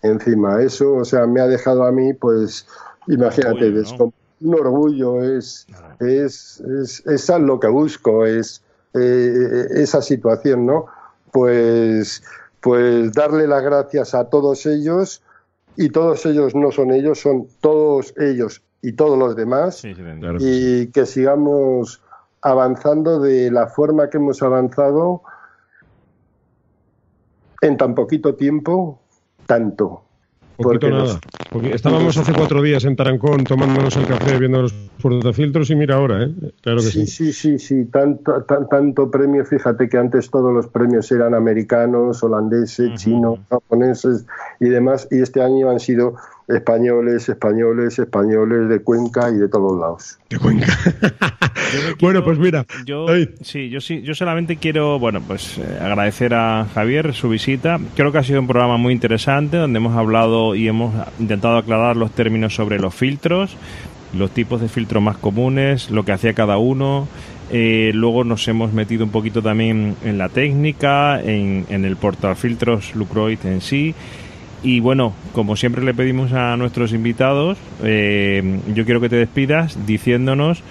encima. 0.04 0.62
Eso, 0.62 0.94
o 0.94 1.06
sea, 1.06 1.26
me 1.26 1.42
ha 1.42 1.48
dejado 1.48 1.86
a 1.86 1.92
mí, 1.92 2.14
pues, 2.14 2.68
imagínate, 3.08 3.72
un 4.44 4.56
orgullo, 4.56 5.24
es, 5.24 5.68
es, 6.00 6.62
es, 7.06 7.30
lo 7.30 7.60
que 7.60 7.68
busco, 7.68 8.26
es 8.26 8.62
eh, 8.94 9.68
esa 9.72 10.02
situación, 10.02 10.66
¿no? 10.66 10.86
Pues, 11.32 12.24
pues 12.62 13.12
darle 13.14 13.48
las 13.48 13.64
gracias 13.64 14.14
a 14.14 14.30
todos 14.30 14.66
ellos 14.66 15.22
y 15.76 15.90
todos 15.90 16.26
ellos 16.26 16.54
no 16.54 16.72
son 16.72 16.92
ellos, 16.92 17.20
son 17.20 17.48
todos 17.62 18.14
ellos 18.18 18.62
y 18.82 18.94
todos 18.94 19.18
los 19.18 19.36
demás, 19.36 19.78
Sí, 19.78 19.96
sí, 19.96 20.02
Claro. 20.20 20.38
y 20.40 20.88
que 20.88 21.06
sigamos 21.06 22.02
avanzando 22.42 23.20
de 23.20 23.50
la 23.50 23.68
forma 23.68 24.10
que 24.10 24.18
hemos 24.18 24.44
avanzado 24.44 25.22
en 27.62 27.78
tan 27.78 27.96
poquito 27.96 28.36
tiempo, 28.36 29.00
tanto. 29.48 30.04
Poquito 30.58 30.64
Porque 30.88 30.90
nada. 30.90 31.04
nos- 31.04 31.20
Porque 31.52 31.72
estábamos 31.76 32.18
hace 32.18 32.34
cuatro 32.34 32.64
días 32.64 32.84
en 32.84 32.96
Tarancón 32.96 33.46
tomándonos 33.46 33.96
el 33.98 34.08
café, 34.08 34.40
viendo 34.40 34.64
los 34.64 34.74
portafiltros 35.00 35.70
y 35.70 35.76
mira 35.76 35.98
ahora, 35.98 36.24
¿eh? 36.24 36.34
Claro 36.64 36.80
que 36.80 36.86
sí. 36.88 37.06
Sí, 37.06 37.32
sí, 37.32 37.34
sí, 37.34 37.60
sí, 37.60 37.86
tanto, 37.92 38.42
tan- 38.44 38.68
tanto 38.68 39.12
premio, 39.12 39.46
fíjate 39.46 39.88
que 39.88 39.98
antes 40.00 40.32
todos 40.32 40.52
los 40.52 40.66
premios 40.66 41.12
eran 41.12 41.36
americanos, 41.36 42.24
holandeses, 42.24 42.96
chinos, 42.96 43.38
japoneses 43.52 44.26
y 44.60 44.70
demás, 44.70 45.08
y 45.12 45.22
este 45.22 45.44
año 45.44 45.70
han 45.70 45.80
sido 45.80 46.16
españoles, 46.48 47.30
españoles, 47.30 48.00
españoles 48.00 48.70
de 48.70 48.80
Cuenca 48.80 49.30
y 49.30 49.38
de 49.38 49.48
todos 49.48 49.80
lados. 49.80 50.20
De 50.30 50.38
Cuenca. 50.38 50.68
Bueno, 52.00 52.24
pues 52.24 52.38
mira. 52.38 52.66
Yo, 52.86 53.08
David. 53.08 53.30
sí, 53.42 53.70
yo 53.70 53.82
sí, 53.82 54.04
yo 54.04 54.14
solamente 54.14 54.58
quiero, 54.58 55.00
bueno, 55.00 55.22
pues 55.26 55.58
eh, 55.58 55.80
agradecer 55.82 56.34
a 56.34 56.68
Javier 56.74 57.14
su 57.14 57.30
visita. 57.30 57.80
Creo 57.96 58.12
que 58.12 58.20
ha 58.20 58.24
sido 58.24 58.40
un 58.40 58.48
programa 58.48 58.78
muy 58.78 58.94
interesante 58.94 59.58
donde 59.58 59.78
hemos 59.78 59.96
hablado 59.98 60.54
y 60.54 60.68
hemos 60.68 60.94
intentado 61.20 61.58
aclarar 61.58 61.98
los 61.98 62.12
términos 62.12 62.54
sobre 62.54 62.80
los 62.80 62.94
filtros, 62.94 63.56
los 64.14 64.32
tipos 64.32 64.62
de 64.62 64.70
filtros 64.70 65.02
más 65.02 65.18
comunes, 65.18 65.90
lo 65.90 66.06
que 66.06 66.12
hacía 66.12 66.34
cada 66.34 66.58
uno. 66.58 67.08
Eh, 67.52 67.92
luego 67.94 68.24
nos 68.24 68.48
hemos 68.48 68.74
metido 68.74 69.04
un 69.04 69.12
poquito 69.12 69.42
también 69.42 69.96
en 70.04 70.18
la 70.18 70.30
técnica, 70.30 71.22
en, 71.22 71.66
en 71.70 71.86
el 71.86 71.98
portafiltros 71.98 72.96
Lucroid 72.96 73.40
en 73.46 73.62
sí. 73.62 73.96
Y 74.64 74.80
bueno, 74.80 75.14
como 75.34 75.58
siempre 75.58 75.84
le 75.84 75.94
pedimos 75.94 76.32
a 76.32 76.56
nuestros 76.56 76.94
invitados, 76.94 77.58
eh, 77.84 78.60
yo 78.74 78.86
quiero 78.86 79.02
que 79.02 79.10
te 79.10 79.18
despidas 79.18 79.86
diciéndonos 79.86 80.64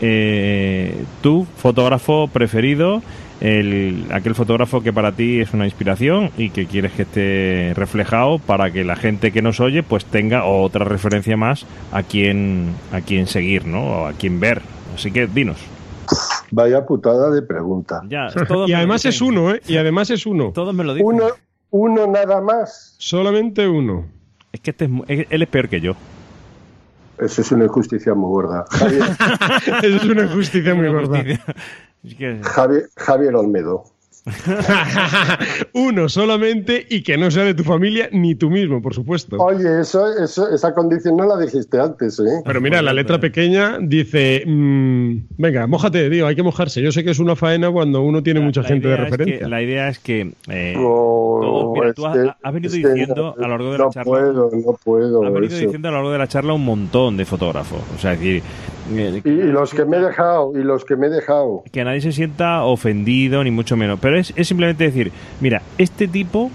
eh, 0.00 1.04
tu 1.20 1.46
fotógrafo 1.56 2.28
preferido, 2.28 3.02
el, 3.40 4.06
aquel 4.12 4.36
fotógrafo 4.36 4.82
que 4.82 4.92
para 4.92 5.12
ti 5.12 5.40
es 5.40 5.52
una 5.52 5.64
inspiración 5.64 6.30
y 6.38 6.50
que 6.50 6.66
quieres 6.66 6.92
que 6.92 7.02
esté 7.02 7.72
reflejado 7.74 8.38
para 8.38 8.70
que 8.70 8.84
la 8.84 8.94
gente 8.94 9.32
que 9.32 9.42
nos 9.42 9.58
oye 9.58 9.82
pues 9.82 10.04
tenga 10.04 10.44
otra 10.44 10.84
referencia 10.84 11.36
más 11.36 11.66
a 11.90 12.04
quien, 12.04 12.74
a 12.92 13.00
quien 13.00 13.26
seguir, 13.26 13.66
¿no? 13.66 13.82
O 13.82 14.06
a 14.06 14.12
quien 14.12 14.38
ver. 14.38 14.62
Así 14.94 15.10
que 15.10 15.26
dinos. 15.26 15.58
Vaya 16.52 16.86
putada 16.86 17.30
de 17.30 17.42
pregunta. 17.42 18.02
Ya, 18.08 18.28
y 18.66 18.72
además 18.72 19.02
dicen. 19.02 19.10
es 19.10 19.20
uno, 19.22 19.54
¿eh? 19.54 19.60
Y 19.66 19.76
además 19.76 20.10
es 20.10 20.24
uno. 20.24 20.52
Todos 20.52 20.74
me 20.74 20.84
lo 20.84 20.94
dicen. 20.94 21.06
Uno, 21.06 21.26
uno 21.70 22.06
nada 22.06 22.40
más. 22.40 22.94
Solamente 22.98 23.68
uno. 23.68 24.06
Es 24.52 24.60
que 24.60 24.70
este 24.70 24.86
es 25.08 25.26
él 25.30 25.42
es 25.42 25.48
peor 25.48 25.68
que 25.68 25.80
yo. 25.80 25.94
Eso 27.18 27.42
es 27.42 27.52
una 27.52 27.64
injusticia 27.64 28.14
muy 28.14 28.30
gorda. 28.30 28.64
Javier, 28.70 29.04
Eso 29.82 29.96
es 29.96 30.04
una 30.04 30.22
injusticia 30.22 30.74
muy 30.74 30.88
gorda. 30.88 31.22
Javier, 32.42 32.88
Javier 32.96 33.36
Olmedo. 33.36 33.84
uno 35.74 36.08
solamente 36.08 36.86
y 36.88 37.02
que 37.02 37.16
no 37.16 37.30
sea 37.30 37.44
de 37.44 37.54
tu 37.54 37.64
familia 37.64 38.08
ni 38.12 38.34
tú 38.34 38.50
mismo, 38.50 38.82
por 38.82 38.94
supuesto. 38.94 39.36
Oye, 39.38 39.80
eso, 39.80 40.06
eso, 40.22 40.52
esa 40.52 40.74
condición 40.74 41.16
no 41.16 41.26
la 41.26 41.38
dijiste 41.38 41.80
antes, 41.80 42.18
¿eh? 42.20 42.42
Pero 42.44 42.60
mira, 42.60 42.82
la 42.82 42.92
letra 42.92 43.18
pequeña 43.18 43.78
dice, 43.80 44.44
mm, 44.46 45.16
venga, 45.38 45.66
mójate, 45.66 46.08
digo, 46.10 46.26
hay 46.26 46.36
que 46.36 46.42
mojarse. 46.42 46.82
Yo 46.82 46.92
sé 46.92 47.04
que 47.04 47.10
es 47.10 47.18
una 47.18 47.36
faena 47.36 47.70
cuando 47.70 48.02
uno 48.02 48.22
tiene 48.22 48.40
La- 48.40 48.46
mucha 48.46 48.62
la 48.62 48.68
gente 48.68 48.88
de 48.88 48.94
idea 48.94 49.04
es 49.04 49.10
que- 49.10 49.16
referencia. 49.16 49.48
la 49.48 49.62
idea 49.62 49.88
es 49.88 49.98
que. 49.98 50.32
eh, 50.48 50.72
No, 50.76 50.82
todo- 50.82 51.72
mira, 51.74 51.92
tú 51.94 52.02
es 52.02 52.08
has, 52.08 52.16
que- 52.16 52.32
has 52.42 52.54
venido 52.54 52.72
que 52.72 52.78
diciendo 52.78 53.34
no, 53.38 53.44
a 53.44 53.48
lo 53.48 53.48
largo 53.48 53.72
de 53.72 53.78
no 53.78 53.84
la 53.86 53.90
charla. 53.90 54.10
puedo, 54.10 54.50
no 54.52 54.78
puedo. 54.84 55.24
has 55.24 55.32
venido 55.32 55.54
eso. 55.56 55.64
diciendo 55.64 55.88
a 55.88 55.90
lo 55.90 55.96
largo 55.98 56.12
de 56.12 56.18
la 56.18 56.28
charla 56.28 56.52
un 56.52 56.64
montón 56.64 57.16
de 57.16 57.24
fotógrafos. 57.24 57.80
O 57.96 57.98
sea, 57.98 58.12
es 58.14 58.20
decir. 58.20 58.42
Y, 58.90 59.28
y 59.28 59.34
los 59.52 59.72
que 59.72 59.84
me 59.84 59.98
he 59.98 60.00
dejado, 60.00 60.52
y 60.58 60.62
los 60.62 60.84
que 60.84 60.96
me 60.96 61.06
he 61.06 61.10
dejado. 61.10 61.62
que 61.72 61.84
nadie 61.84 62.00
se 62.00 62.12
sienta 62.12 62.64
ofendido, 62.64 63.42
ni 63.44 63.50
mucho 63.50 63.76
menos. 63.76 63.98
Pero 64.00 64.18
es, 64.18 64.32
es 64.36 64.48
simplemente 64.48 64.84
decir, 64.84 65.12
mira, 65.40 65.62
este 65.78 66.08
tipo 66.08 66.50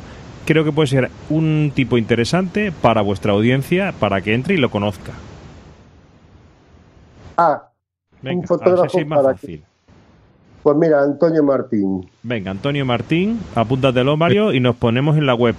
creo 0.45 0.63
que 0.63 0.71
puede 0.71 0.87
ser 0.87 1.09
un 1.29 1.71
tipo 1.73 1.97
interesante 1.97 2.71
para 2.71 3.01
vuestra 3.01 3.33
audiencia, 3.33 3.93
para 3.99 4.21
que 4.21 4.33
entre 4.33 4.53
y 4.55 4.57
lo 4.57 4.69
conozca. 4.69 5.11
Ah, 7.37 7.69
Venga, 8.21 8.41
Un 8.41 8.47
fotógrafo 8.47 8.97
si 8.97 9.05
más 9.05 9.21
para 9.21 9.33
fácil. 9.35 9.63
pues 10.63 10.77
mira, 10.77 11.01
Antonio 11.03 11.43
Martín. 11.43 12.09
Venga, 12.23 12.51
Antonio 12.51 12.85
Martín, 12.85 13.39
apúntatelo, 13.53 14.17
Mario, 14.17 14.53
y 14.53 14.59
nos 14.59 14.75
ponemos 14.75 15.17
en 15.17 15.25
la 15.25 15.35
web. 15.35 15.55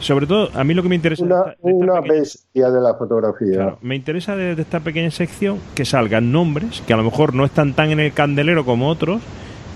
Sobre 0.00 0.26
todo, 0.26 0.50
a 0.54 0.64
mí 0.64 0.74
lo 0.74 0.82
que 0.82 0.88
me 0.88 0.94
interesa... 0.96 1.24
de 1.24 1.30
Una, 1.32 1.40
esta- 1.40 1.50
de 1.62 1.70
esta 1.72 1.84
una 1.84 2.00
pequeña- 2.02 2.20
bestia 2.20 2.70
de 2.70 2.80
la 2.80 2.94
fotografía. 2.94 3.52
Claro, 3.54 3.78
me 3.82 3.96
interesa 3.96 4.34
de, 4.34 4.54
de 4.54 4.62
esta 4.62 4.80
pequeña 4.80 5.10
sección 5.10 5.58
que 5.74 5.84
salgan 5.84 6.32
nombres 6.32 6.82
que 6.86 6.92
a 6.94 6.96
lo 6.96 7.04
mejor 7.04 7.34
no 7.34 7.44
están 7.44 7.74
tan 7.74 7.90
en 7.90 8.00
el 8.00 8.12
candelero 8.12 8.64
como 8.64 8.88
otros 8.88 9.20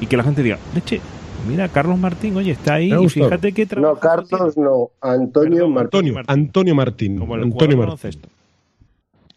y 0.00 0.06
que 0.06 0.16
la 0.16 0.22
gente 0.24 0.42
diga, 0.42 0.58
leche, 0.74 1.00
mira, 1.46 1.68
Carlos 1.68 1.98
Martín, 1.98 2.36
oye, 2.36 2.52
está 2.52 2.74
ahí 2.74 2.90
y 2.92 3.08
fíjate 3.08 3.52
qué 3.52 3.66
trabajo. 3.66 3.94
No, 3.94 4.00
Carlos 4.00 4.56
no, 4.56 4.90
Antonio 5.00 5.50
Perdón, 5.66 5.72
Martín. 5.74 6.08
Antonio, 6.08 6.24
Antonio 6.26 6.74
Martín. 6.74 7.18
Como 7.18 7.34
el 7.36 7.42
Antonio 7.42 7.76
Martín. 7.76 8.20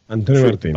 Antonio 0.08 0.42
Sí, 0.42 0.48
Martín. 0.48 0.74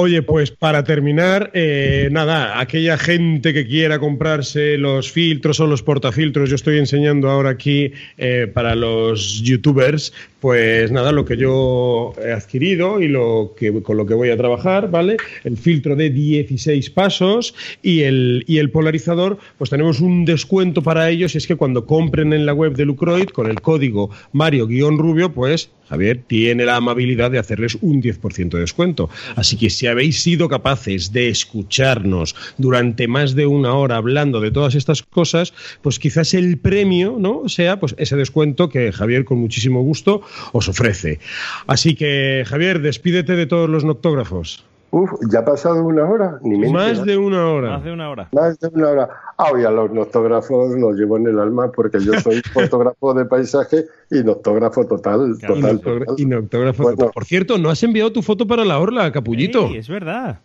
Oye, 0.00 0.22
pues 0.22 0.52
para 0.52 0.84
terminar, 0.84 1.50
eh, 1.54 2.08
nada, 2.12 2.60
aquella 2.60 2.96
gente 2.98 3.52
que 3.52 3.66
quiera 3.66 3.98
comprarse 3.98 4.78
los 4.78 5.10
filtros 5.10 5.58
o 5.58 5.66
los 5.66 5.82
portafiltros, 5.82 6.48
yo 6.48 6.54
estoy 6.54 6.78
enseñando 6.78 7.28
ahora 7.28 7.50
aquí 7.50 7.90
eh, 8.16 8.46
para 8.46 8.76
los 8.76 9.42
youtubers, 9.42 10.12
pues 10.38 10.92
nada, 10.92 11.10
lo 11.10 11.24
que 11.24 11.36
yo 11.36 12.12
he 12.24 12.30
adquirido 12.30 13.00
y 13.00 13.08
lo 13.08 13.56
que, 13.58 13.82
con 13.82 13.96
lo 13.96 14.06
que 14.06 14.14
voy 14.14 14.30
a 14.30 14.36
trabajar, 14.36 14.88
¿vale? 14.88 15.16
El 15.42 15.56
filtro 15.56 15.96
de 15.96 16.10
16 16.10 16.90
pasos 16.90 17.56
y 17.82 18.02
el, 18.02 18.44
y 18.46 18.58
el 18.58 18.70
polarizador, 18.70 19.38
pues 19.56 19.68
tenemos 19.68 19.98
un 19.98 20.24
descuento 20.24 20.80
para 20.80 21.10
ellos 21.10 21.34
y 21.34 21.38
es 21.38 21.48
que 21.48 21.56
cuando 21.56 21.86
compren 21.86 22.32
en 22.32 22.46
la 22.46 22.54
web 22.54 22.76
de 22.76 22.84
Lucroid 22.84 23.30
con 23.30 23.50
el 23.50 23.60
código 23.60 24.10
Mario-Rubio, 24.30 25.32
pues 25.32 25.70
Javier 25.88 26.22
tiene 26.26 26.64
la 26.64 26.76
amabilidad 26.76 27.30
de 27.30 27.38
hacerles 27.38 27.78
un 27.80 28.02
10% 28.02 28.50
de 28.50 28.60
descuento. 28.60 29.10
Así 29.36 29.56
que 29.56 29.70
si 29.70 29.86
habéis 29.86 30.22
sido 30.22 30.48
capaces 30.48 31.12
de 31.12 31.28
escucharnos 31.28 32.34
durante 32.56 33.08
más 33.08 33.34
de 33.34 33.46
una 33.46 33.74
hora 33.74 33.96
hablando 33.96 34.40
de 34.40 34.50
todas 34.50 34.74
estas 34.74 35.02
cosas, 35.02 35.52
pues 35.82 35.98
quizás 35.98 36.34
el 36.34 36.58
premio, 36.58 37.16
¿no? 37.18 37.48
sea 37.48 37.80
pues 37.80 37.94
ese 37.98 38.16
descuento 38.16 38.68
que 38.68 38.92
Javier 38.92 39.24
con 39.24 39.38
muchísimo 39.38 39.82
gusto 39.82 40.22
os 40.52 40.68
ofrece. 40.68 41.18
Así 41.66 41.94
que 41.94 42.44
Javier, 42.46 42.80
despídete 42.80 43.36
de 43.36 43.46
todos 43.46 43.68
los 43.68 43.84
noctógrafos. 43.84 44.67
Uf, 44.90 45.10
ya 45.30 45.40
ha 45.40 45.44
pasado 45.44 45.84
una 45.84 46.04
hora, 46.08 46.38
ni 46.42 46.56
me 46.58 46.68
he 46.68 46.72
Más 46.72 47.04
de 47.04 47.18
una 47.18 47.46
hora. 47.50 47.70
Más 47.72 47.84
de 47.84 47.92
una 47.92 48.08
hora. 48.10 48.28
Más 48.32 48.58
de 48.58 48.68
una 48.68 48.88
hora. 48.88 49.08
Ah, 49.36 49.50
y 49.60 49.64
a 49.64 49.70
los 49.70 49.90
noctógrafos 49.92 50.74
los 50.78 50.96
llevo 50.96 51.18
en 51.18 51.26
el 51.26 51.38
alma 51.38 51.70
porque 51.70 52.00
yo 52.00 52.14
soy 52.20 52.40
fotógrafo 52.54 53.12
de 53.12 53.26
paisaje 53.26 53.84
y 54.10 54.22
noctógrafo 54.24 54.86
total. 54.86 55.36
Claro. 55.38 55.56
Y 55.56 55.60
total, 55.60 55.80
total. 55.80 56.14
y 56.16 56.24
noctógrafo. 56.24 56.82
Bueno. 56.84 57.10
Por 57.12 57.24
cierto, 57.26 57.58
¿no 57.58 57.68
has 57.68 57.82
enviado 57.82 58.12
tu 58.12 58.22
foto 58.22 58.46
para 58.46 58.64
la 58.64 58.78
orla, 58.78 59.12
Capullito? 59.12 59.66
Ey, 59.66 59.76
es 59.76 59.88
verdad. 59.88 60.40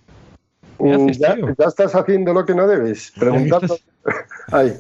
¿Qué 0.77 0.83
Mm, 0.97 1.05
haces, 1.09 1.19
ya, 1.19 1.65
estás 1.67 1.95
haciendo 1.95 2.33
lo 2.33 2.45
que 2.45 2.53
no 2.53 2.67
debes. 2.67 3.13
Preguntando. 3.19 3.77
Ay. 4.51 4.73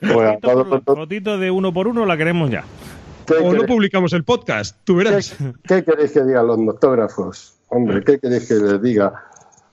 Pues, 0.00 0.12
Fotito, 0.12 0.38
todo- 0.40 0.68
por- 0.68 0.80
todo- 0.82 0.96
fotito 0.96 1.38
de 1.38 1.50
uno 1.50 1.72
por 1.72 1.88
uno 1.88 2.04
la 2.04 2.16
queremos 2.18 2.50
ya. 2.50 2.64
¿qué, 3.26 3.34
O 3.34 3.54
no 3.54 3.62
publicamos 3.64 4.12
el 4.12 4.24
podcast, 4.24 4.76
tú 4.84 4.96
verás. 4.96 5.34
qué- 5.38 5.52
qué 5.66 5.84
queréis 5.84 6.12
que 6.12 6.22
digan 6.24 6.46
los 6.46 6.58
noctógrafos? 6.58 7.54
Hombre, 7.74 8.02
¿qué 8.04 8.18
queréis 8.18 8.46
que 8.46 8.54
les 8.54 8.82
diga? 8.82 9.14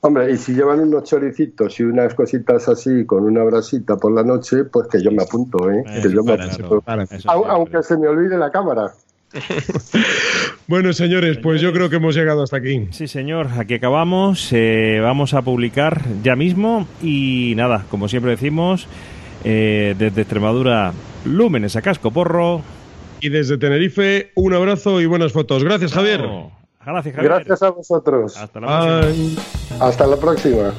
Hombre, 0.01 0.31
y 0.31 0.37
si 0.37 0.53
llevan 0.53 0.79
unos 0.79 1.03
choricitos 1.03 1.77
y 1.81 1.83
unas 1.83 2.13
cositas 2.13 2.69
así 2.69 3.05
con 3.05 3.23
una 3.25 3.43
brasita 3.43 3.97
por 3.97 4.13
la 4.13 4.23
noche, 4.23 4.63
pues 4.63 4.87
que 4.87 5.03
yo 5.03 5.11
me 5.11 5.23
apunto, 5.23 5.69
¿eh? 5.69 5.83
Eh, 5.85 5.99
que 6.01 6.09
yo 6.09 6.23
me 6.23 6.33
apunto. 6.33 6.79
para. 6.79 7.05
Aunque 7.25 7.83
se 7.83 7.97
me 7.97 8.07
olvide 8.07 8.37
la 8.37 8.49
cámara. 8.51 8.91
Bueno, 10.67 10.93
señores, 10.93 11.39
pues 11.39 11.61
yo 11.61 11.73
creo 11.73 11.89
que 11.89 11.95
hemos 11.95 12.13
llegado 12.13 12.43
hasta 12.43 12.57
aquí. 12.57 12.87
Sí, 12.91 13.07
señor, 13.07 13.47
aquí 13.57 13.73
acabamos. 13.73 14.49
eh, 14.53 14.99
vamos 15.01 15.33
a 15.33 15.41
publicar 15.41 15.99
ya 16.21 16.35
mismo. 16.35 16.87
Y 17.01 17.53
nada, 17.57 17.85
como 17.89 18.07
siempre 18.07 18.29
decimos, 18.31 18.87
eh, 19.43 19.95
desde 19.97 20.21
Extremadura, 20.21 20.93
lúmenes 21.25 21.75
a 21.75 21.81
casco 21.81 22.11
porro. 22.11 22.61
Y 23.19 23.29
desde 23.29 23.57
Tenerife, 23.57 24.29
un 24.35 24.53
abrazo 24.53 25.01
y 25.01 25.07
buenas 25.07 25.33
fotos. 25.33 25.63
Gracias, 25.63 25.91
Javier. 25.91 26.21
Oh, 26.23 26.51
Gracias, 26.85 27.15
Javier. 27.15 27.31
Gracias 27.33 27.63
a 27.63 27.69
vosotros. 27.71 28.37
Hasta 28.37 28.59
la 28.59 28.67
próxima. 28.67 29.01
Bye. 29.01 29.85
Hasta 29.85 30.07
la 30.07 30.15
próxima. 30.17 30.73